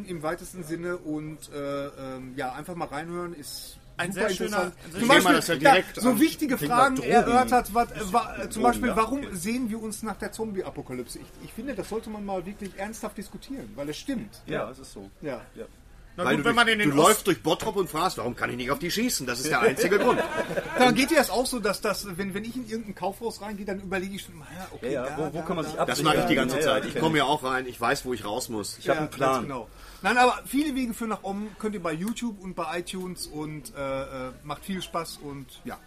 Bewusstseinserweiterung 0.03 0.05
im 0.05 0.23
weitesten 0.23 0.65
Sinne 0.65 0.97
und 0.97 1.39
äh, 1.53 1.87
ähm, 2.17 2.33
ja, 2.37 2.53
einfach 2.53 2.75
mal 2.75 2.89
reinhören 2.89 3.35
ist 3.35 3.79
Ein 3.97 4.13
super 4.13 4.29
sehr 4.29 4.37
schöner- 4.37 4.47
interessant. 4.65 4.75
ein 4.85 4.91
sehr 4.93 5.01
Zum 5.01 5.01
schöner- 5.01 5.15
Beispiel 5.15 5.35
das 5.37 5.63
ja 5.63 5.77
ja, 5.77 5.83
so 5.95 6.21
wichtige 6.21 6.59
Fragen 6.59 7.03
erörtert, 7.03 7.75
was, 7.75 7.91
äh, 7.93 8.49
zum 8.51 8.63
Beispiel, 8.63 8.89
ja. 8.89 8.97
warum 8.97 9.35
sehen 9.35 9.71
wir 9.71 9.81
uns 9.83 10.03
nach 10.03 10.17
der 10.17 10.33
Zombie-Apokalypse? 10.33 11.19
Ich, 11.21 11.27
ich 11.45 11.53
finde, 11.53 11.75
das 11.75 11.89
sollte 11.89 12.11
man 12.11 12.25
mal 12.25 12.45
wirklich 12.45 12.77
ernsthaft 12.77 13.17
diskutieren, 13.17 13.71
weil 13.77 13.89
es 13.89 13.97
stimmt. 13.97 14.43
Ja, 14.47 14.69
es 14.71 14.79
ist 14.79 14.93
so. 14.93 15.09
Ja. 15.23 15.41
Na 16.17 16.25
Weil 16.25 16.37
gut, 16.37 16.45
du, 16.45 16.49
wenn 16.49 16.55
man 16.55 16.69
in 16.69 16.79
du 16.79 16.85
den 16.87 16.97
läufst 16.97 17.19
Ost 17.19 17.27
durch 17.27 17.43
Bottrop 17.43 17.75
und 17.77 17.91
fragst, 17.91 18.19
warum 18.19 18.37
kann 18.37 18.49
ich 18.51 18.57
nicht 18.57 18.71
auf 18.71 18.79
die 18.79 18.91
schießen? 18.91 19.27
Das 19.27 19.41
ist 19.41 19.51
der 19.51 19.61
einzige 19.61 19.99
Grund. 19.99 20.23
Dann 20.79 20.95
geht 20.95 21.11
dir 21.11 21.17
das 21.17 21.29
auch 21.31 21.45
so, 21.47 21.59
dass 21.59 21.81
das, 21.81 22.07
wenn, 22.17 22.35
wenn 22.35 22.45
ich 22.45 22.55
in 22.55 22.69
irgendein 22.69 22.95
Kaufhaus 22.95 23.43
reingehe, 23.43 23.67
dann 23.67 23.81
überlege 23.81 24.15
ich 24.15 24.23
schon, 24.23 24.35
ja, 24.39 24.69
okay, 24.71 24.93
Ja, 24.93 25.05
ja, 25.07 25.11
da, 25.11 25.19
wo- 25.19 25.33
wo 25.35 25.39
da, 25.39 25.43
kann 25.45 25.57
man 25.57 25.65
sich 25.65 25.75
da. 25.75 25.85
Das 25.85 26.03
mache 26.03 26.19
ich 26.19 26.25
die 26.27 26.35
ganze 26.37 26.57
Ja, 26.57 26.63
ja, 26.63 26.69
Zeit. 26.69 26.85
Ich 26.87 26.99
komme 27.01 27.19
ja 27.19 27.25
auch 27.25 27.43
rein, 27.43 27.67
ich 27.67 27.81
weiß, 27.81 28.05
wo 28.05 28.15
ich 28.15 28.25
raus 28.25 28.49
muss. 28.49 28.79
Ich 28.79 28.89
habe 28.89 29.01
einen 29.01 29.11
Plan. 29.11 29.43
Genau. 29.43 29.69
Nein, 30.03 30.17
aber 30.19 30.41
viele 30.47 30.75
Wege 30.77 30.95
führen 30.95 31.11
nach 31.11 31.23
Om 31.25 31.49
könnt 31.59 31.75
ihr 31.75 31.83
bei 31.83 31.93
YouTube 31.93 32.39
und 32.41 32.55
bei 32.55 32.79
iTunes 32.79 33.27
und 33.27 33.73
äh, 33.77 34.03
äh, 34.29 34.33
macht 34.45 34.65
viel 34.65 34.83
Spaß 34.83 35.19
und 35.23 35.47
ja. 35.65 35.79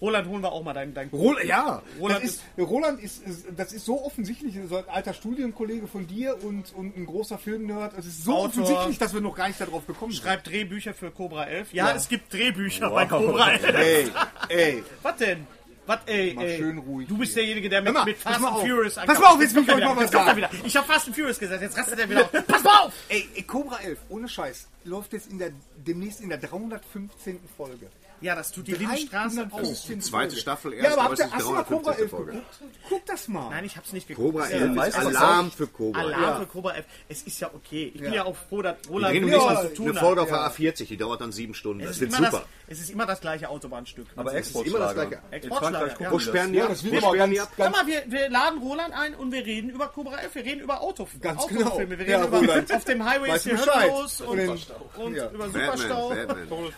Roland, 0.00 0.28
holen 0.28 0.42
wir 0.42 0.52
auch 0.52 0.62
mal 0.62 0.74
deinen. 0.74 0.92
deinen 0.94 1.10
Roland, 1.10 1.46
ja, 1.46 1.82
Roland 1.98 2.22
das 2.24 2.30
ist, 2.30 2.42
Roland 2.58 3.00
ist, 3.02 3.26
ist, 3.26 3.46
das 3.56 3.72
ist 3.72 3.84
so 3.86 4.04
offensichtlich, 4.04 4.54
so 4.68 4.76
ein 4.76 4.88
alter 4.88 5.14
Studienkollege 5.14 5.86
von 5.86 6.06
dir 6.06 6.36
und, 6.44 6.74
und 6.74 6.96
ein 6.96 7.06
großer 7.06 7.38
Filmnerd. 7.38 7.94
Es 7.98 8.04
ist 8.06 8.24
so 8.24 8.32
Autor. 8.32 8.46
offensichtlich, 8.64 8.98
dass 8.98 9.14
wir 9.14 9.20
noch 9.22 9.34
gar 9.34 9.48
nicht 9.48 9.60
darauf 9.60 9.86
gekommen 9.86 10.12
sind. 10.12 10.22
schreibt 10.22 10.48
Drehbücher 10.48 10.92
für 10.94 11.10
Cobra 11.10 11.44
11. 11.46 11.72
Ja, 11.72 11.88
Ja. 11.88 11.94
es 11.96 12.08
gibt 12.08 12.32
Drehbücher 12.32 12.90
bei 12.90 13.06
Cobra 13.06 13.52
11. 13.52 13.74
Ey, 13.74 14.10
ey. 14.48 14.84
Was 15.02 15.16
denn? 15.16 15.46
Was, 15.88 16.00
ey, 16.06 16.34
Mal 16.34 16.44
ey. 16.44 16.56
schön 16.58 16.78
ruhig 16.78 17.06
Du 17.06 17.16
bist 17.16 17.32
hier. 17.34 17.42
derjenige, 17.42 17.68
der 17.68 17.80
mit, 17.80 17.92
mal, 17.94 18.04
mit 18.04 18.16
Fast 18.16 18.40
mal 18.40 18.48
and. 18.48 18.58
Furious 18.66 18.94
Pass 18.96 19.06
mal 19.20 19.26
auf, 19.26 19.40
jetzt 19.40 19.54
will 19.54 19.62
ich 19.62 19.68
kommt 19.68 19.80
euch 19.82 19.88
er 19.88 19.94
mal 19.94 20.00
wieder. 20.02 20.04
was 20.04 20.12
kommt 20.26 20.42
er 20.42 20.48
sagen. 20.50 20.60
Ich 20.66 20.76
hab 20.76 20.84
Fast 20.84 21.06
and 21.06 21.14
Furious 21.16 21.38
gesagt, 21.38 21.62
jetzt 21.62 21.78
rastet 21.78 21.98
er 22.00 22.10
wieder 22.10 22.22
auf. 22.24 22.32
Pass 22.48 22.64
mal 22.64 22.78
auf! 22.86 22.92
Ey, 23.08 23.28
ey, 23.36 23.42
Cobra 23.44 23.78
11, 23.84 23.98
ohne 24.08 24.28
Scheiß, 24.28 24.66
läuft 24.84 25.12
jetzt 25.12 25.30
in 25.30 25.38
der, 25.38 25.52
demnächst 25.76 26.20
in 26.22 26.28
der 26.28 26.38
315. 26.38 27.38
Folge. 27.56 27.86
Ja, 28.20 28.34
das 28.34 28.50
tut 28.52 28.66
die 28.66 28.72
Lindenstraße 28.72 29.42
auf. 29.42 29.48
315. 29.60 30.00
Zweite 30.00 30.28
Folge. 30.30 30.40
Staffel 30.40 30.72
Ja, 30.74 30.78
erst, 30.84 30.92
aber 30.92 31.02
aber 31.02 31.10
habt 31.10 31.12
es 31.14 31.18
ihr, 31.20 31.24
ist 31.26 31.46
315. 31.46 31.92
11 32.02 32.10
Folge. 32.10 32.32
geguckt? 32.32 32.46
Guck 32.88 33.06
das 33.06 33.28
mal. 33.28 33.50
Nein, 33.50 33.64
ich 33.64 33.76
hab's 33.76 33.92
nicht 33.92 34.08
geguckt. 34.08 34.26
Cobra 34.32 34.48
Ja, 34.48 34.56
11 34.56 34.70
ist 34.70 34.76
weißt 34.76 34.96
du, 34.96 35.04
was 35.06 35.16
Alarm 35.16 35.50
für 35.50 35.66
Cobra. 35.66 36.00
Alarm 36.00 36.22
Ja. 36.22 36.36
für 36.40 36.46
Cobra 36.46 36.70
11. 36.72 36.86
Es 37.08 37.22
ist 37.22 37.40
ja 37.40 37.50
okay. 37.54 37.92
Ich 37.94 38.00
bin 38.00 38.12
Ja. 38.12 38.16
ja 38.16 38.24
auch 38.24 38.36
froh, 38.48 38.62
dass 38.62 38.76
Wir 38.84 38.90
Roland 38.90 39.14
reden 39.14 39.26
nichts 39.26 39.40
um 39.42 39.48
was 39.50 39.58
eine 39.58 39.68
zu 39.70 39.74
tun 39.74 39.94
Folge 39.96 40.20
hat. 40.22 40.30
auf 40.30 40.56
der 40.58 40.66
A40, 40.72 40.86
die 40.88 40.96
dauert 40.96 41.20
dann 41.20 41.32
sieben 41.32 41.54
Stunden. 41.54 41.80
Es 41.80 41.98
Das 41.98 42.08
ist, 42.08 42.16
super. 42.16 42.30
das, 42.30 42.42
es 42.68 42.80
ist 42.80 42.90
immer 42.90 43.06
das 43.06 43.20
gleiche 43.20 43.48
Autobahnstück. 43.48 44.06
Aber 44.16 44.34
Es 44.34 44.48
ist 44.50 44.66
immer 44.66 44.78
das. 44.78 44.94
Gleiche. 44.94 45.18
Exportschlager, 45.30 46.00
ja. 46.00 46.10
Wo 46.10 46.18
die 46.18 46.24
das. 46.24 46.28
sperren 46.28 46.52
die 46.52 46.62
ab? 46.62 46.68
Wo 46.70 46.96
aber 46.96 47.00
sperren 47.16 47.30
die 47.30 47.40
ab? 47.40 47.48
Sag 47.56 47.72
mal, 47.72 47.86
wir, 47.86 48.02
wir 48.06 48.30
laden 48.30 48.58
Roland 48.60 48.94
ein 48.94 49.14
und 49.14 49.32
wir 49.32 49.44
reden 49.44 49.70
über 49.70 49.88
Cobra 49.88 50.16
11. 50.18 50.34
Wir 50.34 50.44
reden 50.44 50.60
über 50.60 50.80
Auto, 50.80 51.06
Ganz 51.20 51.42
Autofilme. 51.42 51.98
Wir 51.98 52.04
genau. 52.06 52.20
reden 52.26 52.48
Ja, 52.48 52.58
über 52.60 52.76
auf 52.76 52.84
dem 52.84 53.04
Highway 53.04 53.34
ist 53.36 53.44
du 53.46 53.50
die 53.50 53.56
Bescheid. 53.56 53.90
Hölle 53.90 54.00
los 54.00 54.20
und, 54.20 55.14
Ja. 55.14 55.30
über 55.30 55.46
Superstau. 55.46 56.12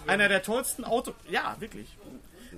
Einer 0.07 0.29
der 0.29 0.43
tollsten 0.43 0.85
Auto. 0.85 1.13
Ja, 1.29 1.57
wirklich. 1.59 1.97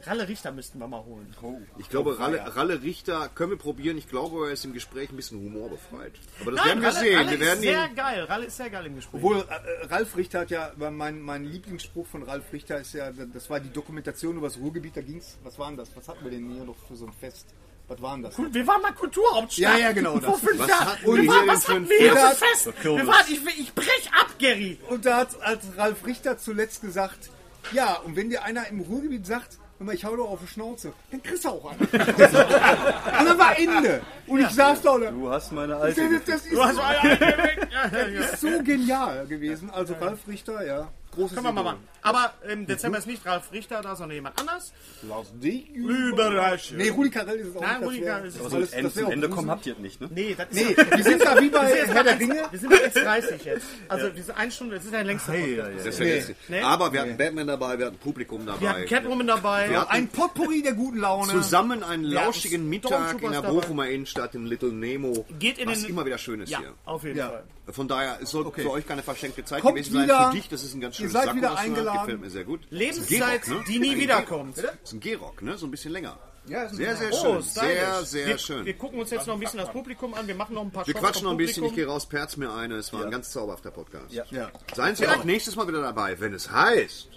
Ralle 0.07 0.29
Richter 0.29 0.53
müssten 0.53 0.79
wir 0.79 0.87
mal 0.87 1.05
holen. 1.05 1.35
Ich 1.79 1.89
glaube, 1.89 2.19
Ralle, 2.19 2.55
Ralle 2.55 2.81
Richter 2.83 3.29
können 3.35 3.51
wir 3.51 3.59
probieren. 3.59 3.99
Ich 3.99 4.09
glaube, 4.09 4.47
er 4.47 4.53
ist 4.53 4.65
im 4.65 4.73
Gespräch 4.73 5.11
ein 5.11 5.17
bisschen 5.17 5.41
humorbefreit. 5.41 6.13
Aber 6.41 6.53
das 6.53 6.65
werden 6.65 6.81
wir 6.81 6.89
Ralle, 6.89 7.01
sehen. 7.01 7.17
Ralle 7.17 7.31
wir 7.33 7.41
werden 7.41 7.59
ist 7.59 7.63
sehr 7.63 7.87
ihn. 7.87 7.95
geil. 7.97 8.25
Ralle 8.25 8.47
ist 8.47 8.57
sehr 8.57 8.71
geil 8.71 8.87
im 8.87 8.95
Gespräch. 8.97 9.15
Obwohl, 9.23 9.39
äh, 9.39 9.87
Ralf 9.87 10.17
Richter 10.17 10.41
hat 10.41 10.51
ja, 10.51 10.71
mein, 10.77 11.21
mein 11.21 11.45
Lieblingsspruch 11.45 12.07
von 12.07 12.23
Ralf 12.23 12.53
Richter 12.53 12.79
ist 12.79 12.93
ja, 12.95 13.11
das 13.11 13.51
war 13.51 13.59
die 13.59 13.73
Dokumentation 13.73 14.37
über 14.37 14.47
das 14.47 14.59
Ruhrgebiet, 14.59 14.97
da 14.97 15.01
ging's, 15.03 15.39
was 15.43 15.59
war 15.59 15.67
denn 15.69 15.77
das? 15.77 15.91
Was 15.97 16.07
hatten 16.09 16.23
wir 16.23 16.31
denn 16.31 16.49
hier 16.51 16.65
noch 16.65 16.77
für 16.87 16.95
so 16.95 17.07
ein 17.07 17.13
Fest? 17.13 17.49
Was 17.89 18.01
waren 18.01 18.23
das? 18.23 18.39
Wir 18.39 18.67
waren 18.69 18.83
mal 18.83 18.93
Kulturhauptstadt. 18.93 19.59
Ja, 19.59 19.77
ja, 19.77 19.93
genau, 19.93 20.13
Vor 20.21 20.21
das. 20.35 20.41
fünf 20.41 20.59
Was 20.61 20.69
Jahren. 20.69 20.99
wir 21.03 21.27
waren, 21.27 21.49
was 21.49 21.65
für 21.65 21.73
hatten 21.73 21.83
ein 21.83 21.89
wir 21.89 21.99
hier 21.99 22.13
Fest? 22.13 22.63
für 22.63 22.73
Fest? 22.73 22.85
Wir 22.85 23.07
waren, 23.09 23.25
ich, 23.29 23.59
ich 23.59 23.75
brech 23.75 24.11
ab, 24.13 24.29
Gary. 24.39 24.79
Und 24.89 25.05
da 25.05 25.17
hat 25.17 25.43
als 25.43 25.65
Ralf 25.77 26.07
Richter 26.07 26.39
zuletzt 26.39 26.81
gesagt, 26.83 27.31
ja, 27.73 27.95
und 28.05 28.17
wenn 28.17 28.31
dir 28.31 28.43
einer 28.43 28.67
im 28.69 28.81
Ruhrgebiet 28.81 29.27
sagt, 29.27 29.59
mal, 29.85 29.95
ich 29.95 30.05
hau 30.05 30.15
doch 30.15 30.31
auf 30.31 30.41
die 30.41 30.47
Schnauze, 30.47 30.93
dann 31.11 31.23
kriegst 31.23 31.45
du 31.45 31.49
auch 31.49 31.71
einen. 31.71 31.81
und 31.81 31.91
dann 31.93 33.39
war 33.39 33.59
Ende. 33.59 34.03
Und 34.27 34.41
ich 34.41 34.49
saß 34.49 34.83
da 34.83 34.91
und 34.93 35.07
Du 35.11 35.31
hast 35.31 35.53
meine 35.53 35.77
alte. 35.77 36.09
das, 36.11 36.25
das, 36.25 36.47
ist, 36.47 36.53
Du 36.53 36.63
hast 36.63 36.77
ja, 36.77 37.07
ja. 37.07 37.89
das 37.89 38.33
ist 38.33 38.41
so 38.41 38.63
genial 38.63 39.27
gewesen. 39.27 39.71
Also 39.71 39.95
Ralf 39.95 40.27
Richter, 40.29 40.65
ja, 40.67 40.89
großes 41.13 41.35
Können 41.35 41.47
wir 41.47 41.53
mal 41.53 41.63
machen. 41.63 41.89
Aber 42.03 42.33
im 42.51 42.67
Dezember 42.67 42.97
ist 42.99 43.07
nicht 43.07 43.25
Ralf 43.27 43.53
Richter 43.53 43.83
da, 43.83 43.95
sondern 43.95 44.15
jemand 44.15 44.41
anders. 44.41 44.73
Lass 45.07 45.27
dich 45.39 45.69
Überraschen. 45.71 46.79
Nee, 46.79 46.89
Rudi 46.89 47.11
Carell 47.11 47.37
ist 47.41 47.49
es 47.49 47.57
auch 47.57 47.61
Nein, 47.61 47.81
nicht. 47.81 47.87
Rudi 47.89 48.01
Carell 48.03 48.27
ist 48.29 48.37
es 48.37 48.43
das 48.43 48.55
alles- 48.55 48.71
Ende, 48.73 48.83
das 48.85 48.97
wär 48.97 49.03
zum 49.03 49.09
auch 49.09 49.13
Ende 49.13 49.29
kommen 49.29 49.51
habt 49.51 49.67
ihr 49.67 49.75
nicht, 49.77 50.01
ne? 50.01 50.09
Nee, 50.15 50.35
das 50.37 50.49
ist 50.51 50.55
Nee, 50.69 50.77
wir 50.97 51.05
sind 51.05 51.23
da 51.25 51.41
wie 51.41 51.49
bei 51.51 51.61
Wir 51.61 51.69
sind 51.69 51.77
jetzt 51.77 51.95
Herr 51.95 52.05
der 52.05 52.13
bei 52.13 52.19
Ringe. 52.19 52.43
Wir 52.51 52.59
sind 52.59 52.71
bei 52.71 52.77
1,30 53.21 53.45
jetzt. 53.45 53.67
Also 53.89 54.17
wir 54.17 54.23
sind 54.23 54.37
eine 54.39 54.51
Stunde, 54.51 54.77
das 54.77 54.85
ist 54.85 54.93
der 54.95 55.05
längste 55.05 55.33
Podcast. 55.33 55.87
Das 55.87 55.87
ist 55.87 56.29
ja 56.29 56.35
Nee. 56.49 56.61
Aber 56.63 56.93
wir 56.93 57.01
hatten 57.03 57.17
Batman 57.19 57.47
dabei, 57.47 57.79
wir 57.79 57.87
hatten 57.87 57.99
Publikum 57.99 58.47
Wir 58.47 58.53
hatten 58.55 58.65
dabei. 58.65 58.85
Catwoman 58.85 59.27
dabei. 59.27 59.71
Wir 59.71 59.81
hatten 59.83 59.91
Ein 59.93 60.09
Potpourri 60.09 60.63
der 60.63 60.73
guten 60.75 60.99
Laune. 60.99 61.31
zusammen 61.33 61.83
einen 61.83 62.05
lauschigen 62.05 62.69
Mittag 62.69 63.15
in 63.23 63.31
der 63.33 63.43
dabei. 63.43 63.49
Bochumer 63.61 63.89
Innenstadt 63.89 64.35
im 64.35 64.47
Little 64.47 64.73
Nemo. 64.73 65.27
Geht 65.39 65.59
in 65.59 65.69
was 65.69 65.83
den- 65.83 65.91
immer 65.91 66.07
wieder 66.07 66.19
schön 66.19 66.41
ist 66.41 66.49
Ja, 66.51 66.61
hier. 66.61 66.75
auf 66.87 67.05
jeden 67.05 67.19
Ja. 67.19 67.29
Fall. 67.29 67.45
Von 67.73 67.87
daher, 67.87 68.19
es 68.21 68.31
soll 68.31 68.51
für 68.53 68.71
euch 68.71 68.85
keine 68.87 69.03
verschenkte 69.03 69.45
Zeit 69.45 69.63
gewesen 69.63 69.93
sein. 69.93 70.05
wieder. 70.05 70.31
Für 70.31 70.37
dich, 70.37 70.49
das 70.49 70.65
ist 70.65 70.75
ein 70.75 70.81
ganz 70.81 70.97
Ihr 71.01 71.11
seid 71.11 71.25
Sakko, 71.25 71.37
wieder 71.37 71.57
eingeladen. 71.59 72.01
Gefällt 72.01 72.21
mir 72.21 72.31
sehr 72.31 72.45
gut. 72.45 72.61
Lebenszeit, 72.71 73.49
ne? 73.49 73.65
die 73.69 73.79
nie 73.79 73.97
wiederkommt. 73.97 74.57
Gehrock. 74.57 74.75
Ist 74.83 74.93
ein 74.93 75.01
Gehrock, 75.01 75.43
ne? 75.43 75.59
So 75.59 75.67
ein 75.67 75.71
bisschen 75.71 75.93
länger. 75.93 76.19
Ja, 76.47 76.69
Sehr, 76.69 76.97
sehr 76.97 77.13
Oh, 77.13 77.35
schön. 77.35 77.43
stylisch. 77.43 77.75
Sehr, 77.75 78.03
sehr 78.05 78.27
wir, 78.29 78.39
schön. 78.39 78.65
Wir 78.65 78.75
gucken 78.77 78.99
uns 78.99 79.11
jetzt 79.11 79.27
noch 79.27 79.35
ein 79.35 79.41
bisschen 79.41 79.59
das 79.61 79.71
Publikum 79.71 80.15
an. 80.15 80.27
Wir 80.27 80.35
machen 80.35 80.55
noch 80.55 80.63
ein 80.63 80.71
paar 80.71 80.87
Wir 80.87 80.95
Shots 80.95 81.05
quatschen 81.05 81.25
noch 81.25 81.33
ein 81.33 81.37
bisschen, 81.37 81.65
ich 81.65 81.75
gehe 81.75 81.87
raus, 81.87 82.07
perz 82.07 82.37
mir 82.39 82.53
eine. 82.53 82.77
Es 82.77 82.93
war 82.93 83.05
ein 83.05 83.11
ganz 83.11 83.31
zauberhafter 83.31 83.71
Podcast. 83.71 84.13
Ja. 84.13 84.25
Ja. 84.31 84.51
Seien 84.75 84.97
Sie 84.97 85.07
auch 85.07 85.23
nächstes 85.25 85.55
Mal 85.57 85.69
wieder 85.69 85.83
dabei, 85.83 86.19
wenn 86.19 86.33
es 86.35 86.51
heißt... 86.51 87.09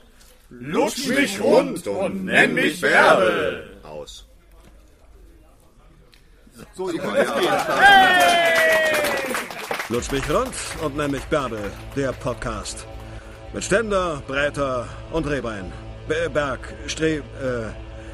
Lutsch 0.49 1.07
mich 1.07 1.41
rund 1.41 1.87
und 1.87 2.25
nenn 2.25 2.53
mich 2.53 2.79
Bärbel. 2.79 3.77
Aus. 3.81 4.27
So, 6.75 6.91
ihr 6.91 6.99
könnt 6.99 7.17
jetzt 7.17 7.33
gehen. 7.39 7.53
Lutsch 9.89 10.11
mich 10.11 10.29
rund 10.29 10.53
und 10.83 10.95
nenn 10.95 11.09
mich 11.11 11.23
Bärbel, 11.23 11.71
der 11.95 12.11
Podcast. 12.11 12.85
Mit 13.53 13.63
Ständer, 13.63 14.21
Breiter 14.27 14.87
und 15.11 15.27
Rehbein. 15.27 15.71
Be- 16.07 16.29
Berg, 16.33 16.73
Stre... 16.87 17.17
Äh, 17.17 17.21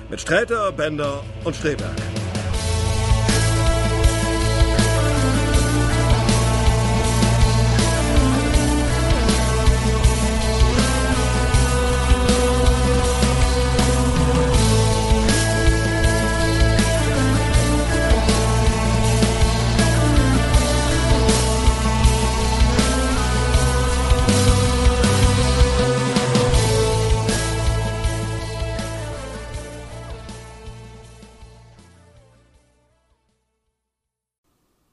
mit 0.10 0.20
Sträter, 0.20 0.72
Bender 0.72 1.24
und 1.44 1.56
Streberg. 1.56 1.92